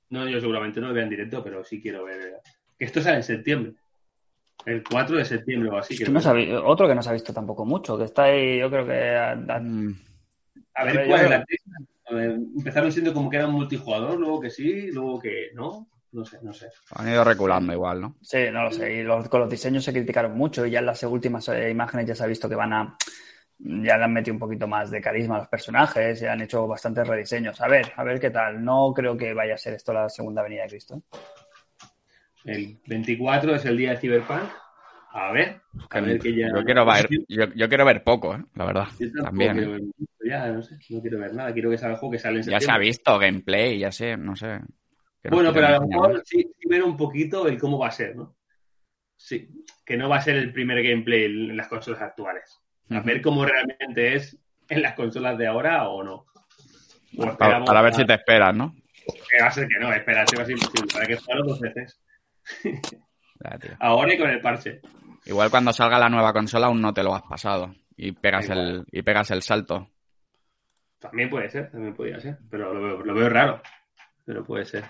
no, 0.09 0.27
yo 0.29 0.41
seguramente 0.41 0.81
no 0.81 0.89
lo 0.89 0.95
vea 0.95 1.05
en 1.05 1.11
directo, 1.11 1.45
pero 1.45 1.63
sí 1.63 1.81
quiero 1.83 2.05
ver. 2.05 2.41
Que 2.79 2.87
esto 2.87 3.01
sale 3.03 3.17
en 3.19 3.23
septiembre. 3.23 3.73
El 4.67 4.83
4 4.85 5.17
de 5.17 5.25
septiembre 5.25 5.71
o 5.71 5.79
así. 5.79 5.95
Es 5.95 6.01
que 6.01 6.11
no 6.11 6.21
otro 6.67 6.87
que 6.87 6.95
no 6.95 7.03
se 7.03 7.09
ha 7.11 7.15
visto 7.15 7.33
tampoco 7.33 7.65
mucho, 7.65 7.97
que 7.97 8.05
está 8.05 8.25
ahí, 8.25 8.59
yo 8.59 8.71
creo 8.71 8.87
que... 8.87 9.17
a- 9.17 9.33
a- 9.33 9.61
Mm, 9.61 9.95
A 10.75 10.85
ver 10.85 11.07
cuál 11.07 11.21
es 11.25 11.31
la 11.31 11.45
ver, 12.11 12.33
Empezaron 12.33 12.91
siendo 12.91 13.15
como 13.15 13.31
que 13.31 13.37
era 13.37 13.47
un 13.47 13.55
multijugador, 13.55 14.19
luego 14.19 14.41
que 14.41 14.51
sí, 14.51 14.91
luego 14.91 15.19
que 15.21 15.51
no. 15.55 15.89
No 16.13 16.25
sé, 16.25 16.39
no 16.43 16.53
sé. 16.53 16.67
han 16.97 17.09
ido 17.09 17.23
reculando 17.23 17.73
igual, 17.73 18.01
¿no? 18.01 18.17
Sí, 18.21 18.39
no 18.53 18.65
lo 18.65 18.73
sé. 18.73 18.93
Y 18.95 19.03
los, 19.05 19.29
con 19.29 19.41
los 19.43 19.49
diseños 19.51 19.85
se 19.85 19.93
criticaron 19.93 20.37
mucho 20.37 20.67
y 20.67 20.71
ya 20.73 20.81
en 20.81 20.87
las 20.87 21.01
últimas 21.05 21.49
eh, 21.51 21.71
imágenes 21.71 22.07
ya 22.07 22.15
se 22.17 22.25
ha 22.25 22.27
visto 22.27 22.49
que 22.49 22.57
van 22.57 22.73
a... 22.73 22.97
Ya 23.61 23.97
le 23.97 24.05
han 24.05 24.13
metido 24.13 24.35
un 24.35 24.41
poquito 24.41 24.67
más 24.67 24.91
de 24.91 25.01
carisma 25.01 25.37
a 25.37 25.41
los 25.41 25.49
personajes 25.49 26.21
y 26.21 26.27
han 26.27 26.41
hecho 26.41 26.67
bastantes 26.67 27.07
rediseños. 27.07 27.61
A 27.61 27.69
ver, 27.69 27.93
a 27.95 28.03
ver 28.03 28.19
qué 28.19 28.31
tal. 28.31 28.65
No 28.65 28.93
creo 28.93 29.17
que 29.17 29.33
vaya 29.35 29.55
a 29.55 29.59
ser 29.59 29.75
esto 29.75 29.93
la 29.93 30.09
segunda 30.09 30.43
venida 30.43 30.63
de 30.63 30.69
Cristo. 30.71 30.97
¿eh? 30.97 31.01
El 32.45 32.79
24 32.87 33.55
es 33.55 33.65
el 33.65 33.77
día 33.77 33.91
de 33.91 33.97
Cyberpunk. 33.99 34.43
A 35.13 35.33
ver, 35.33 35.61
a 35.91 36.01
ver 36.01 36.19
que 36.21 36.35
ya. 36.35 36.49
Yo 36.55 36.65
quiero 36.65 36.87
ver, 36.87 37.09
yo, 37.29 37.45
yo 37.55 37.69
quiero 37.69 37.85
ver 37.85 38.05
poco, 38.05 38.35
¿eh? 38.35 38.45
la 38.55 38.65
verdad. 38.65 38.89
Yo 38.99 39.23
También. 39.25 39.53
quiero 39.55 39.77
¿eh? 39.77 39.81
ver 39.81 40.29
ya, 40.31 40.47
no 40.49 40.63
sé, 40.63 40.77
no 40.91 41.01
quiero 41.01 41.19
ver 41.19 41.35
nada. 41.35 41.53
Quiero 41.53 41.71
que 41.71 41.79
salga 41.79 41.95
el 41.95 41.99
juego 42.01 42.13
que 42.13 42.19
sale 42.19 42.41
en 42.41 42.45
Ya 42.45 42.61
se 42.61 42.71
ha 42.71 42.79
visto 42.79 43.19
gameplay, 43.19 43.79
ya 43.79 43.91
sé, 43.91 44.17
no 44.17 44.37
sé. 44.37 44.61
Bueno, 45.25 45.53
pero 45.53 45.67
a 45.67 45.71
lo 45.73 45.87
mejor 45.87 46.23
sí, 46.25 46.47
sí 46.59 46.69
ver 46.69 46.83
un 46.83 46.97
poquito 46.97 47.47
el 47.49 47.59
cómo 47.59 47.79
va 47.79 47.89
a 47.89 47.93
ser, 47.93 48.17
¿no? 48.17 48.37
Sí, 49.17 49.49
que 49.85 49.97
no 49.97 50.09
va 50.09 50.17
a 50.17 50.21
ser 50.23 50.37
el 50.37 50.53
primer 50.53 50.83
gameplay 50.83 51.25
en 51.25 51.57
las 51.57 51.69
consolas 51.69 52.01
actuales. 52.03 52.59
A 52.91 53.01
ver 53.01 53.21
cómo 53.21 53.45
realmente 53.45 54.15
es 54.15 54.39
en 54.69 54.83
las 54.83 54.95
consolas 54.95 55.37
de 55.37 55.47
ahora 55.47 55.89
o 55.89 56.03
no. 56.03 56.27
O 57.19 57.37
Para, 57.37 57.63
para 57.65 57.83
ver 57.83 57.93
a- 57.93 57.97
si 57.97 58.05
te 58.07 58.15
esperas, 58.15 58.55
¿no? 58.55 58.75
que 59.29 59.43
va 59.43 59.49
a 59.49 59.51
ser 59.51 59.67
que 59.67 59.79
no, 59.81 59.93
esperarse 59.93 60.37
va 60.37 60.43
a 60.43 60.47
ser 60.47 60.55
imposible. 60.57 60.87
Para 60.93 61.07
que 61.07 61.17
jugarlo 61.17 61.45
dos 61.47 61.61
veces. 61.61 62.01
Ya, 63.43 63.59
tío. 63.59 63.71
Ahora 63.81 64.15
y 64.15 64.19
con 64.19 64.29
el 64.29 64.41
parche. 64.41 64.81
Igual 65.25 65.51
cuando 65.51 65.73
salga 65.73 65.99
la 65.99 66.09
nueva 66.09 66.33
consola 66.33 66.67
aún 66.67 66.81
no 66.81 66.93
te 66.93 67.03
lo 67.03 67.15
has 67.15 67.23
pasado 67.23 67.75
y 67.97 68.13
pegas 68.13 68.45
Igual. 68.47 68.59
el 68.59 68.85
y 68.91 69.03
pegas 69.03 69.31
el 69.31 69.43
salto. 69.43 69.89
También 70.99 71.31
puede 71.31 71.49
ser, 71.49 71.71
también 71.71 71.95
podría 71.95 72.21
ser. 72.21 72.39
Pero 72.51 72.75
lo 72.75 72.83
veo, 72.83 73.03
lo 73.03 73.15
veo 73.15 73.29
raro. 73.29 73.63
Pero 74.25 74.45
puede 74.45 74.67
ser. 74.67 74.85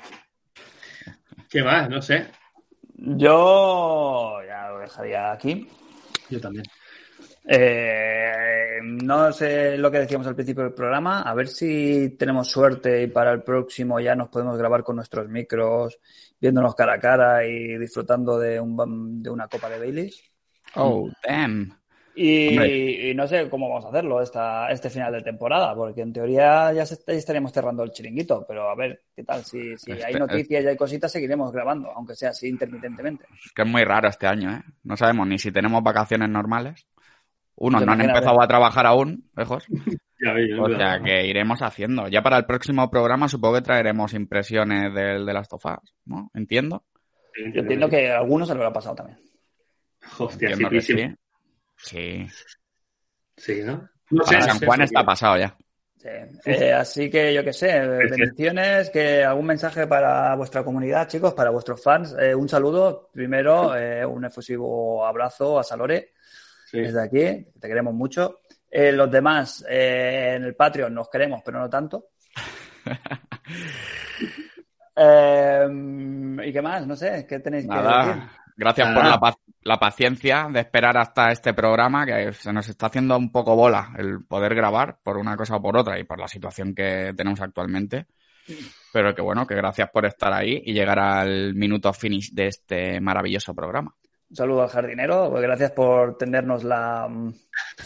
¿Qué 1.49 1.63
más? 1.63 1.89
No 1.89 2.03
sé. 2.03 2.27
Yo 2.95 4.41
ya 4.47 4.69
lo 4.71 4.79
dejaría 4.81 5.33
aquí. 5.33 5.69
Yo 6.29 6.41
también. 6.41 6.65
Eh, 7.47 8.79
no 8.83 9.33
sé 9.33 9.77
lo 9.79 9.91
que 9.91 9.99
decíamos 10.01 10.27
al 10.27 10.35
principio 10.35 10.65
del 10.65 10.73
programa, 10.75 11.23
a 11.23 11.35
ver 11.35 11.49
si 11.49 12.11
tenemos 12.19 12.49
suerte 12.51 13.03
y 13.03 13.07
para 13.09 13.33
el 13.33 13.43
próximo 13.43 13.99
ya 14.01 14.15
nos 14.15 14.29
podemos 14.29 14.57
grabar 14.57 14.83
con 14.83 14.97
nuestros 14.97 15.29
micros, 15.29 15.99
viéndonos 16.41 16.75
cara 16.75 16.95
a 16.95 17.01
cara 17.01 17.45
y 17.47 17.77
disfrutando 17.79 18.39
de, 18.39 18.61
un, 18.61 19.23
de 19.23 19.31
una 19.31 19.49
copa 19.49 19.69
de 19.69 19.79
Baileys. 19.79 20.23
Oh, 20.77 21.09
damn. 21.27 21.77
Y, 22.15 23.15
no 23.15 23.27
sé 23.27 23.49
cómo 23.49 23.69
vamos 23.69 23.87
a 23.87 23.89
hacerlo 23.89 24.21
esta, 24.21 24.71
este 24.71 24.91
final 24.91 25.13
de 25.13 25.23
temporada, 25.23 25.75
porque 25.75 26.03
en 26.03 26.13
teoría 26.13 26.71
ya, 26.73 26.85
se- 26.85 26.99
ya 27.07 27.15
estaríamos 27.15 27.53
cerrando 27.53 27.83
el 27.83 27.93
chiringuito, 27.93 28.45
pero 28.47 28.69
a 28.69 28.75
ver 28.75 29.05
qué 29.17 29.25
tal, 29.25 29.43
si, 29.45 29.79
si 29.79 29.93
hay 29.93 29.99
Este- 30.13 30.19
noticias 30.19 30.65
y 30.65 30.67
hay 30.67 30.77
cositas, 30.77 31.11
seguiremos 31.11 31.51
grabando, 31.51 31.91
aunque 31.93 32.15
sea 32.15 32.31
así 32.31 32.49
intermitentemente. 32.49 33.25
Es 33.45 33.53
que 33.53 33.63
es 33.63 33.69
muy 33.69 33.85
raro 33.85 34.09
este 34.09 34.27
año, 34.27 34.53
¿eh? 34.53 34.61
No 34.85 34.97
sabemos 34.97 35.27
ni 35.29 35.39
si 35.39 35.51
tenemos 35.51 35.83
vacaciones 35.83 36.29
normales. 36.29 36.87
Unos 37.61 37.85
no 37.85 37.93
han 37.93 38.01
empezado 38.01 38.43
a 38.43 38.49
trabajar 38.49 38.87
aún, 38.87 39.31
lejos. 39.37 39.67
Ya 40.23 40.35
veis, 40.35 40.53
O 40.61 40.69
sea 40.69 41.01
que 41.03 41.27
iremos 41.27 41.63
haciendo. 41.63 42.07
Ya 42.09 42.21
para 42.21 42.37
el 42.37 42.45
próximo 42.45 42.91
programa 42.91 43.27
supongo 43.27 43.55
que 43.55 43.63
traeremos 43.63 44.13
impresiones 44.13 44.93
del 44.93 45.25
de 45.25 45.33
las 45.33 45.49
tofas, 45.49 45.79
¿no? 46.05 46.31
Entiendo. 46.35 46.85
Yo 47.55 47.63
entiendo 47.63 47.89
que 47.89 48.11
a 48.11 48.19
algunos 48.19 48.47
se 48.47 48.55
lo 48.55 48.61
habrá 48.61 48.71
pasado 48.71 48.97
también. 48.97 49.19
Hostia, 50.19 50.55
sí, 50.57 51.07
sí, 51.79 52.27
sí. 53.35 53.63
¿no? 53.65 53.89
No 54.11 54.25
sé, 54.25 54.43
San 54.43 54.61
Juan 54.61 54.81
sí. 54.81 54.85
está 54.85 55.07
pasado 55.07 55.39
ya. 55.39 55.57
Sí. 55.97 56.09
Eh, 56.45 56.73
así 56.75 57.09
que 57.09 57.33
yo 57.33 57.43
qué 57.43 57.55
sé, 57.55 57.81
bendiciones, 57.81 58.91
que 58.91 59.25
algún 59.25 59.47
mensaje 59.47 59.87
para 59.87 60.35
vuestra 60.35 60.63
comunidad, 60.63 61.09
chicos, 61.09 61.33
para 61.33 61.49
vuestros 61.49 61.83
fans. 61.83 62.15
Eh, 62.21 62.35
un 62.35 62.47
saludo, 62.47 63.09
primero, 63.11 63.75
eh, 63.75 64.05
un 64.05 64.23
efusivo 64.23 65.07
abrazo 65.07 65.59
a 65.59 65.65
Salore 65.65 66.13
Sí. 66.71 66.81
desde 66.81 67.03
aquí, 67.03 67.47
te 67.59 67.69
queremos 67.69 67.95
mucho. 67.95 68.41
Eh, 68.71 68.93
los 68.93 69.11
demás, 69.11 69.65
eh, 69.69 70.35
en 70.37 70.45
el 70.45 70.55
Patreon 70.55 70.95
nos 70.95 71.09
queremos, 71.09 71.43
pero 71.45 71.59
no 71.59 71.69
tanto. 71.69 72.07
Eh, 75.03 75.67
¿Y 76.45 76.53
qué 76.53 76.61
más? 76.61 76.87
No 76.87 76.95
sé, 76.95 77.25
¿qué 77.27 77.39
tenéis 77.39 77.67
que 77.67 77.75
decir? 77.75 77.89
Nada. 77.89 78.33
Gracias 78.55 78.91
Nada. 78.91 79.19
por 79.19 79.35
la 79.63 79.79
paciencia 79.79 80.49
de 80.53 80.61
esperar 80.61 80.99
hasta 80.99 81.31
este 81.31 81.55
programa, 81.55 82.05
que 82.05 82.35
se 82.35 82.53
nos 82.53 82.69
está 82.69 82.87
haciendo 82.87 83.17
un 83.17 83.33
poco 83.33 83.57
bola 83.57 83.95
el 83.97 84.25
poder 84.25 84.55
grabar 84.55 84.99
por 85.03 85.17
una 85.17 85.37
cosa 85.39 85.57
o 85.57 85.63
por 85.63 85.79
otra 85.79 85.99
y 85.99 86.05
por 86.05 86.19
la 86.19 86.29
situación 86.29 86.75
que 86.75 87.15
tenemos 87.17 87.41
actualmente. 87.41 88.09
Pero 88.93 89.15
que 89.15 89.23
bueno, 89.23 89.47
que 89.47 89.55
gracias 89.55 89.89
por 89.91 90.05
estar 90.05 90.33
ahí 90.33 90.63
y 90.65 90.73
llegar 90.73 90.99
al 90.99 91.55
minuto 91.55 91.93
finish 91.93 92.33
de 92.33 92.49
este 92.49 93.01
maravilloso 93.01 93.55
programa. 93.55 93.95
Un 94.31 94.37
saludo 94.37 94.63
al 94.63 94.69
jardinero, 94.69 95.29
pues 95.31 95.43
gracias 95.43 95.73
por 95.73 96.17
tenernos 96.17 96.63
la, 96.63 97.09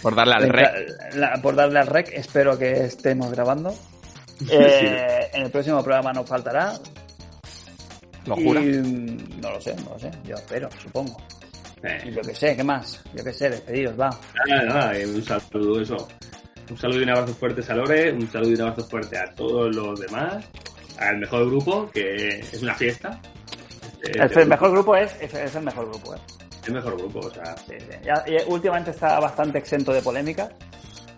Por 0.02 0.14
darle 0.14 0.34
al 0.34 0.48
rec. 0.50 0.70
la- 1.14 1.40
por 1.40 1.54
darle 1.56 1.78
al 1.78 1.86
rec. 1.86 2.10
Espero 2.12 2.58
que 2.58 2.84
estemos 2.84 3.30
grabando. 3.30 3.74
Eh, 4.50 5.30
En 5.32 5.44
el 5.44 5.50
próximo 5.50 5.82
programa 5.82 6.12
nos 6.12 6.28
faltará. 6.28 6.72
¿Lo 8.26 8.36
Y, 8.38 8.44
jura? 8.44 8.60
mm, 8.60 9.40
no 9.40 9.50
lo 9.52 9.60
sé, 9.60 9.74
no 9.76 9.90
lo 9.90 9.98
sé. 9.98 10.10
Yo 10.24 10.34
espero, 10.34 10.68
supongo. 10.82 11.16
Y 11.82 11.86
Eh, 11.86 12.12
yo 12.16 12.20
qué 12.22 12.34
sé, 12.34 12.56
¿qué 12.56 12.64
más? 12.64 13.02
Yo 13.14 13.22
qué 13.22 13.32
sé, 13.32 13.48
despedidos, 13.50 13.98
va. 13.98 14.10
nada, 14.48 14.64
nada, 14.64 14.92
un 15.06 15.22
saludo, 15.22 15.80
eso. 15.80 16.08
Un 16.68 16.76
saludo 16.78 17.00
y 17.00 17.02
un 17.04 17.10
abrazo 17.10 17.34
fuerte 17.34 17.62
a 17.70 17.74
Lore, 17.76 18.12
un 18.12 18.28
saludo 18.30 18.50
y 18.50 18.54
un 18.54 18.60
abrazo 18.62 18.84
fuerte 18.88 19.18
a 19.18 19.34
todos 19.34 19.74
los 19.76 20.00
demás, 20.00 20.44
al 20.98 21.18
mejor 21.18 21.46
grupo, 21.46 21.90
que 21.92 22.40
es 22.40 22.60
una 22.62 22.74
fiesta. 22.74 23.20
El, 24.12 24.39
el 24.39 24.47
mejor 24.48 24.70
grupo 24.72 24.97
es, 24.97 25.14
es, 25.20 25.32
es, 25.35 25.55
el 25.55 25.62
mejor 25.64 25.89
grupo, 25.89 26.14
¿eh? 26.14 26.18
El 26.66 26.72
mejor 26.74 26.97
grupo, 26.97 27.20
o 27.20 27.31
sea. 27.31 27.56
Sí, 27.56 27.74
sí. 27.78 27.97
Y 28.26 28.51
últimamente 28.52 28.90
está 28.90 29.18
bastante 29.20 29.59
exento 29.59 29.93
de 29.93 30.01
polémica, 30.02 30.48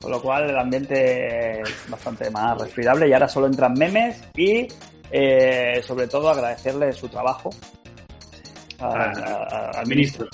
con 0.00 0.10
lo 0.10 0.20
cual 0.20 0.50
el 0.50 0.58
ambiente 0.58 1.60
es 1.60 1.68
bastante 1.88 2.30
más 2.30 2.60
respirable 2.60 3.08
y 3.08 3.12
ahora 3.12 3.28
solo 3.28 3.46
entran 3.46 3.74
memes 3.74 4.20
y 4.36 4.66
eh, 5.10 5.80
sobre 5.86 6.08
todo 6.08 6.30
agradecerle 6.30 6.92
su 6.92 7.08
trabajo 7.08 7.50
a, 8.80 8.86
Ah, 8.88 9.12
a- 9.50 9.70
al 9.70 9.76
al 9.78 9.86
ministro. 9.86 10.26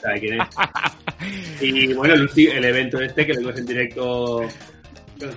sabe 0.00 0.20
quién 0.20 0.40
es. 0.40 0.48
Y 1.60 1.94
bueno, 1.94 2.14
el, 2.14 2.28
el 2.36 2.64
evento 2.64 3.00
este 3.00 3.24
que 3.26 3.34
lo 3.34 3.40
vimos 3.40 3.58
en 3.58 3.66
directo 3.66 4.40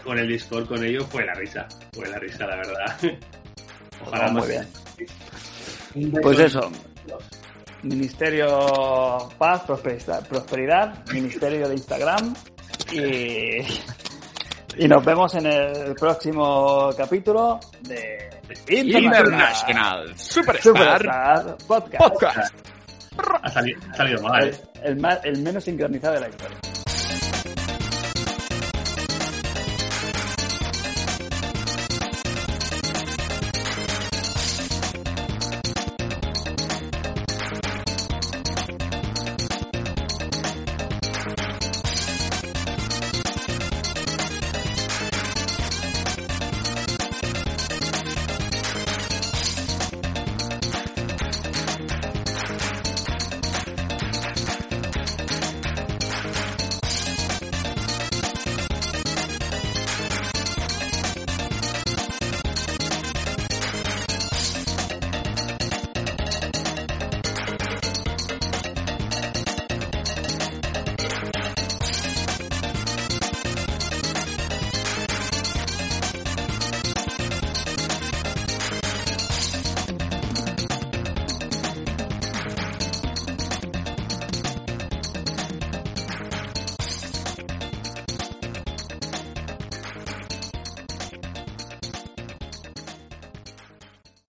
con 0.04 0.18
el 0.18 0.28
Discord 0.28 0.68
con 0.68 0.84
ellos 0.84 1.06
fue 1.10 1.24
la 1.26 1.34
risa. 1.36 1.68
Fue 1.94 2.08
la 2.10 2.18
risa, 2.18 2.48
la 2.48 2.56
verdad. 2.56 2.98
Ah, 4.12 4.28
muy 4.32 4.42
más- 4.42 4.48
bien. 4.48 4.68
Pues 6.22 6.40
eso. 6.40 6.60
Ministerio 7.84 9.30
Paz, 9.38 9.62
Prosperidad, 9.64 10.28
prosperidad 10.28 11.06
Ministerio 11.14 11.68
de 11.68 11.76
Instagram 11.76 12.34
y, 12.92 13.60
y 14.84 14.88
nos 14.88 15.06
vemos 15.06 15.36
en 15.36 15.46
el 15.46 15.94
próximo 15.96 16.90
capítulo 16.98 17.60
de 17.82 18.30
International 18.68 20.18
Superstar 20.18 20.62
Superstar 20.64 21.58
Podcast. 21.68 21.98
Podcast. 22.00 22.56
Ha 23.44 23.50
salido, 23.50 23.80
ha 23.92 23.96
salido 23.96 24.24
mal. 24.24 24.44
El, 24.44 24.56
el 24.84 24.96
más- 25.00 25.20
el 25.24 25.42
menos 25.42 25.64
sincronizado 25.64 26.16
de 26.16 26.20
la 26.22 26.30
historia. 26.30 26.58